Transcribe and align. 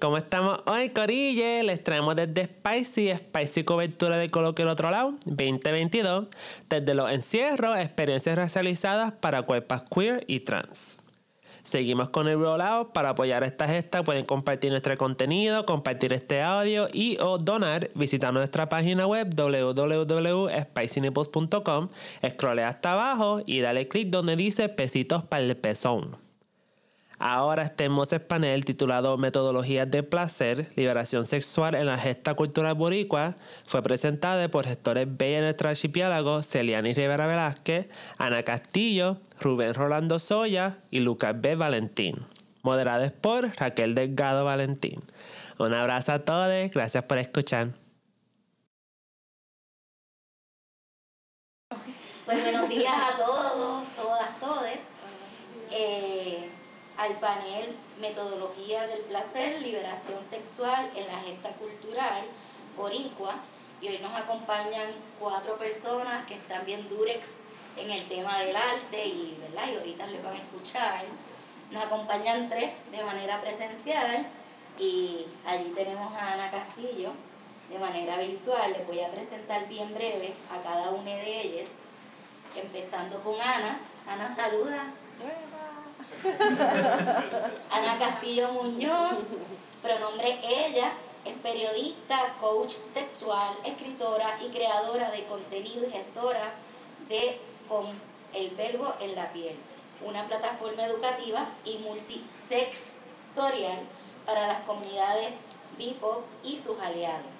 ¿Cómo 0.00 0.16
estamos 0.16 0.58
hoy, 0.64 0.88
Corille? 0.88 1.62
Les 1.62 1.84
traemos 1.84 2.16
desde 2.16 2.46
Spicy, 2.46 3.12
Spicy 3.12 3.64
Cobertura 3.64 4.16
de 4.16 4.30
Coloquio 4.30 4.62
el 4.62 4.70
Otro 4.70 4.90
Lado 4.90 5.12
2022, 5.26 6.28
desde 6.70 6.94
los 6.94 7.12
encierros, 7.12 7.78
experiencias 7.78 8.34
racializadas 8.34 9.12
para 9.12 9.42
cuerpos 9.42 9.82
queer 9.94 10.24
y 10.26 10.40
trans. 10.40 11.00
Seguimos 11.64 12.08
con 12.08 12.28
el 12.28 12.38
rollout. 12.38 12.92
Para 12.92 13.10
apoyar 13.10 13.44
esta 13.44 13.68
gesta 13.68 14.02
pueden 14.02 14.24
compartir 14.24 14.70
nuestro 14.70 14.96
contenido, 14.96 15.66
compartir 15.66 16.14
este 16.14 16.40
audio 16.40 16.88
y 16.90 17.18
o 17.20 17.36
donar 17.36 17.90
visitando 17.94 18.40
nuestra 18.40 18.70
página 18.70 19.06
web 19.06 19.28
www.spicynipples.com. 19.34 21.90
Scrollea 22.26 22.68
hasta 22.68 22.94
abajo 22.94 23.42
y 23.44 23.60
dale 23.60 23.86
clic 23.86 24.08
donde 24.08 24.36
dice 24.36 24.70
pesitos 24.70 25.24
para 25.24 25.44
el 25.44 25.54
pezón. 25.58 26.29
Ahora 27.22 27.64
este 27.64 27.84
hermoso 27.84 28.18
panel 28.18 28.64
titulado 28.64 29.18
Metodologías 29.18 29.90
de 29.90 30.02
Placer, 30.02 30.70
Liberación 30.74 31.26
Sexual 31.26 31.74
en 31.74 31.84
la 31.84 31.98
Gesta 31.98 32.32
Cultural 32.32 32.72
Boricua 32.74 33.36
fue 33.68 33.82
presentado 33.82 34.50
por 34.50 34.64
gestores 34.64 35.06
bella 35.06 35.36
en 35.36 35.44
nuestro 35.44 35.68
archipiélago, 35.68 36.42
Celiani 36.42 36.94
Rivera 36.94 37.26
Velázquez, 37.26 37.88
Ana 38.16 38.42
Castillo, 38.42 39.18
Rubén 39.38 39.74
Rolando 39.74 40.18
Soya 40.18 40.78
y 40.90 41.00
Lucas 41.00 41.38
B. 41.38 41.56
Valentín. 41.56 42.24
Moderados 42.62 43.12
por 43.12 43.54
Raquel 43.54 43.94
Delgado 43.94 44.46
Valentín. 44.46 45.02
Un 45.58 45.74
abrazo 45.74 46.12
a 46.12 46.20
todos, 46.20 46.70
gracias 46.70 47.04
por 47.04 47.18
escuchar. 47.18 47.68
Pues 52.24 52.42
buenos 52.42 52.66
días 52.70 52.94
a 52.94 53.16
todos, 53.18 53.84
todas, 53.94 54.40
todes. 54.40 54.78
Eh, 55.70 56.09
al 57.00 57.14
panel 57.14 57.74
Metodología 57.98 58.86
del 58.86 59.00
Placer, 59.00 59.62
Liberación 59.62 60.18
Sexual 60.28 60.90
en 60.94 61.06
la 61.06 61.18
Gesta 61.20 61.48
Cultural 61.52 62.24
Boricua. 62.76 63.36
Y 63.80 63.88
hoy 63.88 63.98
nos 64.02 64.12
acompañan 64.12 64.90
cuatro 65.18 65.56
personas 65.56 66.26
que 66.26 66.34
están 66.34 66.66
bien 66.66 66.86
durex 66.90 67.28
en 67.78 67.90
el 67.90 68.06
tema 68.06 68.38
del 68.40 68.54
arte 68.54 69.06
y, 69.06 69.38
¿verdad? 69.40 69.72
y 69.72 69.76
ahorita 69.78 70.06
les 70.08 70.22
van 70.22 70.34
a 70.34 70.38
escuchar. 70.38 71.04
Nos 71.70 71.82
acompañan 71.82 72.50
tres 72.50 72.70
de 72.92 73.02
manera 73.02 73.40
presencial 73.40 74.26
y 74.78 75.24
allí 75.46 75.72
tenemos 75.74 76.12
a 76.12 76.34
Ana 76.34 76.50
Castillo 76.50 77.12
de 77.70 77.78
manera 77.78 78.18
virtual. 78.18 78.72
Les 78.72 78.86
voy 78.86 79.00
a 79.00 79.10
presentar 79.10 79.66
bien 79.68 79.94
breve 79.94 80.34
a 80.52 80.62
cada 80.62 80.90
una 80.90 81.12
de 81.12 81.40
ellas, 81.40 81.70
empezando 82.54 83.22
con 83.22 83.40
Ana. 83.40 83.80
Ana, 84.06 84.36
saluda. 84.36 84.92
Ana 87.70 87.98
Castillo 87.98 88.52
Muñoz, 88.52 89.20
pronombre 89.82 90.38
ella, 90.42 90.92
es 91.24 91.34
periodista, 91.42 92.34
coach 92.40 92.74
sexual, 92.92 93.56
escritora 93.64 94.38
y 94.42 94.50
creadora 94.50 95.10
de 95.10 95.24
contenido 95.24 95.86
y 95.86 95.90
gestora 95.90 96.52
de 97.08 97.40
Con 97.68 97.86
el 98.34 98.50
Verbo 98.50 98.92
en 99.00 99.14
la 99.14 99.32
Piel, 99.32 99.56
una 100.04 100.26
plataforma 100.26 100.84
educativa 100.84 101.46
y 101.64 101.78
multisexorial 101.78 103.78
para 104.26 104.46
las 104.46 104.60
comunidades 104.62 105.30
BIPOP 105.78 106.24
y 106.44 106.58
sus 106.58 106.78
aliados. 106.80 107.39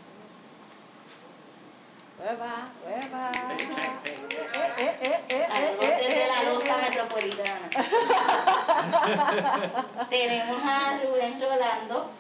Hueva, 2.21 2.69
hueva. 2.85 3.33
Saludos 5.33 5.81
desde 5.81 6.29
la 6.29 6.43
losa 6.43 6.77
metropolitana. 6.77 7.71
Tenemos 10.11 10.63
a 10.63 11.01
Rubén 11.03 11.41
Rolando, 11.41 12.11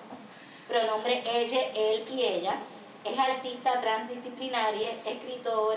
pronombre 0.67 1.23
ella, 1.27 1.61
él 1.75 2.03
y 2.11 2.25
ella. 2.25 2.55
Es 3.05 3.19
artista 3.19 3.78
transdisciplinaria, 3.78 4.89
escritor, 5.05 5.77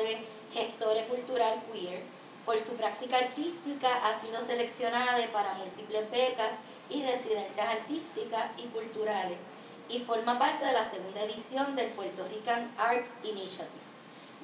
gestor 0.53 1.03
cultural 1.09 1.61
queer. 1.69 2.03
Por 2.45 2.57
su 2.57 2.71
práctica 2.77 3.17
artística 3.17 3.89
ha 4.05 4.17
sido 4.21 4.39
seleccionada 4.39 5.17
para 5.33 5.55
múltiples 5.55 6.09
becas 6.09 6.53
y 6.89 7.03
residencias 7.03 7.67
artísticas 7.67 8.51
y 8.57 8.67
culturales 8.67 9.41
y 9.89 9.99
forma 9.99 10.39
parte 10.39 10.63
de 10.63 10.71
la 10.71 10.89
segunda 10.89 11.23
edición 11.23 11.75
del 11.75 11.89
Puerto 11.89 12.25
Rican 12.29 12.71
Arts 12.77 13.15
Initiative. 13.21 13.82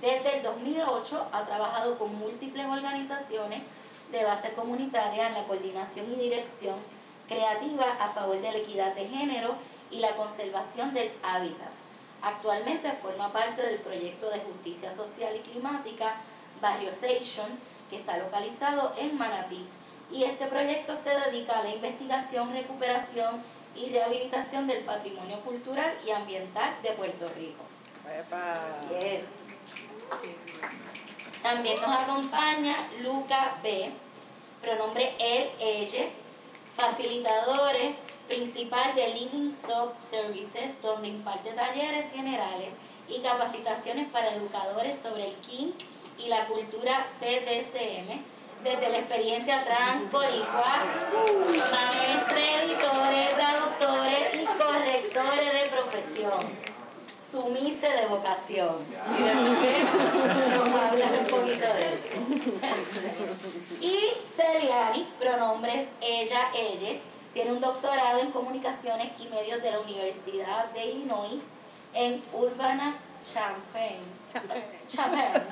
Desde 0.01 0.37
el 0.37 0.43
2008 0.43 1.27
ha 1.31 1.43
trabajado 1.43 1.97
con 1.97 2.15
múltiples 2.15 2.65
organizaciones 2.65 3.63
de 4.11 4.23
base 4.23 4.53
comunitaria 4.53 5.27
en 5.27 5.33
la 5.33 5.43
coordinación 5.43 6.09
y 6.09 6.15
dirección 6.15 6.75
creativa 7.27 7.85
a 7.99 8.07
favor 8.07 8.39
de 8.41 8.51
la 8.51 8.57
equidad 8.57 8.95
de 8.95 9.07
género 9.07 9.55
y 9.91 9.99
la 9.99 10.15
conservación 10.15 10.93
del 10.93 11.11
hábitat. 11.21 11.69
Actualmente 12.21 12.91
forma 12.93 13.31
parte 13.31 13.61
del 13.61 13.79
proyecto 13.79 14.29
de 14.29 14.39
justicia 14.39 14.91
social 14.91 15.35
y 15.35 15.39
climática 15.39 16.15
Barrio 16.61 16.89
Station, 16.89 17.47
que 17.89 17.97
está 17.97 18.17
localizado 18.17 18.93
en 18.97 19.17
Manatí. 19.17 19.65
Y 20.11 20.23
este 20.23 20.47
proyecto 20.47 20.93
se 20.95 21.31
dedica 21.31 21.59
a 21.59 21.63
la 21.63 21.73
investigación, 21.73 22.51
recuperación 22.51 23.41
y 23.75 23.89
rehabilitación 23.89 24.65
del 24.67 24.83
patrimonio 24.83 25.39
cultural 25.41 25.93
y 26.05 26.11
ambiental 26.11 26.75
de 26.81 26.91
Puerto 26.91 27.29
Rico. 27.37 27.63
Yes. 28.89 29.38
También 31.43 31.81
nos 31.81 31.95
acompaña 31.95 32.75
Luca 33.01 33.57
B, 33.63 33.91
pronombre 34.61 35.15
él, 35.19 35.49
ella, 35.59 36.05
facilitadores 36.75 37.95
principal 38.27 38.93
de 38.93 39.07
Living 39.15 39.51
Soft 39.65 39.97
Services, 40.11 40.81
donde 40.81 41.07
imparte 41.07 41.51
talleres 41.51 42.11
generales 42.13 42.73
y 43.07 43.19
capacitaciones 43.21 44.07
para 44.09 44.33
educadores 44.33 44.97
sobre 45.01 45.29
el 45.29 45.35
kink 45.37 45.73
y 46.19 46.27
la 46.27 46.45
cultura 46.45 47.07
PDCM, 47.19 48.21
desde 48.63 48.89
la 48.89 48.99
experiencia 48.99 49.63
transboricua, 49.63 50.83
maestros, 51.71 52.43
editores, 52.63 53.29
traductores 53.29 54.35
y 54.35 54.45
correctores 54.45 55.53
de 55.53 55.69
profesión 55.69 56.78
sumise 57.31 57.87
de 57.87 58.07
vocación. 58.07 58.75
Y 59.17 59.27
a 59.27 60.89
hablar 60.89 61.13
un 61.19 61.27
poquito 61.27 61.65
de 61.65 61.93
eso. 61.93 62.07
y 63.81 63.97
Celiani, 64.35 65.07
pronombres 65.19 65.87
ella, 66.01 66.49
ella, 66.55 66.99
tiene 67.33 67.51
un 67.51 67.61
doctorado 67.61 68.19
en 68.19 68.31
comunicaciones 68.31 69.11
y 69.19 69.27
medios 69.27 69.61
de 69.61 69.71
la 69.71 69.79
Universidad 69.79 70.71
de 70.71 70.85
Illinois 70.85 71.43
en 71.93 72.21
Urbana 72.33 72.97
Champaign. 73.23 73.99
Champaign. 74.87 75.43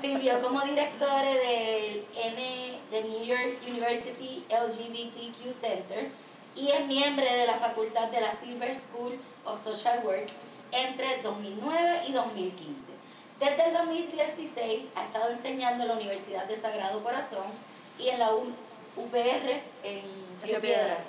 Sirvió 0.00 0.42
como 0.42 0.60
directora 0.62 1.22
del 1.22 2.04
N 2.16 2.78
de 2.90 3.04
New 3.04 3.24
York 3.24 3.58
University 3.68 4.44
LGBTQ 4.50 5.52
Center 5.52 6.10
y 6.56 6.68
es 6.68 6.86
miembro 6.86 7.24
de 7.24 7.46
la 7.46 7.54
facultad 7.54 8.08
de 8.08 8.20
la 8.20 8.32
Silver 8.32 8.74
School 8.74 9.18
of 9.44 9.62
Social 9.62 10.00
Work 10.04 10.30
entre 10.74 11.22
2009 11.22 12.00
y 12.08 12.12
2015. 12.12 12.74
Desde 13.38 13.64
el 13.66 13.72
2016 13.74 14.84
ha 14.96 15.04
estado 15.04 15.30
enseñando 15.30 15.84
en 15.84 15.88
la 15.88 15.94
Universidad 15.94 16.44
de 16.46 16.56
Sagrado 16.56 17.02
Corazón 17.02 17.46
y 17.98 18.08
en 18.08 18.18
la 18.18 18.32
UPR 18.32 19.62
en 19.82 20.02
Río 20.42 20.60
Piedras. 20.60 21.06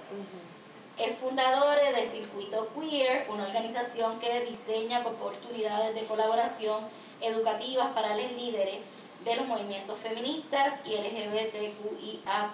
Es 0.98 1.18
fundador 1.18 1.78
de 1.78 2.10
Circuito 2.10 2.70
Queer, 2.74 3.28
una 3.30 3.46
organización 3.46 4.20
que 4.20 4.46
diseña 4.46 5.06
oportunidades 5.06 5.94
de 5.94 6.04
colaboración 6.04 6.86
educativas 7.22 7.88
para 7.94 8.16
los 8.16 8.32
líderes 8.32 8.78
de 9.26 9.36
los 9.36 9.48
movimientos 9.48 9.98
feministas 9.98 10.80
y 10.86 10.92
LGBTQIA+, 10.92 12.52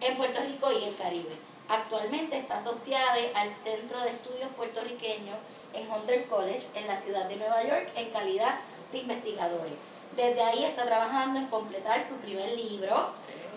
en 0.00 0.16
Puerto 0.16 0.40
Rico 0.40 0.70
y 0.72 0.84
el 0.84 0.96
Caribe. 0.96 1.36
Actualmente 1.68 2.38
está 2.38 2.56
asociada 2.56 3.16
al 3.34 3.48
Centro 3.48 4.00
de 4.00 4.10
Estudios 4.10 4.48
Puertorriqueños 4.56 5.36
en 5.74 5.90
Hunter 5.90 6.26
College 6.26 6.66
en 6.74 6.86
la 6.86 6.96
ciudad 6.96 7.26
de 7.26 7.36
Nueva 7.36 7.62
York 7.62 7.90
en 7.96 8.10
calidad 8.10 8.56
de 8.90 8.98
investigadores. 8.98 9.74
Desde 10.16 10.42
ahí 10.42 10.64
está 10.64 10.84
trabajando 10.84 11.38
en 11.38 11.46
completar 11.46 12.02
su 12.02 12.14
primer 12.16 12.52
libro, 12.52 13.12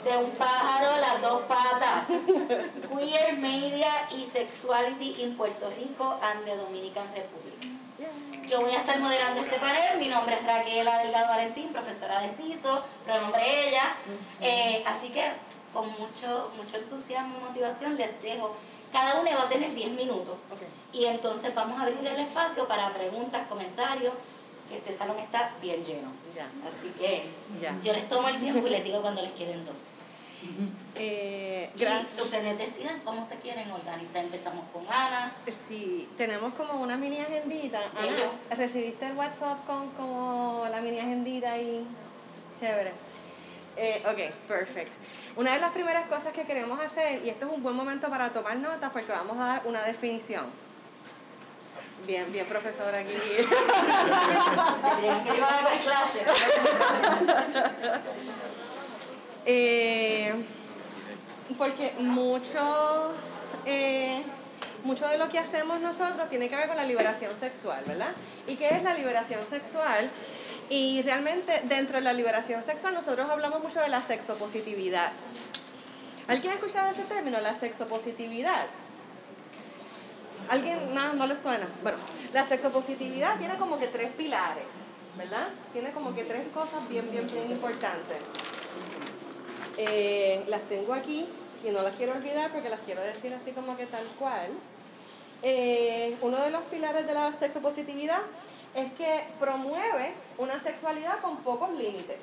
De 0.06 0.16
un 0.18 0.32
pájaro, 0.32 0.98
las 0.98 1.20
dos 1.20 1.42
patas, 1.44 2.06
Queer 2.90 3.38
Media 3.38 3.90
y 4.12 4.30
Sexuality 4.32 5.24
in 5.24 5.36
Puerto 5.36 5.68
Rico 5.72 6.20
and 6.22 6.46
the 6.46 6.56
Dominican 6.56 7.08
Republic. 7.16 7.76
Yo 8.48 8.62
voy 8.62 8.72
a 8.74 8.82
estar 8.82 9.00
moderando 9.00 9.42
este 9.42 9.58
panel. 9.58 9.98
Mi 9.98 10.08
nombre 10.08 10.36
es 10.36 10.46
Raquela 10.46 11.00
Delgado 11.00 11.30
Valentín, 11.30 11.70
profesora 11.70 12.22
de 12.22 12.30
CISO, 12.36 12.84
pronombre 13.04 13.68
ella. 13.68 13.96
Eh, 14.42 14.84
así 14.86 15.10
que 15.10 15.24
con 15.74 15.90
mucho, 16.00 16.52
mucho 16.56 16.78
entusiasmo 16.78 17.38
y 17.40 17.44
motivación 17.44 17.98
les 17.98 18.22
dejo 18.22 18.56
cada 18.96 19.20
uno 19.20 19.30
va 19.38 19.44
a 19.44 19.50
tener 19.50 19.74
10 19.74 19.92
minutos. 19.92 20.38
Y 20.94 21.06
entonces 21.06 21.54
vamos 21.54 21.78
a 21.78 21.84
abrir 21.84 22.00
el 22.08 22.20
espacio 22.20 22.66
para 22.66 22.94
preguntas, 22.94 23.46
comentarios, 23.50 24.14
que 24.70 24.78
este 24.78 24.94
salón 24.94 25.20
está 25.20 25.52
bien 25.62 25.84
lleno. 25.84 26.08
Así 26.66 26.90
que 26.98 27.24
yo 27.84 27.92
les 27.92 28.08
tomo 28.08 28.30
el 28.30 28.40
tiempo 28.40 28.66
y 28.66 28.70
les 28.70 28.84
digo 28.86 29.02
cuando 29.02 29.22
les 29.22 29.32
quieren 29.34 29.66
dos. 29.66 29.76
Eh, 30.96 31.70
Y 31.76 31.80
gracias. 31.80 32.22
ustedes 32.22 32.58
decidan 32.58 33.02
cómo 33.04 33.28
se 33.28 33.36
quieren 33.38 33.70
organizar. 33.72 34.24
Empezamos 34.24 34.64
con 34.72 34.86
Ana. 34.88 35.34
Sí, 35.68 36.08
tenemos 36.18 36.54
como 36.54 36.82
una 36.82 36.96
mini 36.96 37.20
agendita. 37.20 37.80
Ana, 37.98 38.56
¿recibiste 38.56 39.08
el 39.08 39.18
WhatsApp 39.18 39.66
con 39.66 39.90
como 39.92 40.66
la 40.72 40.80
mini 40.82 41.00
agendita 41.00 41.58
y 41.58 41.86
chévere? 42.62 42.94
Eh, 43.78 44.02
ok, 44.06 44.34
perfect. 44.48 44.92
Una 45.36 45.54
de 45.54 45.60
las 45.60 45.72
primeras 45.72 46.08
cosas 46.08 46.32
que 46.34 46.46
queremos 46.46 46.80
hacer, 46.80 47.22
y 47.26 47.30
esto 47.30 47.48
es 47.48 47.52
un 47.52 47.62
buen 47.62 47.76
momento 47.76 48.10
para 48.10 48.30
tomar 48.30 48.56
notas 48.58 48.90
porque 48.92 49.12
vamos 49.12 49.38
a 49.38 49.46
dar 49.46 49.62
una 49.66 49.84
definición. 49.84 50.46
Bien, 52.08 52.32
bien, 52.32 52.46
profesora 52.46 53.00
aquí. 53.00 53.14
Eh, 59.48 60.34
porque 61.60 61.94
mucho, 62.00 63.14
eh, 63.68 64.24
mucho 64.84 65.08
de 65.08 65.20
lo 65.20 65.30
que 65.30 65.38
hacemos 65.38 65.80
nosotros 65.82 66.28
tiene 66.30 66.50
que 66.50 66.56
ver 66.56 66.68
con 66.68 66.78
la 66.78 66.84
liberación 66.84 67.38
sexual, 67.38 67.84
¿verdad? 67.86 68.10
¿Y 68.48 68.56
qué 68.56 68.70
es 68.70 68.82
la 68.82 68.96
liberación 68.96 69.46
sexual? 69.46 70.10
Y 70.70 71.02
realmente 71.04 71.62
dentro 71.66 71.98
de 71.98 72.02
la 72.02 72.14
liberación 72.14 72.64
sexual 72.64 72.94
nosotros 72.94 73.30
hablamos 73.30 73.62
mucho 73.62 73.80
de 73.80 73.90
la 73.90 74.02
sexopositividad. 74.02 75.12
¿Alguien 76.28 76.54
ha 76.54 76.56
escuchado 76.56 76.90
ese 76.90 77.04
término, 77.04 77.40
la 77.40 77.54
sexopositividad? 77.54 78.66
¿Alguien 80.50 80.94
no, 80.94 81.14
no 81.14 81.28
le 81.28 81.36
suena? 81.36 81.68
Bueno, 81.84 81.98
la 82.34 82.48
sexopositividad 82.48 83.38
tiene 83.38 83.58
como 83.58 83.80
que 83.80 83.88
tres 83.88 84.12
pilares, 84.12 84.66
¿verdad? 85.18 85.48
Tiene 85.72 85.92
como 85.92 86.16
que 86.16 86.24
tres 86.24 86.48
cosas 86.54 86.88
bien, 86.90 87.10
bien, 87.12 87.28
bien 87.28 87.52
importantes. 87.52 88.18
Eh, 89.78 90.44
las 90.48 90.62
tengo 90.64 90.94
aquí 90.94 91.26
y 91.64 91.70
no 91.70 91.82
las 91.82 91.96
quiero 91.96 92.14
olvidar 92.14 92.52
porque 92.52 92.70
las 92.70 92.80
quiero 92.82 93.02
decir 93.02 93.34
así 93.34 93.52
como 93.52 93.78
que 93.78 93.86
tal 93.86 94.06
cual. 94.18 94.50
Eh, 95.44 96.16
uno 96.22 96.42
de 96.42 96.50
los 96.50 96.64
pilares 96.64 97.06
de 97.06 97.14
la 97.14 97.32
sexopositividad 97.38 98.22
es 98.76 98.92
que 98.94 99.24
promueve 99.40 100.14
una 100.38 100.60
sexualidad 100.60 101.20
con 101.22 101.38
pocos 101.38 101.72
límites. 101.72 102.20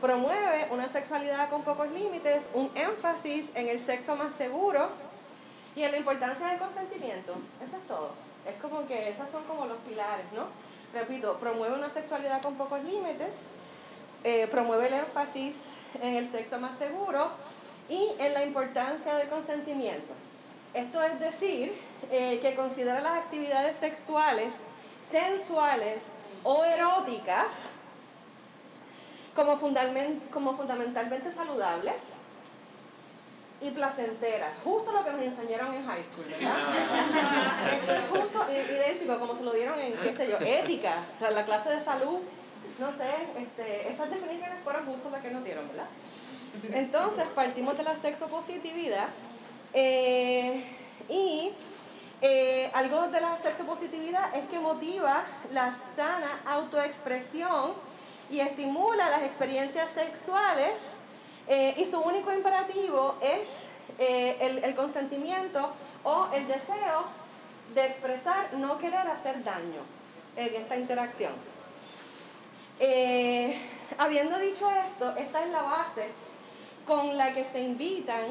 Promueve 0.00 0.68
una 0.70 0.88
sexualidad 0.88 1.50
con 1.50 1.62
pocos 1.62 1.90
límites, 1.90 2.44
un 2.54 2.70
énfasis 2.74 3.46
en 3.54 3.68
el 3.68 3.84
sexo 3.84 4.16
más 4.16 4.34
seguro 4.36 4.90
y 5.74 5.82
en 5.82 5.90
la 5.90 5.98
importancia 5.98 6.46
del 6.46 6.58
consentimiento. 6.58 7.34
Eso 7.64 7.76
es 7.76 7.86
todo. 7.88 8.12
Es 8.46 8.54
como 8.62 8.86
que 8.86 9.08
esos 9.08 9.28
son 9.30 9.42
como 9.44 9.66
los 9.66 9.78
pilares, 9.78 10.26
¿no? 10.32 10.46
Repito, 10.92 11.36
promueve 11.38 11.74
una 11.74 11.90
sexualidad 11.90 12.40
con 12.40 12.54
pocos 12.54 12.82
límites, 12.84 13.32
eh, 14.22 14.46
promueve 14.50 14.86
el 14.86 14.94
énfasis 14.94 15.56
en 16.00 16.14
el 16.14 16.30
sexo 16.30 16.60
más 16.60 16.78
seguro 16.78 17.30
y 17.88 18.10
en 18.18 18.34
la 18.34 18.44
importancia 18.44 19.14
del 19.16 19.28
consentimiento. 19.28 20.12
Esto 20.74 21.02
es 21.02 21.18
decir, 21.18 21.74
eh, 22.10 22.38
que 22.40 22.54
considera 22.54 23.00
las 23.00 23.18
actividades 23.18 23.76
sexuales, 23.78 24.54
sensuales 25.18 25.98
o 26.42 26.64
eróticas 26.64 27.46
como, 29.34 29.58
fundament- 29.60 30.28
como 30.30 30.56
fundamentalmente 30.56 31.32
saludables 31.32 31.94
y 33.60 33.70
placenteras. 33.70 34.50
Justo 34.62 34.92
lo 34.92 35.04
que 35.04 35.12
nos 35.12 35.22
enseñaron 35.22 35.72
en 35.74 35.86
high 35.86 36.02
school, 36.02 36.24
¿verdad? 36.26 36.56
Esto 37.72 37.92
es 37.92 38.04
justo 38.10 38.46
idéntico 38.52 39.18
como 39.20 39.36
se 39.36 39.44
lo 39.44 39.52
dieron 39.52 39.78
en, 39.80 39.94
qué 39.94 40.14
sé 40.16 40.28
yo, 40.28 40.36
ética, 40.38 40.94
o 41.16 41.18
sea, 41.18 41.30
la 41.30 41.44
clase 41.44 41.70
de 41.70 41.82
salud. 41.84 42.18
No 42.78 42.88
sé, 42.92 43.08
este, 43.38 43.88
esas 43.92 44.10
definiciones 44.10 44.58
fueron 44.64 44.84
justo 44.86 45.08
las 45.08 45.22
que 45.22 45.30
nos 45.30 45.44
dieron, 45.44 45.66
¿verdad? 45.68 45.86
Entonces, 46.72 47.24
partimos 47.34 47.76
de 47.76 47.84
la 47.84 47.94
sexopositividad 47.94 49.08
eh, 49.72 50.64
y 51.08 51.52
eh, 52.26 52.70
algo 52.72 53.08
de 53.08 53.20
la 53.20 53.36
sexopositividad 53.36 54.34
es 54.34 54.48
que 54.48 54.58
motiva 54.58 55.24
la 55.52 55.74
sana 55.94 56.40
autoexpresión 56.46 57.74
y 58.30 58.40
estimula 58.40 59.10
las 59.10 59.24
experiencias 59.24 59.90
sexuales 59.90 60.78
eh, 61.48 61.74
y 61.76 61.84
su 61.84 62.00
único 62.00 62.32
imperativo 62.32 63.16
es 63.20 63.46
eh, 63.98 64.60
el, 64.64 64.74
consentimiento 64.74 65.70
o 66.02 66.28
el 66.32 66.46
deseo 66.48 67.04
de 67.74 67.84
expresar 67.84 68.54
no 68.54 68.78
querer 68.78 69.06
hacer 69.06 69.44
daño 69.44 69.82
en 70.36 70.54
esta 70.54 70.78
interacción. 70.78 71.34
Habiendo 73.98 74.38
dicho 74.38 74.70
esto, 74.70 75.14
esta 75.18 75.44
es 75.44 75.50
la 75.50 75.60
base 75.60 76.08
con 76.86 77.18
la 77.18 77.34
que 77.34 77.44
se 77.44 77.60
invitan 77.60 78.24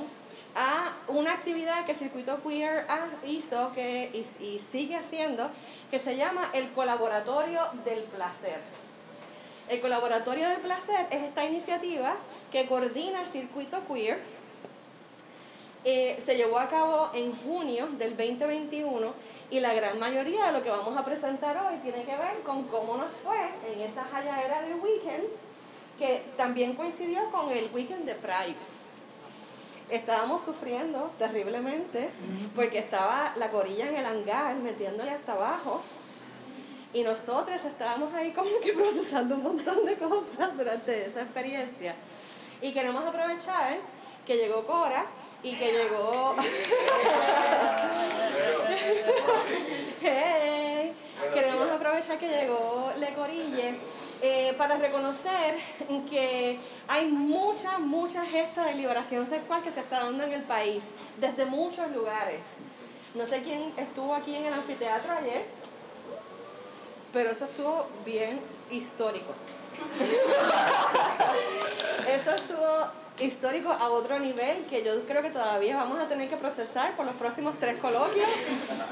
a 0.56 0.94
una 1.08 1.34
actividad 1.34 1.86
que 1.86 1.94
Circuito 1.94 2.42
Queer 2.44 2.86
hizo 3.26 3.72
que, 3.74 4.26
y, 4.40 4.62
sigue 4.72 4.96
haciendo, 4.96 5.50
que 5.90 6.00
se 6.00 6.16
llama 6.16 6.50
el 6.54 6.72
Colaboratorio 6.74 7.62
del 7.86 8.04
Placer. 8.04 8.60
El 9.70 9.82
Colaboratorio 9.82 10.48
del 10.50 10.60
Placer 10.60 11.08
es 11.10 11.24
esta 11.24 11.46
iniciativa 11.46 12.16
que 12.52 12.68
coordina 12.68 13.26
Circuito 13.32 13.80
Queer. 13.88 14.20
Eh, 15.86 16.22
se 16.26 16.38
llevó 16.38 16.60
a 16.60 16.70
cabo 16.70 17.10
en 17.14 17.36
junio 17.44 17.88
del 17.98 18.16
2021 18.16 19.14
y 19.52 19.60
la 19.60 19.74
gran 19.74 20.00
mayoría 20.00 20.46
de 20.46 20.54
lo 20.54 20.64
que 20.64 20.70
vamos 20.70 20.98
a 20.98 21.04
presentar 21.04 21.58
hoy 21.58 21.78
tiene 21.80 22.04
que 22.06 22.16
ver 22.16 22.42
con 22.46 22.64
cómo 22.64 22.96
nos 22.96 23.12
fue 23.12 23.38
en 23.70 23.82
esa 23.82 24.06
era 24.46 24.62
de 24.62 24.76
weekend 24.76 25.26
que 25.98 26.24
también 26.38 26.74
coincidió 26.74 27.30
con 27.32 27.52
el 27.52 27.70
weekend 27.74 28.06
de 28.06 28.16
Pride. 28.16 28.56
Estábamos 29.90 30.44
sufriendo 30.44 31.12
terriblemente 31.20 32.10
porque 32.56 32.80
estaba 32.80 33.34
la 33.36 33.50
corilla 33.50 33.90
en 33.90 33.98
el 33.98 34.06
hangar 34.06 34.56
metiéndole 34.56 35.12
hasta 35.12 35.34
abajo 35.34 35.82
y 36.94 37.02
nosotros 37.02 37.66
estábamos 37.66 38.14
ahí 38.14 38.32
como 38.32 38.50
que 38.64 38.74
procesando 38.78 39.36
un 39.36 39.44
montón 39.44 39.86
de 39.86 39.98
cosas 39.98 40.56
durante 40.56 41.08
esa 41.08 41.22
experiencia. 41.22 41.96
Y 42.62 42.72
queremos 42.72 43.04
aprovechar 43.04 43.78
que 44.26 44.38
llegó 44.38 44.66
Cora 44.66 45.06
y 45.42 45.54
que 45.56 45.72
llegó... 45.72 46.36
Hey, 50.06 50.94
queremos 51.34 51.72
aprovechar 51.72 52.20
que 52.20 52.28
llegó 52.28 52.92
Le 53.00 53.14
Corille 53.14 53.76
eh, 54.26 54.56
para 54.58 54.78
reconocer 54.78 55.60
que 56.10 56.58
hay 56.88 57.12
mucha, 57.12 57.78
mucha 57.78 58.26
gesta 58.26 58.64
de 58.64 58.76
liberación 58.76 59.28
sexual 59.28 59.62
que 59.62 59.70
se 59.70 59.82
está 59.82 60.00
dando 60.00 60.24
en 60.24 60.32
el 60.32 60.44
país, 60.44 60.82
desde 61.18 61.46
muchos 61.46 61.92
lugares. 61.92 62.40
No 63.16 63.28
sé 63.28 63.44
quién 63.44 63.74
estuvo 63.76 64.16
aquí 64.16 64.34
en 64.34 64.46
el 64.46 64.54
anfiteatro 64.54 65.12
ayer, 65.12 65.44
pero 67.12 67.32
eso 67.32 67.44
estuvo 67.44 67.86
bien 68.06 68.40
histórico. 68.72 69.34
Eso 72.08 72.32
estuvo 72.32 72.88
histórico 73.20 73.72
a 73.72 73.90
otro 73.90 74.20
nivel 74.20 74.64
que 74.70 74.84
yo 74.84 75.06
creo 75.06 75.22
que 75.22 75.32
todavía 75.32 75.78
vamos 75.78 76.00
a 76.00 76.08
tener 76.08 76.30
que 76.30 76.38
procesar 76.38 76.96
por 76.96 77.06
los 77.06 77.16
próximos 77.16 77.56
tres 77.60 77.78
coloquios. 77.80 78.28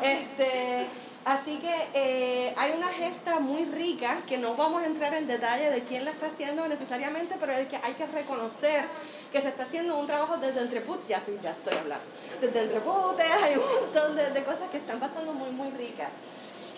Este, 0.01 0.87
así 1.25 1.57
que 1.59 1.75
eh, 1.93 2.53
hay 2.57 2.71
una 2.73 2.89
gesta 2.89 3.39
muy 3.39 3.65
rica 3.65 4.21
que 4.27 4.37
no 4.37 4.55
vamos 4.55 4.83
a 4.83 4.85
entrar 4.85 5.13
en 5.13 5.27
detalle 5.27 5.69
de 5.69 5.83
quién 5.83 6.05
la 6.05 6.11
está 6.11 6.27
haciendo 6.27 6.67
necesariamente, 6.67 7.35
pero 7.39 7.53
es 7.53 7.67
que 7.67 7.77
hay 7.77 7.93
que 7.93 8.05
reconocer 8.07 8.85
que 9.31 9.41
se 9.41 9.49
está 9.49 9.63
haciendo 9.63 9.97
un 9.97 10.07
trabajo 10.07 10.37
desde 10.37 10.61
Entreput, 10.61 11.07
ya 11.07 11.17
estoy, 11.17 11.39
ya 11.41 11.51
estoy 11.51 11.77
hablando, 11.77 12.05
desde 12.39 12.63
Entreputes 12.63 13.25
hay 13.43 13.55
un 13.55 13.81
montón 13.81 14.15
de, 14.15 14.31
de 14.31 14.43
cosas 14.43 14.69
que 14.69 14.77
están 14.77 14.99
pasando 14.99 15.33
muy, 15.33 15.51
muy 15.51 15.69
ricas. 15.71 16.09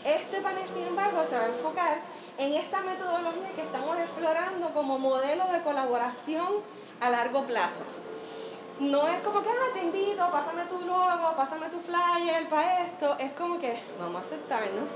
Este 0.05 0.41
panel, 0.41 0.67
sin 0.67 0.83
embargo, 0.83 1.23
se 1.29 1.35
va 1.35 1.45
a 1.45 1.47
enfocar 1.47 1.97
en 2.37 2.53
esta 2.53 2.81
metodología 2.81 3.49
que 3.55 3.61
estamos 3.61 3.97
explorando 3.97 4.73
como 4.73 4.99
modelo 4.99 5.45
de 5.51 5.61
colaboración 5.61 6.47
a 6.99 7.09
largo 7.09 7.45
plazo. 7.45 7.83
No 8.79 9.07
es 9.07 9.21
como 9.21 9.43
que, 9.43 9.49
ah, 9.49 9.73
te 9.73 9.81
invito, 9.81 10.29
pásame 10.31 10.65
tu 10.65 10.79
logo, 10.81 11.35
pásame 11.35 11.69
tu 11.69 11.79
flyer 11.79 12.49
para 12.49 12.85
esto. 12.85 13.15
Es 13.19 13.31
como 13.33 13.59
que 13.59 13.79
vamos 13.99 14.21
a 14.21 14.25
aceptarnos, 14.25 14.87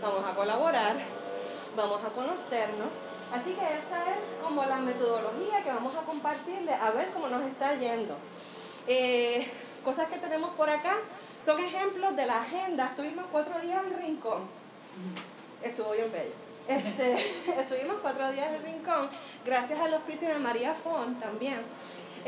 vamos 0.00 0.24
a 0.24 0.34
colaborar, 0.34 0.96
vamos 1.76 2.04
a 2.04 2.08
conocernos. 2.10 2.88
Así 3.32 3.54
que 3.54 3.64
esa 3.64 4.02
es 4.14 4.42
como 4.42 4.64
la 4.64 4.76
metodología 4.76 5.62
que 5.64 5.70
vamos 5.70 5.96
a 5.96 6.02
compartirle 6.02 6.72
a 6.72 6.90
ver 6.92 7.10
cómo 7.10 7.28
nos 7.28 7.42
está 7.42 7.74
yendo. 7.74 8.14
Eh, 8.86 9.50
cosas 9.84 10.08
que 10.08 10.18
tenemos 10.18 10.50
por 10.50 10.70
acá 10.70 10.94
son 11.44 11.58
ejemplos 11.58 12.14
de 12.14 12.26
la 12.26 12.40
agenda. 12.40 12.86
Estuvimos 12.86 13.24
cuatro 13.32 13.58
días 13.60 13.82
en 13.84 13.98
Rincón. 13.98 14.42
Estuvo 15.62 15.90
bien 15.90 16.10
bello. 16.12 16.46
Este, 16.68 17.14
estuvimos 17.60 17.96
cuatro 18.02 18.30
días 18.32 18.48
en 18.52 18.62
Rincón, 18.64 19.08
gracias 19.44 19.78
al 19.78 19.94
auspicio 19.94 20.28
de 20.28 20.38
María 20.38 20.74
Font 20.74 21.20
también. 21.20 21.60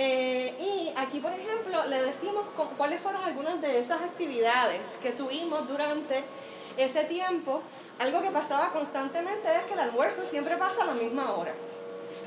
Eh, 0.00 0.54
y 0.60 0.92
aquí, 0.96 1.18
por 1.18 1.32
ejemplo, 1.32 1.84
le 1.86 2.00
decimos 2.02 2.44
cu- 2.56 2.68
cuáles 2.76 3.00
fueron 3.00 3.22
algunas 3.24 3.60
de 3.60 3.80
esas 3.80 4.00
actividades 4.00 4.80
que 5.02 5.10
tuvimos 5.10 5.66
durante 5.66 6.22
ese 6.76 7.02
tiempo. 7.04 7.62
Algo 7.98 8.22
que 8.22 8.30
pasaba 8.30 8.70
constantemente 8.72 9.48
es 9.56 9.64
que 9.64 9.74
el 9.74 9.80
almuerzo 9.80 10.22
siempre 10.24 10.56
pasa 10.56 10.82
a 10.82 10.86
la 10.86 10.94
misma 10.94 11.32
hora. 11.32 11.52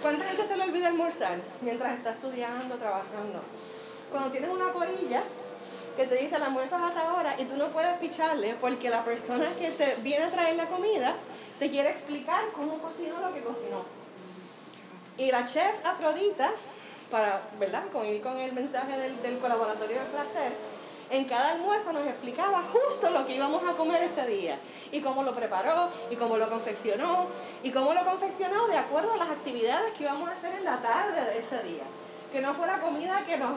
¿Cuánta 0.02 0.26
gente 0.26 0.46
se 0.46 0.58
le 0.58 0.64
olvida 0.64 0.88
almorzar 0.88 1.38
mientras 1.62 1.94
está 1.94 2.10
estudiando, 2.12 2.76
trabajando? 2.76 3.40
Cuando 4.12 4.32
tienes 4.32 4.50
una 4.50 4.74
corilla 4.74 5.24
que 5.96 6.08
te 6.08 6.16
dice 6.16 6.36
el 6.36 6.44
almuerzo 6.44 6.76
es 6.76 6.84
hasta 6.84 7.10
ahora 7.10 7.36
y 7.40 7.46
tú 7.46 7.56
no 7.56 7.68
puedes 7.68 7.98
picharle 8.00 8.56
porque 8.60 8.90
la 8.90 9.06
persona 9.06 9.46
que 9.58 9.70
te 9.72 9.96
viene 10.02 10.26
a 10.26 10.30
traer 10.32 10.56
la 10.58 10.66
comida 10.68 11.16
te 11.60 11.70
quiere 11.70 11.90
explicar 11.90 12.44
cómo 12.54 12.80
cocinó 12.80 13.22
lo 13.22 13.34
que 13.34 13.42
cocinó. 13.42 13.86
Y 15.18 15.32
la 15.32 15.46
chef 15.46 15.86
Afrodita, 15.86 16.52
para, 17.12 17.42
¿verdad? 17.60 17.84
Con 17.92 18.06
ir 18.06 18.22
con 18.22 18.38
el 18.38 18.54
mensaje 18.54 18.98
del, 18.98 19.22
del 19.22 19.38
colaboratorio 19.40 20.00
del 20.00 20.08
placer, 20.08 20.54
en 21.12 21.26
cada 21.26 21.52
almuerzo 21.52 21.92
nos 21.92 22.08
explicaba 22.08 22.64
justo 22.64 23.10
lo 23.10 23.28
que 23.28 23.36
íbamos 23.36 23.62
a 23.70 23.74
comer 23.74 24.02
ese 24.02 24.26
día 24.28 24.58
y 24.94 25.02
cómo 25.02 25.24
lo 25.24 25.34
preparó 25.34 25.90
y 26.10 26.16
cómo 26.16 26.38
lo 26.38 26.50
confeccionó 26.50 27.28
y 27.64 27.72
cómo 27.72 27.94
lo 27.94 28.06
confeccionó 28.06 28.68
de 28.68 28.78
acuerdo 28.78 29.14
a 29.14 29.18
las 29.18 29.30
actividades 29.30 29.92
que 29.94 30.04
íbamos 30.04 30.30
a 30.30 30.32
hacer 30.32 30.54
en 30.56 30.64
la 30.64 30.78
tarde 30.78 31.26
de 31.26 31.40
ese 31.40 31.62
día. 31.64 31.84
Que 32.32 32.42
no 32.42 32.54
fuera 32.54 32.80
comida 32.80 33.22
que 33.26 33.38
nos, 33.38 33.52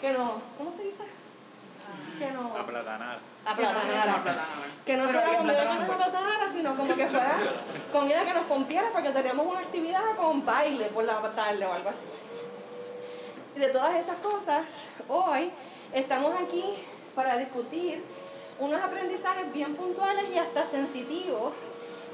que 0.00 0.12
nos, 0.12 0.30
¿cómo 0.56 0.72
se 0.76 0.84
dice? 0.84 1.02
Que 2.18 2.30
nos 2.30 2.56
Aplatanar. 2.56 3.18
aplatanara. 3.44 4.22
Que 4.84 4.96
no 4.96 5.04
fuera 5.04 5.38
comida 5.38 5.60
que 5.72 5.78
nos 5.80 5.90
aplatanara, 5.90 6.52
sino 6.52 6.76
como 6.76 6.94
que 6.94 7.06
fuera 7.08 7.36
comida 7.90 8.22
que 8.24 8.34
nos 8.34 8.44
pompiera 8.44 8.88
porque 8.92 9.10
teníamos 9.10 9.46
una 9.46 9.60
actividad 9.60 10.14
con 10.16 10.46
baile 10.46 10.84
por 10.86 11.02
la 11.02 11.20
tarde 11.34 11.66
o 11.66 11.72
algo 11.72 11.88
así. 11.88 12.06
Y 13.56 13.58
de 13.58 13.68
todas 13.68 13.94
esas 13.94 14.18
cosas, 14.18 14.66
hoy 15.08 15.50
estamos 15.94 16.34
aquí 16.38 16.62
para 17.14 17.38
discutir 17.38 18.04
unos 18.60 18.82
aprendizajes 18.82 19.50
bien 19.54 19.74
puntuales 19.74 20.24
y 20.30 20.36
hasta 20.36 20.66
sensitivos 20.66 21.54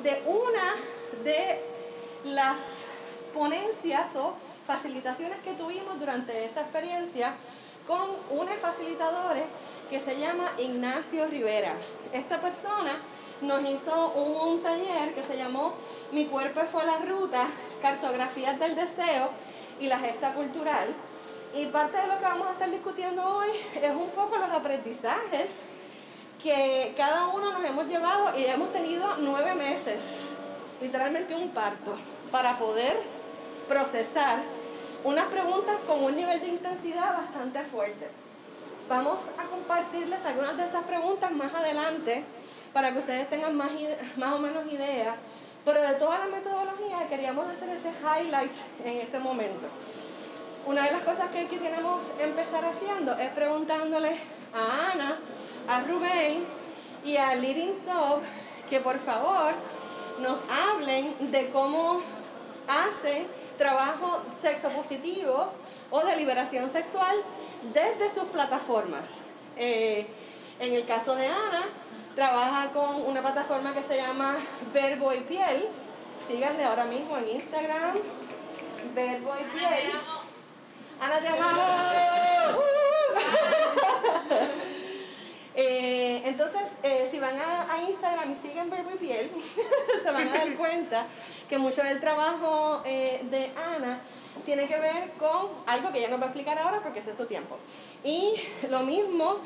de 0.05 0.23
una 0.25 1.25
de 1.25 1.61
las 2.27 2.61
ponencias 3.35 4.15
o 4.15 4.35
facilitaciones 4.69 5.39
que 5.41 5.55
tuvimos 5.55 5.99
durante 5.99 6.45
esa 6.45 6.61
experiencia 6.61 7.35
con 7.89 8.09
unos 8.31 8.55
facilitadores 8.61 9.47
que 9.91 9.99
se 9.99 10.21
llama 10.21 10.49
Ignacio 10.59 11.27
Rivera. 11.27 11.73
Esta 12.13 12.41
persona 12.41 12.93
nos 13.41 13.69
hizo 13.69 14.13
un 14.13 14.63
taller 14.63 15.13
que 15.13 15.25
se 15.25 15.37
llamó 15.37 15.73
Mi 16.13 16.27
cuerpo 16.27 16.61
fue 16.71 16.87
la 16.87 16.99
ruta, 16.99 17.49
cartografías 17.83 18.61
del 18.61 18.77
deseo 18.77 19.31
y 19.81 19.89
la 19.89 19.99
gesta 19.99 20.35
cultural. 20.35 20.87
Y 21.55 21.67
parte 21.67 21.99
de 21.99 22.07
lo 22.07 22.19
que 22.19 22.25
vamos 22.25 22.47
a 22.47 22.53
estar 22.53 22.71
discutiendo 22.71 23.23
hoy 23.23 23.49
es 23.83 23.91
un 23.91 24.09
poco 24.11 24.39
los 24.39 24.51
aprendizajes 24.51 25.49
que 26.43 26.95
cada 26.97 27.27
uno 27.27 27.53
nos 27.53 27.65
hemos 27.65 27.87
llevado 27.87 28.39
y 28.39 28.47
hemos 28.47 28.73
tenido 28.73 29.07
nueve 29.19 29.55
meses, 29.55 30.03
literalmente 30.81 31.35
un 31.35 31.51
parto, 31.51 31.95
para 32.31 32.57
poder 32.57 32.97
procesar 33.69 34.41
unas 35.05 35.27
preguntas 35.27 35.77
con 35.87 36.03
un 36.03 36.17
nivel 36.17 36.41
de 36.41 36.49
intensidad 36.49 37.19
bastante 37.19 37.61
fuerte. 37.65 38.09
Vamos 38.89 39.19
a 39.37 39.45
compartirles 39.45 40.25
algunas 40.25 40.57
de 40.57 40.65
esas 40.65 40.85
preguntas 40.85 41.31
más 41.33 41.53
adelante 41.53 42.25
para 42.73 42.93
que 42.93 43.01
ustedes 43.01 43.29
tengan 43.29 43.55
más, 43.55 43.71
más 44.17 44.33
o 44.33 44.39
menos 44.39 44.73
idea, 44.73 45.17
pero 45.67 45.83
de 45.83 45.95
toda 45.95 46.19
la 46.19 46.27
metodología 46.27 47.07
queríamos 47.11 47.47
hacer 47.47 47.69
ese 47.69 47.91
highlight 47.91 48.53
en 48.87 48.97
ese 48.97 49.19
momento. 49.19 49.69
Una 50.65 50.85
de 50.85 50.93
las 50.93 51.03
cosas 51.03 51.29
que 51.31 51.47
quisiéramos 51.49 52.03
empezar 52.21 52.65
haciendo 52.65 53.13
es 53.15 53.31
preguntándole 53.31 54.17
a 54.55 54.93
Ana, 54.93 55.19
a 55.69 55.81
Rubén 55.81 56.45
y 57.05 57.17
a 57.17 57.35
Leading 57.35 57.75
Sob 57.75 58.21
que 58.71 58.79
por 58.79 58.99
favor 59.01 59.53
nos 60.21 60.39
hablen 60.49 61.33
de 61.33 61.51
cómo 61.51 62.01
hacen 62.69 63.27
trabajo 63.59 64.23
sexo 64.41 64.69
positivo 64.69 65.51
o 65.91 66.01
de 66.01 66.17
liberación 66.17 66.71
sexual 66.71 67.17
desde 67.75 68.09
sus 68.15 68.25
plataformas. 68.25 69.05
Eh, 69.57 70.07
en 70.61 70.75
el 70.75 70.87
caso 70.87 71.17
de 71.17 71.27
Ana, 71.27 71.65
trabaja 72.15 72.71
con 72.73 73.03
una 73.05 73.21
plataforma 73.21 73.75
que 73.75 73.83
se 73.83 73.97
llama 73.97 74.37
Verbo 74.73 75.13
y 75.13 75.23
Piel. 75.23 75.69
Síganle 76.29 76.65
ahora 76.65 76.85
mismo 76.85 77.19
en 77.19 77.29
Instagram. 77.31 77.95
Verbo 78.95 79.35
y 79.41 79.59
Piel. 79.59 80.22
Ana, 81.03 81.21
te 81.21 81.29
amamos. 81.29 81.67
Eh, 85.55 86.23
entonces, 86.25 86.63
eh, 86.83 87.09
si 87.11 87.19
van 87.19 87.39
a, 87.39 87.71
a 87.71 87.83
Instagram 87.83 88.33
y 88.33 88.35
siguen 88.35 88.71
Verbo 88.71 88.91
y 88.95 88.97
Piel, 88.97 89.31
se 90.03 90.11
van 90.11 90.27
a 90.29 90.33
dar 90.33 90.55
cuenta 90.55 91.07
que 91.47 91.59
mucho 91.59 91.83
del 91.83 92.01
trabajo 92.01 92.81
eh, 92.87 93.21
de 93.31 93.51
Ana 93.61 94.01
tiene 94.47 94.67
que 94.67 94.79
ver 94.79 95.11
con 95.19 95.51
algo 95.67 95.93
que 95.93 95.99
ella 95.99 96.09
nos 96.09 96.21
va 96.21 96.25
a 96.25 96.29
explicar 96.29 96.59
ahora 96.59 96.81
porque 96.83 97.01
ese 97.01 97.11
es 97.11 97.19
su 97.19 97.27
tiempo. 97.27 97.59
Y 98.03 98.33
lo 98.71 98.81
mismo, 98.81 99.41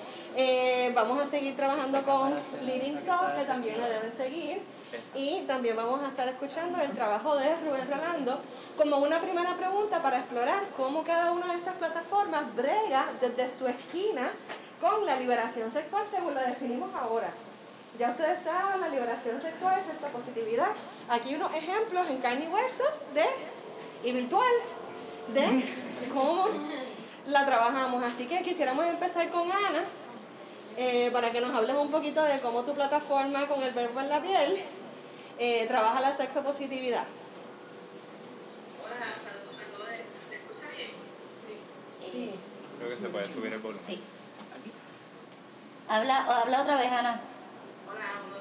vamos 0.94 1.20
a 1.20 1.26
seguir 1.28 1.56
trabajando 1.56 2.00
con 2.02 2.32
Living 2.64 2.98
Soft, 3.04 3.36
que 3.36 3.44
también 3.44 3.80
la 3.80 3.88
deben 3.88 4.16
seguir. 4.16 4.62
Y 5.14 5.40
también 5.42 5.76
vamos 5.76 6.02
a 6.02 6.08
estar 6.08 6.28
escuchando 6.28 6.80
el 6.80 6.92
trabajo 6.92 7.36
de 7.36 7.56
Rubén 7.56 7.88
Rolando 7.88 8.40
como 8.76 8.98
una 8.98 9.20
primera 9.20 9.56
pregunta 9.56 10.02
para 10.02 10.18
explorar 10.18 10.62
cómo 10.76 11.02
cada 11.02 11.32
una 11.32 11.46
de 11.48 11.58
estas 11.58 11.74
plataformas 11.74 12.54
brega 12.54 13.06
desde 13.20 13.50
su 13.56 13.66
esquina 13.66 14.30
con 14.80 15.04
la 15.06 15.16
liberación 15.16 15.70
sexual 15.72 16.04
según 16.10 16.34
la 16.34 16.42
definimos 16.42 16.94
ahora. 16.94 17.28
Ya 17.98 18.10
ustedes 18.10 18.42
saben, 18.42 18.80
la 18.80 18.88
liberación 18.88 19.40
sexual 19.40 19.78
es 19.78 19.88
esta 19.88 20.08
positividad. 20.08 20.68
Aquí 21.08 21.34
unos 21.34 21.52
ejemplos 21.54 22.06
en 22.08 22.18
carne 22.18 22.44
y 22.44 22.48
hueso 22.48 22.84
de, 23.14 24.08
y 24.08 24.12
virtual 24.12 24.52
de 25.32 25.64
cómo 26.12 26.44
la 27.26 27.46
trabajamos. 27.46 28.04
Así 28.04 28.26
que 28.26 28.42
quisiéramos 28.42 28.84
empezar 28.84 29.30
con 29.30 29.50
Ana 29.50 29.82
eh, 30.76 31.08
para 31.10 31.32
que 31.32 31.40
nos 31.40 31.54
hables 31.54 31.74
un 31.74 31.90
poquito 31.90 32.22
de 32.22 32.38
cómo 32.40 32.62
tu 32.64 32.74
plataforma 32.74 33.46
con 33.46 33.62
el 33.62 33.72
verbo 33.72 34.00
en 34.00 34.10
la 34.10 34.20
piel 34.20 34.62
eh, 35.38 35.66
trabaja 35.66 36.00
la 36.00 36.16
sexo 36.16 36.42
positividad. 36.42 37.06
Hola, 38.84 39.06
saludos 39.24 39.60
a 39.60 39.66
todos. 39.76 39.88
¿Se 40.28 40.36
escucha 40.36 40.68
bien? 40.76 40.90
Sí. 42.10 42.34
Creo 42.78 42.90
que 42.90 42.96
se 42.96 43.08
puede 43.08 43.32
subir 43.32 43.52
el 43.52 43.58
volumen. 43.60 43.86
Sí. 43.86 44.02
Habla, 45.88 46.24
habla 46.42 46.62
otra 46.62 46.76
vez, 46.76 46.90
Ana. 46.90 47.20
Hola, 47.88 48.22
uno, 48.26 48.36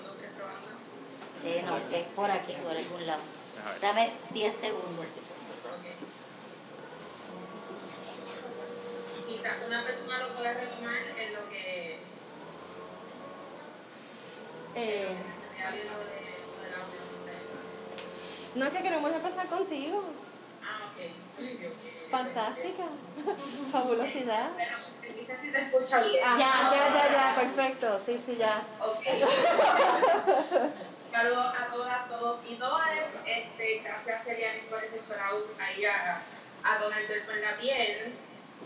uno, 0.00 0.14
tres 0.18 0.30
probando. 0.36 0.68
Eh, 1.44 1.62
no, 1.66 1.76
es 1.96 2.06
por 2.14 2.30
aquí, 2.30 2.52
por 2.64 2.76
algún 2.76 3.06
lado. 3.06 3.20
Dame 3.80 4.12
10 4.30 4.54
segundos. 4.54 5.06
Ok. 5.06 5.86
Quizás 9.28 9.54
una 9.66 9.82
persona 9.82 10.18
lo 10.20 10.28
puede 10.34 10.54
retomar 10.54 10.96
en 11.18 11.34
lo 11.34 11.48
que 11.50 11.98
Eh, 14.78 15.08
se 15.56 15.62
ha 15.62 15.68
habido 15.68 15.98
de, 15.98 16.25
no 18.56 18.66
es 18.66 18.72
que 18.72 18.82
queremos 18.82 19.12
empezar 19.12 19.46
contigo. 19.46 20.02
Ah, 20.64 20.90
ok. 20.90 20.98
Fantástica. 22.10 22.84
Fabulosidad. 23.72 24.50
Pero 24.56 24.76
dice 25.14 25.36
si 25.40 25.52
te 25.52 25.58
escucha 25.62 26.00
bien. 26.00 26.22
Ah, 26.24 26.36
ya, 26.38 26.70
ya, 26.76 26.94
ya, 26.94 27.12
ya, 27.12 27.34
perfecto. 27.36 28.00
Sí, 28.06 28.20
sí, 28.24 28.36
ya. 28.36 28.62
Ok. 28.80 29.04
Saludos 31.12 31.54
a 31.58 31.66
todas, 31.72 32.08
todos 32.08 32.38
y 32.46 32.54
todas. 32.56 32.88
Este, 33.24 33.80
gracias, 33.82 34.24
Serianis, 34.24 34.64
por 34.64 34.82
ese 34.84 34.96
shout 34.98 35.46
ahí 35.60 35.84
a, 35.86 36.20
a 36.64 36.78
Don 36.78 36.92
Alberto 36.92 37.32
en 37.32 37.42
la 37.42 37.56
piel. 37.56 38.14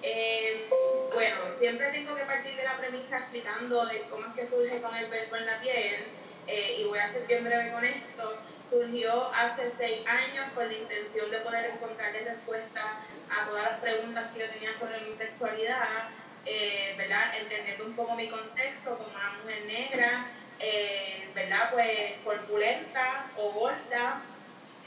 Eh, 0.02 0.66
bueno, 1.14 1.36
siempre 1.58 1.90
tengo 1.90 2.14
que 2.16 2.24
partir 2.24 2.56
de 2.56 2.64
la 2.64 2.76
premisa 2.78 3.18
explicando 3.18 3.84
de 3.86 4.00
cómo 4.10 4.26
es 4.26 4.32
que 4.34 4.48
surge 4.48 4.80
con 4.80 4.96
el 4.96 5.06
verbo 5.10 5.36
en 5.36 5.46
la 5.46 5.60
piel. 5.60 6.06
eh, 6.46 6.76
y 6.80 6.84
voy 6.88 6.98
a 6.98 7.12
ser 7.12 7.26
bien 7.26 7.44
breve 7.44 7.70
con 7.70 7.84
esto. 7.84 8.38
Surgió 8.70 9.32
hace 9.34 9.68
seis 9.68 10.06
años 10.06 10.46
con 10.54 10.68
la 10.68 10.72
intención 10.72 11.28
de 11.28 11.38
poder 11.38 11.72
encontrarle 11.74 12.20
respuesta 12.20 12.82
a 13.28 13.46
todas 13.46 13.64
las 13.64 13.80
preguntas 13.80 14.30
que 14.32 14.40
yo 14.40 14.50
tenía 14.50 14.72
sobre 14.72 15.00
mi 15.00 15.12
sexualidad, 15.12 16.08
eh, 16.46 16.94
¿verdad? 16.96 17.36
Entendiendo 17.40 17.84
un 17.84 17.94
poco 17.94 18.14
mi 18.14 18.28
contexto 18.28 18.96
como 18.96 19.10
una 19.10 19.32
mujer 19.42 19.64
negra, 19.66 20.24
eh, 20.60 21.28
¿verdad? 21.34 21.70
Pues 21.72 22.12
corpulenta 22.24 23.26
o 23.36 23.50
gorda, 23.50 24.22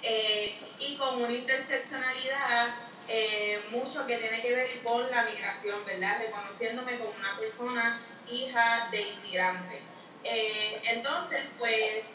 eh, 0.02 0.58
y 0.80 0.98
con 0.98 1.22
una 1.22 1.32
interseccionalidad 1.32 2.76
eh, 3.10 3.62
mucho 3.72 4.06
que 4.08 4.18
tiene 4.18 4.42
que 4.42 4.56
ver 4.56 4.70
con 4.84 5.10
la 5.12 5.24
migración, 5.24 5.84
¿verdad? 5.86 6.20
Reconociéndome 6.20 6.98
como 6.98 7.12
una 7.12 7.38
persona 7.38 8.00
hija 8.30 8.88
de 8.92 9.02
inmigrante. 9.02 9.82
Eh, 10.24 10.82
entonces, 10.86 11.42
pues, 11.60 12.06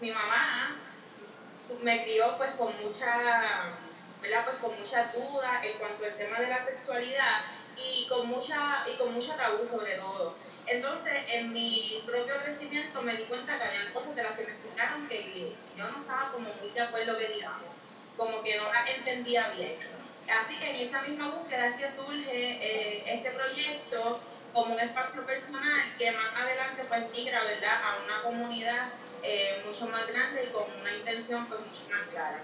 mi 0.00 0.10
mamá 0.10 0.76
me 1.82 2.04
crió 2.04 2.36
pues 2.36 2.50
con 2.52 2.72
mucha, 2.82 3.74
¿verdad? 4.22 4.44
Pues 4.44 4.56
con 4.58 4.78
mucha 4.78 5.12
duda 5.12 5.60
en 5.64 5.78
cuanto 5.78 6.04
al 6.04 6.16
tema 6.16 6.40
de 6.40 6.48
la 6.48 6.64
sexualidad 6.64 7.44
y 7.76 8.06
con 8.08 8.26
mucha, 8.28 8.84
y 8.92 8.96
con 8.96 9.12
mucha 9.12 9.36
tabú 9.36 9.64
sobre 9.64 9.94
todo. 9.94 10.34
Entonces, 10.66 11.14
en 11.28 11.52
mi 11.52 12.02
propio 12.04 12.34
crecimiento 12.42 13.00
me 13.02 13.14
di 13.14 13.24
cuenta 13.24 13.56
que 13.56 13.64
había 13.64 13.92
cosas 13.92 14.16
de 14.16 14.22
las 14.22 14.32
que 14.32 14.44
me 14.44 14.50
explicaron 14.50 15.08
que 15.08 15.54
yo 15.76 15.90
no 15.90 16.00
estaba 16.00 16.32
como 16.32 16.52
muy 16.54 16.70
de 16.70 16.80
acuerdo 16.80 17.18
que 17.18 17.28
digamos. 17.28 17.66
como 18.16 18.42
que 18.42 18.56
no 18.56 18.72
las 18.72 18.88
entendía 18.90 19.46
bien. 19.50 19.76
Así 20.28 20.58
que 20.58 20.70
en 20.70 20.76
esa 20.76 21.02
misma 21.02 21.28
búsqueda 21.28 21.68
es 21.68 21.76
que 21.76 21.88
surge 21.88 22.30
eh, 22.32 23.04
este 23.06 23.30
proyecto 23.30 24.20
como 24.52 24.74
un 24.74 24.80
espacio 24.80 25.24
personal 25.26 25.94
que 25.98 26.10
más 26.10 26.34
adelante 26.34 26.84
pues 26.88 27.10
migra 27.12 27.44
¿verdad? 27.44 27.78
a 27.84 27.98
una 28.04 28.22
comunidad 28.22 28.88
eh, 29.22 29.62
mucho 29.64 29.86
más 29.88 30.06
grande 30.06 30.44
y 30.44 30.52
con 30.52 30.64
una 30.80 30.92
intención 30.92 31.46
pues 31.46 31.60
mucho 31.60 31.90
más 31.90 32.06
clara. 32.10 32.40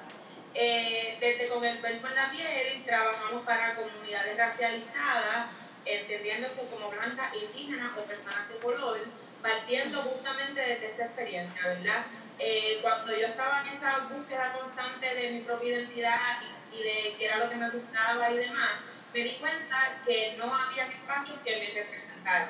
Eh, 0.55 1.17
desde 1.19 1.49
Con 1.49 1.64
el 1.64 1.79
Verbo 1.79 2.09
en 2.09 2.14
la 2.14 2.31
Piel 2.31 2.85
trabajamos 2.85 3.43
para 3.45 3.75
comunidades 3.75 4.37
racializadas, 4.37 5.47
entendiéndose 5.87 6.67
como 6.71 6.91
blancas, 6.91 7.33
indígenas 7.35 7.91
o 7.97 8.05
personas 8.05 8.49
de 8.49 8.57
color, 8.57 8.99
partiendo 9.41 10.02
justamente 10.02 10.61
desde 10.61 10.87
esa 10.93 11.05
experiencia, 11.07 11.69
¿verdad? 11.69 12.05
Eh, 12.38 12.79
cuando 12.83 13.17
yo 13.17 13.26
estaba 13.26 13.62
en 13.62 13.69
esa 13.69 13.99
búsqueda 14.11 14.52
constante 14.52 15.14
de 15.14 15.31
mi 15.31 15.41
propia 15.41 15.71
identidad 15.71 16.19
y, 16.73 16.83
de 16.83 17.17
qué 17.19 17.26
era 17.26 17.38
lo 17.38 17.49
que 17.49 17.57
me 17.57 17.71
gustaba 17.71 18.31
y 18.31 18.37
demás, 18.37 18.71
me 19.14 19.21
di 19.21 19.37
cuenta 19.37 20.02
que 20.07 20.35
no 20.38 20.55
había 20.55 20.87
espacios 20.87 21.38
que 21.45 21.57
me 21.57 21.81
representaran. 21.83 22.49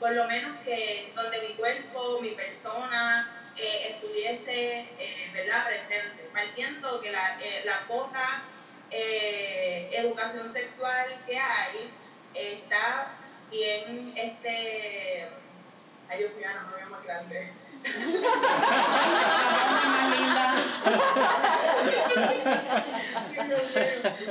Por 0.00 0.12
lo 0.12 0.26
menos 0.26 0.58
que 0.64 1.12
donde 1.14 1.48
mi 1.48 1.54
cuerpo, 1.54 2.20
mi 2.20 2.30
persona, 2.30 3.43
eh, 3.56 3.94
estuviese 3.94 4.80
eh, 4.98 5.30
¿verdad? 5.32 5.64
presente, 5.66 6.28
partiendo 6.32 7.00
que 7.00 7.12
la, 7.12 7.40
eh, 7.40 7.62
la 7.64 7.80
poca 7.86 8.42
educación 8.90 10.52
sexual 10.52 11.06
que 11.26 11.36
hay 11.36 11.90
está 12.32 13.08
bien, 13.50 14.12
este, 14.16 15.28
ay 16.08 16.18
Dios 16.18 16.34
mío, 16.36 16.48
no 16.54 16.70
me 16.70 16.76
veo 16.76 16.90
más 16.90 17.02
grande. 17.04 17.52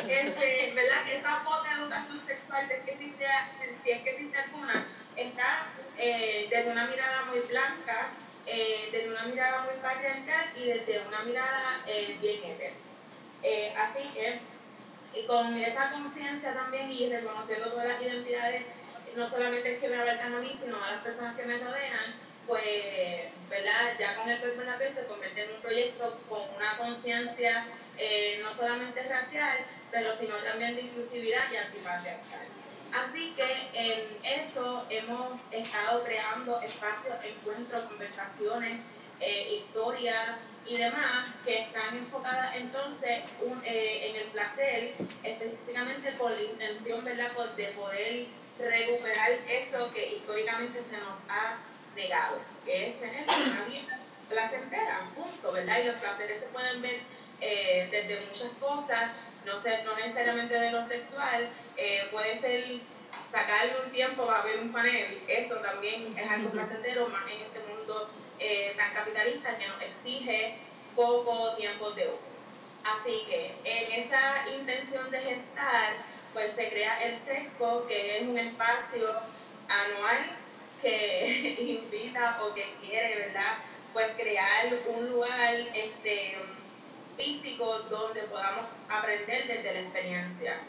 este, 0.08 0.74
¿verdad? 0.76 1.08
Esa 1.12 1.44
poca 1.44 1.74
educación 1.78 2.22
sexual, 2.26 2.66
si 2.66 2.74
es 2.74 2.80
que 2.80 2.92
existe, 2.92 3.26
si 3.84 3.92
es 3.92 4.02
que 4.02 4.10
existe 4.10 4.38
alguna, 4.38 4.86
está 5.18 5.66
desde 5.98 6.72
una 6.72 6.86
mirada 6.86 7.26
muy 7.26 7.40
blanca, 7.40 8.12
eh, 8.46 8.90
desde 8.92 9.10
una 9.10 9.24
mirada 9.24 9.62
muy 9.62 9.76
patriarcal 9.82 10.52
y 10.58 10.66
desde 10.66 11.02
una 11.08 11.24
mirada 11.24 11.80
eh, 11.88 12.18
bien 12.20 12.44
hetero. 12.44 12.76
Eh, 13.42 13.74
así 13.78 14.10
que, 14.10 14.40
y 15.14 15.26
con 15.26 15.56
esa 15.58 15.92
conciencia 15.92 16.54
también 16.54 16.92
y 16.92 17.10
reconociendo 17.10 17.70
todas 17.70 17.88
las 17.88 18.02
identidades, 18.02 18.64
no 19.16 19.30
solamente 19.30 19.80
que 19.80 19.88
me 19.88 20.02
abarcan 20.02 20.34
a 20.34 20.40
mí, 20.40 20.58
sino 20.60 20.84
a 20.84 20.92
las 20.92 21.04
personas 21.04 21.36
que 21.36 21.46
me 21.46 21.58
rodean, 21.58 22.16
pues, 22.48 22.64
¿verdad? 23.50 23.96
Ya 23.98 24.16
con 24.16 24.30
el 24.30 24.40
cuerpo 24.40 24.62
en 24.62 24.68
la 24.68 24.78
piel 24.78 24.94
se 24.94 25.06
convierte 25.06 25.44
en 25.44 25.52
un 25.52 25.62
proyecto 25.62 26.20
con 26.28 26.42
una 26.56 26.78
conciencia 26.78 27.66
no 28.42 28.54
solamente 28.54 29.04
racial, 29.04 29.60
pero 29.92 30.18
sino 30.18 30.36
también 30.38 30.76
de 30.76 30.82
inclusividad 30.82 31.44
y 31.52 31.58
antipatriarcal. 31.58 32.63
Así 32.94 33.34
que 33.36 33.70
en 33.74 34.44
eso 34.46 34.86
hemos 34.90 35.40
estado 35.52 36.04
creando 36.04 36.62
espacios, 36.62 37.16
encuentros, 37.24 37.84
conversaciones, 37.86 38.80
eh, 39.20 39.60
historias 39.62 40.38
y 40.68 40.78
demás 40.78 41.26
que 41.46 41.60
están 41.62 41.98
enfocadas 41.98 42.56
entonces 42.56 43.24
eh, 43.66 44.10
en 44.10 44.16
el 44.16 44.28
placer, 44.28 44.94
específicamente 45.24 46.12
por 46.14 46.32
la 46.32 46.42
intención 46.42 47.04
¿verdad? 47.04 47.32
de 47.58 47.68
poder 47.70 48.26
recuperar 48.60 49.32
eso 49.50 49.92
que 49.92 50.16
históricamente 50.16 50.80
se 50.82 50.92
nos 50.92 51.18
ha 51.28 51.58
negado, 51.96 52.40
que 52.66 52.90
es 52.90 53.00
tener 53.00 53.24
una 53.24 53.66
vida 53.66 54.00
placentera, 54.30 55.10
punto, 55.16 55.52
¿verdad? 55.52 55.80
Y 55.84 55.88
los 55.88 56.00
placeres 56.00 56.40
se 56.40 56.46
pueden 56.48 56.82
ver 56.82 57.00
eh, 57.42 57.88
desde 57.92 58.26
muchas 58.28 58.52
cosas, 58.60 59.12
no, 59.46 59.62
sé, 59.62 59.84
no 59.84 59.96
necesariamente 59.96 60.60
de 60.60 60.72
lo 60.72 60.88
sexual, 60.88 61.50
eh, 61.78 62.08
puede 62.12 62.40
ser 62.40 62.80
sacarle 63.30 63.74
un 63.86 63.92
tiempo 63.92 64.30
a 64.30 64.44
ver 64.44 64.60
un 64.60 64.72
panel, 64.72 65.22
eso 65.28 65.56
también 65.56 66.16
es 66.18 66.30
algo 66.30 66.50
placentero, 66.50 67.08
más 67.10 67.24
en 67.24 67.42
este 67.42 67.60
mundo 67.68 68.10
eh, 68.40 68.74
tan 68.78 68.94
capitalista 68.94 69.58
que 69.58 69.68
nos 69.68 69.82
exige 69.82 70.58
poco 70.96 71.56
tiempo 71.56 71.92
de 71.92 72.08
uso. 72.08 72.38
Así 72.84 73.26
que 73.30 73.56
en 73.64 74.04
esa 74.04 74.50
intención 74.56 75.10
de 75.10 75.20
gestar, 75.20 75.96
pues 76.34 76.52
se 76.56 76.70
crea 76.70 77.04
el 77.06 77.18
Sexpo, 77.18 77.88
que 77.88 78.18
es 78.18 78.24
un 78.24 78.38
espacio 78.38 79.08
anual 79.68 80.38
que 80.82 81.56
invita 81.84 82.40
o 82.44 82.54
que 82.54 82.76
quiere, 82.82 83.16
¿verdad? 83.16 83.58
Pues 83.94 84.08
crear 84.18 84.68
un 84.88 85.10
lugar 85.10 85.56
este, 85.56 86.38
físico 87.18 87.80
donde 87.90 88.24
podamos 88.24 88.66
aprender 88.90 89.48
desde 89.48 89.74
la 89.74 89.80
experiencia. 89.80 90.60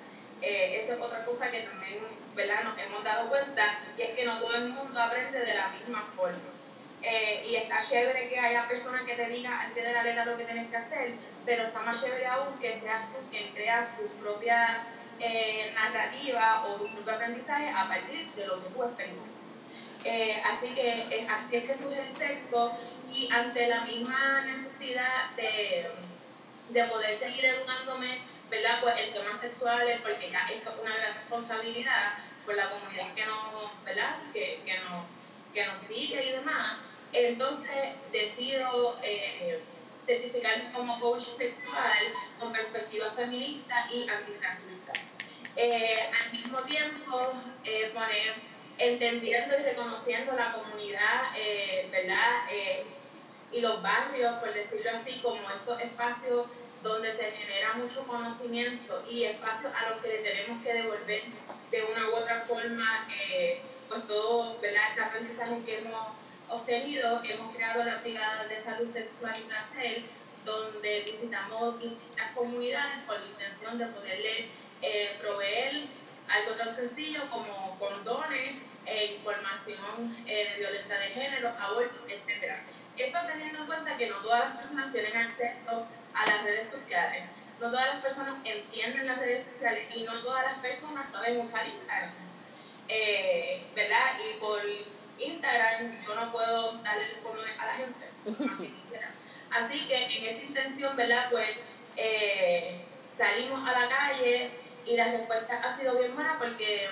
Eh, 0.42 0.80
eso 0.82 0.94
es 0.94 1.00
otra 1.00 1.24
cosa 1.24 1.50
que 1.50 1.60
también 1.60 1.98
¿verdad? 2.34 2.64
nos 2.64 2.78
hemos 2.78 3.04
dado 3.04 3.28
cuenta, 3.28 3.62
y 3.96 4.02
es 4.02 4.10
que 4.10 4.24
no 4.24 4.38
todo 4.38 4.54
el 4.56 4.68
mundo 4.70 5.00
aprende 5.00 5.40
de 5.40 5.54
la 5.54 5.68
misma 5.68 6.02
forma. 6.16 6.38
Eh, 7.02 7.46
y 7.46 7.56
está 7.56 7.84
chévere 7.86 8.28
que 8.28 8.38
haya 8.38 8.66
personas 8.66 9.02
que 9.02 9.14
te 9.14 9.28
digan 9.28 9.52
al 9.52 9.72
pie 9.72 9.82
de 9.82 9.92
la 9.92 10.02
letra 10.02 10.24
lo 10.24 10.36
que 10.36 10.44
tienes 10.44 10.70
que 10.70 10.76
hacer, 10.76 11.12
pero 11.44 11.64
está 11.64 11.80
más 11.80 12.00
chévere 12.02 12.26
aún 12.26 12.58
que 12.58 12.72
seas 12.72 13.12
tú 13.12 13.18
quien 13.30 13.52
creas 13.52 13.96
tu 13.96 14.06
propia 14.22 14.86
eh, 15.20 15.72
narrativa 15.74 16.64
o 16.66 16.76
tu 16.76 16.88
propio 16.94 17.14
aprendizaje 17.14 17.68
a 17.68 17.88
partir 17.88 18.26
de 18.32 18.46
lo 18.46 18.62
que 18.62 18.70
tú 18.70 18.82
experimentas. 18.82 19.34
así 20.50 20.74
que 20.74 21.26
así 21.30 21.56
es 21.56 21.64
que 21.64 21.74
surge 21.74 22.00
el 22.00 22.16
sexo 22.16 22.72
y 23.12 23.30
ante 23.30 23.68
la 23.68 23.82
misma 23.82 24.40
necesidad 24.46 25.30
de 25.36 25.86
de 26.70 26.84
poder 26.84 27.14
seguir 27.18 27.44
educándome, 27.44 28.18
¿verdad? 28.50 28.78
Pues 28.82 28.98
el 29.00 29.12
tema 29.12 29.38
sexual, 29.38 30.00
porque 30.02 30.30
ya 30.30 30.46
esto 30.52 30.70
es 30.70 30.76
una 30.82 30.96
gran 30.96 31.14
responsabilidad 31.14 32.14
por 32.44 32.54
la 32.54 32.70
comunidad 32.70 33.14
que 33.14 33.24
nos, 33.26 33.84
¿verdad? 33.84 34.16
Que, 34.32 34.60
que, 34.64 34.78
nos, 34.80 35.04
que 35.52 35.66
nos 35.66 35.80
sigue 35.80 36.24
y 36.24 36.32
demás. 36.32 36.76
Entonces 37.12 37.94
decido 38.12 38.98
eh, 39.02 39.62
certificarme 40.06 40.72
como 40.72 41.00
coach 41.00 41.24
sexual 41.36 41.98
con 42.38 42.52
perspectiva 42.52 43.10
feminista 43.12 43.88
y 43.92 44.08
antirracista. 44.08 44.92
Eh, 45.56 46.10
al 46.12 46.32
mismo 46.32 46.58
tiempo, 46.62 47.32
eh, 47.64 47.90
poner, 47.94 48.34
entendiendo 48.78 49.58
y 49.58 49.62
reconociendo 49.62 50.32
la 50.32 50.52
comunidad, 50.52 51.22
eh, 51.36 51.88
¿verdad? 51.92 52.46
y 53.52 53.60
los 53.60 53.80
barrios, 53.82 54.34
por 54.40 54.52
decirlo 54.52 54.90
así, 54.92 55.20
como 55.22 55.38
estos 55.48 55.80
espacios 55.80 56.46
donde 56.84 57.10
se 57.10 57.32
genera 57.32 57.72
mucho 57.74 58.06
conocimiento 58.06 59.02
y 59.10 59.24
espacios 59.24 59.72
a 59.74 59.88
los 59.88 60.00
que 60.00 60.08
le 60.08 60.18
tenemos 60.18 60.62
que 60.62 60.74
devolver 60.74 61.22
de 61.70 61.84
una 61.84 62.10
u 62.10 62.16
otra 62.16 62.44
forma, 62.46 63.08
eh, 63.10 63.62
pues 63.88 64.06
todo, 64.06 64.60
¿verdad? 64.60 64.82
Ese 64.92 65.00
aprendizaje 65.00 65.64
que 65.64 65.78
hemos 65.78 66.08
obtenido, 66.50 67.22
hemos 67.24 67.56
creado 67.56 67.84
la 67.84 67.96
Brigada 67.96 68.44
de 68.44 68.62
Salud 68.62 68.86
Sexual 68.92 69.34
y 69.38 69.42
Placer, 69.44 70.02
donde 70.44 71.00
visitamos 71.10 71.80
distintas 71.80 72.32
comunidades 72.32 72.98
con 73.06 73.18
la 73.18 73.26
intención 73.28 73.78
de 73.78 73.86
poderle 73.86 74.48
eh, 74.82 75.16
proveer 75.22 75.86
algo 76.28 76.52
tan 76.52 76.76
sencillo 76.76 77.22
como 77.30 77.78
condones, 77.78 78.56
eh, 78.84 79.16
información 79.16 80.24
de 80.26 80.54
violencia 80.58 80.98
de 80.98 81.06
género, 81.06 81.48
aborto, 81.48 82.04
etc. 82.08 82.56
Esto 82.98 83.18
teniendo 83.26 83.60
en 83.60 83.66
cuenta 83.66 83.96
que 83.96 84.10
no 84.10 84.16
todas 84.18 84.40
las 84.40 84.56
personas 84.58 84.92
tienen 84.92 85.16
acceso 85.16 85.86
a 86.14 86.26
las 86.26 86.42
redes 86.42 86.70
sociales, 86.70 87.24
no 87.60 87.70
todas 87.70 87.86
las 87.94 88.02
personas 88.02 88.34
entienden 88.44 89.06
las 89.06 89.18
redes 89.18 89.46
sociales 89.52 89.88
y 89.94 90.02
no 90.02 90.12
todas 90.22 90.44
las 90.44 90.58
personas 90.58 91.06
saben 91.10 91.40
usar 91.40 91.66
Instagram. 91.66 92.10
Eh, 92.88 93.64
¿Verdad? 93.74 94.18
Y 94.18 94.38
por 94.38 94.60
Instagram 95.18 96.04
yo 96.04 96.14
no 96.14 96.32
puedo 96.32 96.72
darle 96.82 97.04
el 97.06 97.18
color 97.22 97.46
a 97.58 97.66
la 97.66 97.74
gente, 97.74 98.06
Así 99.50 99.86
que 99.86 100.04
en 100.04 100.24
esa 100.24 100.42
intención, 100.42 100.96
¿verdad? 100.96 101.28
Pues 101.30 101.48
eh, 101.96 102.80
salimos 103.08 103.66
a 103.68 103.72
la 103.72 103.88
calle 103.88 104.50
y 104.84 104.96
la 104.96 105.12
respuesta 105.12 105.62
ha 105.62 105.78
sido 105.78 105.96
bien 105.98 106.14
buena 106.14 106.36
porque 106.38 106.90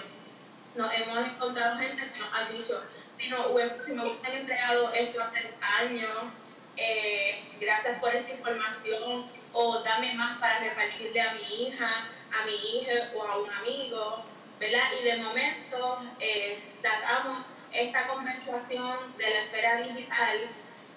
nos 0.76 0.92
hemos 0.94 1.18
encontrado 1.18 1.78
gente 1.78 2.10
que 2.12 2.18
nos 2.20 2.32
ha 2.32 2.44
dicho, 2.50 2.82
si, 3.18 3.28
no, 3.28 3.44
si 3.48 3.92
me 3.92 4.02
hubieran 4.02 4.32
entregado 4.32 4.92
esto 4.92 5.22
hace 5.22 5.54
años, 5.60 6.16
eh, 6.82 7.44
gracias 7.60 7.98
por 8.00 8.14
esta 8.14 8.32
información, 8.32 9.30
o 9.52 9.78
dame 9.80 10.14
más 10.14 10.38
para 10.38 10.60
repartirle 10.60 11.20
a 11.20 11.32
mi 11.34 11.62
hija, 11.62 11.86
a 11.86 12.46
mi 12.46 12.54
hija 12.54 13.12
o 13.14 13.22
a 13.22 13.38
un 13.38 13.50
amigo, 13.50 14.24
¿verdad? 14.58 14.82
Y 15.00 15.04
de 15.04 15.16
momento 15.18 16.02
eh, 16.18 16.62
sacamos 16.82 17.44
esta 17.72 18.06
conversación 18.08 19.16
de 19.16 19.30
la 19.30 19.40
esfera 19.42 19.76
digital 19.82 20.38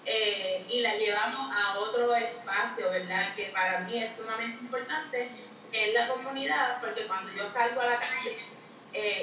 eh, 0.04 0.66
y 0.68 0.80
la 0.80 0.94
llevamos 0.96 1.56
a 1.56 1.78
otro 1.78 2.14
espacio, 2.14 2.90
¿verdad? 2.90 3.34
Que 3.34 3.46
para 3.46 3.80
mí 3.80 4.02
es 4.02 4.16
sumamente 4.16 4.58
importante, 4.60 5.30
en 5.72 5.94
la 5.94 6.08
comunidad, 6.08 6.80
porque 6.80 7.06
cuando 7.06 7.32
yo 7.32 7.44
salgo 7.52 7.80
a 7.80 7.86
la 7.86 7.98
calle 7.98 8.38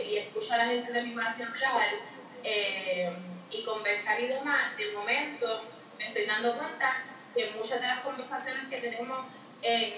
y 0.08 0.18
escucho 0.18 0.54
a 0.54 0.58
la 0.58 0.66
gente 0.66 0.92
de 0.92 1.02
mi 1.02 1.16
barrio 1.16 1.48
hablar, 1.48 1.88
y 3.54 3.64
conversar 3.64 4.20
y 4.20 4.28
demás, 4.28 4.76
de 4.78 4.92
momento 4.92 5.64
me 5.68 5.83
estoy 6.08 6.26
dando 6.26 6.58
cuenta 6.58 7.04
que 7.36 7.52
muchas 7.58 7.82
de 7.82 7.88
las 7.88 8.00
conversaciones 8.00 8.68
que 8.70 8.78
tenemos 8.78 9.26
en, 9.62 9.94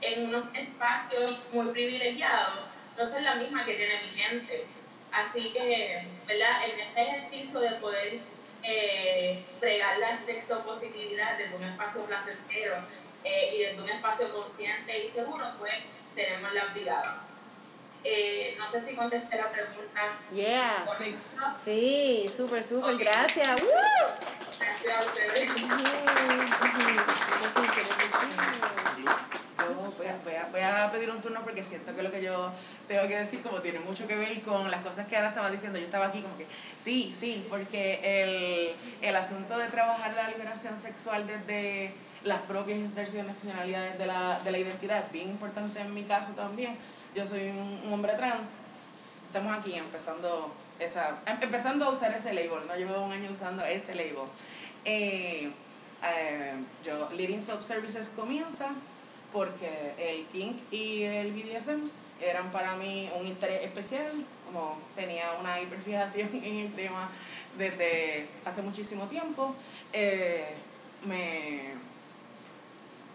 en 0.00 0.28
unos 0.28 0.44
espacios 0.54 1.40
muy 1.52 1.68
privilegiados 1.68 2.60
no 2.96 3.04
son 3.04 3.24
la 3.24 3.36
misma 3.36 3.64
que 3.64 3.74
tiene 3.74 4.02
mi 4.02 4.18
gente. 4.18 4.66
Así 5.12 5.52
que, 5.52 6.06
¿verdad? 6.26 6.68
En 6.68 6.80
este 6.80 7.00
ejercicio 7.00 7.60
de 7.60 7.70
poder 7.76 8.18
eh, 8.62 9.44
pregar 9.60 9.98
la 9.98 10.16
sexopositividad 10.16 11.38
desde 11.38 11.56
un 11.56 11.64
espacio 11.64 12.04
placentero 12.04 12.76
eh, 13.24 13.54
y 13.54 13.58
desde 13.62 13.82
un 13.82 13.88
espacio 13.88 14.32
consciente 14.34 15.06
y 15.06 15.10
seguro, 15.10 15.46
pues 15.58 15.74
tenemos 16.14 16.52
la 16.52 16.64
brigada. 16.66 17.24
Eh, 18.04 18.56
no 18.58 18.70
sé 18.70 18.80
si 18.80 18.94
contesté 18.94 19.36
la 19.36 19.50
pregunta. 19.50 20.18
Yeah. 20.32 20.86
Sí, 21.64 22.30
súper, 22.36 22.66
súper. 22.66 22.96
Gracias. 22.96 23.60
Gracias 24.84 24.96
a 24.96 25.78
voy 29.96 30.34
a, 30.34 30.46
voy 30.50 30.60
a 30.60 30.90
pedir 30.90 31.10
un 31.10 31.20
turno 31.20 31.40
porque 31.42 31.62
siento 31.62 31.94
que 31.94 32.02
lo 32.02 32.10
que 32.10 32.22
yo 32.22 32.50
tengo 32.86 33.06
que 33.08 33.18
decir 33.18 33.42
como 33.42 33.60
tiene 33.60 33.80
mucho 33.80 34.06
que 34.06 34.16
ver 34.16 34.40
con 34.42 34.70
las 34.70 34.82
cosas 34.82 35.06
que 35.06 35.16
ahora 35.16 35.28
estaba 35.28 35.50
diciendo. 35.50 35.78
Yo 35.78 35.86
estaba 35.86 36.06
aquí 36.06 36.20
como 36.22 36.36
que 36.36 36.46
sí, 36.84 37.14
sí, 37.18 37.46
porque 37.48 38.00
el, 38.02 39.06
el 39.06 39.16
asunto 39.16 39.58
de 39.58 39.68
trabajar 39.68 40.14
la 40.14 40.28
liberación 40.28 40.76
sexual 40.76 41.26
desde 41.26 41.92
las 42.24 42.40
propias 42.42 42.78
interseccionalidades 42.78 43.98
de 43.98 44.06
la, 44.06 44.40
de 44.40 44.50
la 44.50 44.58
identidad 44.58 45.04
es 45.04 45.12
bien 45.12 45.28
importante 45.28 45.80
en 45.80 45.92
mi 45.94 46.04
caso 46.04 46.32
también. 46.32 46.76
Yo 47.14 47.26
soy 47.26 47.48
un, 47.48 47.92
hombre 47.92 48.14
trans. 48.14 48.48
Estamos 49.26 49.58
aquí 49.58 49.74
empezando 49.74 50.52
esa 50.78 51.18
em, 51.26 51.36
empezando 51.42 51.84
a 51.84 51.90
usar 51.90 52.12
ese 52.12 52.32
label, 52.32 52.66
¿no? 52.66 52.74
Llevo 52.76 53.04
un 53.04 53.12
año 53.12 53.30
usando 53.30 53.64
ese 53.64 53.94
label. 53.94 54.28
Eh, 54.84 55.50
eh, 56.02 56.54
yo, 56.84 57.08
Leading 57.10 57.44
Soap 57.44 57.62
Services 57.62 58.10
comienza 58.14 58.70
porque 59.32 59.94
el 59.98 60.24
kink 60.26 60.56
y 60.72 61.02
el 61.02 61.32
BDSM 61.32 61.90
eran 62.20 62.50
para 62.50 62.74
mí 62.76 63.10
un 63.18 63.26
interés 63.26 63.64
especial, 63.64 64.12
como 64.46 64.78
tenía 64.94 65.32
una 65.40 65.60
hiperfijación 65.60 66.30
en 66.42 66.56
el 66.56 66.72
tema 66.72 67.08
desde 67.56 68.26
hace 68.44 68.62
muchísimo 68.62 69.06
tiempo. 69.06 69.54
Eh, 69.92 70.44
me 71.06 71.76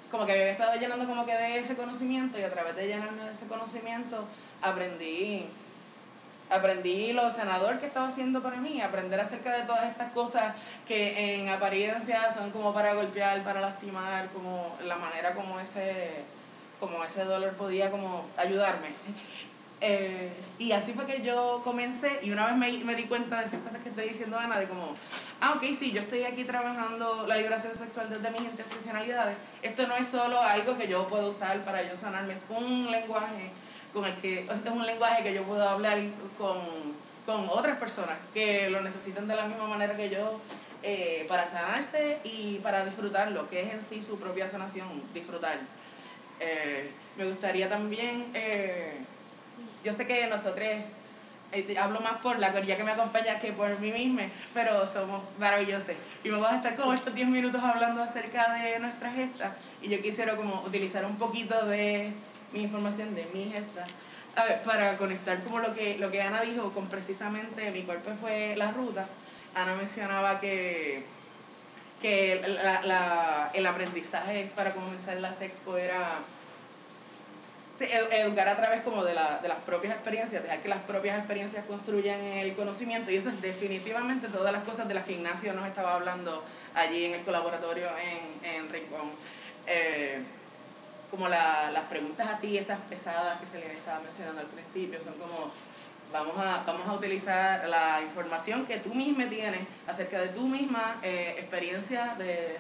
como 0.10 0.28
que 0.28 0.34
había 0.34 0.52
estado 0.52 0.80
llenando 0.80 1.08
como 1.08 1.26
que 1.26 1.34
de 1.34 1.58
ese 1.58 1.76
conocimiento 1.76 2.38
y 2.38 2.44
a 2.44 2.52
través 2.52 2.76
de 2.76 2.88
llenarme 2.88 3.24
de 3.24 3.32
ese 3.32 3.48
conocimiento 3.48 4.28
aprendí 4.62 5.48
aprendí 6.54 7.14
lo 7.14 7.30
sanador 7.30 7.80
que 7.80 7.86
estaba 7.86 8.08
haciendo 8.08 8.42
para 8.42 8.58
mí, 8.58 8.82
aprender 8.82 9.20
acerca 9.20 9.56
de 9.58 9.64
todas 9.64 9.90
estas 9.90 10.12
cosas 10.12 10.56
que 10.88 11.36
en 11.36 11.50
apariencia 11.50 12.32
son 12.34 12.52
como 12.52 12.74
para 12.74 12.94
golpear, 12.94 13.44
para 13.44 13.62
lastimar, 13.62 14.28
como 14.30 14.76
la 14.86 14.96
manera 14.96 15.34
como 15.34 15.60
ese, 15.60 16.24
como 16.80 17.04
ese 17.04 17.24
dolor 17.24 17.54
podía 17.54 17.92
como 17.92 18.26
ayudarme. 18.38 18.88
Eh, 19.86 20.32
y 20.60 20.72
así 20.72 20.94
fue 20.94 21.06
que 21.06 21.22
yo 21.22 21.60
comencé 21.62 22.22
y 22.24 22.32
una 22.32 22.46
vez 22.46 22.56
me, 22.56 22.72
me, 22.86 22.96
di 22.96 23.04
cuenta 23.04 23.40
de 23.40 23.46
esas 23.48 23.60
cosas 23.60 23.82
que 23.84 23.90
estoy 23.90 24.08
diciendo 24.08 24.40
Ana, 24.40 24.58
de 24.58 24.66
como, 24.66 24.96
ah, 25.42 25.56
ok, 25.58 25.64
sí, 25.78 25.92
yo 25.92 26.00
estoy 26.00 26.24
aquí 26.24 26.46
trabajando 26.46 27.26
la 27.28 27.36
liberación 27.36 27.76
sexual 27.76 28.10
desde 28.10 28.32
mis 28.32 28.50
interseccionalidades. 28.50 29.36
Esto 29.62 29.86
no 29.86 29.98
es 29.98 30.08
solo 30.08 30.40
algo 30.40 30.78
que 30.78 30.88
yo 30.88 31.06
puedo 31.10 31.28
usar 31.28 31.60
para 31.66 31.84
yo 31.84 31.98
sanarme, 31.98 32.32
es 32.32 32.46
un 32.48 32.90
lenguaje 32.92 33.52
con 33.94 34.06
el 34.06 34.14
que, 34.16 34.40
es 34.40 34.72
un 34.72 34.86
lenguaje 34.86 35.24
que 35.24 35.34
yo 35.34 35.44
puedo 35.44 35.68
hablar 35.68 36.00
con, 36.38 36.58
con 37.26 37.48
otras 37.50 37.78
personas 37.78 38.18
que 38.34 38.70
lo 38.70 38.82
necesitan 38.82 39.28
de 39.28 39.36
la 39.36 39.46
misma 39.46 39.68
manera 39.68 39.96
que 39.96 40.10
yo 40.10 40.40
eh, 40.86 41.26
para 41.30 41.46
sanarse 41.50 42.18
y 42.26 42.60
para 42.62 42.84
disfrutar 42.84 43.32
lo 43.32 43.50
que 43.50 43.62
es 43.62 43.74
en 43.74 43.82
sí 43.82 44.02
su 44.02 44.20
propia 44.20 44.50
sanación, 44.50 44.88
disfrutar. 45.14 45.58
Eh, 46.42 46.92
me 47.16 47.26
gustaría 47.26 47.70
también, 47.70 48.26
eh, 48.34 48.98
yo 49.86 49.94
sé 49.94 50.06
que 50.06 50.28
nosotros, 50.28 50.68
hablo 51.80 52.02
más 52.02 52.18
por 52.18 52.38
la 52.38 52.52
corilla 52.52 52.76
que 52.76 52.84
me 52.84 52.92
acompaña 52.92 53.40
que 53.40 53.54
por 53.54 53.80
mí 53.80 53.92
misma, 53.92 54.24
pero 54.54 54.86
somos 54.86 55.24
maravillosos. 55.40 55.96
Y 56.22 56.30
vamos 56.30 56.52
a 56.52 56.58
estar 56.58 56.76
como 56.76 56.94
estos 56.94 57.16
10 57.16 57.30
minutos 57.30 57.64
hablando 57.64 58.04
acerca 58.04 58.54
de 58.56 58.80
nuestras 58.80 59.16
gestas 59.16 59.54
y 59.82 59.88
yo 59.88 60.02
quisiera 60.02 60.36
como 60.36 60.64
utilizar 60.64 61.06
un 61.06 61.16
poquito 61.18 61.66
de 61.66 62.12
mi 62.54 62.62
información 62.62 63.14
de 63.16 63.26
mi 63.34 63.52
gesta. 63.52 63.86
Para 64.66 64.98
conectar 64.98 65.44
como 65.44 65.60
lo 65.60 65.74
que, 65.76 65.98
lo 66.00 66.10
que 66.10 66.22
Ana 66.22 66.42
dijo 66.42 66.72
con 66.74 66.88
precisamente 66.88 67.70
mi 67.72 67.84
cuerpo 67.84 68.12
fue 68.20 68.56
la 68.56 68.72
ruta, 68.72 69.06
Ana 69.54 69.76
mencionaba 69.76 70.40
que, 70.40 71.04
que 72.02 72.42
la, 72.48 72.82
la, 72.82 73.52
el 73.54 73.66
aprendizaje 73.66 74.50
para 74.56 74.72
comenzar 74.72 75.18
la 75.18 75.34
sexpo 75.34 75.78
era 75.78 76.20
educar 77.80 78.48
a 78.48 78.56
través 78.56 78.82
como 78.82 79.04
de, 79.04 79.14
la, 79.14 79.40
de 79.40 79.48
las 79.48 79.58
propias 79.60 79.94
experiencias, 79.94 80.44
dejar 80.44 80.60
que 80.60 80.70
las 80.70 80.80
propias 80.84 81.18
experiencias 81.18 81.66
construyan 81.66 82.20
el 82.22 82.54
conocimiento 82.56 83.12
y 83.12 83.18
eso 83.18 83.30
es 83.30 83.42
definitivamente 83.42 84.28
todas 84.30 84.54
las 84.54 84.64
cosas 84.64 84.88
de 84.88 84.94
las 84.94 85.04
que 85.06 85.14
Ignacio 85.14 85.54
nos 85.54 85.68
estaba 85.68 85.96
hablando 85.96 86.44
allí 86.76 87.06
en 87.06 87.16
el 87.16 87.22
colaboratorio 87.22 87.88
en, 87.98 88.50
en 88.50 88.70
Rincón. 88.70 89.12
Eh, 89.68 90.22
como 91.14 91.30
la, 91.30 91.70
las 91.70 91.84
preguntas 91.84 92.28
así, 92.28 92.58
esas 92.58 92.80
pesadas 92.90 93.40
que 93.40 93.46
se 93.46 93.60
les 93.60 93.78
estaba 93.78 94.00
mencionando 94.00 94.42
al 94.42 94.48
principio, 94.48 95.00
son 95.00 95.14
como, 95.14 95.48
vamos 96.12 96.36
a, 96.40 96.64
vamos 96.66 96.88
a 96.88 96.94
utilizar 96.94 97.70
la 97.70 98.02
información 98.02 98.66
que 98.66 98.78
tú 98.78 98.96
misma 98.96 99.26
tienes 99.26 99.62
acerca 99.86 100.20
de 100.20 100.30
tu 100.30 100.48
misma 100.48 100.98
eh, 101.04 101.36
experiencia 101.38 102.16
de, 102.18 102.58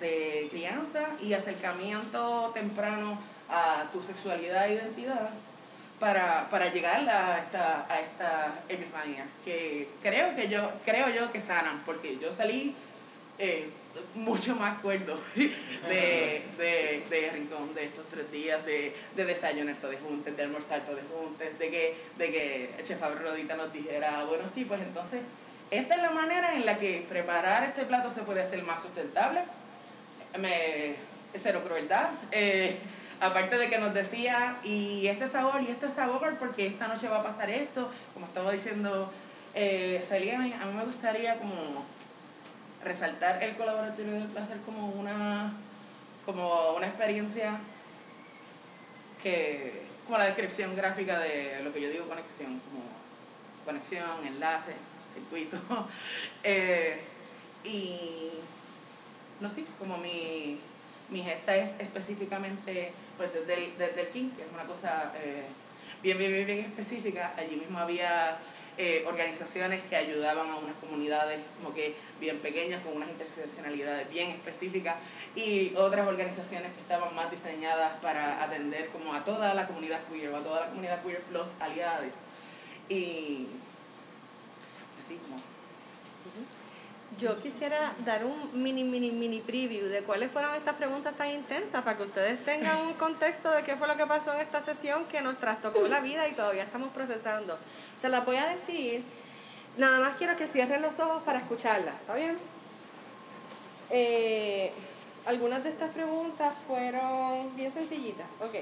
de 0.00 0.48
crianza 0.50 1.10
y 1.20 1.34
acercamiento 1.34 2.50
temprano 2.54 3.18
a 3.50 3.84
tu 3.92 4.02
sexualidad 4.02 4.68
e 4.68 4.76
identidad 4.76 5.28
para, 5.98 6.48
para 6.48 6.72
llegar 6.72 7.06
a 7.06 7.38
esta, 7.38 7.86
a 7.86 8.00
esta 8.00 8.54
epifanía 8.70 9.26
que 9.44 9.90
creo 10.02 10.34
que 10.34 10.48
yo 10.48 10.70
creo 10.86 11.10
yo 11.10 11.30
que 11.30 11.40
sanan 11.42 11.82
porque 11.84 12.16
yo 12.16 12.32
salí 12.32 12.74
eh, 13.38 13.68
mucho 14.14 14.54
más 14.54 14.78
cuerdo 14.80 15.18
de, 15.34 16.42
de, 16.58 17.04
de, 17.10 17.30
Rincón 17.32 17.74
de 17.74 17.84
estos 17.84 18.06
tres 18.08 18.30
días, 18.30 18.64
de, 18.64 18.94
de 19.16 19.24
desayunar 19.24 19.76
de 19.80 19.96
juntes, 19.96 20.36
de 20.36 20.42
almorzar 20.42 20.84
de 20.84 21.02
juntes, 21.02 21.58
de 21.58 21.70
que, 21.70 21.96
de 22.18 22.30
que 22.30 22.74
el 22.78 22.84
chef 22.84 23.00
Rodita 23.00 23.56
nos 23.56 23.72
dijera, 23.72 24.24
bueno, 24.24 24.44
sí, 24.52 24.64
pues 24.64 24.80
entonces, 24.80 25.20
esta 25.70 25.94
es 25.94 26.02
la 26.02 26.10
manera 26.10 26.54
en 26.54 26.66
la 26.66 26.76
que 26.76 27.04
preparar 27.08 27.64
este 27.64 27.84
plato 27.84 28.10
se 28.10 28.22
puede 28.22 28.42
hacer 28.42 28.62
más 28.62 28.82
sustentable, 28.82 29.42
me, 30.38 30.94
cero 31.40 31.62
crueldad, 31.64 32.10
eh, 32.32 32.76
aparte 33.20 33.58
de 33.58 33.68
que 33.68 33.78
nos 33.78 33.94
decía, 33.94 34.56
y 34.64 35.06
este 35.06 35.26
sabor, 35.26 35.62
y 35.62 35.70
este 35.70 35.88
sabor, 35.88 36.36
porque 36.38 36.66
esta 36.66 36.88
noche 36.88 37.08
va 37.08 37.20
a 37.20 37.22
pasar 37.22 37.50
esto, 37.50 37.90
como 38.14 38.26
estaba 38.26 38.52
diciendo 38.52 39.10
eh, 39.54 40.00
a 40.10 40.66
mí 40.66 40.74
me 40.76 40.84
gustaría 40.84 41.36
como 41.36 41.84
resaltar 42.84 43.42
el 43.42 43.56
colaboratorio 43.56 44.12
del 44.12 44.28
placer 44.28 44.58
como 44.64 44.88
una, 44.88 45.52
como 46.24 46.74
una 46.76 46.86
experiencia 46.86 47.58
que, 49.22 49.82
como 50.06 50.18
la 50.18 50.24
descripción 50.26 50.74
gráfica 50.74 51.18
de 51.18 51.60
lo 51.62 51.72
que 51.72 51.80
yo 51.80 51.90
digo 51.90 52.06
conexión, 52.06 52.58
como 52.60 52.82
conexión, 53.64 54.26
enlace, 54.26 54.72
circuito. 55.14 55.56
Eh, 56.42 57.02
y 57.64 58.30
no 59.40 59.50
sé, 59.50 59.66
como 59.78 59.98
mi, 59.98 60.58
mi 61.10 61.22
gesta 61.22 61.54
es 61.54 61.74
específicamente 61.78 62.92
pues 63.18 63.34
desde 63.34 63.54
el, 63.54 63.76
desde 63.76 64.00
el 64.00 64.08
King, 64.08 64.30
que 64.30 64.44
es 64.44 64.50
una 64.50 64.64
cosa 64.64 65.12
eh, 65.22 65.44
bien, 66.02 66.16
bien, 66.16 66.32
bien, 66.32 66.46
bien 66.46 66.58
específica. 66.60 67.34
Allí 67.36 67.56
mismo 67.56 67.78
había 67.78 68.38
eh, 68.78 69.04
organizaciones 69.06 69.82
que 69.84 69.96
ayudaban 69.96 70.48
a 70.48 70.56
unas 70.56 70.74
comunidades 70.76 71.40
como 71.58 71.74
que 71.74 71.94
bien 72.20 72.38
pequeñas, 72.38 72.82
con 72.82 72.96
unas 72.96 73.08
interseccionalidades 73.08 74.08
bien 74.10 74.30
específicas, 74.30 74.96
y 75.34 75.74
otras 75.76 76.06
organizaciones 76.06 76.72
que 76.72 76.80
estaban 76.80 77.14
más 77.14 77.30
diseñadas 77.30 77.98
para 78.00 78.42
atender 78.42 78.88
como 78.88 79.14
a 79.14 79.24
toda 79.24 79.54
la 79.54 79.66
comunidad 79.66 80.00
queer, 80.10 80.30
o 80.30 80.36
a 80.36 80.40
toda 80.40 80.60
la 80.60 80.66
comunidad 80.68 81.02
queer 81.02 81.20
plus 81.22 81.48
aliadas. 81.60 82.14
Y 82.88 83.46
así 84.98 85.18
como... 85.28 85.36
Yo 87.18 87.38
quisiera 87.38 87.92
dar 88.06 88.24
un 88.24 88.62
mini, 88.62 88.84
mini, 88.84 89.10
mini 89.10 89.40
preview 89.40 89.88
de 89.88 90.02
cuáles 90.04 90.30
fueron 90.30 90.54
estas 90.54 90.76
preguntas 90.76 91.14
tan 91.16 91.28
intensas 91.28 91.82
para 91.82 91.96
que 91.96 92.04
ustedes 92.04 92.42
tengan 92.44 92.78
un 92.86 92.94
contexto 92.94 93.50
de 93.50 93.62
qué 93.62 93.76
fue 93.76 93.88
lo 93.88 93.96
que 93.96 94.06
pasó 94.06 94.32
en 94.32 94.40
esta 94.40 94.62
sesión 94.62 95.04
que 95.06 95.20
nos 95.20 95.38
trastocó 95.38 95.86
la 95.88 96.00
vida 96.00 96.28
y 96.28 96.32
todavía 96.32 96.62
estamos 96.62 96.90
procesando. 96.92 97.58
Se 98.00 98.08
las 98.08 98.24
voy 98.24 98.36
a 98.36 98.46
decir. 98.48 99.04
Nada 99.76 100.00
más 100.00 100.16
quiero 100.16 100.36
que 100.36 100.46
cierren 100.46 100.82
los 100.82 100.98
ojos 100.98 101.22
para 101.22 101.38
escucharlas, 101.38 101.94
¿está 101.94 102.14
bien? 102.14 102.36
Eh, 103.90 104.72
algunas 105.26 105.64
de 105.64 105.70
estas 105.70 105.90
preguntas 105.90 106.54
fueron 106.66 107.54
bien 107.56 107.72
sencillitas. 107.72 108.26
Ok. 108.40 108.54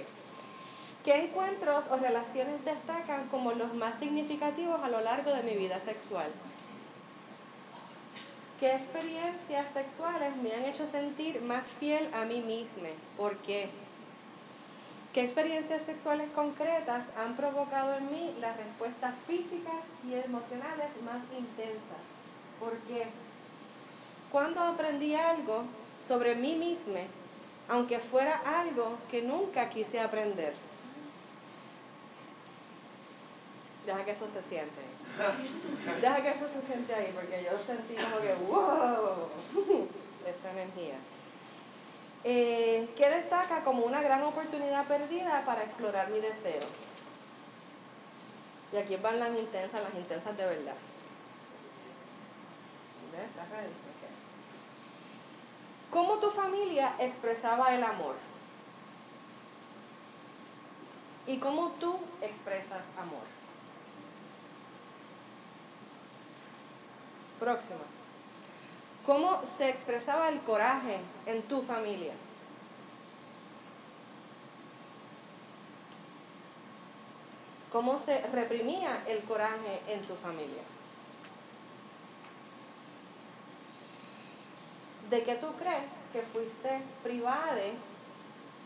¿Qué 1.05 1.25
encuentros 1.25 1.87
o 1.91 1.97
relaciones 1.97 2.65
destacan 2.65 3.29
como 3.29 3.53
los 3.53 3.73
más 3.75 3.99
significativos 3.99 4.83
a 4.83 4.89
lo 4.89 5.01
largo 5.01 5.33
de 5.33 5.43
mi 5.43 5.55
vida 5.55 5.81
sexual? 5.81 6.31
¿Qué 8.61 8.75
experiencias 8.75 9.73
sexuales 9.73 10.37
me 10.43 10.53
han 10.53 10.65
hecho 10.65 10.87
sentir 10.91 11.41
más 11.43 11.65
fiel 11.79 12.11
a 12.13 12.25
mí 12.25 12.41
misma? 12.43 12.89
¿Por 13.17 13.37
qué? 13.39 13.71
¿Qué 15.19 15.25
experiencias 15.25 15.83
sexuales 15.83 16.29
concretas 16.33 17.07
han 17.17 17.35
provocado 17.35 17.97
en 17.97 18.09
mí 18.09 18.37
las 18.41 18.57
respuestas 18.57 19.13
físicas 19.27 19.83
y 20.09 20.15
emocionales 20.15 20.91
más 21.05 21.23
intensas? 21.37 22.05
¿Por 22.61 22.79
qué? 22.87 23.05
Cuando 24.31 24.61
aprendí 24.61 25.17
algo 25.17 25.65
sobre 26.07 26.37
mí 26.37 26.55
misma, 26.55 27.01
aunque 27.69 27.99
fuera 27.99 28.41
algo 28.61 28.97
que 29.11 29.23
nunca 29.23 29.69
quise 29.69 29.99
aprender. 29.99 30.55
Deja 33.87 34.05
que 34.05 34.13
eso 34.13 34.29
se 34.29 34.43
siente. 34.43 34.83
Deja 36.01 36.23
que 36.23 36.29
eso 36.29 36.47
se 36.47 36.65
siente 36.65 36.95
ahí, 36.95 37.13
porque 37.13 37.43
yo 37.43 37.59
sentí 37.67 37.97
como 37.97 38.21
que, 38.21 38.35
wow, 38.47 39.31
esa 40.25 40.53
energía. 40.53 40.95
Eh, 42.31 42.87
¿Qué 42.95 43.09
destaca 43.09 43.65
como 43.65 43.87
una 43.87 44.03
gran 44.03 44.23
oportunidad 44.23 44.87
perdida 44.87 45.47
para 45.47 45.63
explorar 45.63 46.11
mi 46.11 46.21
deseo? 46.21 46.61
Y 48.71 48.77
aquí 48.77 48.97
van 48.97 49.19
las 49.19 49.31
intensas, 49.31 49.83
las 49.83 49.95
intensas 49.95 50.37
de 50.37 50.45
verdad. 50.45 50.75
¿Cómo 55.91 56.19
tu 56.19 56.31
familia 56.31 56.97
expresaba 56.99 57.75
el 57.75 57.83
amor? 57.83 58.17
¿Y 61.27 61.39
cómo 61.39 61.71
tú 61.81 61.99
expresas 62.21 62.85
amor? 62.99 63.25
Próxima. 67.41 67.98
¿Cómo 69.09 69.41
se 69.57 69.71
expresaba 69.71 70.29
el 70.29 70.39
coraje 70.43 70.99
en 71.25 71.41
tu 71.45 71.63
familia? 71.63 72.13
¿Cómo 77.73 77.99
se 77.99 78.21
reprimía 78.27 79.03
el 79.09 79.23
coraje 79.23 79.81
en 79.89 80.03
tu 80.03 80.15
familia? 80.15 80.61
¿De 85.09 85.23
qué 85.23 85.37
tú 85.37 85.55
crees 85.55 85.89
que 86.13 86.21
fuiste 86.21 86.83
privada 87.03 87.63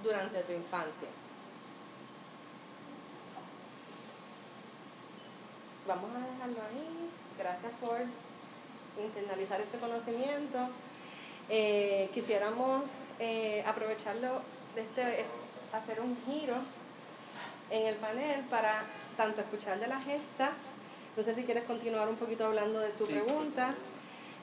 durante 0.02 0.42
tu 0.42 0.52
infancia? 0.54 1.08
Vamos 5.86 6.10
a 6.16 6.32
dejarlo 6.32 6.62
ahí. 6.62 7.10
Gracias 7.38 7.72
por 7.80 8.31
internalizar 9.00 9.60
este 9.60 9.78
conocimiento. 9.78 10.68
Eh, 11.48 12.08
quisiéramos 12.14 12.84
eh, 13.18 13.62
aprovecharlo, 13.66 14.42
de 14.74 14.82
este, 14.82 15.24
hacer 15.72 16.00
un 16.00 16.16
giro 16.26 16.56
en 17.70 17.86
el 17.86 17.94
panel 17.96 18.40
para 18.50 18.84
tanto 19.16 19.40
escuchar 19.40 19.78
de 19.80 19.86
la 19.86 20.00
gesta, 20.00 20.52
no 21.16 21.22
sé 21.22 21.34
si 21.34 21.44
quieres 21.44 21.64
continuar 21.64 22.08
un 22.08 22.16
poquito 22.16 22.46
hablando 22.46 22.80
de 22.80 22.88
tu 22.90 23.06
pregunta 23.06 23.74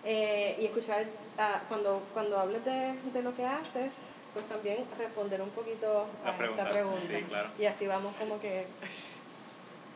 eh, 0.04 0.58
y 0.60 0.66
escuchar 0.66 1.06
ah, 1.38 1.62
cuando, 1.68 2.04
cuando 2.14 2.38
hables 2.38 2.64
de, 2.64 2.94
de, 3.12 3.24
lo 3.24 3.36
que 3.36 3.46
haces, 3.46 3.92
pues 4.34 4.48
también 4.48 4.86
responder 4.98 5.42
un 5.42 5.50
poquito 5.50 6.06
a 6.24 6.30
esta 6.32 6.70
pregunta. 6.70 7.18
Sí, 7.18 7.24
claro. 7.24 7.50
Y 7.58 7.66
así 7.66 7.88
vamos 7.88 8.16
como 8.18 8.40
que 8.40 8.68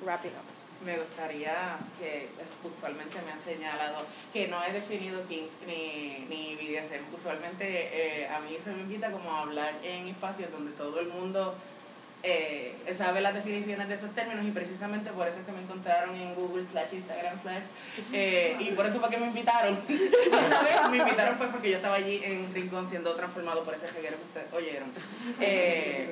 wrapping 0.03 0.31
up 0.31 0.52
me 0.85 0.97
gustaría 0.97 1.77
que 1.99 2.27
usualmente 2.63 3.17
me 3.25 3.31
ha 3.31 3.37
señalado 3.37 4.05
que 4.31 4.47
no 4.47 4.63
he 4.63 4.71
definido 4.71 5.25
King 5.27 5.47
ni, 5.67 6.25
ni 6.29 6.55
BDSM. 6.55 7.13
Usualmente 7.13 7.63
eh, 7.65 8.27
a 8.27 8.39
mí 8.41 8.57
se 8.63 8.71
me 8.71 8.81
invita 8.81 9.11
como 9.11 9.31
a 9.31 9.41
hablar 9.41 9.73
en 9.83 10.07
espacios 10.07 10.51
donde 10.51 10.71
todo 10.71 10.99
el 10.99 11.07
mundo 11.07 11.55
eh, 12.25 12.73
sabe 12.97 13.19
las 13.19 13.33
definiciones 13.33 13.89
de 13.89 13.95
esos 13.95 14.11
términos 14.15 14.45
y 14.45 14.51
precisamente 14.51 15.11
por 15.11 15.27
eso 15.27 15.39
es 15.39 15.45
que 15.45 15.51
me 15.51 15.61
encontraron 15.61 16.15
en 16.15 16.33
Google 16.35 16.63
slash 16.63 16.93
Instagram 16.93 17.41
slash 17.41 17.63
eh, 18.13 18.55
y 18.59 18.71
por 18.71 18.85
eso 18.85 19.01
fue 19.01 19.09
que 19.09 19.17
me 19.17 19.27
invitaron. 19.27 19.77
Me 20.91 20.97
invitaron 20.97 21.37
pues 21.37 21.49
porque 21.49 21.71
yo 21.71 21.77
estaba 21.77 21.95
allí 21.95 22.21
en 22.23 22.53
Rincón 22.53 22.87
siendo 22.87 23.13
transformado 23.15 23.63
por 23.63 23.73
ese 23.73 23.87
reguero 23.87 24.15
que 24.15 24.23
ustedes 24.23 24.53
oyeron. 24.53 24.89
Em, 25.39 26.11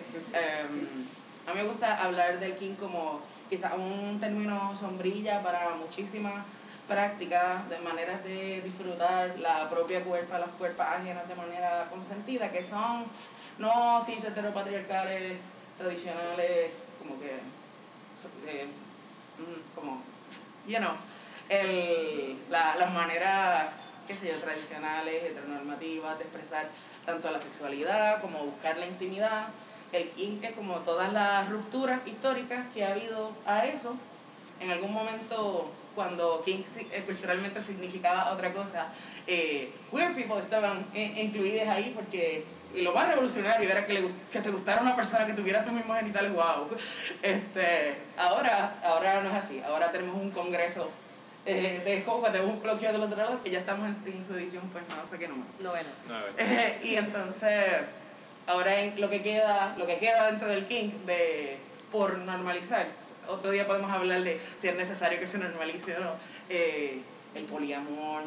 a 1.48 1.54
mí 1.54 1.62
me 1.62 1.68
gusta 1.68 2.04
hablar 2.04 2.40
del 2.40 2.56
King 2.56 2.74
como 2.80 3.22
quizás 3.52 3.74
un 3.74 4.18
término 4.18 4.74
sombrilla 4.80 5.44
para 5.44 5.72
muchísimas 5.72 6.46
prácticas 6.88 7.68
de 7.68 7.80
maneras 7.80 8.24
de 8.24 8.62
disfrutar 8.62 9.38
la 9.40 9.70
propia 9.70 10.02
cuerpa, 10.06 10.40
las 10.40 10.52
cuerpas 10.52 11.02
ajenas 11.02 11.28
de 11.28 11.36
manera 11.36 11.88
consentida, 11.90 12.50
que 12.50 12.64
son 12.64 13.04
no 13.60 14.00
cis 14.00 14.24
heteropatriarcales 14.24 15.38
tradicionales, 15.78 16.72
como 16.98 17.20
que, 17.20 17.32
eh, 18.48 18.68
mm, 19.38 19.76
como, 19.76 20.02
you 20.66 20.78
know, 20.78 20.94
el, 21.50 22.40
la, 22.50 22.78
las 22.78 22.94
maneras, 22.94 23.66
qué 24.08 24.16
sé 24.16 24.30
yo, 24.30 24.38
tradicionales, 24.38 25.26
heteronormativas 25.26 26.18
de 26.20 26.24
expresar 26.24 26.70
tanto 27.06 27.30
la 27.32 27.42
sexualidad 27.42 28.22
como 28.22 28.46
buscar 28.46 28.78
la 28.78 28.86
intimidad 28.86 29.48
el 29.92 30.10
quinque, 30.10 30.52
como 30.52 30.76
todas 30.78 31.12
las 31.12 31.50
rupturas 31.50 32.02
históricas 32.06 32.66
que 32.74 32.84
ha 32.84 32.92
habido 32.92 33.32
a 33.46 33.66
eso, 33.66 33.96
en 34.60 34.72
algún 34.72 34.94
momento 34.94 35.70
cuando 35.96 36.42
kink 36.46 36.66
eh, 36.78 37.04
culturalmente 37.06 37.60
significaba 37.62 38.32
otra 38.32 38.54
cosa, 38.54 38.88
eh, 39.28 39.72
queer 39.92 40.14
people 40.14 40.40
estaban 40.40 40.86
eh, 40.94 41.14
incluidas 41.18 41.68
ahí 41.68 41.92
porque 41.96 42.46
y 42.74 42.82
lo 42.84 42.94
más 42.94 43.08
revolucionario 43.10 43.70
era 43.70 43.86
que, 43.86 43.94
le, 43.94 44.08
que 44.32 44.40
te 44.40 44.50
gustara 44.50 44.82
una 44.82 44.96
persona 44.96 45.26
que 45.26 45.34
tuviera 45.34 45.64
tus 45.64 45.74
mismos 45.74 45.98
genitales, 45.98 46.32
wow. 46.32 46.70
Este, 47.22 47.98
ahora, 48.18 48.80
ahora 48.84 49.22
no 49.22 49.30
es 49.30 49.36
así, 49.36 49.62
ahora 49.66 49.92
tenemos 49.92 50.16
un 50.16 50.32
congreso 50.32 50.90
eh, 51.46 51.82
de 51.84 52.04
como 52.04 52.20
cuando 52.20 52.38
tenemos 52.38 52.56
un 52.56 52.62
coloquio 52.62 52.92
del 52.92 53.02
otro 53.02 53.18
lado 53.18 53.44
que 53.44 53.50
ya 53.50 53.60
estamos 53.60 53.90
en, 53.90 54.26
su 54.26 54.34
edición, 54.36 54.64
pues 54.72 54.84
no 54.90 55.10
sé 55.10 55.18
qué 55.18 55.28
número. 55.28 55.50
Novena. 55.60 55.90
Eh, 56.38 56.80
y 56.84 56.96
entonces 56.96 57.82
Ahora 58.48 58.82
en 58.82 59.00
lo 59.00 59.10
que 59.10 59.22
queda, 59.22 59.76
lo 59.78 59.86
que 59.86 59.98
queda 59.98 60.32
dentro 60.32 60.48
del 60.48 60.66
kink 60.66 60.94
de 61.06 61.58
por 61.92 62.18
normalizar. 62.18 62.88
Otro 63.28 63.52
día 63.52 63.68
podemos 63.68 63.92
hablar 63.92 64.24
de 64.24 64.40
si 64.58 64.68
es 64.68 64.76
necesario 64.76 65.20
que 65.20 65.28
se 65.28 65.38
normalice 65.38 65.96
o 65.98 66.00
no. 66.00 66.12
Eh, 66.50 67.02
el 67.36 67.46
poliamor, 67.46 68.24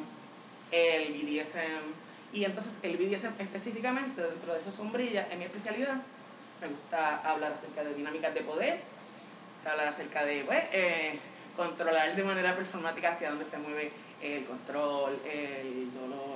el 0.70 1.12
BDSM. 1.12 2.04
Y 2.32 2.44
entonces 2.44 2.72
el 2.82 2.96
BDSM 2.96 3.40
específicamente 3.40 4.22
dentro 4.22 4.54
de 4.54 4.60
esa 4.60 4.72
sombrilla, 4.72 5.28
en 5.30 5.38
mi 5.38 5.44
especialidad, 5.44 6.00
me 6.60 6.68
gusta 6.68 7.18
hablar 7.18 7.52
acerca 7.52 7.84
de 7.84 7.94
dinámicas 7.94 8.34
de 8.34 8.40
poder, 8.40 8.80
hablar 9.64 9.88
acerca 9.88 10.24
de 10.24 10.42
pues, 10.44 10.64
eh, 10.72 11.18
controlar 11.56 12.16
de 12.16 12.24
manera 12.24 12.56
performática 12.56 13.10
hacia 13.10 13.30
dónde 13.30 13.44
se 13.44 13.58
mueve 13.58 13.90
el 14.20 14.44
control, 14.44 15.16
el 15.30 15.92
dolor, 15.94 16.33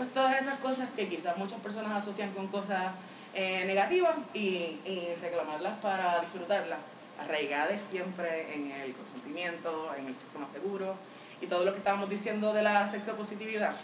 pues 0.00 0.14
todas 0.14 0.40
esas 0.40 0.58
cosas 0.60 0.88
que 0.96 1.08
quizás 1.08 1.36
muchas 1.36 1.60
personas 1.60 1.92
asocian 1.92 2.30
con 2.30 2.48
cosas 2.48 2.92
eh, 3.34 3.66
negativas 3.66 4.14
y, 4.32 4.78
reclamarlas 5.20 5.78
para 5.80 6.20
disfrutarlas, 6.20 6.78
arraigadas 7.18 7.82
siempre 7.82 8.54
en 8.54 8.70
el 8.70 8.94
consentimiento, 8.94 9.92
en 9.98 10.06
el 10.06 10.16
sexo 10.16 10.38
más 10.38 10.48
seguro 10.48 10.96
y 11.42 11.46
todo 11.48 11.66
lo 11.66 11.72
que 11.72 11.78
estábamos 11.80 12.08
diciendo 12.08 12.54
de 12.54 12.62
la 12.62 12.86
sexopositividad. 12.86 13.74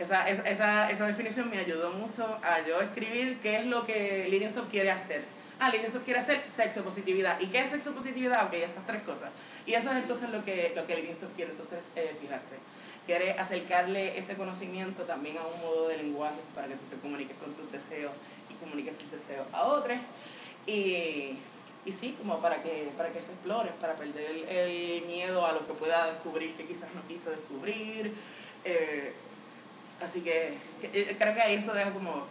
Esa, 0.00 0.28
esa, 0.28 0.90
esa, 0.90 1.06
definición 1.06 1.48
me 1.50 1.58
ayudó 1.58 1.92
mucho 1.92 2.24
a 2.42 2.66
yo 2.66 2.80
escribir 2.80 3.38
qué 3.40 3.58
es 3.58 3.66
lo 3.66 3.86
que 3.86 4.26
Livingstone 4.28 4.66
quiere 4.68 4.90
hacer. 4.90 5.22
Ah, 5.60 5.70
Livingstone 5.70 6.04
quiere 6.04 6.18
hacer 6.18 6.42
sexopositividad. 6.52 7.38
¿Y 7.38 7.46
qué 7.46 7.60
es 7.60 7.70
sexopositividad? 7.70 8.44
Ok, 8.46 8.54
esas 8.54 8.84
tres 8.88 9.02
cosas. 9.02 9.30
Y 9.66 9.74
eso 9.74 9.92
es 9.92 9.98
entonces 9.98 10.30
lo 10.30 10.44
que, 10.44 10.72
lo 10.74 10.84
que 10.84 10.96
Livingstone 10.96 11.32
quiere 11.36 11.52
entonces 11.52 11.78
eh, 11.94 12.16
fijarse 12.20 12.56
quiere 13.08 13.32
acercarle 13.32 14.18
este 14.18 14.36
conocimiento 14.36 15.04
también 15.04 15.38
a 15.38 15.46
un 15.46 15.58
modo 15.62 15.88
de 15.88 15.96
lenguaje 15.96 16.36
para 16.54 16.68
que 16.68 16.74
tú 16.74 16.84
te 16.90 16.96
comuniques 16.96 17.38
con 17.38 17.54
tus 17.54 17.72
deseos 17.72 18.12
y 18.50 18.54
comuniques 18.62 18.98
tus 18.98 19.10
deseos 19.10 19.46
a 19.50 19.64
otros. 19.64 19.96
Y, 20.66 21.38
y 21.86 21.92
sí, 21.98 22.14
como 22.18 22.38
para 22.38 22.62
que, 22.62 22.90
para 22.98 23.08
que 23.08 23.22
se 23.22 23.28
explore, 23.28 23.70
para 23.80 23.94
perder 23.94 24.46
el, 24.46 25.06
miedo 25.06 25.46
a 25.46 25.52
lo 25.52 25.66
que 25.66 25.72
pueda 25.72 26.12
descubrir 26.12 26.54
que 26.54 26.66
quizás 26.66 26.90
no 26.94 27.00
quiso 27.08 27.30
descubrir. 27.30 28.12
Eh, 28.66 29.14
así 30.02 30.20
que, 30.20 30.58
eh, 30.82 31.16
creo 31.18 31.34
que 31.34 31.40
ahí 31.40 31.54
eso 31.54 31.72
deja 31.72 31.90
como, 31.92 32.26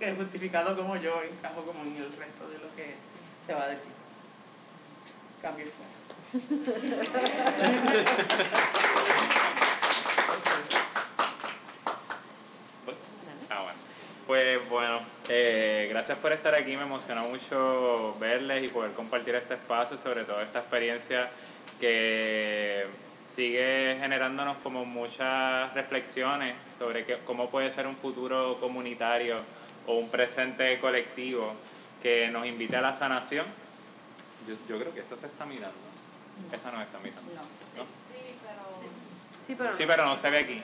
justificado 0.16 0.74
como 0.78 0.96
yo 0.96 1.22
encajo 1.22 1.62
como 1.62 1.82
en 1.82 1.96
el 1.96 2.10
resto 2.10 2.48
de 2.48 2.58
lo 2.58 2.74
que 2.74 2.94
se 3.46 3.52
va 3.52 3.64
a 3.64 3.68
decir. 3.68 3.92
Cambio 5.42 5.66
fuera. 5.66 5.90
Pues 14.30 14.60
bueno, 14.70 15.00
eh, 15.28 15.88
gracias 15.90 16.16
por 16.18 16.32
estar 16.32 16.54
aquí, 16.54 16.76
me 16.76 16.84
emocionó 16.84 17.26
mucho 17.26 18.16
verles 18.20 18.62
y 18.62 18.68
poder 18.68 18.92
compartir 18.92 19.34
este 19.34 19.54
espacio, 19.54 19.96
sobre 19.96 20.22
todo 20.22 20.40
esta 20.40 20.60
experiencia 20.60 21.28
que 21.80 22.86
sigue 23.34 23.96
generándonos 23.98 24.56
como 24.58 24.84
muchas 24.84 25.74
reflexiones 25.74 26.54
sobre 26.78 27.04
cómo 27.26 27.50
puede 27.50 27.72
ser 27.72 27.88
un 27.88 27.96
futuro 27.96 28.56
comunitario 28.60 29.38
o 29.88 29.94
un 29.96 30.08
presente 30.08 30.78
colectivo 30.78 31.52
que 32.00 32.28
nos 32.28 32.46
invite 32.46 32.76
a 32.76 32.82
la 32.82 32.96
sanación. 32.96 33.46
Yo, 34.46 34.54
yo 34.68 34.78
creo 34.78 34.94
que 34.94 35.00
esto 35.00 35.16
se 35.20 35.26
está 35.26 35.44
mirando. 35.44 35.74
Esa 36.52 36.70
no 36.70 36.80
está 36.80 37.00
mirando. 37.00 37.32
No. 37.34 37.82
¿no? 37.82 37.88
Sí, 39.48 39.56
pero 39.58 39.76
Sí, 39.76 39.84
pero 39.88 40.04
no 40.04 40.16
se 40.16 40.30
ve 40.30 40.38
aquí. 40.38 40.62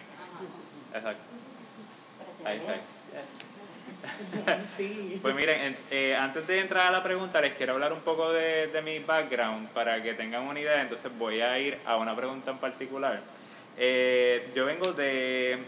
Exacto. 0.94 1.22
Ahí 2.44 2.58
está. 2.58 2.74
Pues 5.22 5.34
miren, 5.34 5.60
en- 5.60 5.76
eh, 5.90 6.14
antes 6.16 6.46
de 6.46 6.60
entrar 6.60 6.86
a 6.88 6.90
la 6.90 7.02
pregunta, 7.02 7.40
les 7.40 7.54
quiero 7.54 7.74
hablar 7.74 7.92
un 7.92 8.00
poco 8.00 8.32
de, 8.32 8.68
de 8.68 8.82
mi 8.82 8.98
background 9.00 9.68
para 9.70 10.02
que 10.02 10.14
tengan 10.14 10.42
una 10.42 10.60
idea. 10.60 10.80
Entonces 10.82 11.10
voy 11.18 11.40
a 11.40 11.58
ir 11.58 11.78
a 11.86 11.96
una 11.96 12.14
pregunta 12.14 12.50
en 12.50 12.58
particular. 12.58 13.20
Eh, 13.78 14.48
yo 14.54 14.64
vengo 14.66 14.92
de 14.92 15.58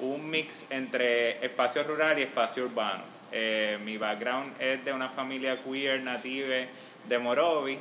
un 0.00 0.28
mix 0.28 0.52
entre 0.70 1.44
espacio 1.44 1.82
rural 1.84 2.18
y 2.18 2.22
espacio 2.22 2.64
urbano. 2.64 3.02
Eh, 3.32 3.78
mi 3.84 3.96
background 3.98 4.50
es 4.60 4.84
de 4.84 4.92
una 4.92 5.08
familia 5.08 5.58
queer 5.62 6.00
native 6.02 6.68
de 7.08 7.18
Morovi 7.18 7.78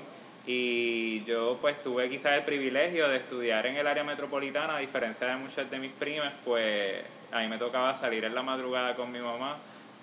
y 0.47 1.23
yo 1.25 1.57
pues 1.59 1.81
tuve 1.81 2.09
quizás 2.09 2.33
el 2.33 2.43
privilegio 2.43 3.07
de 3.09 3.17
estudiar 3.17 3.65
en 3.65 3.77
el 3.77 3.87
área 3.87 4.03
metropolitana, 4.03 4.77
a 4.77 4.79
diferencia 4.79 5.27
de 5.27 5.35
muchas 5.37 5.69
de 5.69 5.79
mis 5.79 5.91
primas, 5.91 6.33
pues 6.43 7.01
a 7.31 7.39
mí 7.39 7.47
me 7.47 7.57
tocaba 7.57 7.97
salir 7.99 8.23
en 8.25 8.35
la 8.35 8.43
madrugada 8.43 8.95
con 8.95 9.11
mi 9.11 9.19
mamá 9.19 9.57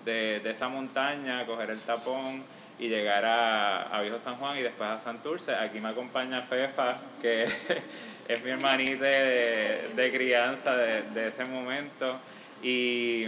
de, 0.05 0.39
de 0.39 0.51
esa 0.51 0.67
montaña, 0.67 1.45
coger 1.45 1.71
el 1.71 1.79
tapón 1.79 2.43
y 2.79 2.87
llegar 2.89 3.25
a, 3.25 3.83
a 3.83 4.01
Viejo 4.01 4.19
San 4.19 4.35
Juan 4.35 4.57
y 4.57 4.61
después 4.61 4.89
a 4.89 4.99
Santurce. 4.99 5.55
Aquí 5.55 5.79
me 5.79 5.89
acompaña 5.89 6.41
Fefa, 6.41 6.97
que 7.21 7.47
es 8.27 8.43
mi 8.43 8.51
hermanita 8.51 9.05
de, 9.05 9.91
de 9.95 10.11
crianza 10.11 10.75
de, 10.75 11.03
de 11.03 11.27
ese 11.27 11.45
momento. 11.45 12.19
Y 12.61 13.27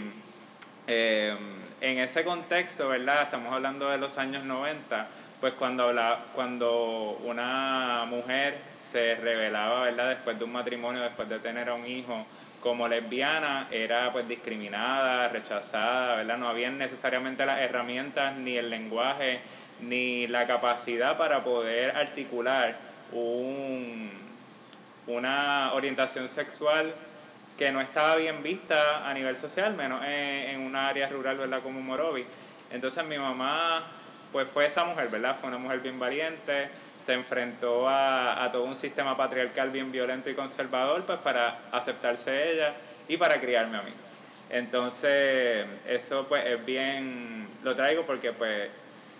eh, 0.87 1.35
en 1.81 1.99
ese 1.99 2.23
contexto, 2.23 2.89
¿verdad? 2.89 3.23
Estamos 3.23 3.53
hablando 3.53 3.89
de 3.89 3.97
los 3.97 4.17
años 4.17 4.43
90, 4.43 5.07
pues 5.41 5.53
cuando, 5.53 5.83
habla, 5.83 6.19
cuando 6.33 7.19
una 7.23 8.05
mujer 8.07 8.57
se 8.91 9.15
revelaba, 9.15 9.81
¿verdad? 9.81 10.09
Después 10.09 10.39
de 10.39 10.45
un 10.45 10.53
matrimonio, 10.53 11.01
después 11.01 11.27
de 11.27 11.39
tener 11.39 11.69
a 11.69 11.73
un 11.73 11.85
hijo, 11.85 12.25
como 12.65 12.87
lesbiana, 12.87 13.67
era 13.69 14.11
pues 14.11 14.27
discriminada, 14.27 15.27
rechazada, 15.27 16.15
¿verdad? 16.15 16.39
No 16.39 16.47
habían 16.47 16.79
necesariamente 16.79 17.45
las 17.45 17.59
herramientas, 17.59 18.35
ni 18.37 18.57
el 18.57 18.71
lenguaje, 18.71 19.39
ni 19.81 20.25
la 20.25 20.47
capacidad 20.47 21.15
para 21.15 21.43
poder 21.43 21.95
articular 21.95 22.75
un, 23.11 24.09
una 25.05 25.73
orientación 25.73 26.27
sexual 26.27 26.91
que 27.55 27.71
no 27.71 27.81
estaba 27.81 28.15
bien 28.15 28.41
vista 28.41 29.07
a 29.07 29.13
nivel 29.13 29.37
social, 29.37 29.75
menos 29.75 30.03
en, 30.03 30.49
en 30.49 30.61
una 30.61 30.87
área 30.87 31.07
rural, 31.07 31.37
¿verdad? 31.37 31.61
Como 31.61 31.81
Morovi. 31.81 32.25
Entonces 32.71 33.05
mi 33.05 33.19
mamá, 33.19 33.83
pues 34.31 34.47
fue 34.51 34.65
esa 34.65 34.85
mujer, 34.85 35.09
¿verdad? 35.09 35.35
Fue 35.39 35.49
una 35.49 35.59
mujer 35.59 35.81
bien 35.81 35.99
valiente, 35.99 36.69
se 37.05 37.13
enfrentó 37.13 37.87
a, 37.87 38.43
a 38.43 38.51
todo 38.51 38.63
un 38.63 38.75
sistema 38.75 39.15
patriarcal 39.15 39.69
bien 39.69 39.91
violento 39.91 40.29
y 40.29 40.33
conservador, 40.33 41.03
pues 41.03 41.19
para 41.19 41.57
aceptarse 41.71 42.51
ella 42.53 42.73
y 43.07 43.17
para 43.17 43.39
criarme 43.39 43.77
a 43.77 43.81
mí. 43.81 43.91
Entonces, 44.49 45.65
eso 45.87 46.25
pues 46.27 46.45
es 46.45 46.65
bien, 46.65 47.47
lo 47.63 47.75
traigo 47.75 48.03
porque 48.03 48.31
pues 48.31 48.69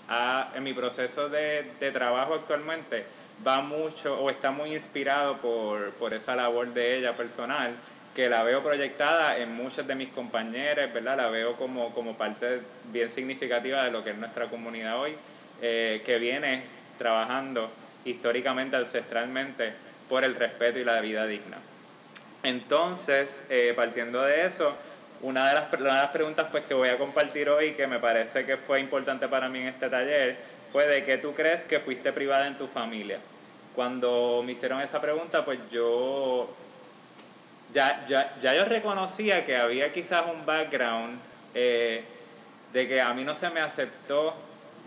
a- 0.10 0.50
en 0.56 0.64
mi 0.64 0.74
proceso 0.74 1.30
de, 1.30 1.72
de 1.80 1.92
trabajo 1.92 2.36
actualmente 2.36 3.06
va 3.46 3.62
mucho 3.62 4.20
o 4.20 4.30
está 4.30 4.52
muy 4.52 4.74
inspirado 4.74 5.38
por, 5.38 5.92
por 5.94 6.14
esa 6.14 6.36
labor 6.36 6.68
de 6.74 6.98
ella 6.98 7.14
personal, 7.14 7.74
que 8.16 8.30
la 8.30 8.44
veo 8.44 8.64
proyectada 8.64 9.38
en 9.38 9.54
muchas 9.56 9.86
de 9.88 9.94
mis 9.96 10.10
compañeras, 10.10 10.94
¿verdad? 10.94 11.18
La 11.18 11.28
veo 11.28 11.56
como, 11.58 11.94
como 11.94 12.16
parte 12.18 12.62
bien 12.86 13.12
significativa 13.12 13.84
de 13.84 13.92
lo 13.92 14.04
que 14.04 14.12
es 14.12 14.18
nuestra 14.18 14.46
comunidad 14.48 14.98
hoy, 15.00 15.16
eh, 15.62 16.02
que 16.06 16.18
viene 16.18 16.64
trabajando 16.98 17.70
históricamente, 18.06 18.76
ancestralmente, 18.76 19.74
por 20.10 20.24
el 20.24 20.36
respeto 20.36 20.80
y 20.80 20.84
la 20.84 21.00
vida 21.02 21.26
digna. 21.26 21.58
Entonces, 22.44 23.38
eh, 23.50 23.74
partiendo 23.76 24.22
de 24.22 24.46
eso, 24.46 24.76
una 25.22 25.48
de, 25.50 25.56
las, 25.56 25.74
una 25.74 25.96
de 25.96 26.02
las 26.02 26.12
preguntas 26.12 26.48
pues, 26.52 26.64
que 26.66 26.74
voy 26.74 26.90
a 26.90 26.98
compartir 26.98 27.50
hoy, 27.50 27.74
que 27.74 27.88
me 27.88 28.00
parece 28.00 28.46
que 28.46 28.58
fue 28.58 28.80
importante 28.80 29.28
para 29.28 29.50
mí 29.50 29.60
en 29.60 29.68
este 29.68 29.90
taller, 29.90 30.38
fue 30.72 30.88
de 30.88 31.04
que 31.04 31.18
tú 31.18 31.34
crees 31.34 31.64
que 31.64 31.80
fuiste 31.80 32.14
privada 32.14 32.48
en 32.48 32.58
tu 32.58 32.68
familia. 32.68 33.18
Cuando 33.74 34.44
me 34.46 34.52
hicieron 34.52 34.82
esa 34.82 35.02
pregunta, 35.02 35.44
pues 35.44 35.60
yo 35.72 36.54
ya, 37.74 38.06
ya, 38.08 38.34
ya 38.42 38.56
yo 38.56 38.66
reconocía 38.66 39.46
que 39.46 39.58
había 39.58 39.92
quizás 39.92 40.24
un 40.32 40.46
background 40.46 41.20
eh, 41.54 42.04
de 42.72 42.88
que 42.88 43.02
a 43.02 43.14
mí 43.14 43.24
no 43.24 43.36
se 43.36 43.50
me 43.50 43.62
aceptó, 43.62 44.34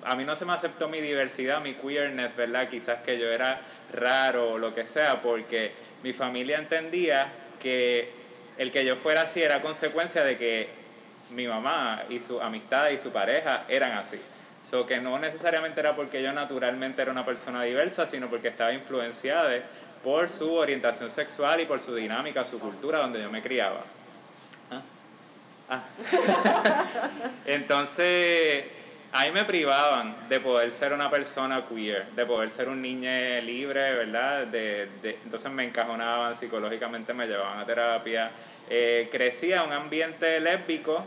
a 0.04 0.14
mí 0.16 0.24
no 0.24 0.36
se 0.36 0.44
me 0.44 0.52
aceptó 0.52 0.88
mi 0.88 1.00
diversidad, 1.00 1.60
mi 1.60 1.74
queerness, 1.74 2.34
¿verdad? 2.36 2.68
Quizás 2.68 3.02
que 3.04 3.18
yo 3.18 3.30
era 3.30 3.60
raro 3.92 4.52
o 4.52 4.58
lo 4.58 4.74
que 4.74 4.84
sea, 4.84 5.20
porque 5.20 5.72
mi 6.02 6.12
familia 6.12 6.58
entendía 6.58 7.28
que 7.60 8.10
el 8.58 8.72
que 8.72 8.84
yo 8.84 8.96
fuera 8.96 9.22
así 9.22 9.42
era 9.42 9.60
consecuencia 9.60 10.24
de 10.24 10.36
que 10.36 10.68
mi 11.30 11.46
mamá 11.46 12.02
y 12.08 12.20
su 12.20 12.40
amistad 12.40 12.90
y 12.90 12.98
su 12.98 13.10
pareja 13.10 13.64
eran 13.68 13.92
así. 13.92 14.18
So 14.70 14.86
que 14.86 14.98
no 14.98 15.18
necesariamente 15.18 15.80
era 15.80 15.96
porque 15.96 16.22
yo 16.22 16.32
naturalmente 16.32 17.00
era 17.00 17.10
una 17.10 17.24
persona 17.24 17.62
diversa, 17.62 18.06
sino 18.06 18.28
porque 18.28 18.48
estaba 18.48 18.72
influenciada 18.72 19.50
por 20.04 20.28
su 20.28 20.52
orientación 20.54 21.10
sexual 21.10 21.60
y 21.60 21.66
por 21.66 21.80
su 21.80 21.94
dinámica, 21.94 22.44
su 22.44 22.58
cultura 22.58 22.98
donde 22.98 23.20
yo 23.20 23.30
me 23.30 23.42
criaba. 23.42 23.80
¿Ah? 24.70 24.82
Ah. 25.70 25.82
Entonces, 27.46 28.66
ahí 29.12 29.30
me 29.32 29.44
privaban 29.44 30.14
de 30.28 30.40
poder 30.40 30.70
ser 30.72 30.92
una 30.92 31.10
persona 31.10 31.64
queer, 31.68 32.06
de 32.08 32.26
poder 32.26 32.50
ser 32.50 32.68
un 32.68 32.82
niño 32.82 33.10
libre, 33.42 33.94
¿verdad? 33.94 34.46
De, 34.46 34.86
de- 35.02 35.18
entonces 35.24 35.50
me 35.50 35.64
encajonaban 35.64 36.36
psicológicamente, 36.38 37.14
me 37.14 37.26
llevaban 37.26 37.58
a 37.58 37.66
terapia. 37.66 38.30
Eh, 38.70 39.08
crecía 39.10 39.62
un 39.62 39.72
ambiente 39.72 40.40
lésbico, 40.40 41.06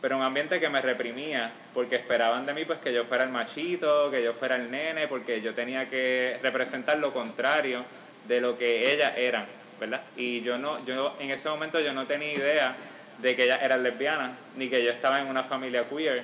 pero 0.00 0.16
un 0.16 0.22
ambiente 0.22 0.60
que 0.60 0.68
me 0.68 0.80
reprimía, 0.80 1.50
porque 1.74 1.96
esperaban 1.96 2.46
de 2.46 2.54
mí 2.54 2.64
pues 2.64 2.78
que 2.78 2.92
yo 2.92 3.04
fuera 3.04 3.24
el 3.24 3.30
machito, 3.30 4.10
que 4.10 4.22
yo 4.22 4.32
fuera 4.32 4.56
el 4.56 4.70
nene, 4.70 5.08
porque 5.08 5.42
yo 5.42 5.52
tenía 5.52 5.88
que 5.88 6.38
representar 6.42 6.98
lo 6.98 7.12
contrario 7.12 7.84
de 8.28 8.40
lo 8.40 8.56
que 8.56 8.92
ellas 8.94 9.12
eran, 9.16 9.44
¿verdad? 9.80 10.00
Y 10.16 10.40
yo 10.42 10.56
no, 10.56 10.84
yo 10.86 11.16
en 11.18 11.30
ese 11.30 11.48
momento 11.48 11.80
yo 11.80 11.92
no 11.92 12.06
tenía 12.06 12.32
idea 12.32 12.74
de 13.18 13.36
que 13.36 13.44
ellas 13.44 13.60
eran 13.62 13.82
lesbianas, 13.82 14.30
ni 14.56 14.68
que 14.70 14.82
yo 14.82 14.90
estaba 14.90 15.20
en 15.20 15.26
una 15.26 15.42
familia 15.42 15.84
queer. 15.84 16.22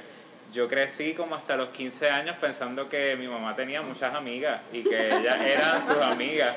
Yo 0.53 0.69
crecí 0.69 1.13
como 1.13 1.35
hasta 1.35 1.57
los 1.57 1.69
15 1.71 2.09
años 2.11 2.37
pensando 2.41 2.89
que 2.89 3.17
mi 3.17 3.29
mamá 3.29 3.55
tenía 3.55 3.83
muchas 3.83 4.15
amigas 4.15 4.63
y 4.73 4.83
que 4.83 5.09
ellas 5.09 5.41
eran 5.41 5.87
sus 5.87 6.03
amigas, 6.03 6.55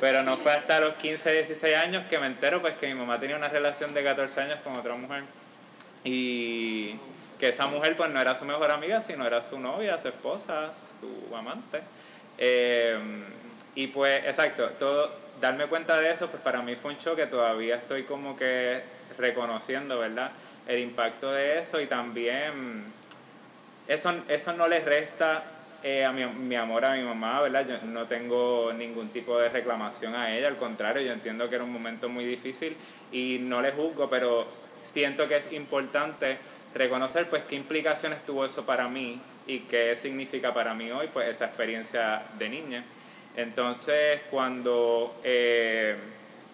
pero 0.00 0.22
no 0.22 0.36
fue 0.36 0.52
hasta 0.52 0.80
los 0.80 0.94
15, 0.94 1.32
16 1.32 1.76
años 1.76 2.04
que 2.08 2.18
me 2.18 2.26
entero 2.26 2.60
pues 2.60 2.74
que 2.74 2.86
mi 2.86 2.94
mamá 2.94 3.18
tenía 3.18 3.36
una 3.36 3.48
relación 3.48 3.92
de 3.92 4.04
14 4.04 4.40
años 4.42 4.60
con 4.62 4.76
otra 4.76 4.94
mujer 4.94 5.24
y 6.04 6.94
que 7.38 7.48
esa 7.48 7.66
mujer 7.66 7.96
pues 7.96 8.10
no 8.10 8.20
era 8.20 8.38
su 8.38 8.44
mejor 8.44 8.70
amiga, 8.70 9.00
sino 9.00 9.26
era 9.26 9.42
su 9.42 9.58
novia, 9.58 9.98
su 9.98 10.08
esposa, 10.08 10.72
su 11.00 11.34
amante. 11.34 11.80
Eh, 12.38 12.98
y 13.74 13.86
pues, 13.88 14.24
exacto, 14.24 14.68
todo, 14.78 15.10
darme 15.40 15.66
cuenta 15.66 16.00
de 16.00 16.10
eso, 16.10 16.28
pues 16.28 16.42
para 16.42 16.62
mí 16.62 16.76
fue 16.76 16.92
un 16.92 16.98
choque, 16.98 17.26
todavía 17.26 17.76
estoy 17.76 18.04
como 18.04 18.36
que 18.36 18.82
reconociendo, 19.18 19.98
¿verdad? 19.98 20.30
El 20.66 20.80
impacto 20.80 21.32
de 21.32 21.60
eso 21.60 21.80
y 21.80 21.86
también 21.86 22.84
eso, 23.90 24.14
eso 24.28 24.52
no 24.52 24.68
le 24.68 24.80
resta 24.80 25.42
eh, 25.82 26.04
a 26.04 26.12
mi, 26.12 26.24
mi 26.24 26.54
amor 26.54 26.84
a 26.84 26.94
mi 26.94 27.02
mamá, 27.02 27.40
¿verdad? 27.40 27.66
Yo 27.66 27.86
no 27.86 28.06
tengo 28.06 28.72
ningún 28.72 29.08
tipo 29.08 29.36
de 29.38 29.48
reclamación 29.48 30.14
a 30.14 30.36
ella, 30.36 30.46
al 30.46 30.56
contrario, 30.56 31.02
yo 31.02 31.12
entiendo 31.12 31.48
que 31.48 31.56
era 31.56 31.64
un 31.64 31.72
momento 31.72 32.08
muy 32.08 32.24
difícil 32.24 32.76
y 33.10 33.38
no 33.40 33.60
le 33.60 33.72
juzgo, 33.72 34.08
pero 34.08 34.46
siento 34.92 35.26
que 35.26 35.38
es 35.38 35.52
importante 35.52 36.38
reconocer 36.72 37.28
pues 37.28 37.42
qué 37.44 37.56
implicaciones 37.56 38.24
tuvo 38.24 38.44
eso 38.44 38.64
para 38.64 38.88
mí 38.88 39.20
y 39.48 39.60
qué 39.60 39.96
significa 39.96 40.54
para 40.54 40.72
mí 40.72 40.92
hoy 40.92 41.08
pues 41.12 41.28
esa 41.28 41.46
experiencia 41.46 42.22
de 42.38 42.48
niña. 42.48 42.84
Entonces 43.36 44.20
cuando 44.30 45.18
eh, 45.24 45.96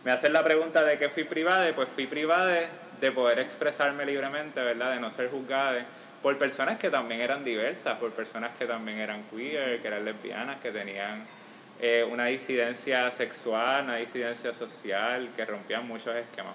me 0.05 0.13
hacen 0.13 0.33
la 0.33 0.43
pregunta 0.43 0.85
de 0.85 0.97
qué 0.97 1.11
fui 1.11 1.25
privada, 1.25 1.71
pues 1.75 1.89
fui 1.95 2.07
privada 2.07 2.67
de 3.01 3.13
poder 3.13 3.41
expresarme 3.41 4.07
libremente, 4.07 4.63
¿verdad? 4.63 4.93
De 4.93 5.01
no 5.01 5.11
ser 5.11 5.29
juzgada 5.29 5.85
por 6.23 6.37
personas 6.39 6.79
que 6.79 6.91
también 6.91 7.21
eran 7.21 7.45
diversas, 7.45 7.95
por 7.95 8.13
personas 8.13 8.57
que 8.57 8.67
también 8.67 8.99
eran 8.99 9.23
queer, 9.25 9.81
que 9.81 9.89
eran 9.89 10.05
lesbianas, 10.05 10.61
que 10.61 10.71
tenían 10.71 11.25
eh, 11.81 12.05
una 12.11 12.27
disidencia 12.27 13.11
sexual, 13.11 13.85
una 13.85 13.97
disidencia 13.97 14.53
social, 14.55 15.29
que 15.37 15.45
rompían 15.45 15.87
muchos 15.87 16.15
esquemas. 16.17 16.55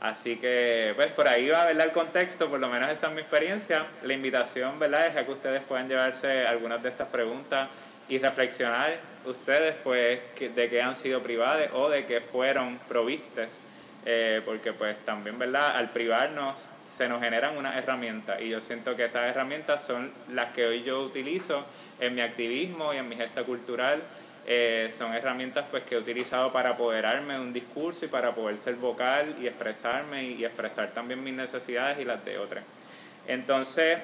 Así 0.00 0.36
que, 0.36 0.92
pues 0.96 1.08
por 1.08 1.28
ahí 1.28 1.48
va, 1.50 1.66
¿verdad? 1.66 1.86
El 1.86 1.92
contexto, 1.92 2.48
por 2.48 2.58
lo 2.58 2.68
menos 2.68 2.88
esa 2.88 3.08
es 3.08 3.12
mi 3.12 3.20
experiencia. 3.20 3.86
La 4.02 4.14
invitación, 4.14 4.78
¿verdad? 4.78 5.06
Es 5.06 5.16
a 5.16 5.24
que 5.26 5.30
ustedes 5.30 5.62
puedan 5.62 5.88
llevarse 5.88 6.46
algunas 6.46 6.82
de 6.82 6.88
estas 6.88 7.08
preguntas 7.08 7.68
y 8.08 8.18
reflexionar 8.18 8.96
ustedes, 9.26 9.76
pues, 9.84 10.20
de 10.38 10.68
qué 10.70 10.82
han 10.82 10.96
sido 10.96 11.22
privadas 11.22 11.70
o 11.74 11.90
de 11.90 12.06
qué 12.06 12.22
fueron 12.22 12.78
provistes. 12.88 13.50
Eh, 14.06 14.40
porque, 14.46 14.72
pues, 14.72 14.96
también, 15.04 15.38
¿verdad? 15.38 15.76
Al 15.76 15.90
privarnos 15.90 16.56
se 17.00 17.08
nos 17.08 17.22
generan 17.22 17.56
unas 17.56 17.78
herramientas 17.78 18.42
y 18.42 18.50
yo 18.50 18.60
siento 18.60 18.94
que 18.94 19.06
esas 19.06 19.22
herramientas 19.22 19.82
son 19.82 20.12
las 20.34 20.52
que 20.52 20.66
hoy 20.66 20.82
yo 20.82 21.00
utilizo 21.00 21.64
en 21.98 22.14
mi 22.14 22.20
activismo 22.20 22.92
y 22.92 22.98
en 22.98 23.08
mi 23.08 23.16
gesta 23.16 23.42
cultural. 23.42 24.02
Eh, 24.46 24.92
son 24.98 25.14
herramientas 25.14 25.64
pues 25.70 25.82
que 25.84 25.94
he 25.94 25.98
utilizado 25.98 26.52
para 26.52 26.70
apoderarme 26.70 27.34
de 27.34 27.40
un 27.40 27.54
discurso 27.54 28.04
y 28.04 28.08
para 28.08 28.32
poder 28.34 28.58
ser 28.58 28.74
vocal 28.74 29.34
y 29.40 29.46
expresarme 29.46 30.24
y, 30.24 30.44
expresar 30.44 30.90
también 30.90 31.24
mis 31.24 31.32
necesidades 31.32 31.98
y 32.00 32.04
las 32.04 32.22
de 32.22 32.36
otras. 32.36 32.64
Entonces, 33.26 33.96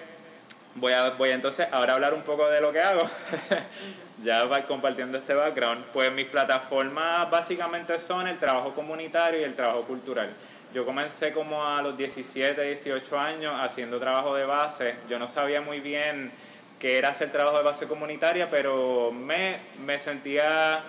voy 0.76 0.94
a, 0.94 1.11
voy 1.11 1.32
entonces 1.32 1.68
ahora 1.72 1.92
hablar 1.92 2.14
un 2.14 2.22
poco 2.22 2.49
de 2.49 2.62
lo 2.62 2.72
que 2.72 2.80
hago. 2.80 3.03
ya 4.24 4.49
compartiendo 4.66 5.18
este 5.18 5.34
background. 5.34 5.84
Pues 5.92 6.11
mis 6.12 6.28
plataformas 6.28 7.30
básicamente 7.30 7.99
son 7.99 8.26
el 8.26 8.38
trabajo 8.38 8.74
comunitario 8.74 9.40
y 9.40 9.44
el 9.44 9.55
trabajo 9.55 9.82
cultural. 9.82 10.30
Yo 10.76 10.84
comencé 10.84 11.32
como 11.32 11.64
a 11.64 11.80
los 11.80 11.96
17, 11.96 12.62
18 12.62 13.18
años 13.18 13.54
haciendo 13.58 13.98
trabajo 13.98 14.34
de 14.34 14.44
base. 14.44 14.96
Yo 15.08 15.18
no 15.18 15.26
sabía 15.26 15.62
muy 15.62 15.80
bien 15.80 16.30
qué 16.78 16.98
era 16.98 17.08
hacer 17.08 17.32
trabajo 17.32 17.56
de 17.56 17.62
base 17.64 17.86
comunitaria, 17.86 18.50
pero 18.50 19.10
me, 19.10 19.58
me 19.86 19.98
sentía 19.98 20.80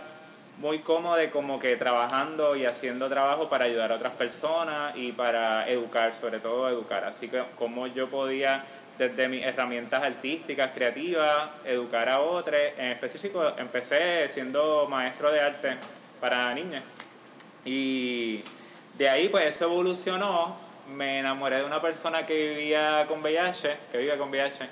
muy 0.58 0.80
cómodo 0.80 1.22
como 1.32 1.58
que 1.58 1.78
trabajando 1.78 2.58
y 2.58 2.66
haciendo 2.66 3.08
trabajo 3.08 3.48
para 3.48 3.64
ayudar 3.64 3.94
a 3.94 3.96
otras 3.96 4.12
personas 4.16 4.94
y 4.98 5.14
para 5.14 5.70
educar, 5.70 6.14
sobre 6.16 6.42
todo 6.42 6.68
educar. 6.68 7.06
Así 7.06 7.30
que 7.30 7.44
como 7.58 7.88
yo 7.88 8.10
podía 8.10 8.66
desde 8.98 9.30
mis 9.30 9.46
herramientas 9.46 10.04
artísticas, 10.04 10.72
creativas, 10.76 11.50
educar 11.64 12.10
a 12.10 12.20
otros. 12.20 12.60
En 12.78 12.88
específico, 12.92 13.54
empecé 13.58 14.28
siendo 14.34 14.86
maestro 14.90 15.32
de 15.32 15.40
arte 15.40 15.78
para 16.20 16.54
niñas. 16.54 16.84
Y 17.64 18.44
de 18.98 19.10
ahí, 19.10 19.30
pues 19.30 19.46
eso 19.46 19.66
evolucionó. 19.66 20.56
Me 20.96 21.20
enamoré 21.20 21.58
de 21.58 21.66
una 21.66 21.82
persona 21.82 22.26
que 22.26 22.56
vivía 22.56 23.06
con 23.08 23.22
VIH, 23.22 23.78
que 23.92 23.98
vive 23.98 24.18
con 24.18 24.30
VIH. 24.30 24.68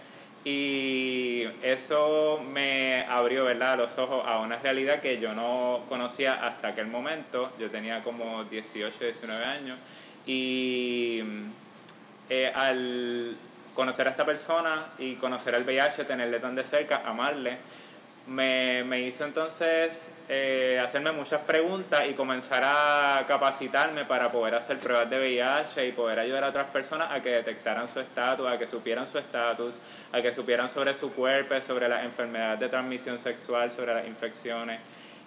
Y 0.45 1.43
eso 1.61 2.41
me 2.51 3.03
abrió, 3.09 3.45
¿verdad?, 3.45 3.77
los 3.77 3.97
ojos 3.97 4.23
a 4.25 4.39
una 4.39 4.57
realidad 4.57 5.01
que 5.01 5.19
yo 5.19 5.33
no 5.33 5.81
conocía 5.89 6.33
hasta 6.45 6.69
aquel 6.69 6.87
momento. 6.87 7.51
Yo 7.59 7.69
tenía 7.69 8.03
como 8.03 8.43
18, 8.45 8.95
19 8.99 9.45
años. 9.45 9.77
Y 10.25 11.21
eh, 12.29 12.51
al 12.53 13.35
conocer 13.75 14.07
a 14.07 14.11
esta 14.11 14.25
persona 14.25 14.87
y 14.97 15.15
conocer 15.15 15.53
al 15.53 15.63
VIH, 15.63 16.05
tenerle 16.05 16.39
tan 16.39 16.55
de 16.55 16.63
cerca, 16.63 17.01
amarle, 17.05 17.57
me, 18.27 18.83
me 18.85 19.01
hizo 19.01 19.25
entonces 19.25 20.01
eh, 20.27 20.81
hacerme 20.83 21.11
muchas 21.11 21.41
preguntas 21.41 22.03
y 22.09 22.13
comenzar 22.13 22.63
a 22.65 23.23
capacitarme 23.27 24.05
para 24.05 24.31
poder 24.31 24.55
hacer 24.55 24.79
pruebas 24.79 25.07
de 25.07 25.19
VIH 25.19 25.87
y 25.87 25.91
poder 25.91 26.17
ayudar 26.17 26.45
a 26.45 26.49
otras 26.49 26.65
personas 26.65 27.11
a 27.11 27.21
que 27.21 27.29
detectaran 27.29 27.87
su 27.87 27.99
estatus, 27.99 28.47
a 28.47 28.57
que 28.57 28.65
supieran 28.65 29.05
su 29.05 29.19
estatus, 29.19 29.75
a 30.11 30.21
que 30.23 30.33
supieran 30.33 30.69
sobre 30.69 30.95
su 30.95 31.13
cuerpo, 31.13 31.53
sobre 31.61 31.87
las 31.87 32.03
enfermedades 32.03 32.59
de 32.59 32.69
transmisión 32.69 33.19
sexual, 33.19 33.71
sobre 33.71 33.93
las 33.93 34.07
infecciones. 34.07 34.79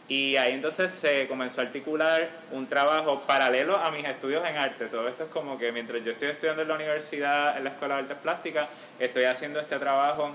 Y 0.09 0.37
ahí 0.37 0.55
entonces 0.55 0.91
se 0.93 1.29
comenzó 1.29 1.61
a 1.61 1.65
articular 1.65 2.29
un 2.51 2.67
trabajo 2.67 3.23
paralelo 3.25 3.77
a 3.77 3.93
mis 3.93 4.05
estudios 4.05 4.45
en 4.49 4.57
arte. 4.57 4.87
Todo 4.87 5.07
esto 5.07 5.25
es 5.25 5.31
como 5.31 5.59
que 5.59 5.71
mientras 5.71 6.03
yo 6.03 6.11
estoy 6.11 6.29
estudiando 6.29 6.63
en 6.63 6.69
la 6.69 6.75
universidad, 6.75 7.57
en 7.57 7.65
la 7.65 7.71
Escuela 7.71 7.97
de 7.97 8.01
Artes 8.03 8.17
Plásticas, 8.17 8.69
estoy 8.99 9.25
haciendo 9.25 9.61
este 9.61 9.79
trabajo 9.79 10.35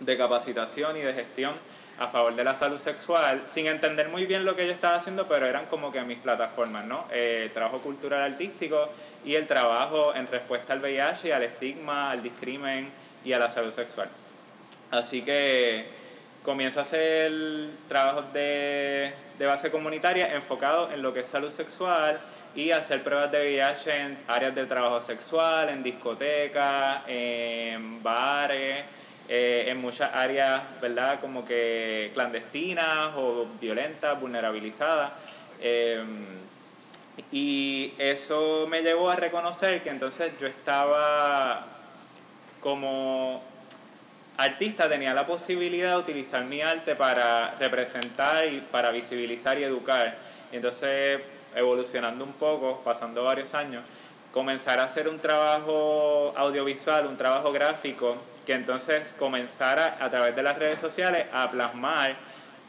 de 0.00 0.16
capacitación 0.16 0.96
y 0.96 1.00
de 1.00 1.12
gestión 1.12 1.52
a 2.02 2.08
favor 2.08 2.34
de 2.34 2.44
la 2.44 2.54
salud 2.54 2.78
sexual, 2.78 3.40
sin 3.54 3.66
entender 3.66 4.08
muy 4.08 4.26
bien 4.26 4.44
lo 4.44 4.56
que 4.56 4.66
yo 4.66 4.72
estaba 4.72 4.96
haciendo, 4.96 5.26
pero 5.28 5.46
eran 5.46 5.66
como 5.66 5.92
que 5.92 6.00
mis 6.02 6.18
plataformas, 6.18 6.84
¿no? 6.84 7.06
Eh, 7.12 7.50
trabajo 7.54 7.78
cultural 7.78 8.22
artístico 8.22 8.88
y 9.24 9.34
el 9.36 9.46
trabajo 9.46 10.14
en 10.14 10.26
respuesta 10.26 10.72
al 10.72 10.80
VIH, 10.80 11.32
al 11.32 11.44
estigma, 11.44 12.10
al 12.10 12.22
discrimen 12.22 12.90
y 13.24 13.32
a 13.32 13.38
la 13.38 13.50
salud 13.50 13.72
sexual. 13.72 14.08
Así 14.90 15.22
que 15.22 15.86
comienzo 16.42 16.80
a 16.80 16.82
hacer 16.82 17.32
trabajos 17.88 18.32
de, 18.32 19.12
base 19.38 19.70
comunitaria 19.70 20.34
enfocados 20.34 20.92
en 20.92 21.02
lo 21.02 21.12
que 21.12 21.20
es 21.20 21.28
salud 21.28 21.50
sexual 21.50 22.18
y 22.54 22.70
hacer 22.70 23.02
pruebas 23.02 23.32
de 23.32 23.40
VIH 23.40 24.00
en 24.00 24.18
áreas 24.28 24.54
de 24.54 24.66
trabajo 24.66 25.00
sexual, 25.00 25.68
en 25.68 25.82
discotecas, 25.82 27.02
en 27.08 28.02
bares, 28.02 28.84
eh, 29.34 29.70
en 29.70 29.80
muchas 29.80 30.14
áreas, 30.14 30.60
¿verdad? 30.82 31.18
Como 31.18 31.46
que 31.46 32.10
clandestinas 32.12 33.14
o 33.16 33.46
violentas, 33.58 34.20
vulnerabilizadas. 34.20 35.12
Em, 35.58 36.26
y 37.30 37.94
eso 37.96 38.66
me 38.68 38.82
llevó 38.82 39.08
a 39.08 39.16
reconocer 39.16 39.82
que 39.82 39.88
entonces 39.88 40.32
yo 40.38 40.46
estaba 40.46 41.64
como 42.60 43.42
artista 44.36 44.86
tenía 44.86 45.14
la 45.14 45.26
posibilidad 45.26 45.92
de 45.92 45.96
utilizar 45.96 46.44
mi 46.44 46.60
arte 46.60 46.94
para 46.94 47.54
representar 47.58 48.46
y 48.52 48.60
para 48.60 48.90
visibilizar 48.90 49.58
y 49.58 49.64
educar. 49.64 50.14
Y 50.52 50.56
entonces, 50.56 51.22
evolucionando 51.54 52.22
un 52.22 52.34
poco, 52.34 52.82
pasando 52.84 53.24
varios 53.24 53.54
años, 53.54 53.86
comenzar 54.30 54.78
a 54.78 54.84
hacer 54.84 55.08
un 55.08 55.18
trabajo 55.20 56.34
audiovisual, 56.36 57.06
un 57.06 57.16
trabajo 57.16 57.50
gráfico, 57.50 58.18
que 58.46 58.52
entonces 58.52 59.12
comenzara 59.18 59.96
a 60.00 60.10
través 60.10 60.34
de 60.34 60.42
las 60.42 60.58
redes 60.58 60.80
sociales 60.80 61.26
a 61.32 61.50
plasmar 61.50 62.14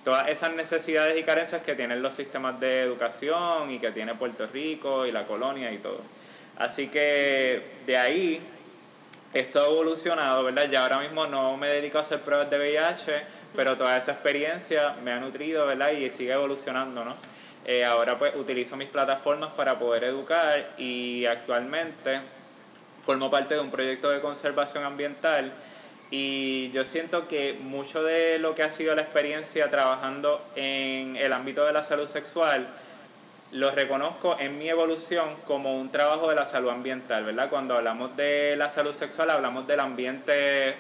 todas 0.04 0.28
esas 0.30 0.54
necesidades 0.54 1.18
y 1.18 1.24
carencias 1.24 1.62
que 1.64 1.76
tienen 1.76 2.02
los 2.02 2.14
sistemas 2.14 2.60
de 2.60 2.82
educación 2.82 3.72
y 3.72 3.80
que 3.80 3.92
tiene 3.92 4.16
Puerto 4.16 4.48
Rico 4.48 5.06
y 5.06 5.12
la 5.12 5.24
colonia 5.24 5.72
y 5.72 5.78
todo. 5.78 6.02
Así 6.58 6.88
que 6.88 7.62
de 7.86 7.98
ahí 7.98 8.42
esto 9.34 9.62
ha 9.62 9.66
evolucionado, 9.66 10.44
¿verdad? 10.44 10.70
Ya 10.70 10.84
ahora 10.84 11.00
mismo 11.00 11.26
no 11.26 11.58
me 11.58 11.68
dedico 11.68 11.98
a 11.98 12.02
hacer 12.02 12.20
pruebas 12.22 12.50
de 12.50 12.58
VIH, 12.58 13.24
pero 13.56 13.78
toda 13.78 13.98
esa 13.98 14.12
experiencia 14.12 14.96
me 15.04 15.12
ha 15.12 15.20
nutrido, 15.20 15.66
¿verdad? 15.66 15.92
Y 15.92 16.10
sigue 16.12 16.34
evolucionando, 16.34 17.04
¿no? 17.04 17.16
Eh, 17.66 17.86
ahora 17.86 18.20
pues 18.20 18.36
utilizo 18.36 18.76
mis 18.76 18.90
plataformas 18.90 19.52
para 19.54 19.80
poder 19.80 20.04
educar 20.04 20.66
y 20.78 21.26
actualmente 21.26 22.20
formo 23.06 23.30
parte 23.30 23.56
de 23.56 23.60
un 23.60 23.72
proyecto 23.72 24.10
de 24.10 24.22
conservación 24.22 24.84
ambiental 24.84 25.52
y 26.12 26.72
yo 26.72 26.86
siento 26.86 27.28
que 27.28 27.58
mucho 27.60 28.04
de 28.04 28.38
lo 28.38 28.54
que 28.56 28.64
ha 28.64 28.72
sido 28.72 28.94
la 28.96 29.02
experiencia 29.02 29.70
trabajando 29.70 30.42
en 30.56 31.18
el 31.18 31.34
ámbito 31.34 31.66
de 31.66 31.74
la 31.74 31.84
salud 31.84 32.08
sexual 32.08 32.68
lo 33.52 33.72
reconozco 33.72 34.38
en 34.40 34.58
mi 34.58 34.68
evolución 34.68 35.36
como 35.48 35.80
un 35.80 35.92
trabajo 35.92 36.30
de 36.30 36.36
la 36.36 36.46
salud 36.46 36.70
ambiental, 36.70 37.24
¿verdad? 37.24 37.50
Cuando 37.50 37.76
hablamos 37.76 38.16
de 38.16 38.56
la 38.58 38.70
salud 38.70 38.94
sexual 38.94 39.30
hablamos 39.30 39.68
del 39.68 39.80
ambiente 39.80 40.76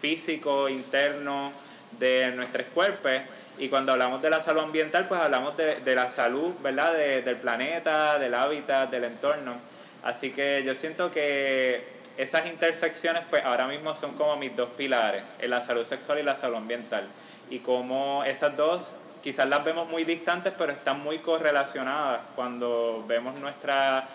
físico, 0.00 0.68
interno 0.68 1.52
de 1.98 2.32
nuestros 2.32 2.66
cuerpos 2.68 3.12
y 3.58 3.68
cuando 3.68 3.92
hablamos 3.92 4.22
de 4.22 4.30
la 4.30 4.42
salud 4.42 4.62
ambiental 4.62 5.06
pues 5.08 5.20
hablamos 5.20 5.56
de, 5.56 5.94
la 5.94 6.10
salud, 6.10 6.54
¿verdad? 6.62 6.92
del 6.92 7.36
planeta, 7.36 8.18
del 8.18 8.34
hábitat, 8.34 8.90
del 8.90 9.04
entorno. 9.04 9.75
Así 10.06 10.30
que 10.30 10.62
yo 10.64 10.76
siento 10.76 11.10
que 11.10 11.82
esas 12.16 12.46
intersecciones 12.46 13.24
pues 13.28 13.44
ahora 13.44 13.66
mismo 13.66 13.92
son 13.96 14.14
como 14.14 14.36
mis 14.36 14.54
dos 14.54 14.70
pilares, 14.70 15.24
la 15.42 15.66
salud 15.66 15.84
sexual 15.84 16.20
y 16.20 16.22
la 16.22 16.36
salud 16.36 16.56
ambiental. 16.56 17.04
Y 17.50 17.58
como 17.58 18.22
esas 18.24 18.56
dos 18.56 18.88
quizás 19.20 19.48
las 19.48 19.64
vemos 19.64 19.88
muy 19.88 20.04
distantes, 20.04 20.52
pero 20.56 20.70
están 20.70 21.00
muy 21.00 21.18
correlacionadas. 21.18 22.20
Cuando 22.36 23.04
vemos 23.08 23.34
nuestra, 23.40 24.06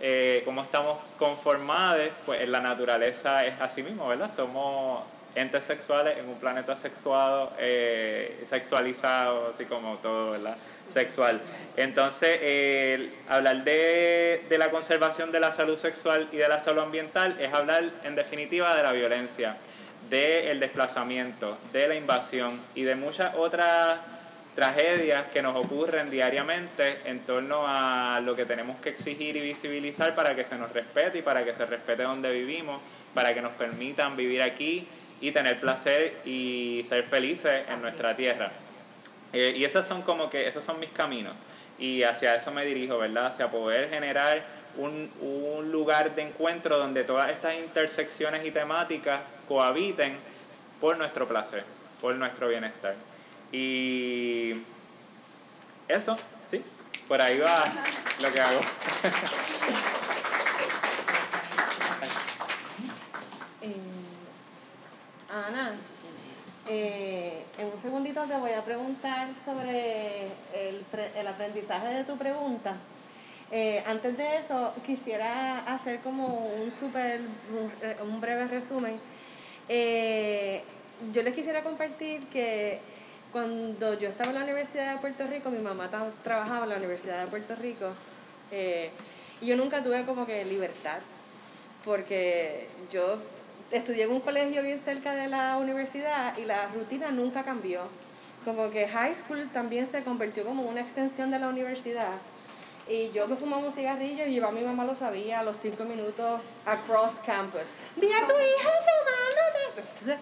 eh, 0.00 0.42
cómo 0.44 0.62
estamos 0.62 0.98
conformados, 1.18 2.10
pues 2.24 2.42
en 2.42 2.52
la 2.52 2.60
naturaleza 2.60 3.44
es 3.44 3.60
así 3.60 3.82
mismo, 3.82 4.06
¿verdad? 4.06 4.30
Somos 4.36 5.02
entes 5.34 5.64
sexuales 5.64 6.16
en 6.18 6.28
un 6.28 6.36
planeta 6.36 6.76
sexuado, 6.76 7.52
eh, 7.58 8.46
sexualizado, 8.48 9.52
así 9.52 9.64
como 9.64 9.96
todo, 9.96 10.30
¿verdad? 10.30 10.56
Sexual. 10.92 11.40
Entonces, 11.76 13.10
hablar 13.28 13.64
de, 13.64 14.42
de 14.48 14.58
la 14.58 14.70
conservación 14.70 15.32
de 15.32 15.40
la 15.40 15.52
salud 15.52 15.78
sexual 15.78 16.28
y 16.32 16.36
de 16.36 16.48
la 16.48 16.58
salud 16.58 16.82
ambiental 16.82 17.36
es 17.40 17.52
hablar, 17.54 17.84
en 18.04 18.14
definitiva, 18.14 18.74
de 18.74 18.82
la 18.82 18.92
violencia, 18.92 19.56
del 20.08 20.58
desplazamiento, 20.60 21.56
de 21.72 21.88
la 21.88 21.94
invasión 21.94 22.60
y 22.74 22.82
de 22.82 22.96
muchas 22.96 23.34
otras 23.34 23.98
tragedias 24.54 25.26
que 25.32 25.42
nos 25.42 25.56
ocurren 25.56 26.10
diariamente 26.10 26.98
en 27.04 27.20
torno 27.20 27.64
a 27.66 28.20
lo 28.20 28.34
que 28.34 28.44
tenemos 28.44 28.80
que 28.80 28.90
exigir 28.90 29.36
y 29.36 29.40
visibilizar 29.40 30.14
para 30.14 30.34
que 30.34 30.44
se 30.44 30.56
nos 30.56 30.72
respete 30.72 31.18
y 31.18 31.22
para 31.22 31.44
que 31.44 31.54
se 31.54 31.64
respete 31.66 32.02
donde 32.02 32.32
vivimos, 32.32 32.80
para 33.14 33.32
que 33.32 33.40
nos 33.40 33.52
permitan 33.52 34.16
vivir 34.16 34.42
aquí 34.42 34.86
y 35.20 35.32
tener 35.32 35.60
placer 35.60 36.16
y 36.24 36.84
ser 36.88 37.04
felices 37.04 37.62
en 37.68 37.80
nuestra 37.80 38.16
tierra. 38.16 38.50
Eh, 39.32 39.54
y 39.56 39.64
esos 39.64 39.86
son 39.86 40.02
como 40.02 40.28
que, 40.28 40.48
esos 40.48 40.64
son 40.64 40.80
mis 40.80 40.90
caminos. 40.90 41.34
Y 41.78 42.02
hacia 42.02 42.34
eso 42.34 42.50
me 42.50 42.64
dirijo, 42.64 42.98
¿verdad? 42.98 43.26
Hacia 43.26 43.50
poder 43.50 43.88
generar 43.90 44.42
un, 44.76 45.10
un 45.20 45.72
lugar 45.72 46.14
de 46.14 46.22
encuentro 46.22 46.78
donde 46.78 47.04
todas 47.04 47.30
estas 47.30 47.54
intersecciones 47.54 48.44
y 48.44 48.50
temáticas 48.50 49.20
cohabiten 49.48 50.16
por 50.80 50.96
nuestro 50.96 51.26
placer, 51.26 51.64
por 52.00 52.14
nuestro 52.14 52.48
bienestar. 52.48 52.94
Y 53.52 54.54
eso, 55.88 56.16
sí, 56.50 56.62
por 57.08 57.20
ahí 57.20 57.38
va 57.38 57.64
lo 58.20 58.32
que 58.32 58.40
hago. 58.40 58.60
Eh, 63.62 63.74
Ana, 65.28 65.74
momentito 68.00 68.26
te 68.26 68.40
voy 68.40 68.52
a 68.52 68.64
preguntar 68.64 69.28
sobre 69.44 70.26
el, 70.54 70.84
el 71.16 71.26
aprendizaje 71.26 71.88
de 71.88 72.04
tu 72.04 72.16
pregunta. 72.16 72.76
Eh, 73.52 73.82
antes 73.86 74.16
de 74.16 74.36
eso, 74.38 74.72
quisiera 74.86 75.58
hacer 75.66 76.00
como 76.00 76.46
un 76.46 76.72
super, 76.72 77.20
un, 77.20 77.70
eh, 77.82 77.96
un 78.02 78.20
breve 78.20 78.46
resumen. 78.48 78.98
Eh, 79.68 80.62
yo 81.12 81.22
les 81.22 81.34
quisiera 81.34 81.62
compartir 81.62 82.26
que 82.28 82.78
cuando 83.32 83.98
yo 83.98 84.08
estaba 84.08 84.30
en 84.30 84.38
la 84.38 84.44
Universidad 84.44 84.94
de 84.94 85.00
Puerto 85.00 85.26
Rico, 85.26 85.50
mi 85.50 85.58
mamá 85.58 85.90
trabajaba 86.24 86.64
en 86.64 86.70
la 86.70 86.76
Universidad 86.76 87.24
de 87.24 87.30
Puerto 87.30 87.54
Rico, 87.56 87.86
eh, 88.50 88.90
y 89.40 89.46
yo 89.46 89.56
nunca 89.56 89.82
tuve 89.82 90.04
como 90.04 90.26
que 90.26 90.44
libertad, 90.44 90.98
porque 91.84 92.66
yo 92.92 93.18
estudié 93.70 94.04
en 94.04 94.12
un 94.12 94.20
colegio 94.20 94.62
bien 94.62 94.80
cerca 94.80 95.14
de 95.14 95.28
la 95.28 95.56
universidad 95.58 96.36
y 96.38 96.44
la 96.44 96.66
rutina 96.68 97.10
nunca 97.10 97.42
cambió. 97.42 97.82
Como 98.44 98.70
que 98.70 98.88
high 98.88 99.14
school 99.14 99.48
también 99.52 99.86
se 99.90 100.02
convirtió 100.02 100.44
como 100.44 100.62
una 100.62 100.80
extensión 100.80 101.30
de 101.30 101.38
la 101.38 101.48
universidad. 101.48 102.12
Y 102.88 103.10
yo 103.10 103.28
me 103.28 103.36
fumaba 103.36 103.62
un 103.62 103.72
cigarrillo 103.72 104.26
y 104.26 104.34
yo, 104.34 104.50
mi 104.50 104.62
mamá 104.62 104.84
lo 104.84 104.96
sabía 104.96 105.40
a 105.40 105.42
los 105.44 105.56
cinco 105.58 105.84
minutos 105.84 106.40
across 106.66 107.16
campus. 107.24 107.62
Vi 107.96 108.06
a 108.06 108.26
tu 108.26 108.34
hija 108.34 108.70
fumándote. 108.88 110.18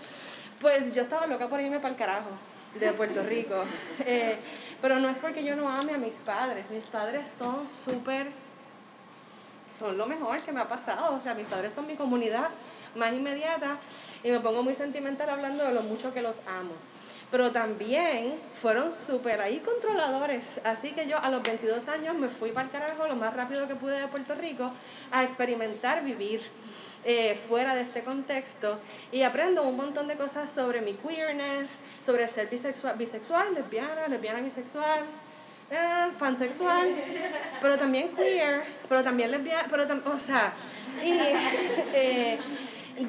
Pues 0.61 0.93
yo 0.93 1.03
estaba 1.03 1.27
loca 1.27 1.49
por 1.49 1.61
irme 1.61 1.79
para 1.79 1.95
el 1.95 1.99
carajo 1.99 2.31
de 2.79 2.93
Puerto 2.93 3.23
Rico. 3.23 3.55
Eh, 4.07 4.37
pero 4.81 5.01
no 5.01 5.09
es 5.09 5.19
porque 5.19 5.43
yo 5.43 5.57
no 5.57 5.69
ame 5.69 5.95
a 5.95 5.99
mis 5.99 6.17
padres. 6.17 6.71
Mis 6.71 6.85
padres 6.85 7.33
son 7.39 7.67
súper 7.85 8.29
son 9.79 9.97
lo 9.97 10.07
mejor 10.07 10.41
que 10.41 10.53
me 10.53 10.61
ha 10.61 10.69
pasado. 10.69 11.17
O 11.17 11.21
sea, 11.21 11.35
mis 11.35 11.47
padres 11.47 11.73
son 11.73 11.87
mi 11.87 11.95
comunidad 11.95 12.49
más 12.99 13.13
inmediata 13.15 13.79
y 14.23 14.31
me 14.31 14.41
pongo 14.41 14.63
muy 14.63 14.75
sentimental 14.75 15.31
hablando 15.31 15.65
de 15.65 15.73
lo 15.75 15.83
mucho 15.83 16.13
que 16.13 16.21
los 16.23 16.37
amo. 16.47 16.73
Pero 17.31 17.51
también 17.53 18.35
fueron 18.63 18.91
súper 19.07 19.41
ahí 19.43 19.59
controladores. 19.61 20.43
Así 20.65 20.93
que 20.93 21.07
yo 21.07 21.19
a 21.19 21.29
los 21.31 21.43
22 21.43 21.87
años 21.89 22.15
me 22.17 22.29
fui 22.29 22.51
para 22.53 22.67
el 22.67 22.71
carajo 22.73 23.07
lo 23.07 23.17
más 23.17 23.35
rápido 23.35 23.69
que 23.69 23.75
pude 23.75 24.01
de 24.01 24.07
Puerto 24.09 24.35
Rico 24.35 24.71
a 25.11 25.25
experimentar 25.25 26.03
vivir 26.03 26.41
eh, 27.05 27.39
fuera 27.49 27.75
de 27.75 27.83
este 27.83 28.03
contexto 28.03 28.79
y 29.13 29.23
aprendo 29.23 29.63
un 29.63 29.77
montón 29.77 30.09
de 30.09 30.15
cosas 30.17 30.49
sobre 30.55 30.81
mi 30.81 30.95
queerness, 30.95 31.69
sobre 32.05 32.27
ser 32.29 32.49
bisexual, 32.49 32.97
bisexual 32.97 33.55
lesbiana, 33.55 34.09
lesbiana 34.09 34.41
bisexual, 34.41 35.01
eh, 35.71 36.09
pansexual, 36.19 36.89
pero 37.61 37.77
también 37.79 38.09
queer, 38.17 38.65
pero 38.89 39.05
también 39.05 39.31
lesbiana, 39.31 39.67
pero 39.71 39.87
tam- 39.87 40.03
o 40.07 40.19
sea, 40.19 40.53
y 41.05 41.11
eh, 41.95 42.39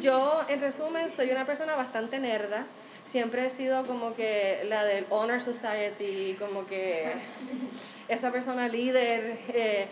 yo 0.01 0.43
en 0.47 0.61
resumen 0.61 1.07
soy 1.15 1.31
una 1.31 1.45
persona 1.45 1.75
bastante 1.75 2.19
nerda, 2.19 2.65
siempre 3.11 3.45
he 3.45 3.49
sido 3.49 3.85
como 3.85 4.15
que 4.15 4.63
la 4.67 4.83
del 4.83 5.05
Honor 5.09 5.41
Society, 5.41 6.35
como 6.39 6.65
que 6.65 7.11
esa 8.07 8.31
persona 8.31 8.67
líder, 8.67 9.37
eh, 9.49 9.87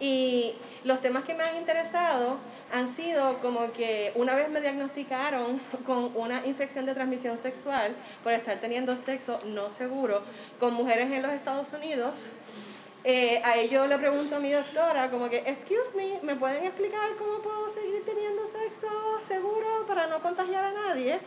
y 0.00 0.54
los 0.84 1.02
temas 1.02 1.24
que 1.24 1.34
me 1.34 1.44
han 1.44 1.56
interesado 1.56 2.38
han 2.72 2.88
sido 2.88 3.38
como 3.40 3.70
que 3.72 4.12
una 4.14 4.34
vez 4.34 4.48
me 4.48 4.60
diagnosticaron 4.60 5.60
con 5.86 6.10
una 6.16 6.44
infección 6.46 6.86
de 6.86 6.94
transmisión 6.94 7.36
sexual 7.36 7.94
por 8.24 8.32
estar 8.32 8.56
teniendo 8.58 8.96
sexo 8.96 9.40
no 9.46 9.68
seguro 9.70 10.22
con 10.58 10.72
mujeres 10.74 11.10
en 11.12 11.22
los 11.22 11.32
Estados 11.32 11.68
Unidos. 11.72 12.14
Eh, 13.02 13.40
a 13.44 13.56
ello 13.56 13.86
le 13.86 13.96
pregunto 13.96 14.36
a 14.36 14.40
mi 14.40 14.50
doctora 14.50 15.10
como 15.10 15.30
que, 15.30 15.38
excuse 15.38 15.94
me, 15.96 16.20
¿me 16.22 16.36
pueden 16.36 16.64
explicar 16.64 17.08
cómo 17.18 17.38
puedo 17.38 17.72
seguir 17.72 18.04
teniendo 18.04 18.46
sexo 18.46 18.88
seguro 19.26 19.86
para 19.86 20.06
no 20.06 20.20
contagiar 20.20 20.64
a 20.64 20.72
nadie? 20.72 21.18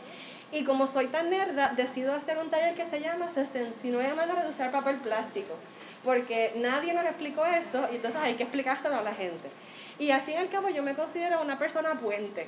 Y 0.51 0.63
como 0.65 0.85
soy 0.85 1.07
tan 1.07 1.31
nerda, 1.31 1.73
decido 1.75 2.13
hacer 2.13 2.37
un 2.37 2.51
taller 2.51 2.75
que 2.75 2.85
se 2.85 3.01
llama 3.01 3.27
69 3.27 4.13
maneras 4.13 4.43
de 4.43 4.51
usar 4.51 4.71
papel 4.71 4.97
plástico. 4.97 5.55
Porque 6.03 6.51
nadie 6.57 6.93
nos 6.93 7.05
explicó 7.05 7.43
eso 7.43 7.87
y 7.91 7.95
entonces 7.95 8.21
hay 8.21 8.35
que 8.35 8.43
explicárselo 8.43 8.97
a 8.97 9.01
la 9.01 9.15
gente. 9.15 9.49
Y 9.97 10.11
al 10.11 10.21
fin 10.21 10.35
y 10.35 10.37
al 10.37 10.49
cabo 10.49 10.69
yo 10.69 10.83
me 10.83 10.93
considero 10.93 11.41
una 11.41 11.57
persona 11.57 11.99
puente. 11.99 12.47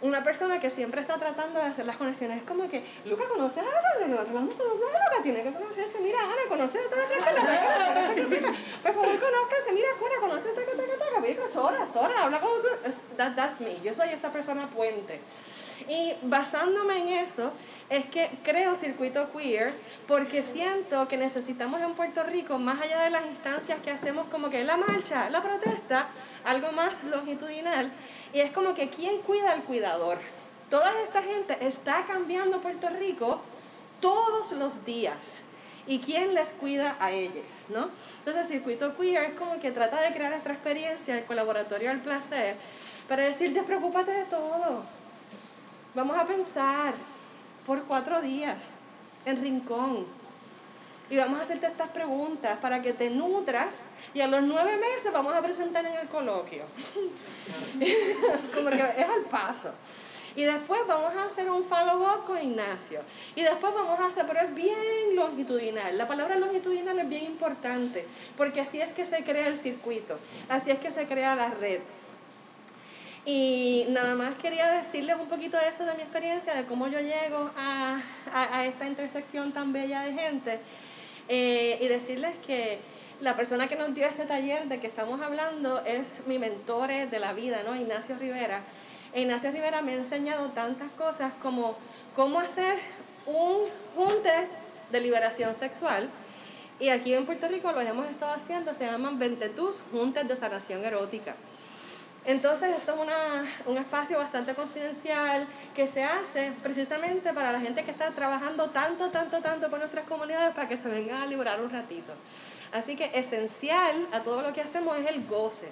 Una 0.00 0.22
persona 0.22 0.60
que 0.60 0.70
siempre 0.70 1.00
está 1.00 1.16
tratando 1.18 1.58
de 1.58 1.66
hacer 1.66 1.84
las 1.84 1.96
conexiones. 1.96 2.38
Es 2.38 2.44
como 2.44 2.68
que, 2.68 2.84
Luca, 3.04 3.24
¿conoces 3.28 3.58
a 3.58 4.04
Ana? 4.04 4.16
¿Cuándo 4.30 4.56
conoces 4.56 4.82
a 4.94 4.98
Luca? 4.98 5.22
Tiene 5.24 5.42
que 5.42 5.52
conocerse. 5.52 5.98
Mira, 6.00 6.20
Ana, 6.22 6.42
¿conoces 6.48 6.82
a 6.82 6.94
Ana? 6.94 8.14
Por 8.82 8.94
favor, 8.94 9.18
conózcase. 9.18 9.72
Mira, 9.72 9.88
Cora, 9.98 10.14
¿conoces 10.20 10.52
a 10.52 10.54
Taca, 10.54 10.70
Taca, 10.70 10.98
Taca? 11.04 11.20
Mira, 11.20 11.42
Sora, 11.52 11.86
Sora, 11.92 12.22
habla 12.22 12.38
con... 12.38 12.50
That, 13.16 13.34
that's 13.34 13.60
me. 13.60 13.80
Yo 13.82 13.92
soy 13.92 14.10
esa 14.10 14.30
persona 14.32 14.68
puente. 14.68 15.20
Y 15.88 16.14
basándome 16.22 16.98
en 16.98 17.08
eso, 17.08 17.52
es 17.90 18.04
que 18.06 18.30
creo 18.44 18.76
circuito 18.76 19.32
queer 19.32 19.72
porque 20.06 20.42
siento 20.42 21.08
que 21.08 21.16
necesitamos 21.16 21.80
en 21.80 21.94
Puerto 21.94 22.22
Rico, 22.22 22.58
más 22.58 22.80
allá 22.80 23.02
de 23.04 23.10
las 23.10 23.24
instancias 23.26 23.80
que 23.80 23.90
hacemos 23.90 24.28
como 24.28 24.50
que 24.50 24.62
la 24.64 24.76
marcha, 24.76 25.30
la 25.30 25.42
protesta, 25.42 26.08
algo 26.44 26.70
más 26.72 27.02
longitudinal. 27.04 27.90
Y 28.32 28.40
es 28.40 28.50
como 28.52 28.74
que 28.74 28.90
¿quién 28.90 29.18
cuida 29.22 29.52
al 29.52 29.62
cuidador? 29.62 30.18
Toda 30.70 30.92
esta 31.02 31.22
gente 31.22 31.56
está 31.66 32.04
cambiando 32.06 32.60
Puerto 32.60 32.88
Rico 32.90 33.40
todos 34.00 34.52
los 34.52 34.84
días. 34.84 35.16
¿Y 35.86 36.00
quién 36.00 36.34
les 36.34 36.50
cuida 36.50 36.96
a 37.00 37.10
ellos? 37.10 37.46
¿no? 37.70 37.88
Entonces, 38.18 38.48
Circuito 38.48 38.94
Queer 38.96 39.30
es 39.30 39.34
como 39.38 39.58
que 39.58 39.70
trata 39.70 40.00
de 40.02 40.12
crear 40.12 40.34
esta 40.34 40.52
experiencia, 40.52 41.16
el 41.16 41.24
colaboratorio 41.24 41.88
del 41.88 42.00
placer, 42.00 42.56
para 43.08 43.22
decir, 43.22 43.54
despreocúpate 43.54 44.10
de 44.10 44.24
todo. 44.24 44.82
Vamos 45.94 46.18
a 46.18 46.26
pensar 46.26 46.92
por 47.66 47.84
cuatro 47.84 48.20
días 48.20 48.58
en 49.24 49.40
Rincón. 49.40 50.06
Y 51.10 51.16
vamos 51.16 51.40
a 51.40 51.44
hacerte 51.44 51.66
estas 51.66 51.88
preguntas 51.88 52.58
para 52.58 52.82
que 52.82 52.92
te 52.92 53.08
nutras 53.08 53.68
y 54.12 54.20
a 54.20 54.26
los 54.26 54.42
nueve 54.42 54.76
meses 54.76 55.10
vamos 55.10 55.34
a 55.34 55.40
presentar 55.40 55.84
en 55.86 55.94
el 55.94 56.08
coloquio. 56.08 56.64
Como 58.70 58.94
que 58.94 59.00
es 59.00 59.08
al 59.08 59.22
paso. 59.30 59.70
Y 60.36 60.44
después 60.44 60.80
vamos 60.86 61.14
a 61.14 61.24
hacer 61.24 61.50
un 61.50 61.64
follow-up 61.64 62.24
con 62.24 62.40
Ignacio. 62.40 63.00
Y 63.34 63.42
después 63.42 63.74
vamos 63.74 63.98
a 63.98 64.06
hacer, 64.06 64.24
pero 64.26 64.40
es 64.40 64.54
bien 64.54 65.16
longitudinal. 65.16 65.98
La 65.98 66.06
palabra 66.06 66.36
longitudinal 66.36 66.98
es 66.98 67.08
bien 67.08 67.24
importante, 67.24 68.06
porque 68.36 68.60
así 68.60 68.80
es 68.80 68.92
que 68.92 69.04
se 69.04 69.24
crea 69.24 69.48
el 69.48 69.58
circuito, 69.58 70.18
así 70.48 70.70
es 70.70 70.78
que 70.78 70.92
se 70.92 71.06
crea 71.06 71.34
la 71.34 71.48
red. 71.50 71.80
Y 73.24 73.86
nada 73.88 74.14
más 74.14 74.34
quería 74.36 74.70
decirles 74.70 75.16
un 75.20 75.28
poquito 75.28 75.58
de 75.58 75.68
eso 75.68 75.84
de 75.84 75.94
mi 75.94 76.02
experiencia, 76.02 76.54
de 76.54 76.66
cómo 76.66 76.86
yo 76.86 77.00
llego 77.00 77.50
a, 77.56 78.00
a, 78.32 78.58
a 78.58 78.64
esta 78.64 78.86
intersección 78.86 79.52
tan 79.52 79.72
bella 79.72 80.02
de 80.02 80.12
gente. 80.12 80.60
Eh, 81.30 81.78
y 81.82 81.88
decirles 81.88 82.34
que 82.46 82.78
la 83.20 83.34
persona 83.34 83.66
que 83.66 83.76
nos 83.76 83.94
dio 83.94 84.06
este 84.06 84.24
taller 84.26 84.66
de 84.66 84.78
que 84.80 84.86
estamos 84.86 85.20
hablando 85.20 85.82
es 85.84 86.06
mi 86.26 86.38
mentor 86.38 86.88
de 86.88 87.18
la 87.18 87.32
vida, 87.32 87.62
¿no? 87.64 87.74
Ignacio 87.74 88.16
Rivera. 88.18 88.60
E 89.12 89.22
Ignacio 89.22 89.50
Rivera 89.50 89.82
me 89.82 89.92
ha 89.92 89.96
enseñado 89.96 90.48
tantas 90.50 90.90
cosas 90.92 91.32
como 91.42 91.76
cómo 92.14 92.38
hacer 92.38 92.78
un 93.26 93.66
junte 93.96 94.30
de 94.90 95.00
liberación 95.00 95.54
sexual. 95.54 96.08
Y 96.80 96.90
aquí 96.90 97.12
en 97.14 97.26
Puerto 97.26 97.48
Rico 97.48 97.72
lo 97.72 97.80
hemos 97.80 98.06
estado 98.06 98.32
haciendo, 98.32 98.72
se 98.72 98.86
llaman 98.86 99.18
Ventetus 99.18 99.76
Juntes 99.90 100.28
de 100.28 100.36
Sanación 100.36 100.84
Erótica. 100.84 101.34
Entonces, 102.24 102.76
esto 102.76 102.94
es 102.94 103.00
una, 103.00 103.46
un 103.66 103.78
espacio 103.78 104.18
bastante 104.18 104.54
confidencial 104.54 105.46
que 105.74 105.88
se 105.88 106.04
hace 106.04 106.52
precisamente 106.62 107.32
para 107.32 107.52
la 107.52 107.60
gente 107.60 107.84
que 107.84 107.90
está 107.90 108.10
trabajando 108.10 108.68
tanto, 108.70 109.08
tanto, 109.10 109.40
tanto 109.40 109.70
por 109.70 109.78
nuestras 109.78 110.04
comunidades 110.06 110.54
para 110.54 110.68
que 110.68 110.76
se 110.76 110.88
vengan 110.88 111.22
a 111.22 111.26
liberar 111.26 111.60
un 111.60 111.70
ratito. 111.70 112.12
Así 112.72 112.96
que 112.96 113.10
esencial 113.14 114.08
a 114.12 114.20
todo 114.20 114.42
lo 114.42 114.52
que 114.52 114.60
hacemos 114.60 114.96
es 114.98 115.06
el 115.06 115.26
goce. 115.26 115.68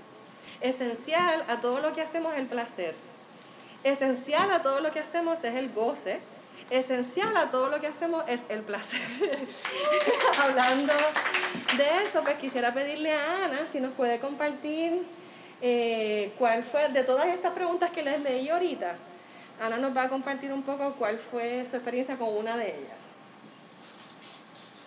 Esencial 0.61 1.44
a 1.49 1.61
todo 1.61 1.80
lo 1.80 1.94
que 1.94 2.03
hacemos 2.03 2.32
es 2.34 2.40
el 2.40 2.47
placer. 2.47 2.94
Esencial 3.84 4.51
a 4.51 4.62
todo 4.62 4.80
lo 4.80 4.92
que 4.92 5.01
hacemos 5.01 5.42
es 5.44 5.55
el 5.55 5.72
goce. 5.72 6.18
Esencial 6.70 7.36
a 7.36 7.51
todo 7.51 7.68
lo 7.68 7.80
que 7.80 7.86
hacemos 7.86 8.24
es 8.26 8.40
el 8.49 8.62
placer. 8.62 9.01
Hablando 10.42 10.92
de 11.76 12.03
eso, 12.03 12.22
pues 12.24 12.36
quisiera 12.38 12.72
pedirle 12.72 13.12
a 13.12 13.44
Ana 13.44 13.61
si 13.70 13.78
nos 13.80 13.92
puede 13.92 14.18
compartir 14.18 15.05
eh, 15.62 16.32
cuál 16.38 16.64
fue, 16.64 16.88
de 16.88 17.05
todas 17.05 17.28
estas 17.28 17.53
preguntas 17.53 17.90
que 17.90 18.03
les 18.03 18.20
leí 18.20 18.49
ahorita, 18.49 18.97
Ana 19.61 19.78
nos 19.78 19.97
va 19.97 20.03
a 20.03 20.09
compartir 20.09 20.53
un 20.53 20.62
poco 20.62 20.94
cuál 20.94 21.18
fue 21.18 21.64
su 21.70 21.76
experiencia 21.76 22.16
con 22.16 22.36
una 22.36 22.57
de 22.57 22.68
ellas. 22.68 22.95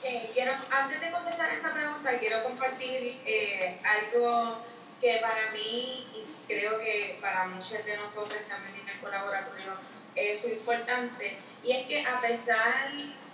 Eh, 0.04 0.30
quiero, 0.34 0.54
antes 0.72 1.02
de 1.02 1.12
contestar 1.12 1.50
esta 1.52 1.74
pregunta, 1.74 2.18
quiero 2.20 2.44
compartir 2.44 3.20
eh, 3.26 3.80
algo 3.84 4.60
que 5.02 5.18
para 5.22 5.52
mí 5.52 6.08
y 6.14 6.26
creo 6.48 6.80
que 6.80 7.18
para 7.22 7.46
muchos 7.46 7.86
de 7.86 7.98
nosotros 7.98 8.40
también 8.48 8.76
en 8.82 8.90
el 8.90 9.00
colaboratorio 9.00 9.74
eh, 10.16 10.40
fue 10.42 10.54
importante. 10.54 11.38
Y 11.64 11.72
es 11.72 11.88
que 11.88 12.06
a 12.06 12.22
pesar 12.22 12.92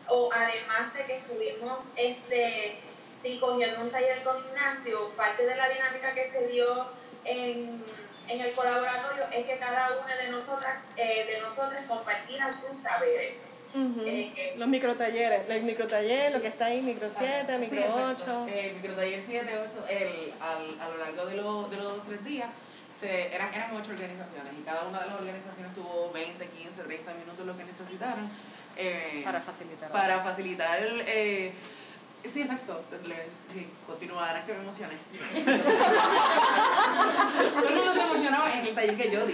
o 0.07 0.29
además 0.33 0.93
de 0.93 1.05
que 1.05 1.17
estuvimos 1.17 1.85
este, 1.95 2.79
sí, 3.23 3.37
cogiendo 3.39 3.81
un 3.81 3.91
taller 3.91 4.23
con 4.23 4.37
Ignacio, 4.37 5.09
parte 5.15 5.45
de 5.45 5.55
la 5.55 5.69
dinámica 5.69 6.13
que 6.13 6.29
se 6.29 6.47
dio 6.47 6.65
en, 7.25 7.83
en 8.27 8.41
el 8.41 8.53
colaboratorio 8.53 9.25
es 9.31 9.45
que 9.45 9.57
cada 9.57 9.97
una 9.97 10.15
de 10.15 10.29
nosotras, 10.29 10.77
eh, 10.97 11.25
de 11.27 11.41
nosotras 11.41 11.85
compartiera 11.87 12.51
sus 12.51 12.81
saberes. 12.81 13.35
Eh, 13.75 14.31
que- 14.33 14.55
Los 14.57 14.67
microtalleres, 14.69 15.47
los 15.49 15.61
microtalleres, 15.63 16.33
lo 16.33 16.41
que 16.41 16.47
está 16.47 16.65
ahí, 16.67 16.81
micro 16.81 17.09
7, 17.17 17.53
Sí, 17.53 17.57
micro 17.59 17.79
exacto. 17.81 18.43
8. 18.43 18.45
Eh, 18.49 18.73
microtaller 18.81 19.21
7, 19.21 19.49
8, 19.67 19.85
el, 19.89 20.33
al, 20.41 20.79
a 20.81 20.89
lo 20.89 20.97
largo 20.97 21.25
de, 21.25 21.35
los 21.35 21.69
de 21.71 21.77
los 21.77 22.03
tres 22.05 22.23
días, 22.23 22.49
se, 23.01 23.35
eran, 23.35 23.53
eran 23.53 23.75
ocho 23.75 23.91
organizaciones 23.91 24.53
y 24.57 24.63
cada 24.63 24.83
una 24.87 24.99
de 25.01 25.07
las 25.07 25.15
organizaciones 25.15 25.73
tuvo 25.73 26.11
20, 26.13 26.45
15, 26.47 26.81
30 26.83 27.13
minutos 27.15 27.45
lo 27.45 27.57
que 27.57 27.63
necesitaron. 27.65 28.29
eh, 28.77 29.21
Para 29.25 29.41
facilitar. 29.41 29.91
para 29.91 30.19
facilitar 30.23 30.79
el... 30.83 31.01
Eh, 31.05 31.51
sí, 32.33 32.41
exacto. 32.41 32.83
Le, 33.05 33.15
sí, 33.53 33.67
continúa, 33.85 34.27
ahora 34.27 34.39
es 34.39 34.45
que 34.45 34.53
me 34.53 34.59
emocioné. 34.59 34.97
Todo 37.53 37.67
el 37.69 37.75
mundo 37.75 37.93
se 37.93 38.01
emocionaba 38.01 38.53
en 38.53 38.67
el 38.67 38.75
taller 38.75 38.97
que 38.97 39.11
yo 39.11 39.25
di. 39.25 39.33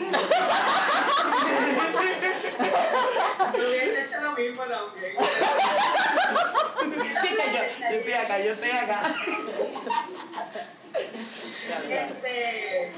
Yo 3.54 3.70
hubiese 3.70 4.06
hecho 4.06 4.22
lo 4.22 4.32
mismo 4.34 4.64
también. 4.64 5.14
Sí, 7.22 7.30
que 7.30 7.46
yo, 7.54 7.62
yo 7.80 7.98
estoy 7.98 8.14
acá, 8.14 8.40
yo 8.40 8.54
estoy 8.54 8.72
acá. 8.72 9.14
Este, 11.90 12.94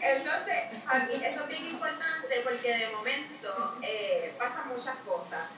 entonces, 0.00 0.58
a 0.86 0.98
mí 0.98 1.14
eso 1.24 1.40
es 1.42 1.48
bien 1.48 1.66
importante 1.66 2.40
porque 2.44 2.76
de 2.76 2.88
momento 2.88 3.78
eh, 3.82 4.34
pasan 4.38 4.68
muchas 4.68 4.96
cosas. 5.06 5.48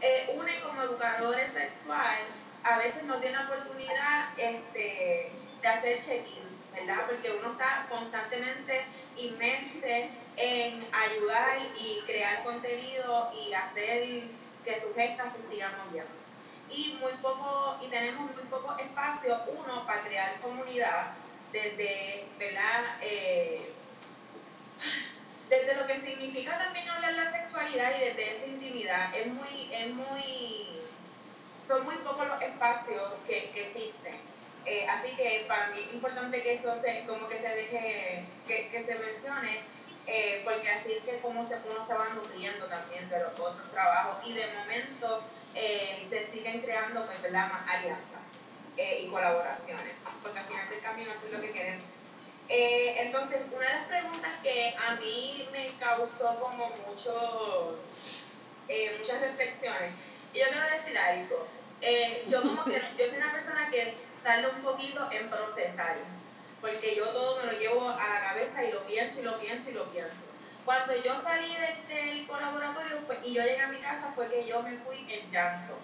Eh, 0.00 0.30
uno 0.34 0.48
como 0.62 0.82
educador 0.82 1.36
sexual 1.36 2.18
a 2.64 2.78
veces 2.78 3.04
no 3.04 3.16
tiene 3.16 3.38
oportunidad 3.38 4.38
este, 4.38 5.32
de 5.62 5.68
hacer 5.68 5.98
check-in, 5.98 6.44
¿verdad? 6.74 7.06
Porque 7.06 7.32
uno 7.32 7.50
está 7.50 7.86
constantemente 7.88 8.84
inmerso 9.16 10.10
en 10.36 10.86
ayudar 10.92 11.58
y 11.78 12.02
crear 12.06 12.42
contenido 12.42 13.32
y 13.34 13.52
hacer 13.52 14.22
que 14.64 14.80
sus 14.80 14.94
gestas 14.94 15.32
se 15.34 15.48
sigan 15.50 15.72
moviendo. 15.84 16.12
Y 16.70 16.98
muy 17.00 17.12
poco, 17.20 17.78
y 17.82 17.88
tenemos 17.88 18.30
muy 18.34 18.44
poco 18.44 18.76
espacio, 18.78 19.40
uno, 19.48 19.86
para 19.86 20.02
crear 20.02 20.40
comunidad, 20.40 21.12
desde, 21.52 22.26
¿verdad? 22.38 22.96
Eh, 23.02 23.72
desde 25.48 25.74
lo 25.74 25.86
que 25.86 25.96
significa 25.96 26.56
también 26.56 26.88
hablar 26.88 27.12
la 27.12 27.32
sexualidad 27.32 27.90
y 27.96 28.04
desde 28.04 28.36
esa 28.36 28.46
intimidad, 28.46 29.14
es 29.16 29.26
muy, 29.26 29.74
es 29.74 29.88
muy, 29.88 30.79
son 31.70 31.84
muy 31.84 31.94
pocos 31.96 32.26
los 32.26 32.42
espacios 32.42 33.02
que, 33.26 33.50
que 33.54 33.68
existen. 33.68 34.18
Eh, 34.66 34.86
así 34.88 35.14
que 35.14 35.44
para 35.46 35.68
mí 35.68 35.80
es 35.86 35.94
importante 35.94 36.42
que 36.42 36.54
eso 36.54 36.74
se, 36.82 37.06
como 37.06 37.28
que 37.28 37.36
se 37.36 37.48
deje, 37.48 38.24
que, 38.46 38.68
que 38.68 38.84
se 38.84 38.94
mencione, 38.96 39.60
eh, 40.06 40.42
porque 40.44 40.68
así 40.68 40.92
es 40.92 41.04
que 41.04 41.20
como 41.20 41.46
se, 41.46 41.54
uno 41.70 41.86
se 41.86 41.94
va 41.94 42.08
nutriendo 42.08 42.66
también 42.66 43.08
de 43.08 43.20
los 43.20 43.32
otros 43.38 43.70
trabajos 43.70 44.26
y 44.26 44.34
de 44.34 44.46
momento 44.48 45.22
eh, 45.54 46.06
se 46.10 46.30
siguen 46.32 46.60
creando 46.60 47.06
pues, 47.06 47.32
más 47.32 47.68
alianzas 47.68 48.20
eh, 48.76 49.02
y 49.04 49.10
colaboraciones, 49.10 49.94
porque 50.22 50.40
al 50.40 50.46
final 50.46 50.68
del 50.68 50.80
camino 50.80 51.10
eso 51.12 51.26
es 51.26 51.32
lo 51.32 51.40
que 51.40 51.52
queremos. 51.52 51.86
Eh, 52.48 52.96
entonces, 53.02 53.42
una 53.52 53.64
de 53.64 53.72
las 53.74 53.86
preguntas 53.86 54.32
que 54.42 54.74
a 54.76 54.96
mí 54.96 55.48
me 55.52 55.70
causó 55.78 56.36
como 56.40 56.68
mucho, 56.68 57.78
eh, 58.66 58.96
muchas 59.00 59.20
reflexiones, 59.20 59.92
y 60.34 60.38
yo 60.40 60.44
quiero 60.50 60.70
decir 60.70 60.98
algo, 60.98 61.46
eh, 61.80 62.24
yo 62.28 62.42
como 62.42 62.64
que, 62.64 62.80
yo 62.98 63.06
soy 63.08 63.18
una 63.18 63.32
persona 63.32 63.68
que 63.70 63.94
tarda 64.22 64.48
un 64.48 64.62
poquito 64.62 65.10
en 65.12 65.28
procesar, 65.30 65.96
porque 66.60 66.94
yo 66.94 67.06
todo 67.08 67.38
me 67.40 67.52
lo 67.52 67.58
llevo 67.58 67.88
a 67.88 68.08
la 68.08 68.20
cabeza 68.28 68.62
y 68.64 68.72
lo 68.72 68.82
pienso 68.86 69.20
y 69.20 69.22
lo 69.22 69.38
pienso 69.40 69.70
y 69.70 69.72
lo 69.72 69.84
pienso. 69.92 70.14
Cuando 70.64 70.94
yo 71.02 71.20
salí 71.22 71.54
de- 71.56 71.94
del 71.94 72.26
colaboratorio 72.26 72.98
fue- 73.06 73.18
y 73.24 73.32
yo 73.34 73.42
llegué 73.42 73.60
a 73.62 73.68
mi 73.68 73.78
casa 73.78 74.12
fue 74.14 74.28
que 74.28 74.46
yo 74.46 74.62
me 74.62 74.76
fui 74.76 74.98
en 75.10 75.30
llanto 75.30 75.78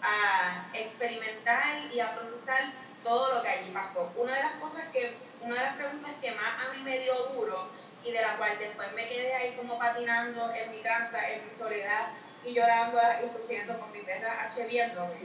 a 0.00 0.66
experimentar 0.72 1.64
y 1.92 2.00
a 2.00 2.14
procesar 2.14 2.60
todo 3.04 3.34
lo 3.34 3.42
que 3.42 3.48
allí 3.50 3.70
pasó. 3.72 4.10
Una 4.16 4.34
de 4.34 4.42
las 4.42 4.52
cosas 4.54 4.84
que, 4.92 5.14
una 5.42 5.54
de 5.54 5.60
las 5.60 5.74
preguntas 5.76 6.12
que 6.20 6.30
más 6.32 6.66
a 6.66 6.72
mí 6.74 6.82
me 6.82 6.98
dio 7.00 7.14
duro 7.34 7.68
y 8.04 8.10
de 8.10 8.20
la 8.20 8.36
cual 8.36 8.58
después 8.58 8.90
me 8.94 9.06
quedé 9.08 9.34
ahí 9.34 9.54
como 9.56 9.78
patinando 9.78 10.50
en 10.54 10.70
mi 10.72 10.80
casa, 10.82 11.28
en 11.30 11.44
mi 11.48 11.56
soledad 11.58 12.08
y 12.44 12.54
llorando 12.54 12.98
y 13.24 13.28
sufriendo 13.28 13.78
con 13.78 13.92
mi 13.92 14.00
perra 14.00 14.44
H 14.44 14.66
viéndome. 14.66 15.14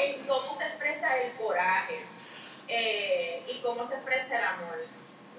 en 0.00 0.24
cómo 0.26 0.58
se 0.58 0.66
expresa 0.66 1.22
el 1.22 1.32
coraje 1.32 2.00
eh, 2.68 3.42
y 3.48 3.58
cómo 3.60 3.86
se 3.86 3.94
expresa 3.94 4.38
el 4.38 4.44
amor. 4.44 4.86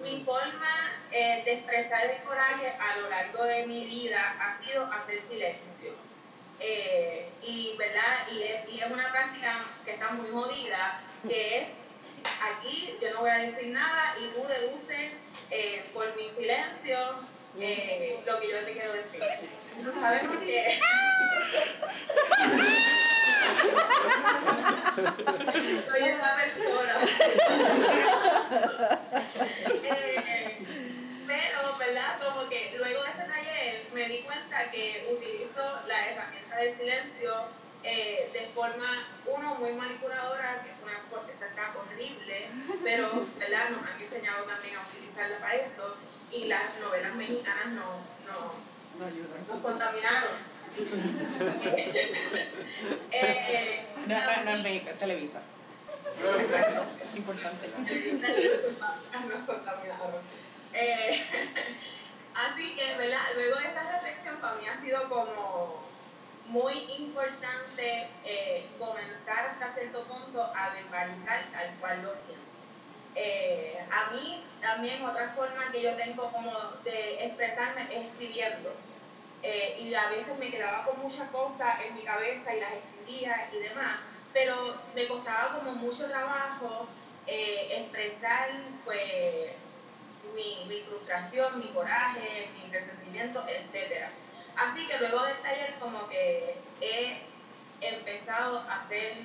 Mi 0.02 0.24
forma 0.24 0.68
eh, 1.12 1.44
de 1.46 1.54
expresar 1.54 2.04
el 2.06 2.22
coraje 2.24 2.74
a 2.80 2.98
lo 2.98 3.10
largo 3.10 3.44
de 3.44 3.68
mi 3.68 3.86
vida 3.86 4.36
ha 4.40 4.58
sido 4.64 4.86
hacer 4.86 5.20
silencio. 5.20 5.92
Eh, 6.60 7.30
y, 7.44 7.76
¿verdad? 7.78 8.28
Y, 8.32 8.42
es, 8.44 8.74
y 8.74 8.82
es 8.82 8.92
una 8.92 9.12
práctica 9.12 9.54
que 9.84 9.94
está 9.94 10.12
muy 10.12 10.30
jodida, 10.30 11.02
que 11.28 11.60
es 11.60 11.70
aquí 12.42 12.98
yo 13.02 13.14
no 13.14 13.22
voy 13.22 13.30
a 13.30 13.40
decir 13.40 13.70
nada 13.70 14.16
y 14.20 14.28
tú 14.30 14.48
deduces 14.48 15.12
eh, 15.50 15.90
por 15.94 16.06
mi 16.16 16.30
silencio 16.30 16.98
lo 17.56 18.40
que 18.40 18.50
yo 18.50 18.66
te 18.66 18.72
quiero 18.74 18.94
decir. 18.94 19.22
¿Sabes 20.00 20.24
por 20.24 20.40
qué? 20.40 20.80
Soy 25.88 26.04
esa 26.10 26.36
persona. 26.36 26.96
Eh, 29.84 30.66
pero, 31.28 31.78
¿verdad? 31.78 32.20
Como 32.24 32.50
que 32.50 32.74
luego 32.78 33.04
de 33.04 33.10
ese 33.10 33.24
taller 33.24 33.86
me 33.94 34.08
di 34.08 34.22
cuenta 34.22 34.72
que 34.72 35.08
utilizo 35.12 35.82
la 35.88 36.08
herramienta 36.08 36.56
del 36.58 36.78
silencio 36.78 37.46
eh, 37.84 38.30
de 38.34 38.48
forma, 38.54 39.08
uno, 39.26 39.56
muy 39.56 39.74
manipuladora, 39.74 40.62
que 40.64 40.70
es 40.70 40.76
una 40.84 41.26
que 41.26 41.32
está 41.32 41.74
horrible, 41.76 42.48
pero, 42.84 43.26
¿verdad? 43.38 43.70
Nos 43.70 43.88
han 43.88 44.02
enseñado 44.02 44.44
también 44.46 44.76
a 44.76 44.82
utilizarla 44.82 45.40
para 45.40 45.56
eso 45.56 45.98
y 46.32 46.46
las 46.46 46.78
novelas 46.80 47.14
mexicanas 47.16 47.68
no, 47.68 47.98
no, 48.28 48.54
nos 49.48 49.62
contaminaron. 49.62 50.52
eh, 53.12 53.86
No, 54.08 54.18
no, 54.18 54.44
no 54.46 54.52
es 54.52 54.64
México, 54.64 54.90
es 54.90 54.98
Televisa. 55.00 55.42
Importante. 57.16 57.68
nos 57.68 59.42
contaminaron. 59.46 60.22
Eh, 60.74 61.26
así 62.36 62.76
que, 62.76 62.96
¿verdad? 62.98 63.20
Luego 63.36 63.60
de 63.60 63.68
esa 63.68 63.92
reflexión 63.92 64.38
para 64.40 64.56
mí 64.56 64.68
ha 64.68 64.80
sido 64.80 65.10
como 65.10 65.84
muy 66.48 66.74
importante 66.98 68.08
eh, 68.26 68.66
comenzar 68.78 69.52
hasta 69.52 69.74
cierto 69.74 70.04
punto 70.04 70.42
a 70.42 70.70
verbalizar 70.70 71.44
tal 71.52 71.76
cual 71.80 72.04
lo 72.04 72.14
siento. 72.14 72.51
Eh, 73.16 73.86
a 73.92 74.12
mí 74.12 74.44
también 74.62 75.04
otra 75.04 75.30
forma 75.30 75.72
que 75.72 75.82
yo 75.82 75.94
tengo 75.96 76.32
como 76.32 76.54
de 76.84 77.26
expresarme 77.26 77.84
es 77.84 78.06
escribiendo. 78.06 78.74
Eh, 79.44 79.78
y 79.80 79.94
a 79.96 80.10
veces 80.10 80.38
me 80.38 80.52
quedaba 80.52 80.86
con 80.86 81.00
muchas 81.02 81.28
cosas 81.30 81.80
en 81.82 81.96
mi 81.96 82.04
cabeza 82.04 82.54
y 82.54 82.60
las 82.60 82.74
escribía 82.74 83.50
y 83.52 83.58
demás, 83.58 83.98
pero 84.32 84.76
me 84.94 85.08
costaba 85.08 85.58
como 85.58 85.74
mucho 85.74 86.08
trabajo 86.08 86.88
eh, 87.26 87.80
expresar 87.80 88.50
pues 88.86 89.52
mi, 90.36 90.84
frustración, 90.88 91.60
mi 91.60 91.70
coraje, 91.74 92.50
mi 92.54 92.72
resentimiento, 92.72 93.44
etc. 93.48 94.10
Así 94.56 94.88
que 94.88 95.00
luego 95.00 95.24
del 95.24 95.38
taller 95.38 95.76
como 95.80 96.08
que 96.08 96.56
he 96.80 97.22
empezado 97.82 98.60
a 98.60 98.76
hacer 98.76 99.18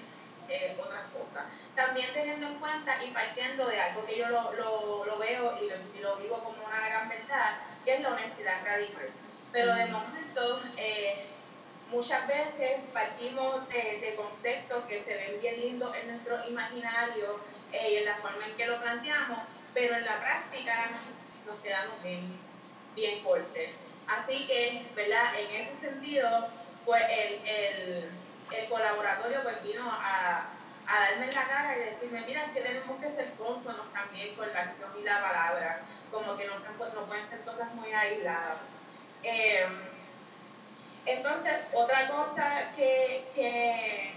otras 0.78 1.04
cosas. 1.08 1.44
También 1.76 2.10
teniendo 2.14 2.46
en 2.46 2.54
cuenta 2.54 3.04
y 3.04 3.10
partiendo 3.10 3.66
de 3.68 3.80
algo 3.80 4.06
que 4.06 4.18
yo 4.18 4.28
lo, 4.28 4.52
lo, 4.54 5.04
lo 5.04 5.18
veo 5.18 5.58
y 5.62 5.68
lo, 5.68 5.76
y 5.94 6.00
lo 6.00 6.16
vivo 6.16 6.42
como 6.42 6.64
una 6.64 6.88
gran 6.88 7.08
verdad, 7.08 7.58
que 7.84 7.96
es 7.96 8.00
la 8.00 8.08
honestidad 8.08 8.64
radical. 8.64 9.10
Pero 9.52 9.74
de 9.74 9.86
momento, 9.86 10.62
eh, 10.78 11.26
muchas 11.90 12.26
veces 12.26 12.80
partimos 12.94 13.68
de, 13.68 14.00
de 14.00 14.14
conceptos 14.16 14.84
que 14.84 15.04
se 15.04 15.16
ven 15.16 15.40
bien 15.40 15.60
lindos 15.60 15.94
en 15.96 16.12
nuestro 16.12 16.48
imaginario 16.48 17.40
eh, 17.72 17.92
y 17.92 17.96
en 17.96 18.06
la 18.06 18.16
forma 18.16 18.46
en 18.46 18.56
que 18.56 18.66
lo 18.66 18.80
planteamos, 18.80 19.38
pero 19.74 19.96
en 19.96 20.04
la 20.06 20.18
práctica 20.18 20.90
nos 21.44 21.60
quedamos 21.60 22.02
bien, 22.02 22.40
bien 22.94 23.22
cortes. 23.22 23.70
Así 24.08 24.46
que, 24.46 24.86
¿verdad? 24.94 25.38
En 25.38 25.60
ese 25.60 25.78
sentido, 25.78 26.48
pues 26.86 27.02
el, 27.02 27.46
el, 27.46 28.10
el 28.50 28.68
colaboratorio 28.68 29.42
pues 29.42 29.62
vino 29.62 29.84
a, 29.90 30.52
a 30.88 31.10
darme 31.10 31.32
la 31.32 31.46
cara 31.46 31.76
y 31.76 31.80
decirme, 31.80 32.22
mira, 32.26 32.52
que 32.52 32.60
tenemos 32.60 33.00
que 33.00 33.08
ser 33.08 33.32
cónsonos 33.34 33.92
también 33.92 34.34
con 34.36 34.52
la 34.52 34.60
acción 34.60 34.90
y 34.98 35.02
la 35.02 35.20
palabra, 35.20 35.80
como 36.10 36.36
que 36.36 36.46
no, 36.46 36.54
no 36.58 37.06
pueden 37.06 37.28
ser 37.28 37.40
cosas 37.42 37.74
muy 37.74 37.92
aisladas. 37.92 38.58
Eh, 39.22 39.66
entonces, 41.06 41.66
otra 41.72 42.08
cosa 42.08 42.70
que, 42.76 43.28
que, 43.34 44.12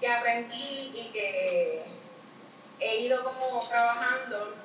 que 0.00 0.08
aprendí 0.08 0.92
y 0.94 1.10
que 1.12 1.84
he 2.80 2.96
ido 3.00 3.22
como 3.24 3.66
trabajando, 3.68 4.56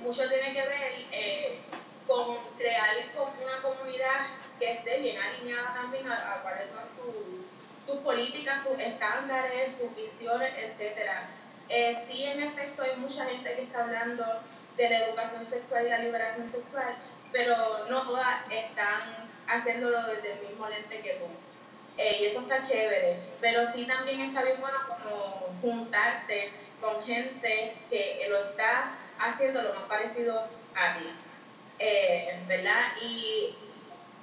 mucho 0.00 0.28
tiene 0.28 0.52
que 0.52 0.68
ver 0.68 0.92
eh, 1.12 1.58
con 2.06 2.36
crear 2.56 2.90
una 3.16 3.62
comunidad 3.62 4.26
que 4.58 4.72
esté 4.72 5.00
bien 5.00 5.18
alineada 5.18 5.74
también 5.74 6.06
a, 6.08 6.34
a 6.34 6.42
cuáles 6.42 6.68
son 6.68 6.88
tus 6.96 7.41
políticas, 7.86 8.64
tus 8.64 8.78
estándares, 8.78 9.78
tus 9.78 9.94
visiones, 9.94 10.52
etcétera. 10.58 11.28
Eh, 11.68 11.96
sí, 12.06 12.24
en 12.24 12.42
efecto, 12.42 12.82
hay 12.82 12.96
mucha 12.96 13.24
gente 13.26 13.54
que 13.54 13.62
está 13.62 13.84
hablando 13.84 14.24
de 14.76 14.90
la 14.90 15.06
educación 15.06 15.44
sexual 15.44 15.86
y 15.86 15.90
la 15.90 15.98
liberación 15.98 16.50
sexual, 16.50 16.94
pero 17.32 17.86
no 17.88 18.02
todas 18.02 18.40
están 18.50 19.30
haciéndolo 19.46 20.02
desde 20.06 20.32
el 20.32 20.48
mismo 20.48 20.68
lente 20.68 21.00
que 21.00 21.14
tú. 21.14 21.26
Eh, 21.98 22.18
y 22.20 22.24
eso 22.26 22.40
está 22.40 22.66
chévere, 22.66 23.16
pero 23.40 23.62
sí 23.70 23.86
también 23.86 24.20
está 24.20 24.42
bien 24.42 24.60
bueno 24.60 24.78
como 24.88 25.56
juntarte 25.60 26.50
con 26.80 27.04
gente 27.04 27.76
que 27.90 28.26
lo 28.28 28.50
está 28.50 28.92
haciendo 29.18 29.62
lo 29.62 29.74
más 29.74 29.84
parecido 29.84 30.48
a 30.74 30.98
ti, 30.98 31.12
eh, 31.78 32.38
¿verdad? 32.48 32.96
Y 33.02 33.56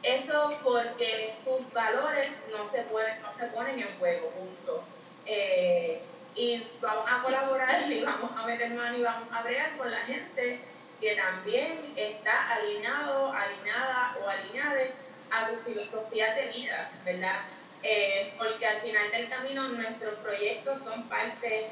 eso 0.03 0.59
porque 0.63 1.35
tus 1.43 1.71
valores 1.73 2.41
no 2.51 2.69
se, 2.69 2.83
pueden, 2.83 3.21
no 3.21 3.29
se 3.37 3.47
ponen 3.47 3.79
en 3.79 3.99
juego, 3.99 4.29
punto. 4.29 4.83
Eh, 5.25 6.01
y 6.35 6.63
vamos 6.81 7.05
a 7.11 7.21
colaborar 7.21 7.91
y 7.91 8.01
vamos 8.01 8.31
a 8.35 8.45
meter 8.45 8.71
mano 8.71 8.97
y 8.97 9.03
vamos 9.03 9.27
a 9.31 9.41
bregar 9.43 9.75
con 9.77 9.91
la 9.91 9.99
gente 9.99 10.59
que 10.99 11.15
también 11.15 11.93
está 11.95 12.53
alineado, 12.53 13.31
alineada 13.31 14.17
o 14.21 14.29
alineada 14.29 14.81
a 15.31 15.49
tu 15.49 15.57
filosofía 15.57 16.33
de 16.33 16.47
vida, 16.49 16.91
¿verdad? 17.05 17.41
Eh, 17.83 18.33
porque 18.37 18.65
al 18.65 18.81
final 18.81 19.09
del 19.11 19.29
camino 19.29 19.69
nuestros 19.69 20.15
proyectos 20.15 20.79
son 20.83 21.07
parte 21.07 21.69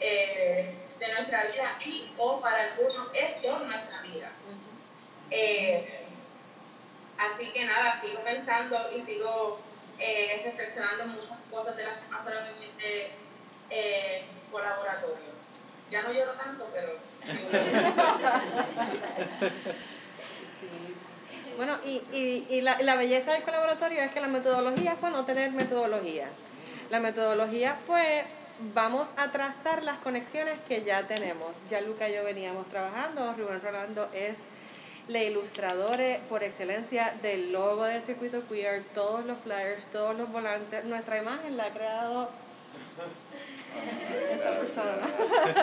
eh, 0.00 0.74
de 0.98 1.12
nuestra 1.14 1.44
vida 1.44 1.78
y 1.84 2.12
o 2.18 2.40
para 2.40 2.62
algunos 2.62 3.08
es 3.14 3.34
por 3.34 3.60
nuestra 3.62 4.02
vida. 4.02 4.30
Eh, 5.30 6.05
así 7.18 7.50
que 7.52 7.64
nada, 7.64 8.00
sigo 8.00 8.20
pensando 8.20 8.76
y 8.96 9.04
sigo 9.04 9.58
reflexionando 10.44 11.06
muchas 11.06 11.38
cosas 11.50 11.76
de 11.76 11.84
las 11.84 11.94
que 11.94 12.06
pasaron 12.10 12.44
en 12.46 12.62
este 12.62 13.12
colaboratorio. 14.50 15.36
Ya 15.90 16.02
no 16.02 16.12
lloro 16.12 16.32
tanto, 16.32 16.68
pero... 16.72 16.92
Bueno, 21.56 21.74
y, 21.86 22.02
y, 22.12 22.46
y 22.50 22.60
la, 22.60 22.76
la, 22.82 22.96
belleza 22.96 23.32
del 23.32 23.42
colaboratorio 23.42 24.02
es 24.02 24.10
que 24.10 24.20
la 24.20 24.26
metodología 24.26 24.94
fue 24.94 25.10
no 25.10 25.24
tener 25.24 25.52
metodología. 25.52 26.28
La 26.90 27.00
metodología 27.00 27.74
fue, 27.86 28.24
vamos 28.74 29.08
a 29.16 29.32
trazar 29.32 29.82
las 29.82 29.96
conexiones 29.98 30.58
que 30.68 30.84
ya 30.84 31.04
tenemos. 31.04 31.56
Ya 31.70 31.80
Luca 31.80 32.10
y 32.10 32.14
yo 32.14 32.24
veníamos 32.24 32.68
trabajando, 32.68 33.32
Rubén 33.32 33.62
Rolando 33.62 34.10
es 34.12 34.36
la 35.08 35.22
ilustradora 35.22 36.18
por 36.28 36.42
excelencia 36.42 37.14
del 37.22 37.52
logo 37.52 37.84
del 37.84 38.02
circuito 38.02 38.46
queer, 38.48 38.82
todos 38.94 39.24
los 39.24 39.38
flyers, 39.38 39.86
todos 39.92 40.16
los 40.16 40.30
volantes. 40.30 40.84
Nuestra 40.84 41.18
imagen 41.18 41.56
la 41.56 41.66
ha 41.66 41.70
creado 41.70 42.28
esta 44.30 44.58
persona. 44.58 45.06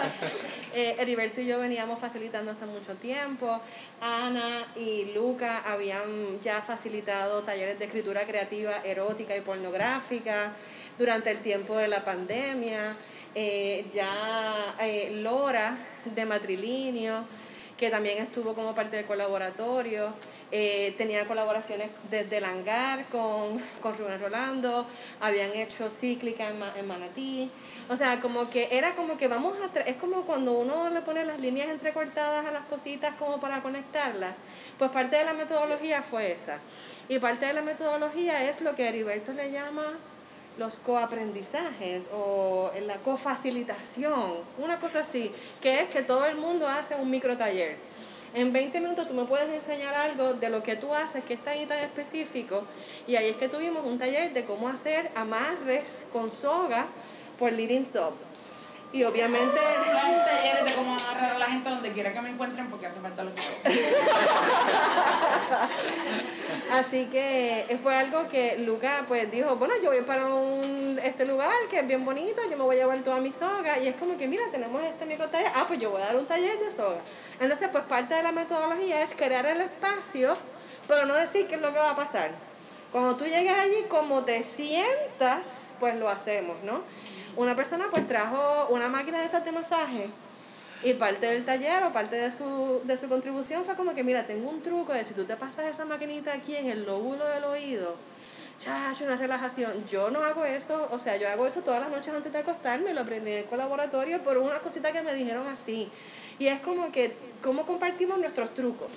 eh, 0.74 0.96
Heriberto 0.98 1.41
y 1.41 1.48
yo 1.48 1.60
veníamos 1.60 2.00
facilitando 2.00 2.52
hace 2.52 2.66
mucho 2.66 2.96
tiempo. 2.96 3.60
Ana 4.02 4.66
y 4.76 5.12
Luca 5.14 5.60
habían 5.66 6.39
ya 6.41 6.62
facilitado 6.62 7.44
talleres 7.44 7.80
de 7.80 7.86
escritura 7.86 8.26
creativa, 8.26 8.78
erótica 8.84 9.36
y 9.36 9.41
pornográfica 9.41 10.54
durante 10.98 11.32
el 11.32 11.39
tiempo 11.39 11.76
de 11.78 11.88
la 11.89 12.04
pandemia. 12.04 12.96
Eh, 13.36 13.86
ya 13.91 14.76
eh, 14.80 15.10
Lora 15.22 15.76
de 16.06 16.24
Matrilinio, 16.24 17.26
que 17.78 17.89
también 17.89 18.21
estuvo 18.21 18.53
como 18.53 18.76
parte 18.76 18.97
del 18.97 19.05
colaboratorio. 19.05 20.13
Eh, 20.51 20.93
tenía 20.97 21.28
colaboraciones 21.28 21.89
desde 22.11 22.38
el 22.38 22.45
hangar 22.45 23.05
con, 23.05 23.59
con 23.82 23.97
Rubén 23.97 24.21
Rolando, 24.21 24.86
habían 25.19 25.51
hecho 25.53 25.89
cíclica 25.89 26.47
en, 26.47 26.57
en 26.78 26.88
Manatí. 26.88 27.49
O 27.89 27.95
sea, 27.95 28.19
como 28.19 28.49
que 28.49 28.67
era 28.71 28.95
como 28.95 29.17
que 29.17 29.28
vamos 29.28 29.55
a... 29.59 29.80
Es 29.80 29.95
como 29.95 30.21
cuando 30.24 30.53
uno 30.53 30.89
le 30.89 31.01
pone 31.01 31.26
las 31.26 31.39
líneas 31.39 31.69
entrecortadas 31.69 32.45
a 32.45 32.51
las 32.51 32.65
cositas 32.65 33.15
como 33.15 33.39
para 33.41 33.63
conectarlas. 33.63 34.36
Pues 34.78 34.91
parte 34.91 35.15
de 35.15 35.26
la 35.26 35.34
metodología 35.34 36.03
fue 36.03 36.32
esa. 36.32 36.59
Y 37.09 37.19
parte 37.19 37.47
de 37.47 37.53
la 37.53 37.63
metodología 37.63 38.49
es 38.49 38.61
lo 38.61 38.76
que 38.76 38.88
Heriberto 38.88 39.34
le 39.34 39.51
llama 39.51 39.97
los 40.58 40.76
coaprendizajes 40.78 42.10
o 42.14 42.72
la 42.86 42.97
cofacilitación, 42.97 44.34
una 44.58 44.80
cosa 44.80 44.99
así, 44.99 45.32
que 45.62 45.82
es 45.82 45.89
que 45.89 46.04
todo 46.04 46.26
el 46.26 46.36
mundo 46.36 46.68
hace 46.68 46.95
un 46.95 47.10
micro 47.10 47.38
taller 47.38 47.78
en 48.36 48.51
20 48.51 48.80
minutos 48.80 49.08
tú 49.08 49.14
me 49.14 49.26
puedes 49.26 49.47
enseñar 49.49 49.93
algo 49.93 50.34
de 50.34 50.49
lo 50.49 50.64
que 50.64 50.76
tú 50.76 50.93
haces 50.93 51.24
que 51.24 51.36
está 51.36 51.51
ahí 51.51 51.68
tan 51.68 51.78
específico. 51.80 52.64
Y 53.08 53.16
ahí 53.16 53.30
es 53.30 53.36
que 53.38 53.47
tuvimos 53.47 53.86
un 53.86 53.99
taller 53.99 54.34
de 54.34 54.43
cómo 54.43 54.70
hacer 54.70 55.12
amarres 55.16 55.84
con 56.12 56.32
soga 56.32 56.88
por 57.38 57.51
Leading 57.51 57.86
Soap. 57.86 58.14
Y 58.94 59.04
obviamente. 59.04 59.60
Flash 59.60 60.24
talleres 60.24 60.66
de 60.66 60.74
cómo 60.74 60.96
agarrar 60.96 61.36
a 61.36 61.39
la 61.39 61.48
gente 61.48 61.68
donde 61.68 61.91
quiera 61.91 62.14
que 62.14 62.22
me 62.22 62.30
encuentren 62.30 62.70
porque 62.70 62.86
hace 62.86 63.00
falta 63.00 63.24
lo 63.24 63.34
que 63.34 63.41
Así 66.72 67.08
que 67.08 67.76
fue 67.82 67.96
algo 67.96 68.28
que 68.30 68.60
Luca 68.60 69.04
pues 69.08 69.32
dijo, 69.32 69.56
bueno, 69.56 69.74
yo 69.84 69.89
voy 69.89 70.02
para 70.02 70.28
un, 70.28 71.00
este 71.04 71.26
lugar 71.26 71.52
que 71.72 71.80
es 71.80 71.88
bien 71.88 72.06
bonito, 72.06 72.39
yo 72.50 72.56
me 72.56 72.64
voy 72.64 72.76
a 72.76 72.82
llevar 72.82 73.00
toda 73.00 73.20
mi 73.20 73.32
soga. 73.32 73.80
Y 73.80 73.88
es 73.88 73.96
como 73.96 74.16
que, 74.16 74.28
mira, 74.28 74.44
tenemos 74.52 74.84
este 74.84 75.08
micro 75.08 75.28
taller, 75.28 75.52
ah, 75.56 75.66
pues 75.68 75.80
yo 75.80 75.89
voy 75.89 76.02
a 76.02 76.06
dar 76.06 76.16
un 76.16 76.28
taller 76.28 76.60
de 76.60 76.72
soga. 76.72 77.00
Entonces, 77.39 77.70
pues 77.72 77.84
parte 77.86 78.14
de 78.14 78.22
la 78.22 78.32
metodología 78.32 79.02
es 79.02 79.16
crear 79.16 79.48
el 79.48 79.62
espacio, 79.62 80.38
pero 80.88 81.08
no 81.08 81.16
decir 81.16 81.48
qué 81.48 81.56
es 81.56 81.62
lo 81.62 81.74
que 81.74 81.80
va 81.80 81.89
a 81.91 81.96
pasar. 81.96 82.30
Cuando 82.91 83.16
tú 83.16 83.26
llegas 83.26 83.60
allí, 83.60 83.86
como 83.89 84.24
te 84.24 84.44
sientas, 84.44 85.46
pues 85.80 85.96
lo 85.96 86.10
hacemos, 86.10 86.58
¿no? 86.64 86.84
Una 87.36 87.56
persona 87.56 87.86
pues 87.90 88.08
trajo 88.08 88.68
una 88.70 88.88
máquina 88.90 89.20
de 89.20 89.26
estas 89.26 89.46
de 89.46 89.52
masaje 89.52 90.10
y 90.84 90.94
parte 90.94 91.28
del 91.28 91.46
taller 91.46 91.84
o 91.84 91.94
parte 91.94 92.18
de 92.18 92.32
su, 92.32 92.82
de 92.84 92.98
su 92.98 93.08
contribución 93.08 93.64
fue 93.64 93.76
como 93.76 93.94
que, 93.94 94.04
mira, 94.04 94.28
tengo 94.28 94.50
un 94.50 94.62
truco 94.62 94.94
de 94.94 95.06
si 95.06 95.14
tú 95.14 95.24
te 95.24 95.36
pasas 95.38 95.66
esa 95.66 95.86
maquinita 95.86 96.34
aquí 96.34 96.56
en 96.56 96.70
el 96.70 96.86
lóbulo 96.86 97.26
del 97.26 97.46
oído, 97.46 97.96
chacho, 98.60 99.06
una 99.06 99.16
relajación. 99.16 99.86
Yo 99.90 100.12
no 100.12 100.22
hago 100.24 100.44
eso, 100.44 100.90
o 100.92 101.00
sea, 101.00 101.16
yo 101.16 101.30
hago 101.30 101.48
eso 101.48 101.62
todas 101.62 101.80
las 101.80 101.90
noches 101.90 102.14
antes 102.14 102.34
de 102.34 102.40
acostarme, 102.40 102.94
lo 102.94 103.02
aprendí 103.02 103.32
en 103.32 103.46
el 103.50 103.58
laboratorio 103.58 104.22
por 104.24 104.38
una 104.38 104.60
cosita 104.60 104.92
que 104.92 105.02
me 105.02 105.14
dijeron 105.14 105.48
así. 105.48 105.90
Y 106.38 106.48
es 106.48 106.60
como 106.60 106.92
que, 106.92 107.16
¿cómo 107.42 107.66
compartimos 107.66 108.20
nuestros 108.20 108.54
trucos? 108.54 108.90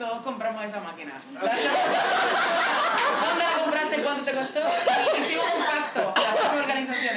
todos 0.00 0.22
compramos 0.22 0.64
esa 0.64 0.80
máquina. 0.80 1.12
¿Dónde 1.34 1.50
la 3.44 3.62
compraste? 3.62 4.02
¿Cuánto 4.02 4.24
te 4.24 4.32
costó? 4.32 4.60
Hicimos 5.20 5.44
un 5.54 5.62
pacto, 5.62 6.09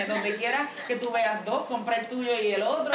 donde 0.08 0.36
quiera 0.36 0.70
que 0.88 0.96
tú 0.96 1.12
veas 1.12 1.46
dos, 1.46 1.66
compra 1.68 1.96
el 1.96 2.08
tuyo 2.08 2.32
y 2.42 2.52
el 2.54 2.62
otro. 2.64 2.92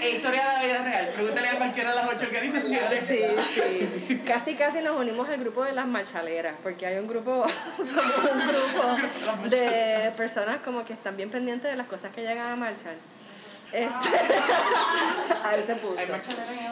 Es 0.00 0.14
historia 0.14 0.40
de 0.40 0.52
la 0.52 0.62
vida 0.62 0.82
real. 0.82 1.10
Pregúntale 1.14 1.48
a 1.48 1.56
cualquiera 1.56 1.90
de 1.90 1.96
las 1.96 2.08
ocho 2.08 2.24
organizaciones. 2.24 3.04
Sí, 3.06 3.20
sí. 3.54 4.22
Casi, 4.26 4.54
casi 4.54 4.80
nos 4.80 4.96
unimos 4.96 5.28
al 5.28 5.38
grupo 5.38 5.64
de 5.64 5.72
las 5.72 5.86
marchaleras, 5.86 6.54
porque 6.62 6.86
hay 6.86 6.98
un 6.98 7.08
grupo, 7.08 7.44
un 7.78 7.86
grupo 7.86 9.48
de 9.48 10.12
personas 10.16 10.58
como 10.64 10.84
que 10.84 10.92
están 10.92 11.16
bien 11.16 11.30
pendientes 11.30 11.70
de 11.70 11.76
las 11.76 11.86
cosas 11.86 12.12
que 12.12 12.22
llegan 12.22 12.52
a 12.52 12.56
marchar. 12.56 12.94
Este, 13.72 14.08
a 15.44 15.56
ese 15.56 15.74
punto. 15.76 16.02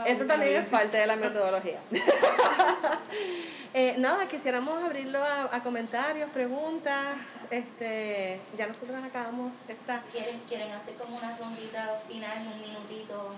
Eso 0.07 0.25
también 0.25 0.63
es 0.63 0.69
parte 0.69 0.97
de 0.97 1.07
la 1.07 1.17
metodología. 1.17 1.79
eh, 3.75 3.95
nada, 3.99 4.27
quisiéramos 4.27 4.83
abrirlo 4.83 5.23
a, 5.23 5.61
comentarios, 5.63 6.29
preguntas. 6.31 7.17
Este, 7.51 8.41
ya 8.57 8.67
nosotros 8.67 9.03
acabamos 9.05 9.53
esta. 9.69 10.03
¿Quieren, 10.13 10.41
quieren 10.49 10.71
hacer 10.73 10.95
como 10.95 11.17
una 11.17 11.37
rondita 11.37 12.01
final, 12.09 12.39
un 12.55 12.61
minutito. 12.61 13.35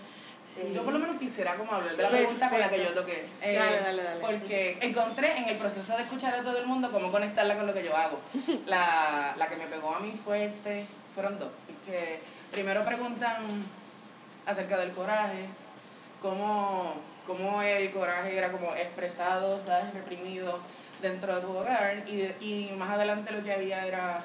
Yo 0.75 0.83
por 0.83 0.93
lo 0.93 0.99
menos 0.99 1.17
quisiera 1.17 1.55
como 1.55 1.73
hablar 1.73 1.95
de 1.97 2.03
la 2.03 2.09
pregunta 2.09 2.51
con 2.51 2.59
la 2.59 2.69
que 2.69 2.83
yo 2.83 2.93
toqué. 2.93 3.25
Eh, 3.41 3.55
dale, 3.55 3.81
dale, 3.81 4.03
dale. 4.03 4.21
Porque 4.21 4.79
encontré 4.81 5.39
en 5.39 5.49
el 5.49 5.57
proceso 5.57 5.97
de 5.97 6.03
escuchar 6.03 6.35
a 6.35 6.43
todo 6.43 6.59
el 6.59 6.67
mundo 6.67 6.91
cómo 6.91 7.13
conectarla 7.13 7.57
con 7.57 7.69
lo 7.69 7.73
que 7.73 7.85
yo 7.85 7.97
hago. 7.97 8.19
La, 8.67 9.35
la 9.37 9.49
que 9.49 9.57
me 9.57 9.67
pegó 9.67 9.95
a 9.95 10.01
mí 10.01 10.13
fuerte 10.25 10.87
fueron 11.15 11.39
dos. 11.39 11.51
Que 11.87 12.21
primero 12.51 12.85
preguntan 12.85 13.65
acerca 14.47 14.79
del 14.79 14.93
coraje, 14.93 15.47
cómo, 16.21 16.95
cómo 17.27 17.63
el 17.63 17.91
coraje 17.91 18.37
era 18.37 18.51
como 18.51 18.75
expresado, 18.75 19.65
¿sabes? 19.65 19.93
reprimido 19.95 20.59
dentro 21.01 21.35
de 21.35 21.41
tu 21.41 21.57
hogar 21.57 22.05
y, 22.07 22.23
y 22.41 22.75
más 22.77 22.91
adelante 22.91 23.33
lo 23.33 23.43
que 23.43 23.53
había 23.53 23.87
era 23.87 24.23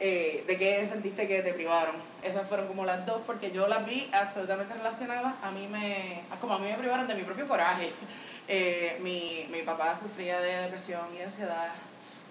eh, 0.00 0.44
de 0.46 0.56
qué 0.56 0.86
sentiste 0.86 1.26
que 1.26 1.42
te 1.42 1.52
privaron. 1.52 1.96
Esas 2.22 2.46
fueron 2.48 2.68
como 2.68 2.84
las 2.84 3.04
dos 3.04 3.22
porque 3.26 3.50
yo 3.50 3.66
las 3.66 3.84
vi 3.84 4.08
absolutamente 4.12 4.74
relacionadas. 4.74 5.34
A 5.42 5.50
mí 5.50 5.66
me, 5.66 6.22
como 6.40 6.54
a 6.54 6.58
mí 6.58 6.68
me 6.68 6.78
privaron 6.78 7.08
de 7.08 7.14
mi 7.14 7.22
propio 7.22 7.46
coraje. 7.46 7.90
Eh, 8.50 8.96
mi, 9.02 9.46
mi 9.50 9.60
papá 9.60 9.94
sufría 9.94 10.40
de 10.40 10.62
depresión 10.62 11.02
y 11.14 11.20
ansiedad. 11.20 11.68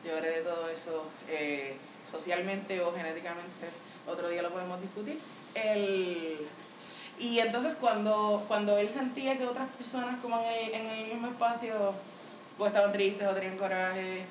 Yo 0.04 0.20
de 0.20 0.42
todo 0.42 0.68
eso 0.68 1.06
eh, 1.30 1.78
socialmente 2.10 2.82
o 2.82 2.92
genéticamente 2.92 3.70
otro 4.08 4.30
día 4.30 4.42
lo 4.42 4.50
podemos 4.50 4.82
discutir. 4.82 5.20
El, 5.56 6.48
y 7.20 7.40
entonces 7.40 7.76
cuando, 7.80 8.44
cuando 8.48 8.78
él 8.78 8.90
sentía 8.90 9.38
que 9.38 9.48
otras 9.48 9.70
personas 9.70 10.20
como 10.22 10.40
en 10.40 10.46
el, 10.46 10.74
en 10.74 10.88
el 10.88 11.08
mismo 11.14 11.28
espacio 11.28 11.94
o 12.58 12.68
estaban 12.68 12.92
tristes 12.92 13.28
o 13.28 13.34
tenían 13.34 13.58
coraje. 13.58 14.26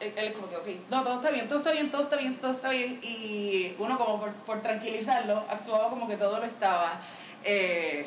Él 0.00 0.12
él 0.16 0.32
como 0.32 0.48
que, 0.48 0.56
ok, 0.56 0.66
no, 0.90 1.02
todo 1.02 1.16
está 1.16 1.30
bien, 1.30 1.46
todo 1.46 1.58
está 1.58 1.72
bien, 1.72 1.90
todo 1.90 2.02
está 2.02 2.16
bien, 2.16 2.36
todo 2.36 2.52
está 2.52 2.70
bien. 2.70 3.00
Y 3.02 3.74
uno 3.78 3.98
como 3.98 4.20
por, 4.20 4.32
por 4.32 4.62
tranquilizarlo, 4.62 5.44
actuaba 5.48 5.90
como 5.90 6.08
que 6.08 6.16
todo 6.16 6.38
lo 6.38 6.44
estaba. 6.44 7.00
Eh, 7.44 8.06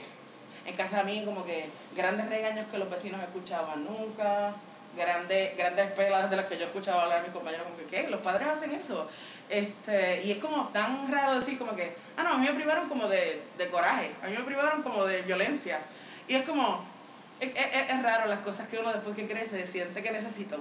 en 0.65 0.75
casa 0.75 1.03
de 1.03 1.03
mí 1.03 1.23
como 1.25 1.45
que 1.45 1.65
grandes 1.95 2.29
regaños 2.29 2.67
que 2.71 2.77
los 2.77 2.89
vecinos 2.89 3.21
escuchaban 3.21 3.83
nunca, 3.83 4.53
grandes, 4.95 5.57
grandes 5.57 5.91
pelas 5.91 6.29
de 6.29 6.35
las 6.35 6.45
que 6.45 6.57
yo 6.57 6.65
escuchaba 6.65 7.03
hablar 7.03 7.19
a 7.19 7.23
mis 7.23 7.31
compañeros 7.31 7.65
como 7.65 7.77
que, 7.77 7.85
¿qué? 7.85 8.09
Los 8.09 8.21
padres 8.21 8.47
hacen 8.47 8.71
eso. 8.71 9.07
Este, 9.49 10.23
y 10.23 10.31
es 10.31 10.37
como 10.37 10.69
tan 10.69 11.11
raro 11.11 11.35
decir 11.35 11.57
como 11.59 11.75
que, 11.75 11.95
ah, 12.17 12.23
no, 12.23 12.29
a 12.33 12.37
mí 12.37 12.47
me 12.47 12.53
privaron 12.53 12.89
como 12.89 13.07
de, 13.07 13.41
de 13.57 13.67
coraje, 13.69 14.11
a 14.23 14.27
mí 14.27 14.35
me 14.37 14.43
privaron 14.43 14.81
como 14.83 15.05
de 15.05 15.21
violencia. 15.23 15.79
Y 16.27 16.35
es 16.35 16.43
como, 16.47 16.83
es, 17.39 17.49
es- 17.49 17.89
es 17.89 18.03
raro 18.03 18.27
las 18.27 18.39
cosas 18.39 18.67
que 18.69 18.79
uno 18.79 18.91
después 18.93 19.15
que 19.15 19.27
crece 19.27 19.65
siente 19.67 20.01
que 20.01 20.11
necesita. 20.11 20.55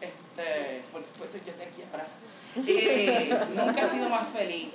Este, 0.00 0.82
porque 0.92 1.08
pues 1.18 1.30
yo 1.32 1.38
estoy 1.52 1.66
aquí 1.66 1.82
ahora. 1.90 2.06
Y 2.56 3.56
nunca 3.56 3.82
he 3.82 3.90
sido 3.90 4.08
más 4.08 4.28
feliz. 4.28 4.68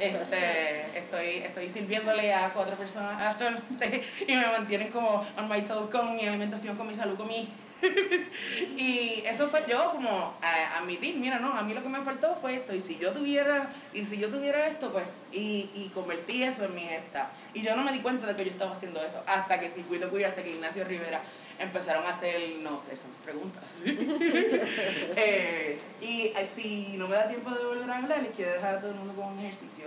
Este, 0.00 0.98
estoy, 0.98 1.28
estoy 1.44 1.68
sirviéndole 1.68 2.34
a 2.34 2.50
cuatro 2.50 2.74
personas 2.76 3.36
y 4.26 4.36
me 4.36 4.46
mantienen 4.46 4.90
como 4.90 5.26
on 5.38 5.48
my 5.48 5.62
toes 5.62 5.88
con 5.90 6.14
mi 6.16 6.26
alimentación, 6.26 6.76
con 6.76 6.86
mi 6.88 6.94
salud, 6.94 7.16
con 7.16 7.28
mi... 7.28 7.48
y 8.76 9.22
eso 9.26 9.48
fue 9.48 9.64
yo 9.68 9.92
como 9.92 10.34
a, 10.40 10.78
admitir, 10.78 11.16
mira, 11.16 11.38
no, 11.38 11.52
a 11.52 11.62
mí 11.62 11.74
lo 11.74 11.82
que 11.82 11.88
me 11.88 12.00
faltó 12.00 12.36
fue 12.36 12.56
esto, 12.56 12.74
y 12.74 12.80
si 12.80 12.98
yo 12.98 13.12
tuviera, 13.12 13.70
y 13.92 14.04
si 14.04 14.18
yo 14.18 14.28
tuviera 14.28 14.66
esto, 14.68 14.92
pues, 14.92 15.04
y, 15.32 15.70
y 15.74 15.90
convertí 15.94 16.42
eso 16.42 16.64
en 16.64 16.74
mi 16.74 16.82
gesta. 16.82 17.30
Y 17.54 17.62
yo 17.62 17.74
no 17.76 17.82
me 17.82 17.92
di 17.92 18.00
cuenta 18.00 18.26
de 18.26 18.36
que 18.36 18.44
yo 18.44 18.50
estaba 18.50 18.72
haciendo 18.72 19.00
eso, 19.00 19.22
hasta 19.26 19.60
que 19.60 19.70
Circuito 19.70 20.10
Queer, 20.10 20.26
hasta 20.26 20.42
que 20.42 20.50
Ignacio 20.50 20.84
Rivera 20.84 21.20
empezaron 21.58 22.04
a 22.06 22.10
hacer, 22.10 22.40
no 22.60 22.78
sé, 22.78 22.92
esas 22.92 23.16
preguntas. 23.24 23.64
Eh, 25.14 25.78
y 26.00 26.26
eh, 26.26 26.48
si 26.54 26.94
no 26.96 27.06
me 27.06 27.16
da 27.16 27.28
tiempo 27.28 27.50
de 27.50 27.64
volver 27.64 27.90
a 27.90 27.98
hablar, 27.98 28.22
les 28.22 28.34
quiero 28.34 28.52
dejar 28.52 28.76
a 28.76 28.80
todo 28.80 28.90
el 28.90 28.96
mundo 28.96 29.14
con 29.14 29.32
un 29.32 29.38
ejercicio. 29.38 29.86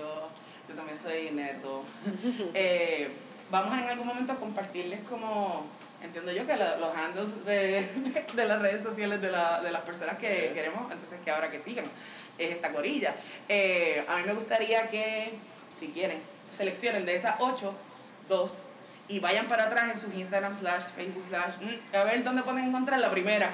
Yo 0.69 0.75
también 0.75 0.97
soy 0.97 1.31
neto. 1.31 1.83
Eh, 2.53 3.09
vamos 3.51 3.77
en 3.77 3.89
algún 3.89 4.07
momento 4.07 4.33
a 4.33 4.35
compartirles 4.35 5.01
como, 5.01 5.65
entiendo 6.05 6.31
yo 6.31 6.45
que 6.47 6.55
la- 6.55 6.77
los 6.77 6.95
handles 6.95 7.45
de, 7.45 7.81
de, 7.81 8.25
de 8.33 8.45
las 8.45 8.61
redes 8.61 8.81
sociales 8.83 9.21
de, 9.21 9.31
la, 9.31 9.61
de 9.61 9.71
las 9.71 9.81
personas 9.81 10.17
que 10.17 10.51
queremos, 10.53 10.91
entonces 10.91 11.19
que 11.23 11.31
ahora 11.31 11.49
que 11.49 11.61
sigan 11.63 11.85
es 12.37 12.51
esta 12.51 12.71
corilla. 12.71 13.13
Eh, 13.49 14.03
a 14.07 14.17
mí 14.17 14.23
me 14.25 14.33
gustaría 14.33 14.87
que, 14.87 15.33
si 15.79 15.87
quieren, 15.87 16.19
seleccionen 16.57 17.05
de 17.05 17.15
esas 17.15 17.35
ocho, 17.39 17.73
dos, 18.29 18.53
y 19.07 19.19
vayan 19.19 19.47
para 19.47 19.65
atrás 19.65 19.93
en 19.93 19.99
sus 19.99 20.13
Instagram 20.15 20.57
slash, 20.59 20.83
Facebook 20.95 21.25
slash, 21.27 21.55
mm, 21.61 21.95
a 21.95 22.03
ver 22.05 22.23
dónde 22.23 22.41
pueden 22.43 22.65
encontrar 22.69 22.99
la 22.99 23.11
primera 23.11 23.49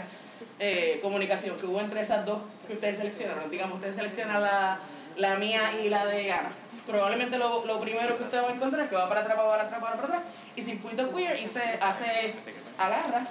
eh, 0.60 1.00
comunicación 1.02 1.58
que 1.58 1.66
hubo 1.66 1.80
entre 1.82 2.02
esas 2.02 2.26
dos 2.26 2.42
que 2.68 2.74
ustedes 2.74 2.98
seleccionaron. 2.98 3.50
Digamos, 3.52 3.76
ustedes 3.76 3.96
seleccionan 3.96 4.42
la, 4.42 4.80
la 5.18 5.36
mía 5.36 5.62
y 5.84 5.90
la 5.90 6.06
de 6.06 6.32
Ana. 6.32 6.52
Probablemente 6.88 7.38
lo, 7.38 7.66
lo 7.66 7.80
primero 7.80 8.18
que 8.18 8.24
ustedes 8.24 8.44
van 8.44 8.52
a 8.52 8.56
encontrar 8.56 8.84
es 8.84 8.90
que 8.90 8.96
va 8.96 9.08
para 9.08 9.22
atrás, 9.22 9.38
va 9.38 9.50
para 9.50 9.64
atrás, 9.64 9.84
va 9.84 9.92
para 9.92 10.04
atrás, 10.04 10.22
y 10.56 10.62
Circuito 10.64 11.14
Queer 11.14 11.40
y 11.40 11.46
se 11.46 11.62
hace, 11.80 12.34
agarra, 12.78 13.28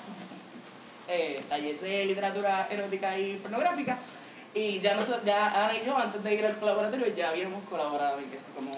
eh, 1.08 1.42
taller 1.48 1.80
de 1.80 2.04
literatura 2.06 2.68
erótica 2.70 3.18
y 3.18 3.36
pornográfica, 3.36 3.98
y 4.54 4.80
ya, 4.80 4.94
nosotros, 4.94 5.24
ya 5.24 5.64
Ana 5.64 5.76
y 5.76 5.84
yo, 5.84 5.96
antes 5.96 6.22
de 6.22 6.34
ir 6.34 6.46
al 6.46 6.64
laboratorio, 6.64 7.06
ya 7.14 7.30
habíamos 7.30 7.62
colaborado 7.68 8.18
en 8.18 8.32
eso, 8.32 8.46
como, 8.54 8.70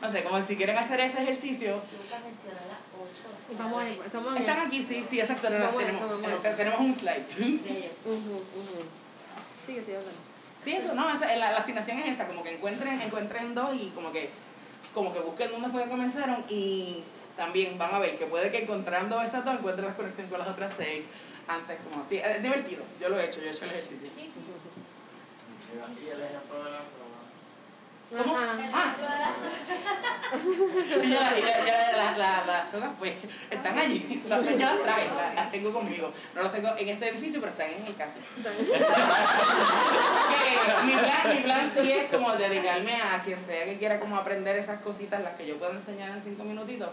no 0.00 0.10
sé, 0.10 0.22
como 0.22 0.40
si 0.42 0.56
quieren 0.56 0.78
hacer 0.78 1.00
ese 1.00 1.22
ejercicio. 1.22 1.80
Estamos 3.50 3.84
están 4.36 4.60
aquí, 4.66 4.82
sí, 4.82 5.04
sí, 5.08 5.20
exacto, 5.20 5.50
no, 5.50 5.58
no, 5.58 5.68
tenemos, 6.56 6.80
un 6.80 6.94
slide. 6.94 7.24
Bello. 7.36 7.90
Ujú, 8.04 8.34
ujú. 8.34 8.84
Sigue, 9.66 9.80
sigue 9.80 9.96
hablando. 9.96 10.33
Sí, 10.64 10.72
eso, 10.72 10.94
no, 10.94 11.14
esa- 11.14 11.36
la, 11.36 11.48
asignación 11.50 11.98
es 11.98 12.06
esa, 12.08 12.26
como 12.26 12.42
que 12.42 12.54
encuentren, 12.54 12.98
encuentren 13.00 13.54
dos 13.54 13.74
y 13.74 13.90
como 13.94 14.10
que, 14.10 14.30
como 14.94 15.12
que 15.12 15.20
busquen 15.20 15.50
dónde 15.50 15.68
fue 15.68 15.84
que 15.84 15.90
comenzaron 15.90 16.42
y 16.48 17.02
también 17.36 17.76
van 17.76 17.94
a 17.94 17.98
ver 17.98 18.16
que 18.16 18.24
puede 18.26 18.50
que 18.50 18.62
encontrando 18.62 19.20
esas 19.20 19.44
dos 19.44 19.58
encuentren 19.58 19.88
la 19.88 19.94
conexión 19.94 20.26
con 20.28 20.38
las 20.38 20.48
otras 20.48 20.72
seis 20.78 21.04
antes, 21.46 21.78
como 21.88 22.02
así. 22.02 22.16
Es 22.16 22.42
divertido, 22.42 22.82
yo 22.98 23.10
lo 23.10 23.20
he 23.20 23.26
hecho, 23.26 23.40
yo 23.40 23.48
he 23.48 23.50
hecho 23.50 23.64
el 23.64 23.70
ejercicio. 23.72 24.08
Y 24.16 26.08
el 26.08 26.22
ejemplo. 26.22 27.03
¿Cómo? 28.10 28.36
Ah, 28.38 28.94
las 29.00 29.34
y 31.04 31.10
ya, 31.10 31.36
ya, 31.36 31.64
ya 31.64 31.96
la- 31.96 32.16
la- 32.18 32.44
las 32.46 32.70
sogas 32.70 32.90
pues 32.98 33.14
están 33.50 33.78
allí, 33.78 34.22
las, 34.26 34.44
yo 34.44 34.50
las 34.56 34.82
traje, 34.82 35.08
las, 35.16 35.34
las 35.34 35.50
tengo 35.50 35.72
conmigo. 35.72 36.12
No 36.34 36.42
las 36.42 36.52
tengo 36.52 36.68
en 36.76 36.88
este 36.88 37.08
edificio, 37.08 37.40
pero 37.40 37.52
están 37.52 37.70
en 37.70 37.86
el 37.86 37.94
casa. 37.96 38.12
Mi, 40.84 40.92
plan, 40.92 41.28
mi 41.36 41.42
plan 41.42 41.72
sí 41.80 41.92
es 41.92 42.10
como 42.10 42.32
dedicarme 42.34 42.94
a 42.94 43.20
quien 43.24 43.44
sea 43.44 43.64
que 43.64 43.76
quiera 43.78 43.98
como 44.00 44.16
aprender 44.16 44.56
esas 44.56 44.80
cositas, 44.80 45.22
las 45.22 45.34
que 45.34 45.46
yo 45.46 45.56
puedo 45.56 45.72
enseñar 45.72 46.10
en 46.10 46.20
cinco 46.22 46.44
minutitos. 46.44 46.90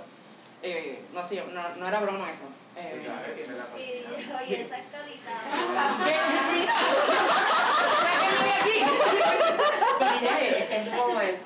Eh, 0.63 1.03
no 1.13 1.27
sé, 1.27 1.43
no, 1.51 1.61
no 1.77 1.87
era 1.87 1.99
broma 1.99 2.29
eso. 2.31 2.43
Eh, 2.77 3.01
Sí, 3.75 4.03
oye, 4.43 4.61
esa. 4.61 4.77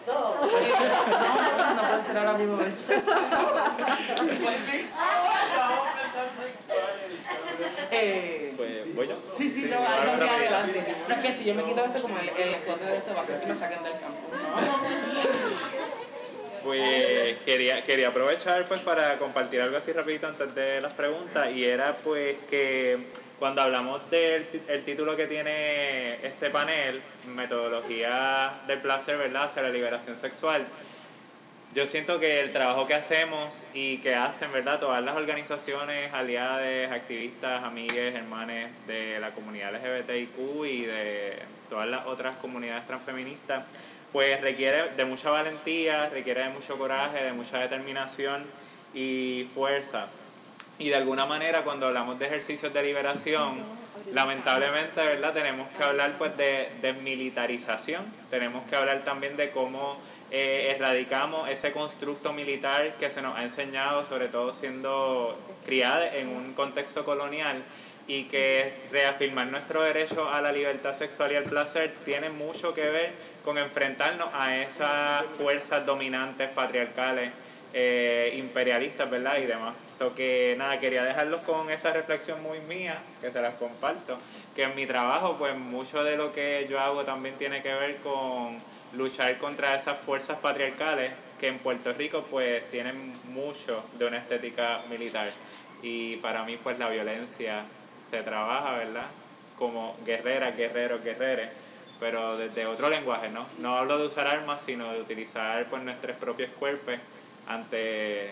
No, 0.08 1.76
no 1.76 1.82
puede 1.90 2.04
ser 2.04 2.18
ahora 2.18 2.34
mismo. 2.34 2.58
Eh, 7.92 8.54
Pues 8.58 8.96
voy 8.96 9.08
yo. 9.08 9.16
Sí, 9.38 9.50
sí, 9.50 9.62
no, 9.70 9.80
no 9.80 9.86
adelante. 10.32 10.96
No 11.08 11.16
es 11.16 11.22
que 11.22 11.34
si 11.34 11.46
yo 11.46 11.56
me 11.56 11.64
quito 11.64 11.84
esto 11.86 12.02
como 12.02 12.18
el, 12.20 12.30
el 12.30 12.54
escote 12.56 12.86
de 12.86 12.98
esto 12.98 13.14
va 13.16 13.22
a 13.22 13.26
ser 13.26 13.40
que 13.40 13.48
me 13.48 13.56
saquen 13.56 13.84
del 13.84 13.94
campo. 13.94 14.30
Pues 16.66 17.38
quería, 17.46 17.84
quería 17.84 18.08
aprovechar 18.08 18.68
pues 18.68 18.82
para 18.82 19.18
compartir 19.18 19.62
algo 19.62 19.78
así 19.78 19.94
rapidito 19.94 20.26
antes 20.26 20.56
de 20.56 20.82
las 20.82 20.96
preguntas 20.96 21.52
y 21.54 21.64
era 21.64 21.96
pues 21.98 22.38
que 22.50 22.98
cuando 23.38 23.62
hablamos 23.62 24.10
del 24.10 24.48
el 24.68 24.84
título 24.84 25.16
que 25.16 25.28
tiene 25.28 26.16
este 26.26 26.50
panel, 26.50 27.02
metodología 27.36 28.52
del 28.66 28.80
placer, 28.80 29.16
¿verdad? 29.16 29.44
Hacia 29.44 29.62
la 29.62 29.70
liberación 29.70 30.18
sexual, 30.18 30.66
yo 31.76 31.86
siento 31.86 32.20
que 32.20 32.40
el 32.40 32.52
trabajo 32.52 32.88
que 32.88 32.96
hacemos 32.96 33.54
y 33.76 34.00
que 34.00 34.16
hacen, 34.16 34.52
¿verdad? 34.52 34.80
Todas 34.80 35.04
las 35.04 35.16
organizaciones, 35.16 36.12
aliadas, 36.16 36.92
activistas, 36.92 37.64
amigues, 37.64 38.16
hermanes 38.16 38.72
de 38.88 39.20
la 39.20 39.30
comunidad 39.32 39.72
LGBTIQ 39.72 40.66
y 40.66 40.86
de 40.86 41.44
todas 41.70 41.88
las 41.88 42.08
otras 42.08 42.38
comunidades 42.38 42.88
transfeministas, 42.88 43.66
pues 44.16 44.40
requiere 44.40 44.92
de 44.96 45.04
mucha 45.04 45.30
valentía, 45.30 46.08
requiere 46.08 46.44
de 46.44 46.50
mucho 46.52 46.78
coraje, 46.78 47.22
de 47.22 47.34
mucha 47.34 47.60
determinación 47.60 48.46
y 48.94 49.46
fuerza. 49.54 50.08
Y 50.80 50.88
de 50.88 50.96
alguna 50.96 51.26
manera 51.26 51.64
cuando 51.64 51.88
hablamos 51.88 52.18
de 52.18 52.28
ejercicios 52.28 52.74
de 52.74 52.82
liberación, 52.82 53.58
lamentablemente, 54.14 55.06
¿verdad? 55.06 55.34
Tenemos 55.34 55.68
que 55.78 55.84
hablar 55.84 56.14
pues 56.18 56.38
de 56.38 56.70
desmilitarización, 56.82 58.06
tenemos 58.30 58.64
que 58.70 58.78
hablar 58.78 59.04
también 59.04 59.36
de 59.36 59.52
cómo 59.52 60.00
eh, 60.32 60.72
erradicamos 60.74 61.50
ese 61.50 61.74
constructo 61.74 62.32
militar 62.32 62.94
que 62.98 63.10
se 63.10 63.22
nos 63.22 63.38
ha 63.38 63.44
enseñado, 63.44 64.08
sobre 64.08 64.30
todo 64.30 64.56
siendo 64.56 65.38
criadas 65.66 66.14
en 66.14 66.30
un 66.30 66.54
contexto 66.54 67.04
colonial, 67.04 67.62
y 68.08 68.26
que 68.26 68.72
reafirmar 68.94 69.48
nuestro 69.48 69.82
derecho 69.82 70.30
a 70.30 70.40
la 70.40 70.54
libertad 70.54 70.96
sexual 70.96 71.34
y 71.34 71.36
al 71.36 71.44
placer 71.44 71.94
tiene 72.06 72.30
mucho 72.30 72.74
que 72.74 72.88
ver 72.90 73.35
con 73.46 73.58
enfrentarnos 73.60 74.28
a 74.34 74.58
esas 74.58 75.24
fuerzas 75.38 75.86
dominantes 75.86 76.50
patriarcales 76.50 77.32
eh, 77.74 78.34
imperialistas, 78.38 79.10
¿verdad? 79.10 79.38
Y 79.38 79.46
demás. 79.46 79.76
So 80.00 80.16
que 80.16 80.56
nada, 80.58 80.80
quería 80.80 81.04
dejarlos 81.04 81.42
con 81.42 81.70
esa 81.70 81.92
reflexión 81.94 82.42
muy 82.42 82.60
mía, 82.62 82.98
que 83.22 83.32
se 83.32 83.42
las 83.42 83.54
comparto, 83.56 84.18
que 84.56 84.64
en 84.64 84.76
mi 84.76 84.86
trabajo, 84.86 85.36
pues 85.38 85.56
mucho 85.56 86.04
de 86.04 86.18
lo 86.18 86.34
que 86.34 86.68
yo 86.70 86.80
hago 86.80 87.04
también 87.06 87.36
tiene 87.36 87.62
que 87.62 87.74
ver 87.74 87.98
con 87.98 88.60
luchar 88.94 89.38
contra 89.38 89.76
esas 89.76 89.98
fuerzas 90.00 90.40
patriarcales 90.40 91.12
que 91.40 91.48
en 91.48 91.60
Puerto 91.60 91.92
Rico 91.94 92.26
pues 92.32 92.64
tienen 92.72 93.14
mucho 93.30 93.84
de 93.98 94.06
una 94.06 94.18
estética 94.18 94.80
militar. 94.90 95.28
Y 95.82 96.16
para 96.18 96.44
mí 96.44 96.58
pues 96.62 96.80
la 96.80 96.90
violencia 96.90 97.64
se 98.10 98.24
trabaja, 98.24 98.78
¿verdad? 98.78 99.08
Como 99.58 99.96
guerreras, 100.06 100.56
guerreros, 100.58 101.04
guerreres, 101.04 101.50
pero 102.00 102.38
desde 102.38 102.66
otro 102.66 102.90
lenguaje, 102.90 103.30
¿no? 103.30 103.46
No 103.60 103.78
hablo 103.78 103.98
de 103.98 104.08
usar 104.08 104.28
armas, 104.28 104.62
sino 104.66 104.92
de 104.92 105.02
utilizar 105.02 105.66
pues 105.70 105.82
nuestros 105.84 106.18
propios 106.18 106.50
cuerpos 106.60 106.96
ante 107.48 108.30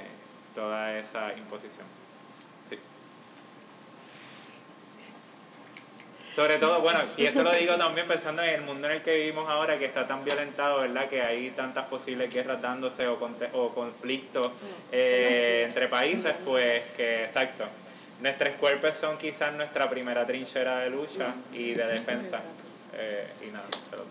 toda 0.54 0.98
esa 0.98 1.34
imposición. 1.34 1.86
Sí. 2.70 2.78
Sobre 6.36 6.58
todo, 6.58 6.82
bueno, 6.82 7.00
y 7.16 7.26
esto 7.26 7.44
lo 7.44 7.52
digo 7.54 7.76
también 7.76 8.08
pensando 8.08 8.42
en 8.42 8.56
el 8.56 8.62
mundo 8.62 8.88
en 8.88 8.96
el 8.96 9.02
que 9.02 9.16
vivimos 9.16 9.50
ahora, 9.50 9.78
que 9.78 9.86
está 9.86 10.08
tan 10.08 10.26
violentado, 10.26 10.82
¿verdad? 10.82 11.08
Que 11.08 11.22
hay 11.22 11.52
tantas 11.52 11.86
posibles 11.86 12.34
guerras 12.34 12.62
dándose 12.62 13.08
o, 13.08 13.18
o 13.54 13.70
conflictos 13.74 14.52
eh, 14.92 15.66
entre 15.68 15.88
países, 15.88 16.34
pues 16.44 16.84
que, 16.98 17.26
exacto. 17.26 17.66
nuestros 18.20 18.56
cuerpos 18.56 18.98
son 18.98 19.18
quizás 19.18 19.54
nuestra 19.54 19.90
primera 19.90 20.26
trinchera 20.26 20.80
de 20.80 20.90
lucha 20.90 21.34
y 21.54 21.74
de 21.74 21.86
defensa. 21.86 22.42
Eh, 22.94 23.28
y 23.48 23.52
nada, 23.52 23.68
se 23.90 23.96
los. 23.96 24.06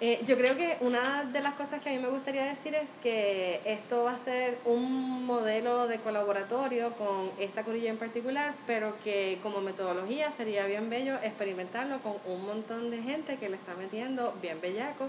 Eh, 0.00 0.20
yo 0.28 0.38
creo 0.38 0.56
que 0.56 0.76
una 0.80 1.24
de 1.24 1.40
las 1.40 1.54
cosas 1.54 1.82
que 1.82 1.88
a 1.88 1.92
mí 1.92 1.98
me 1.98 2.08
gustaría 2.08 2.44
decir 2.44 2.72
es 2.72 2.88
que 3.02 3.60
esto 3.64 4.04
va 4.04 4.12
a 4.12 4.18
ser 4.18 4.56
un 4.64 5.26
modelo 5.26 5.88
de 5.88 5.98
colaboratorio 5.98 6.92
con 6.92 7.32
esta 7.40 7.64
corilla 7.64 7.90
en 7.90 7.96
particular, 7.96 8.54
pero 8.64 8.94
que 9.02 9.40
como 9.42 9.60
metodología 9.60 10.30
sería 10.36 10.66
bien 10.66 10.88
bello 10.88 11.16
experimentarlo 11.24 11.98
con 11.98 12.14
un 12.26 12.46
montón 12.46 12.92
de 12.92 13.02
gente 13.02 13.38
que 13.38 13.48
le 13.48 13.56
está 13.56 13.74
metiendo 13.74 14.38
bien 14.40 14.60
bellaco 14.60 15.08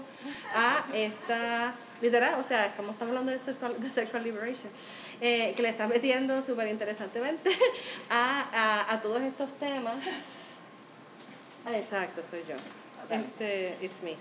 a 0.56 0.84
esta, 0.92 1.76
literal, 2.02 2.40
o 2.40 2.42
sea, 2.44 2.74
como 2.76 2.90
estamos 2.90 3.12
hablando 3.12 3.30
de 3.30 3.38
sexual, 3.38 3.80
de 3.80 3.88
sexual 3.90 4.24
liberation, 4.24 4.72
eh, 5.20 5.52
que 5.54 5.62
le 5.62 5.68
está 5.68 5.86
metiendo 5.86 6.42
súper 6.42 6.66
interesantemente 6.66 7.48
a, 8.10 8.44
a, 8.52 8.92
a 8.92 9.00
todos 9.00 9.22
estos 9.22 9.56
temas. 9.60 9.94
Ah, 11.70 11.78
Exacto, 11.78 12.20
soy 12.28 12.40
yo. 12.48 12.56
Este, 13.14 13.76
it's 13.80 14.02
me. 14.02 14.16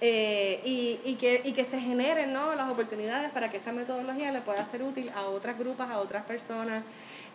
Eh, 0.00 0.62
y, 0.64 0.98
y, 1.04 1.16
que, 1.16 1.42
y 1.44 1.52
que 1.52 1.64
se 1.64 1.78
generen 1.78 2.32
¿no? 2.32 2.54
las 2.54 2.70
oportunidades 2.70 3.30
para 3.32 3.50
que 3.50 3.58
esta 3.58 3.70
metodología 3.70 4.32
le 4.32 4.40
pueda 4.40 4.64
ser 4.64 4.82
útil 4.82 5.10
a 5.14 5.24
otras 5.24 5.58
grupos, 5.58 5.90
a 5.90 5.98
otras 5.98 6.24
personas, 6.24 6.82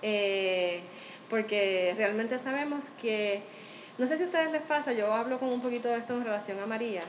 eh, 0.02 0.82
porque 1.30 1.94
realmente 1.96 2.40
sabemos 2.40 2.86
que, 3.00 3.42
no 4.00 4.08
sé 4.08 4.18
si 4.18 4.24
a 4.24 4.26
ustedes 4.26 4.52
les 4.52 4.64
pasa, 4.64 4.94
yo 4.94 5.14
hablo 5.14 5.38
con 5.38 5.50
un 5.50 5.62
poquito 5.62 5.90
de 5.90 5.98
esto 5.98 6.16
en 6.16 6.24
relación 6.24 6.60
a 6.60 6.66
María, 6.66 7.04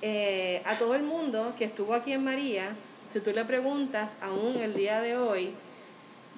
eh, 0.00 0.62
a 0.64 0.78
todo 0.78 0.94
el 0.94 1.02
mundo 1.02 1.54
que 1.58 1.64
estuvo 1.64 1.94
aquí 1.94 2.12
en 2.12 2.22
María, 2.22 2.68
si 3.12 3.18
tú 3.18 3.32
le 3.32 3.44
preguntas 3.44 4.12
aún 4.22 4.56
el 4.58 4.74
día 4.74 5.00
de 5.00 5.16
hoy, 5.16 5.52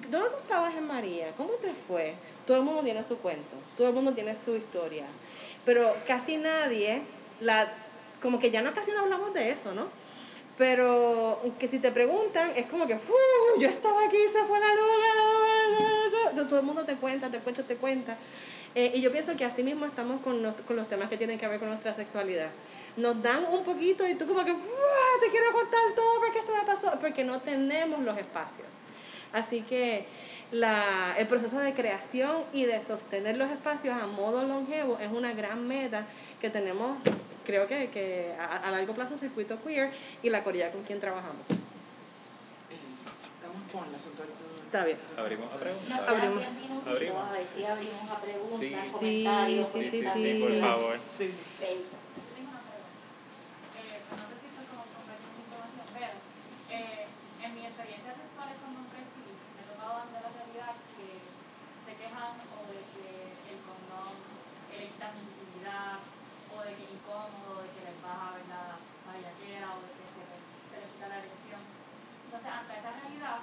¿dónde 0.09 0.29
tú 0.29 0.37
estabas 0.41 0.73
en 0.75 0.87
María? 0.87 1.27
¿Cómo 1.37 1.51
te 1.61 1.73
fue? 1.73 2.15
Todo 2.47 2.57
el 2.57 2.63
mundo 2.63 2.81
tiene 2.81 3.03
su 3.03 3.19
cuento, 3.19 3.55
todo 3.77 3.87
el 3.89 3.93
mundo 3.93 4.13
tiene 4.13 4.35
su 4.35 4.55
historia, 4.55 5.05
pero 5.65 5.95
casi 6.07 6.37
nadie 6.37 7.01
la 7.39 7.71
como 8.21 8.39
que 8.39 8.51
ya 8.51 8.61
no 8.61 8.73
casi 8.73 8.91
no 8.91 9.01
hablamos 9.01 9.33
de 9.33 9.51
eso, 9.51 9.73
¿no? 9.73 9.87
Pero 10.57 11.41
que 11.59 11.67
si 11.67 11.79
te 11.79 11.91
preguntan, 11.91 12.51
es 12.55 12.67
como 12.67 12.87
que, 12.87 12.97
¡Fu! 12.97 13.13
yo 13.59 13.67
estaba 13.67 14.05
aquí, 14.05 14.17
se 14.31 14.43
fue 14.45 14.59
la 14.59 14.67
luz, 14.75 16.47
todo 16.47 16.59
el 16.59 16.65
mundo 16.65 16.85
te 16.85 16.95
cuenta, 16.95 17.29
te 17.29 17.39
cuenta, 17.39 17.63
te 17.63 17.75
cuenta. 17.75 18.17
Eh, 18.75 18.91
y 18.95 19.01
yo 19.01 19.11
pienso 19.11 19.35
que 19.35 19.45
así 19.45 19.61
mismo 19.63 19.85
estamos 19.85 20.21
con 20.21 20.41
los, 20.41 20.55
con 20.67 20.75
los 20.75 20.87
temas 20.87 21.09
que 21.09 21.17
tienen 21.17 21.39
que 21.39 21.47
ver 21.47 21.59
con 21.59 21.69
nuestra 21.69 21.93
sexualidad. 21.93 22.49
Nos 22.97 23.21
dan 23.21 23.45
un 23.45 23.63
poquito 23.63 24.07
y 24.07 24.15
tú 24.15 24.27
como 24.27 24.45
que, 24.45 24.53
te 24.53 25.29
quiero 25.31 25.51
contar 25.51 25.81
todo 25.95 26.19
porque 26.19 26.39
esto 26.39 26.53
me 26.55 26.63
pasó, 26.63 26.91
porque 26.99 27.23
no 27.23 27.39
tenemos 27.41 28.01
los 28.01 28.17
espacios. 28.17 28.67
Así 29.31 29.61
que 29.61 30.05
la, 30.53 31.15
el 31.17 31.27
proceso 31.27 31.57
de 31.59 31.73
creación 31.73 32.43
y 32.53 32.63
de 32.65 32.81
sostener 32.81 33.35
los 33.37 33.49
espacios 33.49 33.95
a 33.99 34.05
modo 34.07 34.43
longevo 34.47 34.97
es 35.01 35.11
una 35.11 35.33
gran 35.33 35.67
meta 35.67 36.05
que 36.39 36.49
tenemos 36.49 36.97
creo 37.45 37.67
que, 37.67 37.89
que 37.89 38.33
a, 38.39 38.57
a, 38.67 38.71
largo 38.71 38.93
plazo 38.93 39.17
circuito 39.17 39.61
queer 39.63 39.91
y 40.21 40.29
la 40.29 40.43
Corea 40.43 40.71
con 40.71 40.83
quien 40.83 40.99
trabajamos. 40.99 41.41
Estamos 41.49 41.63
con 43.71 43.83
Está 44.65 44.85
bien. 44.85 44.97
Abrimos 45.17 45.51
a 45.53 45.57
preguntas. 45.57 45.89
Nos 45.89 45.99
Abrimos. 46.09 46.39
quedan 46.39 46.55
10 46.57 46.69
minutitos, 46.69 46.93
Abrimos. 46.95 47.27
a 47.27 47.31
ver 47.33 47.45
si 47.45 47.65
abrimos 47.65 48.09
a 48.09 48.21
preguntas, 48.21 48.59
Sí. 48.61 48.75
comentarios, 48.93 49.67
Sí, 49.73 49.83
sí, 49.83 49.89
sí, 50.01 50.09
sí. 50.13 50.39
por 50.41 50.53
favor. 50.69 50.95
Sí. 51.17 51.25
Ven. 51.61 51.77
Tengo 52.33 52.49
una 52.49 52.61
pregunta. 52.65 52.89
Eh, 53.77 54.01
no 54.17 54.23
sé 54.29 54.33
si 54.41 54.45
esto 54.49 54.61
es 54.65 54.69
como 54.73 54.81
compartir 54.97 55.29
mucha 55.29 55.45
información, 55.45 55.85
pero 55.93 56.09
eh, 56.73 57.05
en 57.45 57.49
mi 57.53 57.61
experiencia 57.69 58.11
sexual 58.17 58.49
con 58.65 58.71
hombres 58.81 59.05
sí, 59.13 59.21
me 59.29 59.61
he 59.61 59.65
tocado 59.69 59.93
dar 59.93 60.09
de 60.09 60.19
la 60.25 60.31
realidad 60.41 60.73
que 60.97 61.05
se 61.85 61.93
quejan 61.93 62.33
o 62.33 62.57
de 62.65 62.81
que 62.97 63.13
el 63.53 63.59
condón 63.61 64.09
eh, 64.73 64.81
le 64.81 64.85
quita 64.89 65.13
sensibilidad 65.13 66.01
o 66.01 66.55
de 66.65 66.71
que 66.73 66.81
es 66.81 66.89
incómodo, 66.97 67.61
de 67.61 67.69
que 67.77 67.81
les 67.93 67.97
baja 68.01 68.41
ver 68.41 68.45
la 68.49 68.81
la 69.05 69.11
bellaquera 69.21 69.69
o 69.77 69.85
de 69.85 69.91
que 70.01 70.05
se, 70.09 70.17
se 70.25 70.75
les 70.81 70.89
quita 70.97 71.05
la 71.13 71.21
erección. 71.21 71.61
Entonces, 71.61 72.49
ante 72.49 72.73
esa 72.73 72.89
realidad, 72.97 73.37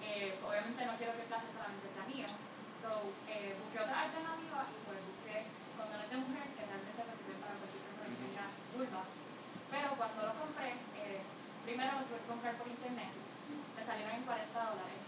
eh, 0.00 0.32
obviamente 0.46 0.80
no 0.86 0.94
quiero 0.96 1.12
que 1.18 1.22
el 1.24 1.28
clase 1.28 1.50
solamente 1.52 1.84
sea 1.92 2.04
mío, 2.08 2.24
so, 2.80 2.88
eh, 3.28 3.52
busqué 3.58 3.78
otra 3.84 4.06
alternativa 4.08 4.64
y 4.70 4.76
pues 4.86 4.96
busqué 4.96 5.36
condones 5.76 6.08
de 6.08 6.16
mujer 6.24 6.46
que 6.56 6.62
realmente 6.64 7.00
me 7.04 7.12
sirven 7.20 7.36
para 7.42 7.52
cualquier 7.60 7.82
persona 7.84 8.08
que 8.10 8.16
tenga 8.24 8.46
vulva. 8.74 9.02
Pero 9.70 9.88
cuando 10.00 10.20
lo 10.24 10.32
compré, 10.40 10.70
eh, 11.04 11.20
primero 11.68 11.90
lo 12.00 12.02
tuve 12.08 12.16
que 12.22 12.30
comprar 12.32 12.54
por 12.56 12.64
internet, 12.70 13.12
me 13.12 13.82
salieron 13.84 14.14
en 14.14 14.24
40 14.24 14.56
dólares, 14.56 15.00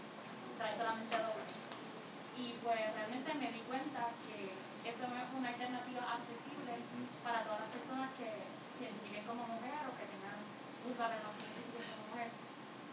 Y 0.83 2.59
pues 2.59 2.75
realmente 2.91 3.31
me 3.39 3.55
di 3.55 3.63
cuenta 3.71 4.11
que 4.27 4.51
eso 4.83 5.03
no 5.07 5.15
es 5.15 5.31
una 5.31 5.47
alternativa 5.47 6.03
accesible 6.11 6.75
para 7.23 7.39
todas 7.47 7.63
las 7.63 7.71
personas 7.71 8.11
que 8.19 8.27
se 8.27 8.83
identifiquen 8.83 9.23
como 9.23 9.47
mujer 9.47 9.79
o 9.87 9.95
que 9.95 10.11
tengan 10.11 10.43
vulva 10.83 11.07
pero 11.07 11.23
no 11.23 11.31
como 11.31 12.03
mujer. 12.11 12.27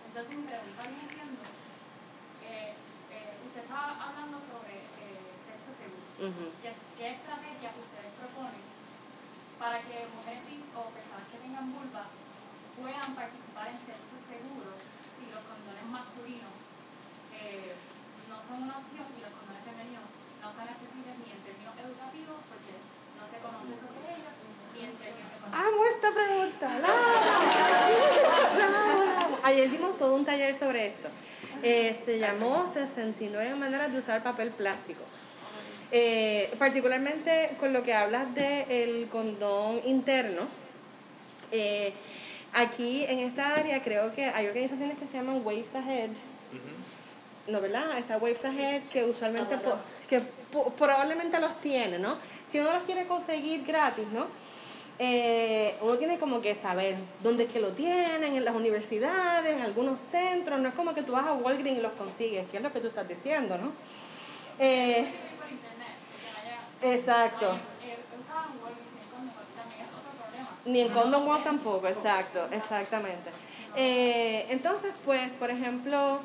Entonces 0.07 0.32
mi 0.38 0.47
pregunta 0.47 0.86
viene 0.86 1.03
siendo, 1.03 1.43
eh, 2.47 2.78
eh, 2.78 3.32
usted 3.43 3.62
estaba 3.66 3.99
hablando 3.99 4.38
sobre 4.38 4.86
eh, 4.86 5.34
sexo 5.51 5.74
seguro. 5.74 6.07
¿Qué, 6.62 6.70
qué 6.95 7.07
estrategias 7.11 7.74
ustedes 7.74 8.12
proponen 8.22 8.62
para 9.59 9.82
que 9.82 10.07
mujeres 10.14 10.62
o 10.78 10.95
personas 10.95 11.26
que 11.26 11.43
tengan 11.43 11.74
vulva 11.74 12.07
puedan 12.78 13.11
participar 13.18 13.66
en 13.74 13.82
sexo 13.82 14.14
seguro 14.30 14.78
si 15.18 15.26
los 15.26 15.43
condones 15.43 15.86
masculinos 15.91 16.70
eh, 17.41 17.72
no 18.28 18.36
son 18.41 18.62
una 18.68 18.76
opción 18.78 19.07
y 19.16 19.20
los 19.24 19.32
condones 19.32 19.62
femeninos 19.64 20.07
no 20.43 20.49
son 20.51 20.64
accesibles 20.68 21.14
ni 21.24 21.28
en 21.32 21.41
términos 21.45 21.74
educativos 21.80 22.38
porque 22.51 22.72
no 23.18 23.24
se 23.28 23.36
conoce 23.41 23.72
sobre 23.80 24.01
ellos 24.16 24.34
ni 24.74 24.80
en 24.84 24.95
términos 25.01 25.30
económicos? 25.36 25.61
Amo 25.61 25.80
esta 25.88 26.09
pregunta. 26.12 26.66
La 26.80 26.91
amo, 26.91 27.51
la 28.59 28.68
amo. 29.24 29.38
Ayer 29.43 29.70
dimos 29.70 29.99
todo 29.99 30.14
un 30.16 30.24
taller 30.24 30.55
sobre 30.55 30.86
esto. 30.88 31.09
Eh, 31.62 31.95
se 32.05 32.18
llamó 32.18 32.70
69 32.72 33.55
maneras 33.57 33.93
de 33.93 33.99
usar 33.99 34.22
papel 34.22 34.51
plástico. 34.51 35.03
Eh, 35.93 36.49
particularmente 36.59 37.51
con 37.59 37.72
lo 37.72 37.82
que 37.82 37.93
hablas 37.95 38.32
del 38.34 39.09
condón 39.09 39.80
interno. 39.84 40.47
eh, 41.53 41.93
aquí 42.53 43.05
en 43.09 43.18
esta 43.20 43.55
área 43.55 43.82
creo 43.82 44.12
que 44.14 44.24
hay 44.26 44.47
organizaciones 44.47 44.99
que 44.99 45.07
se 45.07 45.14
llaman 45.14 45.43
Waves 45.45 45.74
Ahead. 45.74 46.11
No, 47.47 47.61
¿verdad? 47.61 47.99
Está 47.99 48.18
Waves 48.18 48.45
Ahead 48.45 48.82
que 48.93 49.05
usualmente, 49.05 49.57
po- 49.59 49.76
que 50.09 50.20
po- 50.53 50.70
probablemente 50.72 51.41
los 51.41 51.61
tiene, 51.61 51.99
¿no? 51.99 52.16
Si 52.51 52.59
uno 52.61 52.72
los 52.72 52.82
quiere 52.84 53.07
conseguir 53.07 53.64
gratis, 53.64 54.07
¿no? 54.12 54.26
Eh, 54.99 55.74
uno 55.80 55.97
tiene 55.97 56.18
como 56.18 56.41
que 56.43 56.55
saber 56.55 56.95
dónde 57.22 57.45
es 57.45 57.51
que 57.51 57.59
lo 57.61 57.70
tienen, 57.72 58.36
en 58.36 58.45
las 58.45 58.55
universidades, 58.55 59.53
en 59.57 59.62
algunos 59.62 59.99
centros. 60.11 60.61
No 60.61 60.68
es 60.68 60.74
como 60.74 60.95
que 60.95 61.03
tú 61.03 61.12
vas 61.12 61.26
a 61.26 61.32
Walgreens 61.32 61.78
y 61.78 61.82
los 61.82 61.93
consigues, 61.93 62.49
que 62.51 62.59
es 62.59 62.62
lo 62.62 62.70
que 62.72 62.80
tú 62.80 62.88
estás 62.88 63.09
diciendo, 63.09 63.57
¿no? 63.57 63.72
Eh, 64.59 65.07
exacto. 66.82 67.57
Ni 70.66 70.80
en 70.82 70.88
Condom 70.91 71.26
World 71.26 71.45
tampoco, 71.45 71.88
exacto, 71.88 72.47
exactamente. 72.53 73.30
Eh, 73.76 74.47
entonces, 74.51 74.93
pues, 75.07 75.32
por 75.32 75.51
ejemplo, 75.51 76.20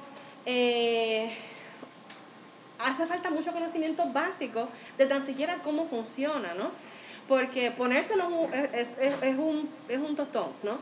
eh, 0.46 1.30
hace 2.80 3.06
falta 3.06 3.30
mucho 3.30 3.52
conocimiento 3.52 4.04
básico 4.12 4.68
de 4.98 5.06
tan 5.06 5.26
siquiera 5.26 5.58
cómo 5.64 5.86
funciona, 5.88 6.54
¿no? 6.54 6.72
Porque 7.28 7.72
ponérselo 7.72 8.30
es, 8.54 8.89
es, 9.00 9.24
es 9.24 9.38
un, 9.38 9.68
es 9.89 9.98
un 9.98 10.16
tostón, 10.16 10.50
¿no? 10.62 10.78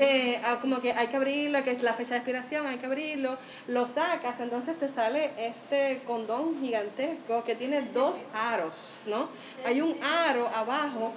Eh, 0.00 0.40
ah, 0.44 0.58
como 0.60 0.80
que 0.80 0.92
hay 0.92 1.06
que 1.06 1.16
abrirlo, 1.16 1.62
que 1.62 1.70
es 1.70 1.82
la 1.82 1.94
fecha 1.94 2.14
de 2.14 2.16
expiración, 2.16 2.66
hay 2.66 2.78
que 2.78 2.86
abrirlo, 2.86 3.38
lo 3.68 3.86
sacas, 3.86 4.40
entonces 4.40 4.76
te 4.78 4.88
sale 4.88 5.30
este 5.38 6.02
condón 6.04 6.60
gigantesco 6.60 7.44
que 7.44 7.54
tiene 7.54 7.82
dos 7.82 8.18
aros, 8.34 8.72
¿no? 9.06 9.28
Hay 9.64 9.80
un 9.80 9.94
aro 10.02 10.48
abajo 10.48 11.12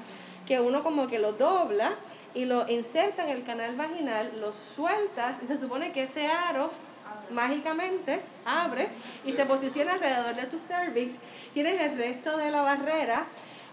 que 0.45 0.59
uno 0.59 0.83
como 0.83 1.07
que 1.07 1.17
lo 1.17 1.33
dobla 1.33 1.95
y 2.35 2.45
lo 2.45 2.69
inserta 2.69 3.23
en 3.23 3.29
el 3.29 3.43
canal 3.43 3.75
vaginal, 3.75 4.31
lo 4.39 4.53
sueltas 4.75 5.37
y 5.43 5.47
se 5.47 5.57
supone 5.57 5.91
que 5.91 6.03
ese 6.03 6.27
aro 6.27 6.69
mágicamente 7.31 8.19
abre 8.45 8.87
y 9.25 9.33
se 9.33 9.45
posiciona 9.45 9.93
alrededor 9.93 10.35
de 10.35 10.45
tu 10.45 10.59
cervix. 10.59 11.15
Tienes 11.53 11.81
el 11.81 11.97
resto 11.97 12.37
de 12.37 12.51
la 12.51 12.61
barrera 12.61 13.25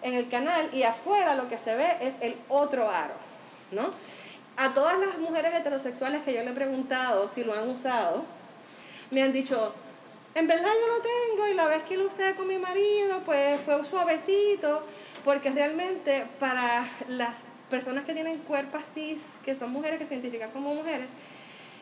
en 0.02 0.14
el 0.14 0.28
canal 0.28 0.68
y 0.72 0.82
afuera 0.82 1.34
lo 1.34 1.48
que 1.48 1.58
se 1.58 1.74
ve 1.74 1.88
es 2.00 2.14
el 2.20 2.36
otro 2.48 2.90
aro, 2.90 3.14
¿no? 3.72 3.90
A 4.56 4.72
todas 4.74 4.98
las 4.98 5.18
mujeres 5.18 5.54
heterosexuales 5.54 6.22
que 6.22 6.34
yo 6.34 6.42
le 6.42 6.50
he 6.50 6.54
preguntado 6.54 7.28
si 7.28 7.42
lo 7.42 7.54
han 7.54 7.68
usado, 7.68 8.24
me 9.10 9.22
han 9.22 9.32
dicho, 9.32 9.74
en 10.34 10.46
verdad 10.46 10.70
yo 10.80 10.86
lo 10.88 11.02
tengo 11.02 11.48
y 11.48 11.54
la 11.54 11.66
vez 11.66 11.82
que 11.84 11.96
lo 11.96 12.06
usé 12.06 12.34
con 12.34 12.46
mi 12.46 12.58
marido, 12.58 13.20
pues 13.24 13.60
fue 13.60 13.84
suavecito, 13.84 14.82
porque 15.24 15.50
realmente 15.50 16.24
para 16.38 16.88
las 17.08 17.34
personas 17.70 18.04
que 18.04 18.14
tienen 18.14 18.38
cuerpos 18.38 18.82
cis, 18.94 19.20
que 19.44 19.54
son 19.54 19.72
mujeres 19.72 19.98
que 19.98 20.06
se 20.06 20.14
identifican 20.14 20.50
como 20.50 20.74
mujeres, 20.74 21.08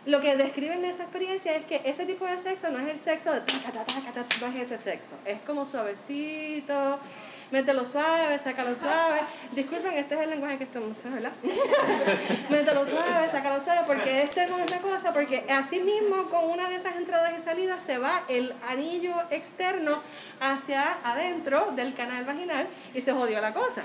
lo 0.07 0.21
que 0.21 0.37
describen 0.37 0.83
de 0.83 0.91
esa 0.91 1.05
experiencia 1.05 1.55
es 1.55 1.65
que 1.65 1.81
ese 1.85 2.07
tipo 2.07 2.27
de 2.27 2.39
sexo 2.39 2.71
no 2.71 2.79
es 2.79 2.89
el 2.89 2.99
sexo 2.99 3.33
de 3.33 3.41
taca, 3.41 3.85
taca, 3.85 4.13
taca, 4.13 4.27
no 4.41 4.47
es 4.49 4.63
ese 4.63 4.79
sexo. 4.79 5.15
Es 5.25 5.41
como 5.41 5.65
suavecito, 5.65 6.99
mételo 7.53 7.85
suave, 7.85 8.39
sácalo 8.39 8.75
suave. 8.75 9.21
Disculpen, 9.53 9.93
este 9.93 10.15
es 10.15 10.21
el 10.23 10.31
lenguaje 10.31 10.59
que 10.59 10.65
estamos 10.65 10.97
¿verdad? 11.05 11.33
mételo 12.49 12.87
suave, 12.87 13.31
sácalo 13.31 13.63
suave, 13.63 13.83
porque 13.87 14.23
este 14.23 14.47
no 14.47 14.59
es 14.59 14.71
la 14.71 14.79
cosa, 14.79 15.13
porque 15.13 15.45
así 15.51 15.81
mismo 15.81 16.25
con 16.31 16.51
una 16.51 16.71
de 16.71 16.77
esas 16.77 16.97
entradas 16.97 17.35
y 17.39 17.43
salidas 17.45 17.81
se 17.87 17.99
va 17.99 18.23
el 18.29 18.55
anillo 18.69 19.15
externo 19.31 20.03
hacia 20.41 20.97
adentro 21.05 21.73
del 21.77 21.95
canal 21.95 22.25
vaginal 22.25 22.67
y 22.95 23.03
se 23.03 23.13
jodió 23.13 23.41
la 23.41 23.53
cosa. 23.53 23.83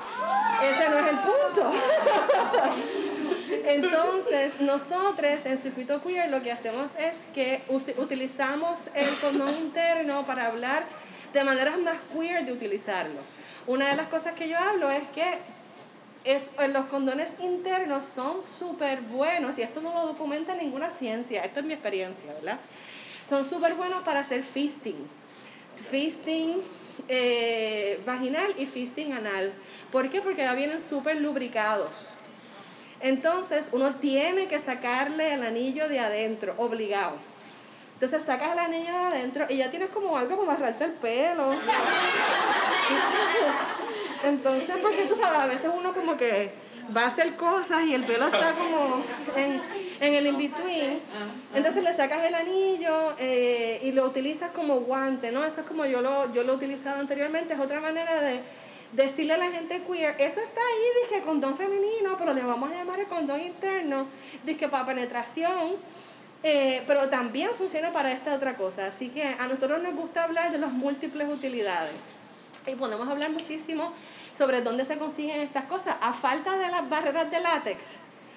Ese 0.63 0.89
no 0.89 0.97
es 0.97 1.07
el 1.07 1.17
punto. 1.19 1.71
Entonces, 3.67 4.61
nosotros 4.61 5.45
en 5.45 5.57
Circuito 5.57 6.01
Queer 6.01 6.29
lo 6.29 6.41
que 6.41 6.53
hacemos 6.53 6.89
es 6.97 7.15
que 7.33 7.61
utilizamos 7.97 8.79
el 8.93 9.09
condón 9.19 9.55
interno 9.57 10.25
para 10.25 10.47
hablar 10.47 10.83
de 11.33 11.43
maneras 11.43 11.77
más 11.79 11.97
queer 12.13 12.45
de 12.45 12.53
utilizarlo. 12.53 13.19
Una 13.67 13.89
de 13.89 13.97
las 13.97 14.07
cosas 14.07 14.33
que 14.33 14.47
yo 14.47 14.57
hablo 14.57 14.89
es 14.89 15.03
que 15.09 15.37
es, 16.23 16.43
eh, 16.59 16.69
los 16.69 16.85
condones 16.85 17.29
internos 17.41 18.03
son 18.15 18.37
súper 18.57 19.01
buenos 19.01 19.57
y 19.57 19.61
esto 19.61 19.81
no 19.81 19.93
lo 19.93 20.07
documenta 20.07 20.55
ninguna 20.55 20.89
ciencia, 20.89 21.43
esto 21.43 21.59
es 21.59 21.65
mi 21.65 21.73
experiencia, 21.73 22.33
¿verdad? 22.33 22.59
Son 23.29 23.47
súper 23.47 23.75
buenos 23.75 24.03
para 24.03 24.21
hacer 24.21 24.43
fisting. 24.43 25.07
Fisting 25.91 26.61
eh, 27.09 27.99
vaginal 28.05 28.49
y 28.57 28.65
fisting 28.65 29.11
anal. 29.11 29.51
¿Por 29.91 30.09
qué? 30.09 30.21
Porque 30.21 30.43
ya 30.43 30.55
vienen 30.55 30.79
súper 30.81 31.19
lubricados. 31.21 31.91
Entonces 33.01 33.67
uno 33.73 33.95
tiene 33.95 34.47
que 34.47 34.59
sacarle 34.59 35.33
el 35.33 35.43
anillo 35.43 35.89
de 35.89 35.99
adentro, 35.99 36.55
obligado. 36.57 37.17
Entonces 37.99 38.21
sacas 38.27 38.51
el 38.51 38.59
anillo 38.59 38.91
de 38.91 38.99
adentro 39.07 39.47
y 39.49 39.57
ya 39.57 39.71
tienes 39.71 39.89
como 39.89 40.15
algo 40.15 40.37
para 40.37 40.51
amarrarte 40.51 40.83
el 40.85 40.91
pelo. 40.91 41.51
Entonces, 44.23 44.75
porque 44.83 45.05
tú 45.05 45.15
sabes, 45.15 45.39
a 45.39 45.47
veces 45.47 45.71
uno 45.75 45.91
como 45.93 46.15
que 46.15 46.51
va 46.95 47.05
a 47.05 47.07
hacer 47.07 47.35
cosas 47.35 47.85
y 47.85 47.95
el 47.95 48.03
pelo 48.03 48.27
está 48.27 48.53
como 48.53 49.01
en, 49.35 49.59
en 49.99 50.13
el 50.13 50.27
in-between. 50.27 50.99
Entonces 51.55 51.83
le 51.83 51.91
sacas 51.95 52.23
el 52.23 52.35
anillo 52.35 53.15
eh, 53.17 53.79
y 53.81 53.91
lo 53.93 54.05
utilizas 54.05 54.51
como 54.51 54.81
guante, 54.81 55.31
¿no? 55.31 55.43
Eso 55.43 55.61
es 55.61 55.65
como 55.67 55.83
yo 55.87 56.01
lo, 56.01 56.31
yo 56.33 56.43
lo 56.43 56.53
he 56.53 56.55
utilizado 56.55 56.99
anteriormente, 56.99 57.55
es 57.55 57.59
otra 57.59 57.81
manera 57.81 58.21
de 58.21 58.41
decirle 58.91 59.33
a 59.33 59.37
la 59.37 59.49
gente 59.49 59.81
queer, 59.81 60.15
eso 60.19 60.39
está 60.39 60.61
ahí, 60.61 61.09
dice 61.09 61.23
condón 61.23 61.57
femenino, 61.57 62.15
pero 62.19 62.35
le 62.35 62.43
vamos 62.43 62.71
a 62.71 62.75
llamar 62.75 62.99
el 62.99 63.07
condón 63.07 63.41
interno, 63.41 64.05
dice 64.43 64.69
para 64.69 64.85
penetración. 64.85 65.96
Eh, 66.49 66.81
pero 66.87 67.09
también 67.09 67.49
funciona 67.57 67.91
para 67.91 68.09
esta 68.09 68.33
otra 68.33 68.55
cosa. 68.55 68.85
Así 68.85 69.09
que 69.09 69.21
a 69.21 69.47
nosotros 69.47 69.83
nos 69.83 69.93
gusta 69.93 70.23
hablar 70.23 70.49
de 70.49 70.57
las 70.57 70.71
múltiples 70.71 71.27
utilidades. 71.27 71.91
Y 72.65 72.75
podemos 72.75 73.05
hablar 73.09 73.31
muchísimo 73.31 73.91
sobre 74.37 74.61
dónde 74.61 74.85
se 74.85 74.97
consiguen 74.97 75.41
estas 75.41 75.65
cosas. 75.65 75.97
A 75.99 76.13
falta 76.13 76.57
de 76.57 76.71
las 76.71 76.89
barreras 76.89 77.29
de 77.29 77.41
látex, 77.41 77.79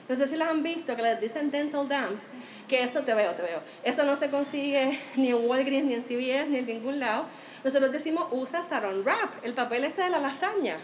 no 0.09 0.17
sé 0.17 0.27
si 0.27 0.35
las 0.35 0.49
han 0.49 0.65
visto, 0.65 0.97
que 0.97 1.03
les 1.03 1.21
dicen 1.21 1.53
dental 1.53 1.87
dams, 1.89 2.21
que 2.69 2.83
eso 2.83 3.03
te 3.03 3.15
veo, 3.15 3.31
te 3.31 3.43
veo. 3.43 3.61
Eso 3.85 4.05
no 4.05 4.17
se 4.17 4.29
consigue 4.29 4.99
ni 5.15 5.29
en 5.29 5.49
Walgreens, 5.49 5.87
ni 5.87 5.95
en 5.95 6.03
CVS, 6.03 6.49
ni 6.49 6.59
en 6.59 6.67
ningún 6.67 6.99
lado. 6.99 7.27
Nosotros 7.63 7.93
decimos 7.93 8.27
usa 8.33 8.65
saron 8.69 9.05
wrap, 9.05 9.45
el 9.45 9.53
papel 9.53 9.85
este 9.85 10.03
de 10.03 10.11
la 10.11 10.19
lasaña, 10.19 10.79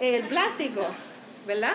el 0.00 0.22
plástico, 0.22 0.86
¿verdad? 1.46 1.74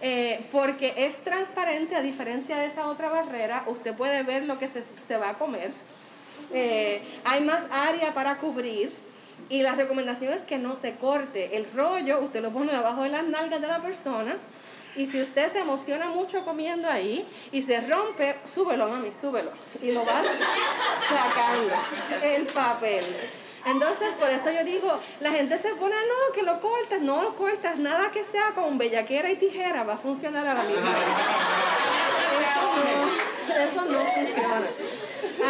Eh, 0.00 0.40
porque 0.52 0.94
es 0.96 1.16
transparente 1.24 1.96
a 1.96 2.02
diferencia 2.02 2.58
de 2.58 2.66
esa 2.66 2.86
otra 2.88 3.08
barrera, 3.08 3.64
usted 3.66 3.94
puede 3.94 4.22
ver 4.22 4.44
lo 4.44 4.58
que 4.58 4.68
se, 4.68 4.84
se 5.08 5.16
va 5.16 5.30
a 5.30 5.34
comer. 5.34 5.72
Eh, 6.52 7.02
hay 7.24 7.42
más 7.42 7.64
área 7.70 8.14
para 8.14 8.36
cubrir 8.38 8.92
y 9.48 9.62
la 9.62 9.74
recomendación 9.74 10.32
es 10.32 10.42
que 10.42 10.58
no 10.58 10.76
se 10.76 10.94
corte. 10.94 11.56
El 11.56 11.66
rollo 11.74 12.20
usted 12.20 12.42
lo 12.42 12.50
pone 12.50 12.72
debajo 12.72 13.02
de 13.02 13.10
las 13.10 13.24
nalgas 13.24 13.60
de 13.60 13.66
la 13.66 13.80
persona 13.80 14.36
y 14.96 15.06
si 15.06 15.20
usted 15.20 15.52
se 15.52 15.60
emociona 15.60 16.06
mucho 16.06 16.44
comiendo 16.44 16.88
ahí 16.88 17.24
y 17.52 17.62
se 17.62 17.80
rompe, 17.82 18.36
súbelo, 18.54 18.88
mami, 18.88 19.10
súbelo. 19.20 19.50
Y 19.82 19.92
lo 19.92 20.04
vas 20.04 20.26
sacando 21.08 21.74
el 22.22 22.46
papel. 22.46 23.04
Entonces, 23.70 24.08
por 24.18 24.30
eso 24.30 24.50
yo 24.50 24.64
digo, 24.64 24.98
la 25.20 25.30
gente 25.30 25.58
se 25.58 25.68
pone, 25.74 25.94
no, 25.94 26.32
que 26.32 26.42
lo 26.42 26.58
cortas, 26.60 27.00
no 27.02 27.22
lo 27.22 27.36
cortas, 27.36 27.76
nada 27.76 28.10
que 28.10 28.24
sea 28.24 28.52
con 28.54 28.78
bellaquera 28.78 29.30
y 29.30 29.36
tijera 29.36 29.84
va 29.84 29.94
a 29.94 29.98
funcionar 29.98 30.46
a 30.46 30.54
la 30.54 30.62
misma 30.62 30.90
vez. 30.90 31.08
Eso 32.40 32.74
no, 32.84 33.62
eso 33.62 33.84
no 33.84 34.00
funciona. 34.00 34.68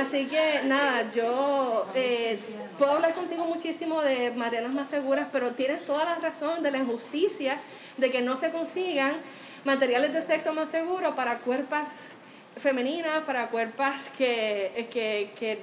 Así 0.01 0.27
que 0.27 0.63
nada, 0.65 1.11
yo 1.15 1.87
eh, 1.95 2.39
puedo 2.77 2.93
hablar 2.93 3.15
contigo 3.15 3.45
muchísimo 3.45 4.03
de 4.03 4.33
maneras 4.33 4.73
más 4.73 4.89
seguras, 4.89 5.29
pero 5.31 5.53
tienes 5.53 5.87
toda 5.87 6.05
la 6.05 6.17
razón 6.17 6.63
de 6.63 6.73
la 6.73 6.79
injusticia 6.79 7.57
de 7.99 8.11
que 8.11 8.21
no 8.21 8.37
se 8.37 8.51
consigan 8.51 9.13
materiales 9.65 10.13
de 10.13 10.23
sexo 10.23 10.53
más 10.55 10.71
seguros 10.71 11.15
para 11.15 11.39
cuerpos 11.39 11.89
femeninas, 12.61 13.23
para 13.25 13.49
cuerpos 13.49 13.87
que, 14.17 14.89
que 14.93 15.59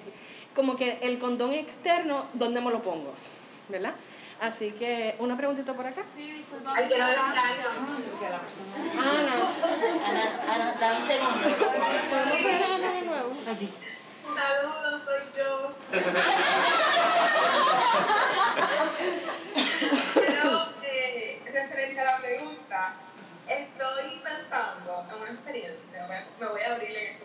como 0.56 0.76
que 0.78 0.98
el 1.02 1.20
condón 1.20 1.54
externo, 1.54 2.26
¿dónde 2.34 2.62
me 2.62 2.72
lo 2.72 2.82
pongo? 2.82 3.14
¿Verdad? 3.68 3.94
Así 4.42 4.72
que, 4.72 5.16
una 5.20 5.38
preguntita 5.38 5.74
por 5.74 5.86
acá. 5.86 6.02
Sí, 6.16 6.32
disculpa. 6.32 6.74
Ay, 6.76 6.88
decir 6.88 7.02
algo. 7.02 7.22
Ana, 7.22 7.42
Ana, 10.10 10.24
Ana, 10.54 10.76
dame 10.80 11.02
un 11.02 11.08
segundo. 11.08 11.48
¿podemos 12.10 12.38
traer 12.40 12.64
a 12.64 12.76
Ana 12.76 12.92
de 12.92 13.02
nuevo? 13.02 13.34
Saludos, 14.36 15.02
soy 15.06 15.24
yo. 15.38 15.76
Pero, 20.16 20.68
eh, 20.84 21.42
referente 21.46 22.02
a 22.02 22.04
la 22.04 22.18
pregunta, 22.18 22.94
estoy 23.48 24.22
pensando 24.24 25.06
en 25.10 25.22
una 25.22 25.32
experiencia. 25.32 26.26
Me 26.40 26.46
voy 26.48 26.62
a 26.62 26.76
abrir 26.76 26.90
en 26.90 27.14
estos 27.14 27.25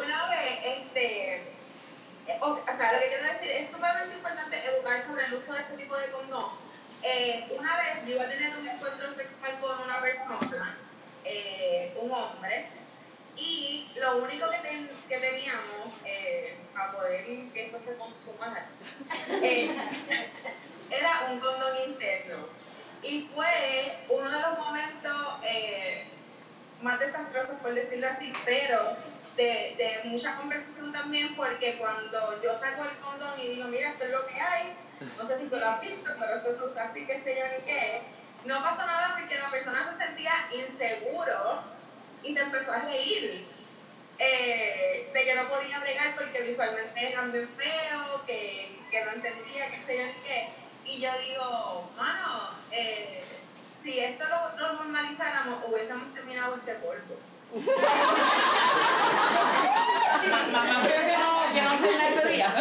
una 0.00 0.28
vez, 0.28 0.52
este, 0.64 1.36
eh, 1.36 2.38
o, 2.40 2.46
o 2.50 2.58
sea, 2.64 2.92
lo 2.92 3.00
que 3.00 3.08
quiero 3.08 3.24
decir 3.24 3.50
es 3.50 3.70
sumamente 3.70 4.14
importante 4.16 4.64
educar 4.66 5.00
sobre 5.06 5.24
el 5.26 5.34
uso 5.34 5.52
de 5.54 5.60
este 5.60 5.76
tipo 5.76 5.96
de 5.96 6.10
condón. 6.10 6.50
Eh, 7.02 7.46
una 7.56 7.76
vez 7.76 8.04
yo 8.06 8.14
iba 8.16 8.24
a 8.24 8.28
tener 8.28 8.56
un 8.56 8.68
encuentro 8.68 9.08
sexual 9.14 9.58
con 9.60 9.80
una 9.82 10.00
persona, 10.00 10.76
eh, 11.24 11.96
un 12.00 12.10
hombre, 12.12 12.66
y 13.36 13.90
lo 13.96 14.16
único 14.18 14.50
que, 14.50 14.58
ten- 14.58 14.90
que 15.08 15.16
teníamos 15.18 15.94
eh, 16.04 16.56
para 16.74 16.92
poder 16.92 17.24
que 17.52 17.66
esto 17.66 17.78
se 17.78 17.96
consuma 17.96 18.66
eh, 19.42 19.70
era 20.90 21.20
un 21.30 21.38
condón 21.40 21.76
interno. 21.88 22.48
Y 23.00 23.30
fue 23.32 23.96
uno 24.08 24.28
de 24.28 24.40
los 24.40 24.58
momentos 24.58 25.17
más 26.82 26.98
desastrosos, 26.98 27.56
por 27.62 27.74
decirlo 27.74 28.06
así, 28.08 28.32
pero 28.44 28.96
de, 29.36 29.74
de 29.76 30.00
mucha 30.04 30.36
conversación 30.36 30.92
también, 30.92 31.34
porque 31.36 31.76
cuando 31.78 32.42
yo 32.42 32.58
saco 32.58 32.84
el 32.84 32.96
condón 32.98 33.40
y 33.40 33.48
digo, 33.48 33.68
mira, 33.68 33.90
esto 33.90 34.04
es 34.04 34.10
lo 34.10 34.26
que 34.26 34.40
hay, 34.40 34.76
no 35.16 35.26
sé 35.26 35.38
si 35.38 35.44
tú 35.46 35.56
lo 35.56 35.68
has 35.68 35.80
visto, 35.80 36.10
pero 36.18 36.36
esto 36.36 36.56
se 36.56 36.64
usa 36.64 36.84
así, 36.84 37.06
que 37.06 37.22
sé 37.22 37.36
yo 37.38 37.44
ni 37.56 37.64
qué, 37.64 38.02
no 38.44 38.62
pasó 38.62 38.86
nada 38.86 39.16
porque 39.18 39.36
la 39.36 39.50
persona 39.50 39.92
se 39.92 40.04
sentía 40.04 40.32
inseguro 40.52 41.62
y 42.22 42.34
se 42.34 42.40
empezó 42.40 42.72
a 42.72 42.80
reír 42.80 43.46
eh, 44.18 45.10
de 45.12 45.24
que 45.24 45.34
no 45.34 45.48
podía 45.48 45.78
bregar 45.78 46.14
porque 46.16 46.42
visualmente 46.42 47.12
eran 47.12 47.32
bien 47.32 47.48
feo, 47.48 48.26
que, 48.26 48.80
que 48.90 49.04
no 49.04 49.12
entendía, 49.12 49.70
que 49.70 49.76
sé 49.78 49.98
yo 49.98 50.06
ni 50.06 50.12
qué. 50.24 50.48
Y 50.84 51.00
yo 51.00 51.10
digo, 51.20 51.90
mano, 51.96 52.50
eh, 52.70 53.22
si 53.82 53.98
esto 54.00 54.24
lo, 54.28 54.56
lo 54.58 54.72
normalizáramos, 54.74 55.64
hubiésemos 55.66 56.12
terminado 56.14 56.56
este 56.56 56.74
polvo. 56.74 57.16
Mamá 60.52 60.80
creo 60.82 61.00
que 61.00 61.16
no, 61.16 61.54
que 61.54 61.62
no 61.62 61.78
cena 61.78 62.08
ese 62.08 62.28
día. 62.28 62.54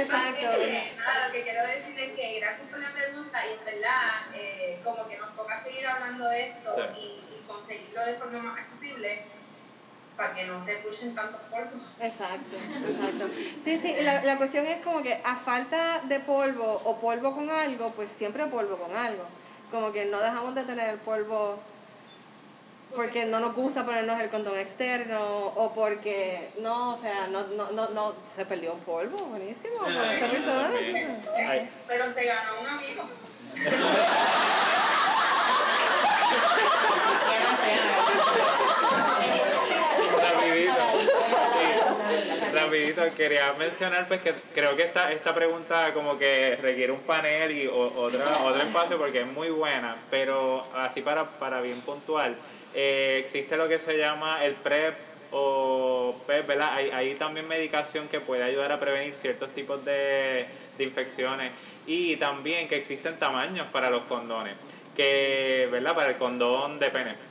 Exacto. 0.00 0.46
Eh, 0.60 0.92
nada, 0.96 1.26
lo 1.26 1.32
que 1.32 1.42
quiero 1.42 1.62
decir 1.66 1.98
es 1.98 2.12
que 2.14 2.40
gracias 2.40 2.68
por 2.70 2.78
la 2.80 2.88
pregunta 2.90 3.38
y 3.46 3.52
en 3.58 3.64
verdad, 3.64 4.10
eh, 4.34 4.80
como 4.84 5.06
que 5.08 5.18
nos 5.18 5.34
toca 5.36 5.62
seguir 5.62 5.86
hablando 5.86 6.28
de 6.28 6.46
esto 6.48 6.74
Sí. 6.76 6.82
y, 7.00 7.34
y 7.34 7.44
conseguirlo 7.46 8.04
de 8.04 8.14
forma 8.14 8.38
más 8.38 8.58
accesible 8.58 9.22
para 10.18 10.34
que 10.34 10.44
no 10.46 10.62
se 10.62 10.72
escuchen 10.72 11.14
tantos 11.14 11.40
polvos. 11.42 11.80
Exacto, 12.00 12.56
exacto. 12.56 13.28
Sí, 13.64 13.78
sí, 13.78 13.94
la, 14.00 14.24
la 14.24 14.36
cuestión 14.36 14.66
es 14.66 14.84
como 14.84 15.00
que 15.00 15.14
a 15.24 15.36
falta 15.36 16.00
de 16.08 16.18
polvo 16.18 16.82
o 16.84 17.00
polvo 17.00 17.34
con 17.34 17.48
algo, 17.48 17.92
pues 17.92 18.10
siempre 18.18 18.44
polvo 18.46 18.76
con 18.76 18.94
algo. 18.96 19.22
Como 19.70 19.92
que 19.92 20.06
no 20.06 20.18
dejamos 20.18 20.56
de 20.56 20.64
tener 20.64 20.90
el 20.90 20.98
polvo 20.98 21.60
porque 22.96 23.26
no 23.26 23.38
nos 23.38 23.54
gusta 23.54 23.84
ponernos 23.84 24.20
el 24.20 24.28
condón 24.28 24.58
externo 24.58 25.52
o 25.54 25.72
porque 25.72 26.50
no, 26.58 26.94
o 26.94 26.96
sea, 26.96 27.28
no, 27.28 27.46
no, 27.48 27.70
no, 27.70 27.88
no 27.90 28.12
se 28.34 28.44
perdió 28.44 28.72
un 28.72 28.80
polvo, 28.80 29.18
buenísimo. 29.26 29.86
esta 29.86 30.26
persona, 30.26 30.78
Ay. 31.36 31.70
Pero 31.86 32.12
se 32.12 32.24
ganó 32.24 32.60
un 32.60 32.66
amigo. 32.66 33.08
rapidito, 42.68 43.02
quería 43.16 43.52
mencionar 43.54 44.06
pues 44.08 44.20
que 44.20 44.32
creo 44.54 44.76
que 44.76 44.82
esta, 44.82 45.10
esta 45.12 45.34
pregunta 45.34 45.92
como 45.94 46.18
que 46.18 46.56
requiere 46.56 46.92
un 46.92 47.00
panel 47.00 47.50
y 47.50 47.66
o- 47.66 47.92
otra, 47.96 48.38
otro 48.44 48.62
espacio 48.62 48.98
porque 48.98 49.20
es 49.20 49.26
muy 49.26 49.48
buena, 49.50 49.96
pero 50.10 50.66
así 50.76 51.00
para, 51.02 51.24
para 51.24 51.60
bien 51.60 51.80
puntual, 51.80 52.36
eh, 52.74 53.22
existe 53.24 53.56
lo 53.56 53.68
que 53.68 53.78
se 53.78 53.96
llama 53.96 54.44
el 54.44 54.54
PrEP 54.54 54.94
o 55.30 56.14
PEP, 56.26 56.46
¿verdad? 56.46 56.70
Hay, 56.74 56.90
hay 56.90 57.14
también 57.14 57.46
medicación 57.48 58.08
que 58.08 58.20
puede 58.20 58.44
ayudar 58.44 58.72
a 58.72 58.80
prevenir 58.80 59.14
ciertos 59.16 59.50
tipos 59.54 59.84
de, 59.84 60.46
de 60.78 60.84
infecciones 60.84 61.52
y 61.86 62.16
también 62.16 62.68
que 62.68 62.76
existen 62.76 63.18
tamaños 63.18 63.66
para 63.72 63.90
los 63.90 64.02
condones, 64.04 64.54
que, 64.96 65.68
¿verdad? 65.70 65.94
Para 65.94 66.10
el 66.12 66.16
condón 66.16 66.78
de 66.78 66.90
pene. 66.90 67.27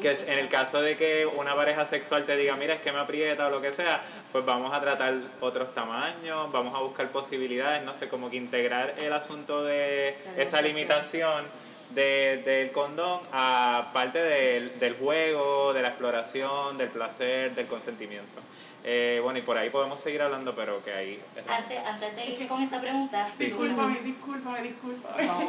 Que 0.00 0.10
en 0.10 0.38
el 0.38 0.48
caso 0.48 0.80
de 0.80 0.96
que 0.96 1.26
una 1.26 1.54
pareja 1.56 1.86
sexual 1.86 2.24
te 2.24 2.36
diga, 2.36 2.54
mira, 2.56 2.74
es 2.74 2.80
que 2.80 2.92
me 2.92 2.98
aprieta 2.98 3.48
o 3.48 3.50
lo 3.50 3.60
que 3.60 3.72
sea, 3.72 4.00
pues 4.30 4.44
vamos 4.44 4.72
a 4.72 4.80
tratar 4.80 5.14
otros 5.40 5.74
tamaños, 5.74 6.52
vamos 6.52 6.74
a 6.74 6.78
buscar 6.78 7.08
posibilidades, 7.08 7.82
no 7.82 7.94
sé, 7.94 8.06
como 8.06 8.30
que 8.30 8.36
integrar 8.36 8.94
el 8.98 9.12
asunto 9.12 9.64
de 9.64 10.16
esa 10.36 10.62
limitación 10.62 11.44
de, 11.90 12.42
del 12.44 12.70
condón 12.70 13.20
a 13.32 13.90
parte 13.92 14.22
del, 14.22 14.78
del 14.78 14.94
juego, 14.94 15.72
de 15.72 15.82
la 15.82 15.88
exploración, 15.88 16.78
del 16.78 16.88
placer, 16.88 17.54
del 17.54 17.66
consentimiento. 17.66 18.40
Eh, 18.88 19.18
bueno, 19.20 19.38
y 19.40 19.42
por 19.42 19.58
ahí 19.58 19.68
podemos 19.68 19.98
seguir 19.98 20.22
hablando, 20.22 20.54
pero 20.54 20.80
que 20.84 20.92
ahí... 20.92 21.20
Antes, 21.48 21.84
antes 21.86 22.14
de 22.14 22.24
ir 22.24 22.46
con 22.46 22.62
esta 22.62 22.80
pregunta, 22.80 23.28
Discúlpame, 23.36 23.98
discúlpame, 24.00 24.62
discúlpame. 24.62 25.24
No. 25.26 25.40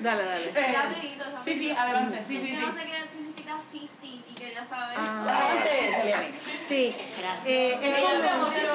Dale, 0.00 0.24
dale. 0.24 0.48
Eh, 0.48 0.72
Rapidito, 0.74 1.24
rapidito. 1.24 1.42
Sí, 1.44 1.54
sí, 1.58 1.70
adelante, 1.70 2.18
sí, 2.26 2.40
sí, 2.40 2.46
sí. 2.46 2.52
no 2.64 2.72
sé 2.72 2.80
qué 2.86 2.98
significa 3.12 3.56
fisting 3.70 4.24
y 4.30 4.34
quería 4.34 4.64
saber. 4.66 4.96
Adelante, 4.98 5.92
Celiani. 5.94 6.26
Sí. 6.66 6.96
Gracias. 7.18 7.46
Eh, 7.46 7.78
es 7.82 7.98
Ella 7.98 8.10
se 8.10 8.16
como- 8.16 8.46
emocionó. 8.46 8.72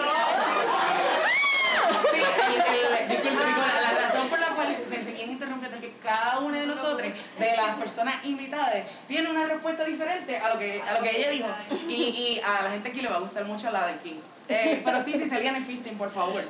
Sí, 2.11 2.21
el- 2.21 2.97
el- 3.01 3.07
disculpa, 3.09 3.45
Nicola, 3.45 3.81
la 3.81 3.91
razón 4.07 4.29
por 4.29 4.39
la 4.39 4.47
cual 4.49 4.77
te 4.89 5.03
seguí 5.03 5.21
en 5.23 5.31
interrumpirte 5.31 5.75
es 5.75 5.81
que 5.81 5.94
cada 6.05 6.39
una 6.39 6.59
de 6.59 6.67
nosotros, 6.67 7.11
de 7.39 7.57
las 7.57 7.75
personas 7.75 8.23
invitadas, 8.23 8.83
tiene 9.07 9.29
una 9.29 9.45
respuesta 9.45 9.83
diferente 9.83 10.37
a 10.37 10.53
lo 10.53 10.59
que, 10.59 10.81
a 10.81 10.93
lo 10.93 11.03
que 11.03 11.17
ella 11.17 11.29
dijo. 11.31 11.47
Y, 11.89 11.93
y 11.93 12.41
a 12.45 12.63
la 12.63 12.71
gente 12.71 12.89
aquí 12.89 13.01
le 13.01 13.09
va 13.09 13.17
a 13.17 13.19
gustar 13.19 13.43
mucho 13.45 13.69
la 13.71 13.87
del 13.87 13.99
King. 13.99 14.19
Eh, 14.47 14.81
pero 14.85 15.03
sí, 15.03 15.13
sí, 15.13 15.27
salían 15.27 15.55
en 15.55 15.65
fisting, 15.65 15.97
por 15.97 16.11
favor. 16.11 16.43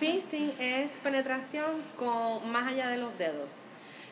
Fisting 0.00 0.52
es 0.58 0.90
penetración 1.02 1.70
con 1.96 2.50
más 2.50 2.66
allá 2.66 2.88
de 2.88 2.96
los 2.96 3.16
dedos. 3.18 3.50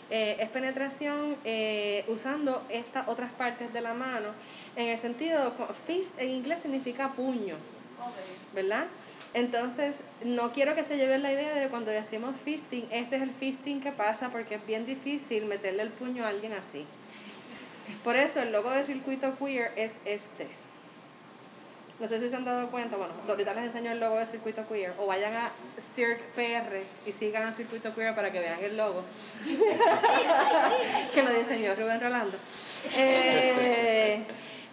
Eh, 0.09 0.37
es 0.41 0.49
penetración 0.51 1.37
eh, 1.45 2.05
usando 2.09 2.65
estas 2.69 3.09
otras 3.09 3.33
partes 3.33 3.73
de 3.73 3.81
la 3.81 3.95
mano. 3.95 4.29
En 4.77 4.89
el 4.89 4.99
sentido, 4.99 5.53
fist 5.87 6.11
en 6.19 6.31
inglés 6.31 6.61
significa 6.63 7.09
puño, 7.09 7.57
¿verdad? 8.55 8.87
Entonces, 9.33 9.97
no 10.25 10.53
quiero 10.53 10.75
que 10.75 10.85
se 10.85 10.97
lleven 10.97 11.23
la 11.23 11.33
idea 11.33 11.55
de 11.55 11.69
cuando 11.69 11.91
decimos 11.91 12.35
fisting, 12.45 12.87
este 12.91 13.17
es 13.17 13.23
el 13.23 13.31
fisting 13.31 13.81
que 13.81 13.93
pasa 13.93 14.31
porque 14.31 14.57
es 14.57 14.67
bien 14.67 14.87
difícil 14.87 15.47
meterle 15.47 15.83
el 15.83 15.91
puño 15.91 16.25
a 16.25 16.29
alguien 16.29 16.53
así. 16.53 16.85
Por 18.03 18.17
eso 18.17 18.41
el 18.41 18.53
logo 18.53 18.71
de 18.71 18.85
circuito 18.85 19.37
queer 19.39 19.73
es 19.77 19.93
este. 20.05 20.49
No 22.01 22.09
sé 22.09 22.19
si 22.19 22.31
se 22.31 22.37
han 22.37 22.47
dado 22.47 22.71
cuenta, 22.71 22.97
bueno, 22.97 23.13
ahorita 23.29 23.53
les 23.53 23.65
enseño 23.65 23.93
el 23.93 24.01
logo 24.01 24.17
de 24.17 24.25
Circuito 24.25 24.67
Queer. 24.67 24.95
O 24.97 25.07
vayan 25.07 25.35
a 25.35 25.51
Circ 25.95 26.19
PR 26.35 26.83
y 27.05 27.13
sigan 27.13 27.47
a 27.47 27.53
Circuito 27.53 27.95
Queer 27.95 28.15
para 28.15 28.33
que 28.33 28.41
vean 28.41 28.59
el 28.63 28.79
logo. 28.79 29.05
que 31.15 31.23
lo 31.23 31.31
diseñó 31.31 31.75
Rubén 31.75 32.01
Rolando. 32.01 32.39
Eh, 32.97 34.25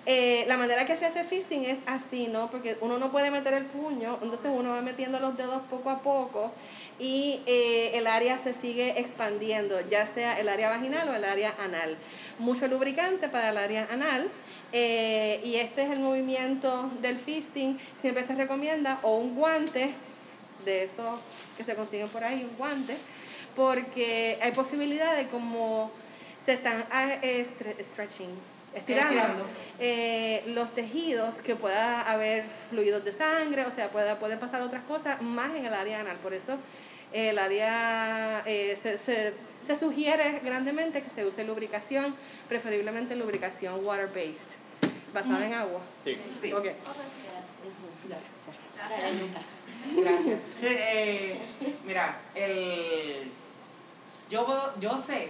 eh, 0.08 0.46
la 0.48 0.58
manera 0.58 0.86
que 0.88 0.98
se 0.98 1.06
hace 1.06 1.24
fisting 1.24 1.66
es 1.66 1.78
así, 1.86 2.28
¿no? 2.28 2.50
Porque 2.50 2.78
uno 2.82 2.98
no 2.98 3.12
puede 3.12 3.30
meter 3.30 3.54
el 3.54 3.66
puño, 3.66 4.18
entonces 4.24 4.50
uno 4.52 4.72
va 4.72 4.82
metiendo 4.82 5.20
los 5.20 5.38
dedos 5.38 5.62
poco 5.70 5.90
a 5.92 6.00
poco 6.02 6.52
y 6.98 7.42
eh, 7.46 7.92
el 7.94 8.08
área 8.08 8.40
se 8.40 8.54
sigue 8.56 9.00
expandiendo, 9.00 9.80
ya 9.90 10.08
sea 10.08 10.40
el 10.40 10.50
área 10.50 10.70
vaginal 10.70 11.08
o 11.10 11.14
el 11.14 11.26
área 11.26 11.54
anal. 11.64 11.96
Mucho 12.40 12.68
lubricante 12.68 13.28
para 13.30 13.50
el 13.50 13.58
área 13.58 13.88
anal. 13.92 14.30
eh, 14.74 15.40
y 15.46 15.56
este 15.58 15.84
es 15.84 15.92
el 15.92 16.00
movimiento 16.00 16.90
del 17.02 17.18
fisting. 17.18 17.78
Siempre 18.02 18.24
se 18.24 18.34
recomienda 18.36 19.00
o 19.04 19.16
un 19.18 19.36
guante, 19.36 19.92
de 20.66 20.84
esos 20.84 21.20
que 21.56 21.64
se 21.64 21.76
consiguen 21.76 22.10
por 22.10 22.24
ahí, 22.24 22.44
un 22.50 22.58
guante, 22.58 22.98
porque 23.56 24.38
hay 24.42 24.52
posibilidad 24.52 25.16
de 25.16 25.28
como 25.28 25.92
se 26.46 26.54
están 26.54 26.84
eh, 27.22 27.46
stre- 27.48 27.82
stretching, 27.92 28.30
estirando, 28.78 29.14
Estirando. 29.14 29.45
eh, 29.80 30.44
los 30.48 30.74
tejidos, 30.74 31.36
que 31.36 31.56
pueda 31.56 32.02
haber 32.10 32.45
fluidos 32.70 33.04
de 33.04 33.12
sangre, 33.12 33.66
o 33.66 33.72
sea, 33.72 33.90
pueda, 33.90 34.18
pueden 34.20 34.40
pasar 34.40 34.62
otras 34.62 34.84
cosas 34.84 35.22
más 35.22 35.54
en 35.56 35.66
el 35.66 35.74
área 35.74 35.99
anal. 36.02 36.18
Por 36.18 36.34
eso 36.34 36.54
eh, 37.14 37.30
el 37.30 37.40
área 37.40 38.44
eh, 38.45 38.78
se, 38.82 38.98
se, 38.98 39.34
se 39.66 39.76
sugiere 39.76 40.40
grandemente 40.44 41.02
que 41.02 41.10
se 41.10 41.26
use 41.26 41.44
lubricación, 41.44 42.16
preferiblemente 42.48 43.16
lubricación 43.16 43.86
water-based, 43.86 44.52
basada 45.14 45.45
en 45.45 45.54
agua. 45.54 45.82
Sí. 46.04 46.18
Sí. 46.41 46.54
Ok. 46.54 46.66
Dale, 48.78 49.14
Luca. 49.20 49.40
Gracias. 49.95 50.40
Eh, 50.62 51.40
mira, 51.86 52.18
el, 52.36 53.32
yo, 54.30 54.45
puedo- 54.45 54.74
yo 54.80 55.02
sé 55.02 55.30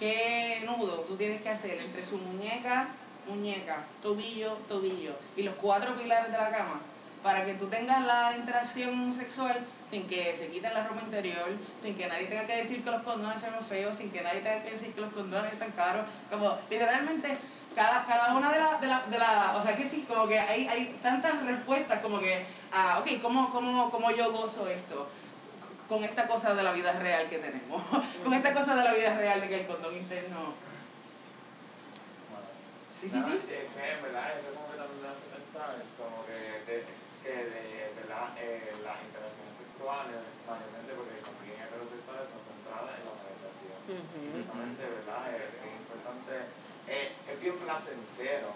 qué 0.00 0.62
nudo 0.64 1.04
tú 1.06 1.14
tienes 1.16 1.42
que 1.42 1.50
hacer 1.50 1.78
entre 1.78 2.04
su 2.04 2.16
muñeca, 2.16 2.88
muñeca, 3.28 3.84
tobillo, 4.02 4.54
tobillo 4.66 5.12
y 5.36 5.42
los 5.42 5.54
cuatro 5.56 5.94
pilares 5.94 6.32
de 6.32 6.38
la 6.38 6.50
cama 6.50 6.80
para 7.22 7.44
que 7.44 7.54
tú 7.54 7.66
tengas 7.66 8.04
la 8.04 8.34
interacción 8.36 9.14
sexual 9.14 9.60
sin 9.90 10.06
que 10.06 10.34
se 10.36 10.48
quiten 10.48 10.72
la 10.72 10.86
ropa 10.86 11.02
interior, 11.02 11.48
sin 11.82 11.94
que 11.94 12.06
nadie 12.06 12.26
tenga 12.26 12.46
que 12.46 12.56
decir 12.56 12.82
que 12.82 12.90
los 12.90 13.02
condones 13.02 13.42
ven 13.42 13.52
feos, 13.68 13.96
sin 13.96 14.10
que 14.10 14.22
nadie 14.22 14.40
tenga 14.40 14.62
que 14.62 14.70
decir 14.70 14.92
que 14.94 15.00
los 15.00 15.12
condones 15.12 15.52
están 15.52 15.72
caros, 15.72 16.06
como 16.30 16.56
literalmente 16.70 17.36
cada, 17.74 18.04
cada 18.06 18.34
una 18.36 18.50
de 18.50 18.58
las, 18.58 18.80
de 18.80 18.86
la, 18.86 19.02
de 19.10 19.18
la, 19.18 19.56
o 19.56 19.62
sea 19.62 19.76
que 19.76 19.88
sí, 19.88 20.04
como 20.08 20.26
que 20.28 20.38
hay, 20.38 20.66
hay 20.66 20.98
tantas 21.02 21.44
respuestas 21.44 22.00
como 22.00 22.20
que, 22.20 22.44
ah, 22.72 23.00
ok, 23.00 23.20
¿cómo, 23.20 23.50
cómo, 23.50 23.90
¿cómo 23.90 24.10
yo 24.12 24.32
gozo 24.32 24.66
esto? 24.68 25.08
Con 25.90 26.06
esta 26.06 26.22
cosa 26.30 26.54
de 26.54 26.62
la 26.62 26.70
vida 26.70 26.94
real 27.02 27.26
que 27.26 27.42
tenemos, 27.42 27.82
con 28.22 28.30
esta 28.32 28.54
cosa 28.54 28.76
de 28.78 28.84
la 28.84 28.94
vida 28.94 29.10
real 29.18 29.40
de 29.40 29.48
que 29.48 29.60
el 29.60 29.66
condón 29.66 29.90
interno... 29.90 30.54
Sí, 33.00 33.10
sí, 33.10 33.18
sí. 33.18 33.34
Es 33.50 33.66
que, 33.74 33.84
en 33.98 34.02
verdad, 34.06 34.30
eso 34.38 34.54
como 34.54 34.70
que 34.70 34.78
también 34.78 35.02
me 35.02 35.08
hace 35.10 35.26
pensar, 35.34 35.74
como 35.98 36.22
que, 36.30 36.38
de, 36.62 36.86
que 37.26 37.32
de, 37.42 37.90
¿verdad? 37.98 38.30
Eh, 38.38 38.70
las 38.86 39.02
interacciones 39.02 39.54
sexuales, 39.58 40.22
mayormente 40.46 40.94
porque 40.94 41.18
también 41.26 41.58
heterosexuales 41.58 42.38
son 42.38 42.38
centradas 42.38 42.94
en 42.94 43.04
la 43.10 43.14
penetración. 43.18 43.78
Justamente, 44.30 44.82
¿verdad? 44.94 45.22
Es, 45.34 45.48
es 45.58 45.72
importante, 45.74 46.34
eh, 46.86 47.08
es 47.18 47.36
bien 47.42 47.56
placentero 47.58 48.54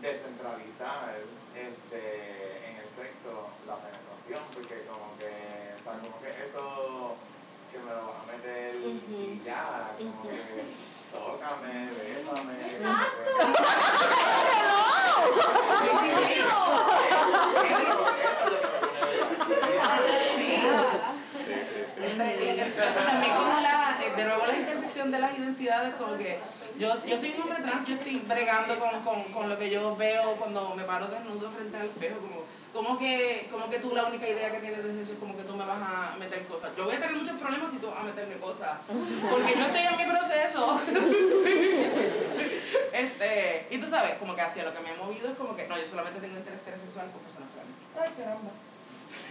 descentralizar 0.00 1.12
este, 1.52 2.00
en 2.72 2.74
el 2.78 2.88
sexo 2.88 3.50
la 3.66 3.76
penetración, 3.76 4.42
porque 4.54 4.86
como 4.86 5.12
que, 5.18 5.28
sea, 5.88 6.00
como 6.00 6.20
que 6.20 6.28
eso 6.28 7.16
que 7.72 7.78
me 7.78 7.90
lo 7.90 8.06
vas 8.08 8.22
a 8.22 8.26
meter 8.32 8.76
y 8.76 9.42
ya, 9.44 9.92
como 9.98 10.22
que 10.22 10.28
tócame, 11.12 11.72
bésame. 11.96 12.54
Exacto. 12.68 13.20
También 22.78 23.34
como 23.34 23.60
la, 23.60 23.98
de 24.16 24.24
nuevo 24.24 24.46
la 24.46 24.56
intersección 24.56 25.10
de 25.10 25.18
las 25.18 25.36
identidades, 25.38 25.94
como 25.94 26.16
que 26.16 26.38
yo, 26.78 26.94
yo 27.06 27.18
soy 27.18 27.34
un 27.34 27.42
hombre 27.42 27.62
trans, 27.62 27.88
yo 27.88 27.94
estoy 27.94 28.18
bregando 28.26 28.78
con, 28.78 29.00
con, 29.02 29.22
con 29.32 29.48
lo 29.48 29.58
que 29.58 29.70
yo 29.70 29.96
veo 29.96 30.32
cuando 30.36 30.74
me 30.74 30.84
paro 30.84 31.06
desnudo 31.08 31.50
frente 31.50 31.76
al 31.76 31.86
espejo, 31.86 32.20
como, 32.20 32.44
como, 32.78 32.96
que, 32.96 33.48
como 33.50 33.68
que 33.68 33.80
tú 33.80 33.92
la 33.92 34.04
única 34.04 34.28
idea 34.28 34.52
que 34.52 34.58
tienes 34.58 34.84
de 34.84 35.02
eso 35.02 35.12
es 35.12 35.18
como 35.18 35.36
que 35.36 35.42
tú 35.42 35.56
me 35.56 35.66
vas 35.66 35.82
a 35.82 36.14
meter 36.16 36.46
cosas. 36.46 36.70
Yo 36.76 36.84
voy 36.84 36.94
a 36.94 37.00
tener 37.00 37.16
muchos 37.16 37.34
problemas 37.34 37.72
si 37.72 37.78
tú 37.78 37.90
vas 37.90 37.98
a 37.98 38.04
meterme 38.04 38.36
cosas, 38.36 38.78
porque 38.86 39.54
yo 39.58 39.66
estoy 39.66 39.82
en 39.82 39.96
mi 39.98 40.04
proceso. 40.04 40.80
este, 42.92 43.66
y 43.70 43.78
tú 43.78 43.88
sabes, 43.88 44.14
como 44.20 44.36
que 44.36 44.42
hacia 44.42 44.62
lo 44.62 44.72
que 44.72 44.78
me 44.80 44.92
he 44.92 44.96
movido 44.96 45.28
es 45.28 45.36
como 45.36 45.56
que, 45.56 45.66
no, 45.66 45.76
yo 45.76 45.86
solamente 45.86 46.20
tengo 46.20 46.38
interés 46.38 46.62
sexual 46.62 47.10
con 47.10 47.20
personas 47.20 47.50
trans. 47.50 47.66
Ay, 47.98 48.12
caramba. 48.16 48.52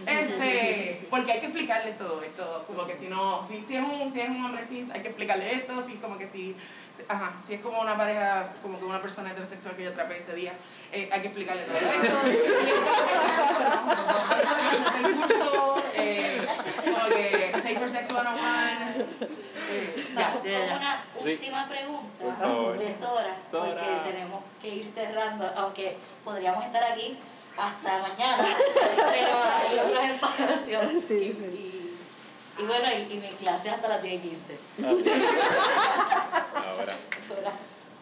Este, 0.06 1.06
porque 1.08 1.32
hay 1.32 1.40
que 1.40 1.46
explicarles 1.46 1.96
todo 1.96 2.22
esto, 2.22 2.64
como 2.66 2.86
que 2.86 2.96
si 2.96 3.08
no, 3.08 3.48
si, 3.48 3.62
si, 3.62 3.76
es 3.76 3.82
un, 3.82 4.12
si 4.12 4.20
es 4.20 4.28
un 4.28 4.44
hombre 4.44 4.66
cis, 4.68 4.90
hay 4.92 5.00
que 5.00 5.08
explicarle 5.08 5.54
esto, 5.54 5.86
si 5.86 5.94
como 5.94 6.18
que 6.18 6.28
si, 6.28 6.54
ajá, 7.08 7.32
si 7.46 7.54
es 7.54 7.60
como 7.60 7.80
una 7.80 7.96
pareja, 7.96 8.48
como 8.62 8.78
que 8.78 8.84
una 8.84 9.00
persona 9.00 9.30
heterosexual 9.30 9.76
que 9.76 9.84
yo 9.84 9.90
atrapé 9.90 10.18
ese 10.18 10.34
día, 10.34 10.52
eh, 10.92 11.08
hay 11.12 11.20
que 11.20 11.28
explicarle 11.28 11.62
todo 11.62 11.76
esto. 11.78 12.18
Y 15.00 15.06
el 15.06 15.14
curso, 15.14 15.82
eh, 15.94 16.46
como 16.84 17.06
que 17.14 17.52
Safer 17.54 17.90
Sex 17.90 18.08
101, 18.08 18.30
eh, 19.70 20.06
ya, 20.16 20.76
una 20.76 21.02
última 21.20 21.68
pregunta 21.68 22.48
de 22.78 22.96
Sora, 22.98 23.36
porque 23.50 24.10
tenemos 24.10 24.42
que 24.60 24.68
ir 24.68 24.92
cerrando, 24.92 25.50
aunque 25.56 25.96
podríamos 26.24 26.64
estar 26.64 26.82
aquí 26.84 27.18
hasta 27.56 28.02
mañana, 28.02 28.44
pero 28.96 29.36
hay 29.60 29.78
otros 29.78 30.04
espacios. 30.04 31.04
Sí, 31.06 31.14
y, 31.14 31.32
sí. 31.32 31.87
Y, 32.58 32.66
bueno, 32.66 32.90
y, 32.90 33.06
y 33.06 33.16
mi 33.22 33.30
clase 33.38 33.70
hasta 33.70 33.86
las 33.86 34.02
10 34.02 34.14
y 34.18 34.28
15. 34.34 34.58
Ahora. 36.58 36.96
Hola. 37.30 37.52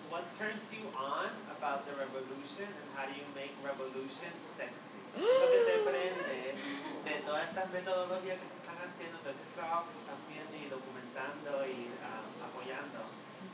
What 0.09 0.25
turns 0.41 0.65
you 0.73 0.81
on 0.97 1.29
about 1.53 1.85
the 1.85 1.93
revolution 1.93 2.65
and 2.65 2.89
how 2.97 3.05
do 3.05 3.13
you 3.13 3.29
make 3.37 3.53
revolution 3.61 4.33
sexy? 4.57 4.97
Lo 5.21 5.45
que 5.53 5.61
te 5.61 5.77
prende 5.85 6.57
de 7.05 7.15
todas 7.29 7.53
estas 7.53 7.69
metodologías 7.69 8.41
que 8.41 8.49
se 8.49 8.57
están 8.57 8.81
haciendo, 8.81 9.21
todo 9.21 9.37
este 9.37 9.49
trabajo 9.53 9.93
que 9.93 10.01
están 10.01 10.21
viendo 10.25 10.55
y 10.57 10.65
documentando 10.73 11.53
y 11.69 11.93
ah, 12.01 12.25
apoyando. 12.49 13.05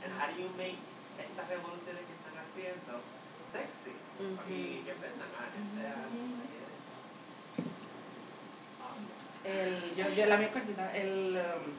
And 0.06 0.14
how 0.14 0.30
do 0.30 0.38
you 0.38 0.54
make 0.54 0.78
estas 1.18 1.50
revoluciones 1.50 2.06
que 2.06 2.14
están 2.14 2.38
haciendo 2.38 3.02
sexy? 3.50 3.90
Y 4.46 4.86
que 4.86 4.94
prendan 4.94 5.34
a 5.34 5.50
gente 5.50 5.82
a 5.82 6.06
El, 9.44 9.96
yo, 9.96 10.08
yo 10.14 10.26
la 10.26 10.36
mía 10.36 10.50
cortita. 10.52 10.92
El, 10.94 11.36
um, 11.36 11.72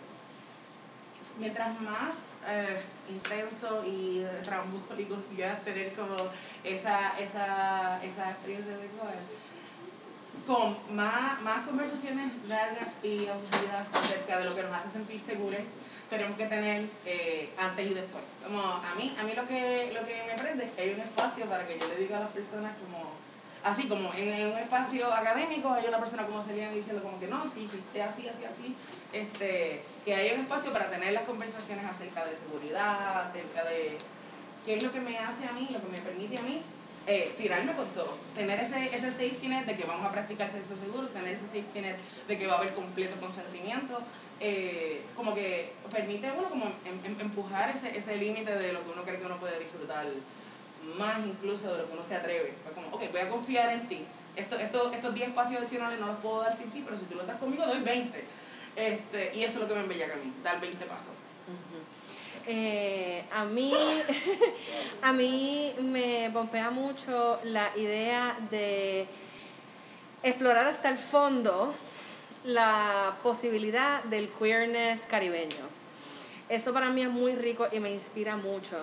mientras 1.39 1.79
más 1.81 2.17
eh, 2.47 2.81
intenso 3.09 3.83
y 3.85 4.25
trambólico 4.43 5.17
quieras 5.35 5.63
tener 5.63 5.93
como 5.93 6.15
esa, 6.63 7.17
esa, 7.19 8.03
esa 8.03 8.31
experiencia 8.31 8.77
sexual, 8.77 9.15
con 10.45 10.77
más, 10.95 11.41
más 11.41 11.65
conversaciones 11.65 12.31
largas 12.47 12.89
y 13.01 13.27
aburridas 13.27 13.87
acerca 13.93 14.39
de 14.39 14.45
lo 14.45 14.55
que 14.55 14.63
nos 14.63 14.73
hace 14.73 14.89
sentir 14.89 15.21
seguros, 15.21 15.61
tenemos 16.09 16.37
que 16.37 16.45
tener 16.45 16.85
eh, 17.05 17.49
antes 17.57 17.91
y 17.91 17.93
después. 17.93 18.23
Como 18.45 18.61
a 18.61 18.93
mí, 18.97 19.15
a 19.17 19.23
mí 19.23 19.33
lo 19.33 19.47
que, 19.47 19.91
lo 19.93 20.05
que 20.05 20.23
me 20.27 20.41
prende 20.41 20.65
es 20.65 20.71
que 20.71 20.81
hay 20.81 20.89
un 20.91 21.01
espacio 21.01 21.45
para 21.45 21.65
que 21.65 21.79
yo 21.79 21.87
le 21.87 21.95
diga 21.95 22.17
a 22.17 22.21
las 22.21 22.29
personas 22.31 22.73
como 22.77 23.13
así 23.63 23.87
como 23.87 24.13
en, 24.15 24.47
un 24.51 24.57
espacio 24.57 25.11
académico 25.13 25.71
hay 25.71 25.85
una 25.87 25.99
persona 25.99 26.25
como 26.25 26.43
sería 26.43 26.69
diciendo 26.71 27.01
como 27.01 27.19
que 27.19 27.27
no, 27.27 27.47
sí, 27.47 27.61
hiciste 27.61 28.01
así, 28.01 28.27
así, 28.27 28.43
así, 28.45 28.75
este, 29.13 29.81
que 30.05 30.15
hay 30.15 30.33
un 30.35 30.41
espacio 30.41 30.71
para 30.73 30.89
tener 30.89 31.13
las 31.13 31.23
conversaciones 31.23 31.85
acerca 31.85 32.25
de 32.25 32.35
seguridad, 32.35 33.21
acerca 33.27 33.63
de 33.65 33.97
qué 34.65 34.75
es 34.75 34.83
lo 34.83 34.91
que 34.91 34.99
me 34.99 35.17
hace 35.17 35.45
a 35.45 35.53
mí, 35.53 35.67
lo 35.71 35.81
que 35.81 35.87
me 35.87 35.97
permite 35.99 36.37
a 36.37 36.41
mí 36.41 36.61
eh, 37.05 37.33
tirarme 37.37 37.73
con 37.73 37.85
todo, 37.89 38.17
tener 38.33 38.59
ese, 38.61 38.85
ese 38.95 39.11
safety 39.11 39.47
net 39.49 39.65
de 39.65 39.75
que 39.75 39.83
vamos 39.85 40.05
a 40.05 40.11
practicar 40.11 40.49
sexo 40.49 40.77
seguro, 40.77 41.07
tener 41.07 41.33
ese 41.33 41.45
safety 41.47 41.81
net 41.81 41.97
de 42.27 42.37
que 42.37 42.47
va 42.47 42.53
a 42.55 42.57
haber 42.59 42.73
completo 42.73 43.17
consentimiento, 43.19 43.99
eh, 44.39 45.01
como 45.15 45.35
que 45.35 45.73
permite 45.91 46.31
bueno 46.31 46.49
como 46.49 46.65
em- 46.65 47.05
em- 47.05 47.19
empujar 47.19 47.69
ese, 47.75 47.97
ese 47.97 48.15
límite 48.17 48.55
de 48.55 48.71
lo 48.73 48.83
que 48.83 48.91
uno 48.91 49.03
cree 49.03 49.19
que 49.19 49.25
uno 49.25 49.37
puede 49.37 49.59
disfrutar 49.59 50.05
más 50.97 51.19
incluso 51.25 51.71
de 51.71 51.79
lo 51.79 51.87
que 51.87 51.93
uno 51.93 52.03
se 52.03 52.15
atreve. 52.15 52.53
Fue 52.63 52.73
como, 52.73 52.87
ok, 52.95 53.11
voy 53.11 53.21
a 53.21 53.29
confiar 53.29 53.69
en 53.71 53.87
ti. 53.87 54.05
Esto, 54.35 54.57
esto, 54.57 54.91
estos 54.91 55.13
10 55.13 55.29
espacios 55.29 55.61
adicionales 55.61 55.99
no 55.99 56.07
los 56.07 56.17
puedo 56.17 56.41
dar 56.41 56.57
sin 56.57 56.71
ti, 56.71 56.81
pero 56.83 56.97
si 56.97 57.05
tú 57.05 57.15
lo 57.15 57.21
estás 57.21 57.37
conmigo, 57.39 57.65
doy 57.65 57.81
20. 57.81 58.23
Este, 58.75 59.31
y 59.35 59.43
eso 59.43 59.53
es 59.53 59.59
lo 59.59 59.67
que 59.67 59.75
me 59.75 59.81
embellaca 59.81 60.13
a 60.13 60.17
mí, 60.17 60.33
dar 60.43 60.59
20 60.59 60.85
pasos. 60.85 61.07
Eh, 62.45 63.23
a 63.31 63.45
mí 63.45 63.73
a 65.01 65.13
mí 65.13 65.73
me 65.79 66.29
pompea 66.33 66.71
mucho 66.71 67.39
la 67.45 67.71
idea 67.77 68.35
de 68.51 69.07
explorar 70.23 70.67
hasta 70.67 70.89
el 70.89 70.97
fondo 70.97 71.73
la 72.43 73.15
posibilidad 73.23 74.03
del 74.05 74.29
queerness 74.29 75.01
caribeño. 75.09 75.69
Eso 76.49 76.73
para 76.73 76.89
mí 76.89 77.01
es 77.01 77.09
muy 77.09 77.33
rico 77.35 77.67
y 77.71 77.79
me 77.79 77.91
inspira 77.91 78.35
mucho. 78.35 78.77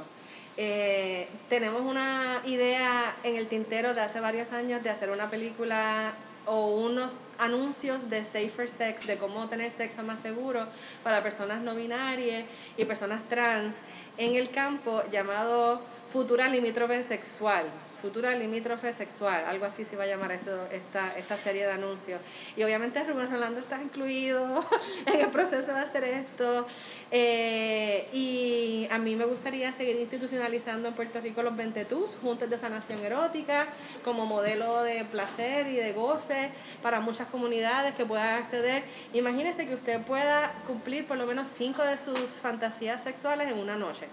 Eh, 0.57 1.29
tenemos 1.49 1.83
una 1.83 2.43
idea 2.45 3.15
en 3.23 3.37
el 3.37 3.47
tintero 3.47 3.95
de 3.95 4.03
hace 4.03 4.21
varios 4.21 4.53
años 4.53 4.83
de 4.83 4.91
hacer 4.91 5.11
una 5.11 5.31
película 5.31 6.13
o 6.47 6.69
unos 6.69 7.13
anuncios 7.39 8.11
de 8.11 8.25
safer 8.25 8.69
sex, 8.69 9.07
de 9.07 9.17
cómo 9.17 9.49
tener 9.49 9.71
sexo 9.71 10.03
más 10.03 10.21
seguro 10.21 10.67
para 11.03 11.23
personas 11.23 11.63
no 11.63 11.75
binarias 11.75 12.45
y 12.77 12.85
personas 12.85 13.23
trans 13.29 13.75
en 14.19 14.35
el 14.35 14.51
campo 14.51 15.03
llamado 15.11 15.81
Futura 16.13 16.49
Limítrofe 16.49 17.03
Sexual. 17.05 17.65
Futura 18.01 18.35
Limítrofe 18.35 18.93
Sexual, 18.93 19.45
algo 19.47 19.67
así 19.67 19.85
se 19.85 19.97
va 19.97 20.05
a 20.05 20.07
llamar 20.07 20.33
esto, 20.33 20.51
esta, 20.73 21.17
esta 21.19 21.37
serie 21.37 21.67
de 21.67 21.73
anuncios. 21.73 22.21
Y 22.57 22.63
obviamente 22.63 23.03
Rubén 23.05 23.31
Rolando 23.31 23.61
está 23.61 23.83
incluido 23.83 24.65
en 25.07 25.21
el 25.21 25.29
proceso 25.29 25.75
de 25.75 25.81
hacer 25.81 26.05
esto. 26.05 26.67
Eh, 27.11 28.09
y 28.13 28.89
a 28.91 28.99
mí 28.99 29.17
me 29.17 29.25
gustaría 29.25 29.73
seguir 29.73 29.97
institucionalizando 29.97 30.89
en 30.89 30.95
Puerto 30.95 31.21
Rico 31.21 31.43
los 31.43 31.57
20 31.57 31.85
TUS, 31.85 32.17
juntos 32.23 32.49
de 32.49 32.59
sanación 32.59 33.05
erótica, 33.05 33.67
como 34.05 34.27
modelo 34.27 34.83
de 34.83 35.05
placer 35.05 35.67
y 35.67 35.77
de 35.77 35.93
goce 35.93 36.51
para 36.83 37.01
muchas 37.01 37.27
comunidades 37.29 37.95
que 37.95 38.07
puedan 38.07 38.43
acceder. 38.43 38.83
Imagínese 39.13 39.67
que 39.67 39.75
usted 39.75 40.01
pueda 40.03 40.53
cumplir 40.67 41.07
por 41.07 41.19
lo 41.19 41.27
menos 41.27 41.49
cinco 41.57 41.83
de 41.83 41.99
sus 41.99 42.21
fantasías 42.43 43.03
sexuales 43.03 43.51
en 43.51 43.59
una 43.59 43.77
noche. 43.77 44.07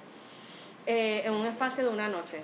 Eh, 0.88 1.24
en 1.26 1.34
un 1.34 1.46
espacio 1.46 1.84
de 1.84 1.90
una 1.90 2.08
noche. 2.08 2.38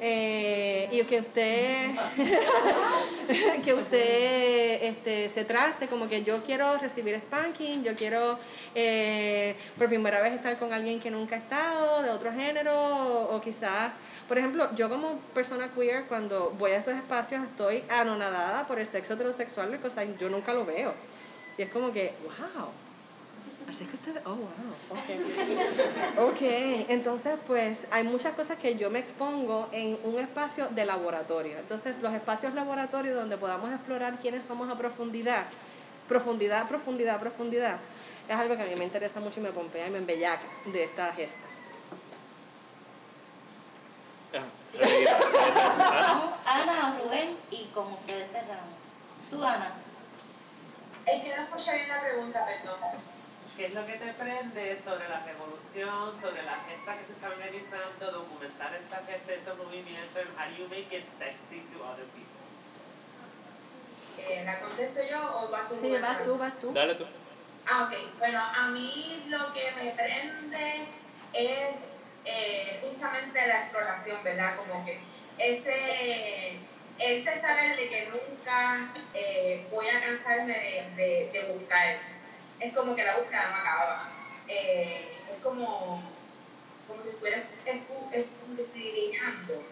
Eh, 0.00 0.88
y 0.90 1.02
que 1.04 1.20
usted 1.20 1.90
que 3.64 3.74
usted 3.74 4.82
este, 4.82 5.28
se 5.28 5.44
trace 5.44 5.86
como 5.86 6.08
que 6.08 6.24
yo 6.24 6.42
quiero 6.42 6.78
recibir 6.78 7.18
spanking, 7.20 7.84
yo 7.84 7.94
quiero 7.94 8.38
eh, 8.74 9.54
por 9.76 9.88
primera 9.88 10.20
vez 10.20 10.32
estar 10.32 10.56
con 10.58 10.72
alguien 10.72 10.98
que 10.98 11.10
nunca 11.10 11.36
ha 11.36 11.38
estado, 11.38 12.02
de 12.02 12.10
otro 12.10 12.32
género, 12.32 12.74
o, 12.74 13.36
o 13.36 13.40
quizás, 13.42 13.92
por 14.28 14.38
ejemplo, 14.38 14.74
yo 14.74 14.88
como 14.88 15.18
persona 15.34 15.68
queer, 15.68 16.04
cuando 16.04 16.54
voy 16.58 16.72
a 16.72 16.78
esos 16.78 16.94
espacios 16.94 17.44
estoy 17.44 17.84
anonadada 17.90 18.66
por 18.66 18.78
el 18.78 18.86
sexo 18.86 19.12
heterosexual, 19.12 19.78
o 19.84 19.90
sea, 19.90 20.04
yo 20.18 20.30
nunca 20.30 20.54
lo 20.54 20.64
veo. 20.64 20.94
Y 21.58 21.62
es 21.62 21.70
como 21.70 21.92
que, 21.92 22.14
wow. 22.22 22.83
Así 23.68 23.86
que 23.86 23.96
ustedes, 23.96 24.22
oh, 24.26 24.34
wow, 24.34 24.48
ok. 24.90 26.30
Ok, 26.30 26.42
entonces 26.88 27.38
pues 27.46 27.78
hay 27.90 28.04
muchas 28.04 28.34
cosas 28.34 28.58
que 28.58 28.76
yo 28.76 28.90
me 28.90 28.98
expongo 28.98 29.68
en 29.72 29.98
un 30.04 30.18
espacio 30.18 30.68
de 30.68 30.84
laboratorio. 30.84 31.58
Entonces 31.58 32.00
los 32.00 32.12
espacios 32.12 32.54
laboratorios 32.54 33.16
donde 33.16 33.36
podamos 33.36 33.72
explorar 33.72 34.18
quiénes 34.20 34.44
somos 34.44 34.70
a 34.70 34.76
profundidad, 34.76 35.44
profundidad, 36.08 36.68
profundidad, 36.68 37.18
profundidad, 37.18 37.78
es 38.28 38.36
algo 38.36 38.56
que 38.56 38.62
a 38.62 38.66
mí 38.66 38.76
me 38.76 38.84
interesa 38.84 39.20
mucho 39.20 39.40
y 39.40 39.42
me 39.42 39.52
pompea 39.52 39.86
y 39.88 39.90
me 39.90 39.98
embellaca 39.98 40.44
de 40.66 40.84
esta 40.84 41.12
gesta. 41.12 41.38
Vamos, 45.78 46.34
Ana, 46.46 46.98
Rubén, 47.02 47.36
y 47.50 47.66
con 47.66 47.92
ustedes 47.92 48.28
cerramos. 48.28 48.74
Tú, 49.30 49.42
Ana. 49.42 49.72
Es 51.06 51.22
que 51.22 51.36
no 51.36 51.42
escuché 51.42 51.74
bien 51.74 51.88
la 51.88 52.00
pregunta, 52.00 52.44
perdón. 52.44 53.13
¿Qué 53.56 53.66
es 53.66 53.74
lo 53.74 53.86
que 53.86 53.92
te 53.92 54.12
prende 54.14 54.76
sobre 54.82 55.08
la 55.08 55.20
revolución, 55.24 56.20
sobre 56.20 56.42
la 56.42 56.58
gesta 56.66 56.98
que 56.98 57.06
se 57.06 57.12
está 57.12 57.28
organizando, 57.28 58.10
documentar 58.10 58.74
esta 58.74 58.96
gesta, 59.06 59.32
estos 59.32 59.56
movimientos, 59.58 60.26
and 60.26 60.36
how 60.36 60.50
do 60.50 60.56
you 60.56 60.68
make 60.68 60.90
it 60.90 61.06
sexy 61.18 61.62
to 61.70 61.78
other 61.84 62.04
people? 62.10 62.34
Eh, 64.18 64.42
¿La 64.44 64.58
contesto 64.58 65.00
yo 65.08 65.20
o 65.38 65.50
vas 65.50 65.68
tú? 65.68 65.78
Sí, 65.80 65.92
vas 66.02 66.24
tú, 66.24 66.36
vas 66.36 66.60
tú. 66.60 66.72
Dale 66.72 66.94
tú. 66.96 67.06
Ah, 67.66 67.84
ok. 67.84 68.18
Bueno, 68.18 68.40
a 68.42 68.66
mí 68.68 69.24
lo 69.28 69.52
que 69.52 69.70
me 69.76 69.90
prende 69.92 70.88
es 71.32 71.76
eh, 72.24 72.80
justamente 72.82 73.46
la 73.46 73.60
exploración, 73.62 74.24
¿verdad? 74.24 74.56
Como 74.56 74.84
que 74.84 74.98
ese, 75.38 76.58
ese 76.98 77.40
saber 77.40 77.76
de 77.76 77.88
que 77.88 78.08
nunca 78.08 78.88
eh, 79.14 79.64
voy 79.70 79.86
a 79.88 80.00
cansarme 80.00 80.52
de, 80.52 80.90
de, 80.96 81.30
de 81.32 81.52
buscar. 81.52 82.13
Es 82.64 82.72
como 82.72 82.96
que 82.96 83.04
la 83.04 83.16
búsqueda 83.18 83.50
no 83.50 83.56
acaba. 83.56 84.08
Eh, 84.48 85.08
es 85.34 85.42
como, 85.42 86.02
como 86.88 87.02
si 87.02 87.08
estuvieras 87.10 87.42
escu- 87.66 88.10
escudriñando, 88.12 89.62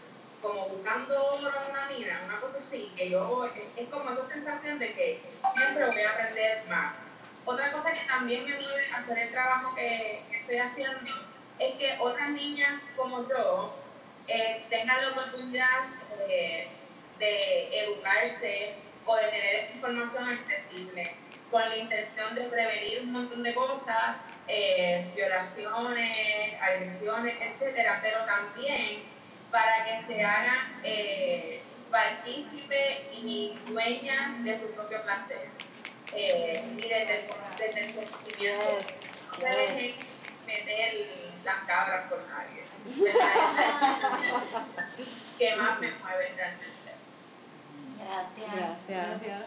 como 0.42 0.68
buscando 0.68 1.36
una 1.36 1.86
mina, 1.86 2.20
una 2.26 2.38
cosa 2.40 2.58
así, 2.58 2.92
que 2.94 3.08
yo, 3.08 3.44
es, 3.46 3.52
es 3.76 3.88
como 3.88 4.10
esa 4.10 4.26
sensación 4.28 4.78
de 4.78 4.92
que 4.92 5.22
siempre 5.54 5.86
voy 5.86 6.02
a 6.02 6.10
aprender 6.10 6.64
más. 6.68 6.96
Otra 7.46 7.72
cosa 7.72 7.92
que 7.92 8.04
también 8.06 8.44
me 8.44 8.54
mueve 8.60 8.86
a 8.92 8.98
hacer 8.98 9.18
el 9.18 9.30
trabajo 9.32 9.74
que, 9.74 10.22
estoy 10.40 10.58
haciendo 10.58 10.98
es 11.58 11.74
que 11.76 11.96
otras 12.00 12.28
niñas 12.30 12.74
como 12.96 13.26
yo 13.28 13.74
eh, 14.28 14.66
tengan 14.68 15.00
la 15.00 15.08
oportunidad 15.12 15.80
de, 16.28 16.68
de 17.18 17.84
educarse 17.84 18.74
o 19.06 19.16
de 19.16 19.22
tener 19.28 19.70
información 19.74 20.24
accesible 20.28 21.21
con 21.52 21.68
la 21.68 21.76
intención 21.76 22.34
de 22.34 22.44
prevenir 22.44 23.02
un 23.02 23.12
montón 23.12 23.42
de 23.42 23.52
cosas, 23.54 24.16
eh, 24.48 25.12
violaciones, 25.14 26.54
agresiones, 26.60 27.36
etcétera, 27.40 28.00
pero 28.02 28.24
también 28.24 29.04
para 29.50 29.84
que 29.84 30.02
se 30.06 30.24
hagan 30.24 30.80
eh, 30.82 31.60
partícipes 31.90 33.02
y 33.12 33.58
dueñas 33.66 34.42
de 34.42 34.58
su 34.60 34.70
propio 34.72 35.02
placer. 35.02 35.50
Eh, 36.14 36.64
y 36.78 36.88
desde 36.88 37.20
el, 37.20 37.26
desde 37.58 37.84
el 37.84 37.96
conocimiento, 37.96 38.78
no 39.30 39.38
se 39.38 39.46
dejen 39.46 39.94
meter 40.46 41.06
las 41.44 41.58
cabras 41.66 42.08
por 42.08 42.22
nadie. 42.28 42.62
que 45.38 45.56
más 45.56 45.78
me 45.78 45.92
mueve 45.92 46.32
realmente. 46.34 46.92
Gracias. 47.98 48.50
Gracias. 48.88 49.42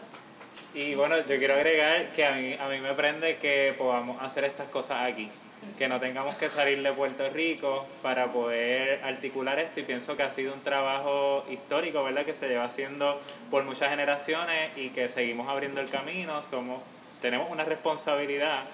Y 0.76 0.94
bueno, 0.94 1.16
yo 1.16 1.38
quiero 1.38 1.54
agregar 1.54 2.08
que 2.08 2.26
a 2.26 2.32
mí, 2.32 2.54
a 2.60 2.68
mí 2.68 2.80
me 2.80 2.92
prende 2.92 3.38
que 3.38 3.74
podamos 3.78 4.22
hacer 4.22 4.44
estas 4.44 4.68
cosas 4.68 5.10
aquí. 5.10 5.30
Que 5.78 5.88
no 5.88 5.98
tengamos 5.98 6.34
que 6.34 6.50
salir 6.50 6.82
de 6.82 6.92
Puerto 6.92 7.30
Rico 7.30 7.86
para 8.02 8.26
poder 8.26 9.02
articular 9.02 9.58
esto. 9.58 9.80
Y 9.80 9.84
pienso 9.84 10.18
que 10.18 10.22
ha 10.24 10.30
sido 10.30 10.52
un 10.52 10.60
trabajo 10.60 11.46
histórico, 11.50 12.04
¿verdad? 12.04 12.26
Que 12.26 12.34
se 12.34 12.46
lleva 12.46 12.64
haciendo 12.64 13.18
por 13.50 13.64
muchas 13.64 13.88
generaciones 13.88 14.76
y 14.76 14.90
que 14.90 15.08
seguimos 15.08 15.48
abriendo 15.48 15.80
el 15.80 15.88
camino. 15.88 16.42
Somos, 16.50 16.82
tenemos 17.22 17.50
una 17.50 17.64
responsabilidad. 17.64 18.64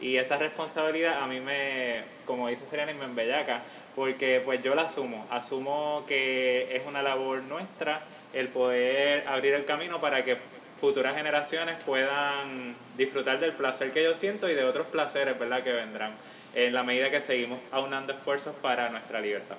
Y 0.00 0.16
esa 0.16 0.38
responsabilidad 0.38 1.22
a 1.22 1.28
mí 1.28 1.38
me, 1.38 2.02
como 2.26 2.48
dice 2.48 2.66
Seriani, 2.68 2.94
me 2.94 3.04
embellaca. 3.04 3.62
Porque 3.94 4.42
pues 4.44 4.64
yo 4.64 4.74
la 4.74 4.82
asumo. 4.82 5.28
Asumo 5.30 6.04
que 6.08 6.74
es 6.74 6.82
una 6.88 7.02
labor 7.02 7.40
nuestra 7.44 8.00
el 8.32 8.48
poder 8.48 9.28
abrir 9.28 9.52
el 9.52 9.64
camino 9.64 10.00
para 10.00 10.24
que 10.24 10.38
futuras 10.82 11.14
generaciones 11.14 11.76
puedan 11.84 12.74
disfrutar 12.96 13.38
del 13.38 13.52
placer 13.52 13.92
que 13.92 14.02
yo 14.02 14.16
siento 14.16 14.48
y 14.50 14.54
de 14.54 14.64
otros 14.64 14.88
placeres, 14.88 15.38
¿verdad?, 15.38 15.62
que 15.62 15.70
vendrán 15.70 16.10
en 16.56 16.74
la 16.74 16.82
medida 16.82 17.08
que 17.08 17.20
seguimos 17.20 17.60
aunando 17.70 18.12
esfuerzos 18.12 18.52
para 18.60 18.88
nuestra 18.88 19.20
libertad. 19.20 19.54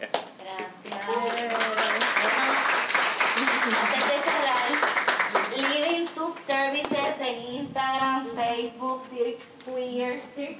Eso. 0.00 0.20
Gracias. 0.42 1.08
Antes 3.62 4.08
de 4.08 4.16
cerrar, 4.26 4.70
Leading 5.56 6.08
Sub 6.08 6.36
Services 6.44 7.20
en 7.20 7.54
Instagram, 7.54 8.26
Facebook, 8.34 9.04
Cirque 9.08 9.44
Queer, 9.64 10.20
Cirque 10.34 10.58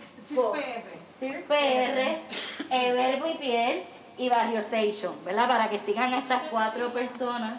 Cirque 1.18 1.44
PR, 1.48 2.76
eh, 2.76 2.92
Verbo 2.92 3.26
y 3.26 3.34
Piel 3.38 3.82
y 4.18 4.28
Barrio 4.28 4.60
Station, 4.60 5.16
¿verdad? 5.24 5.48
Para 5.48 5.68
que 5.68 5.80
sigan 5.80 6.14
a 6.14 6.18
estas 6.18 6.42
cuatro 6.42 6.92
personas. 6.92 7.54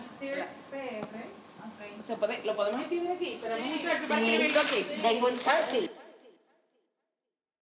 Se 2.07 2.15
puede, 2.15 2.43
lo 2.45 2.55
podemos 2.55 2.81
escribir 2.81 3.11
aquí. 3.11 3.37
Tenemos 3.41 3.65
un 3.67 3.79
chat 3.79 4.07
para 4.07 4.21
escribirlo 4.21 4.61
aquí. 4.61 4.85
tengo 5.01 5.27
un 5.27 5.35
Sharpie. 5.35 6.00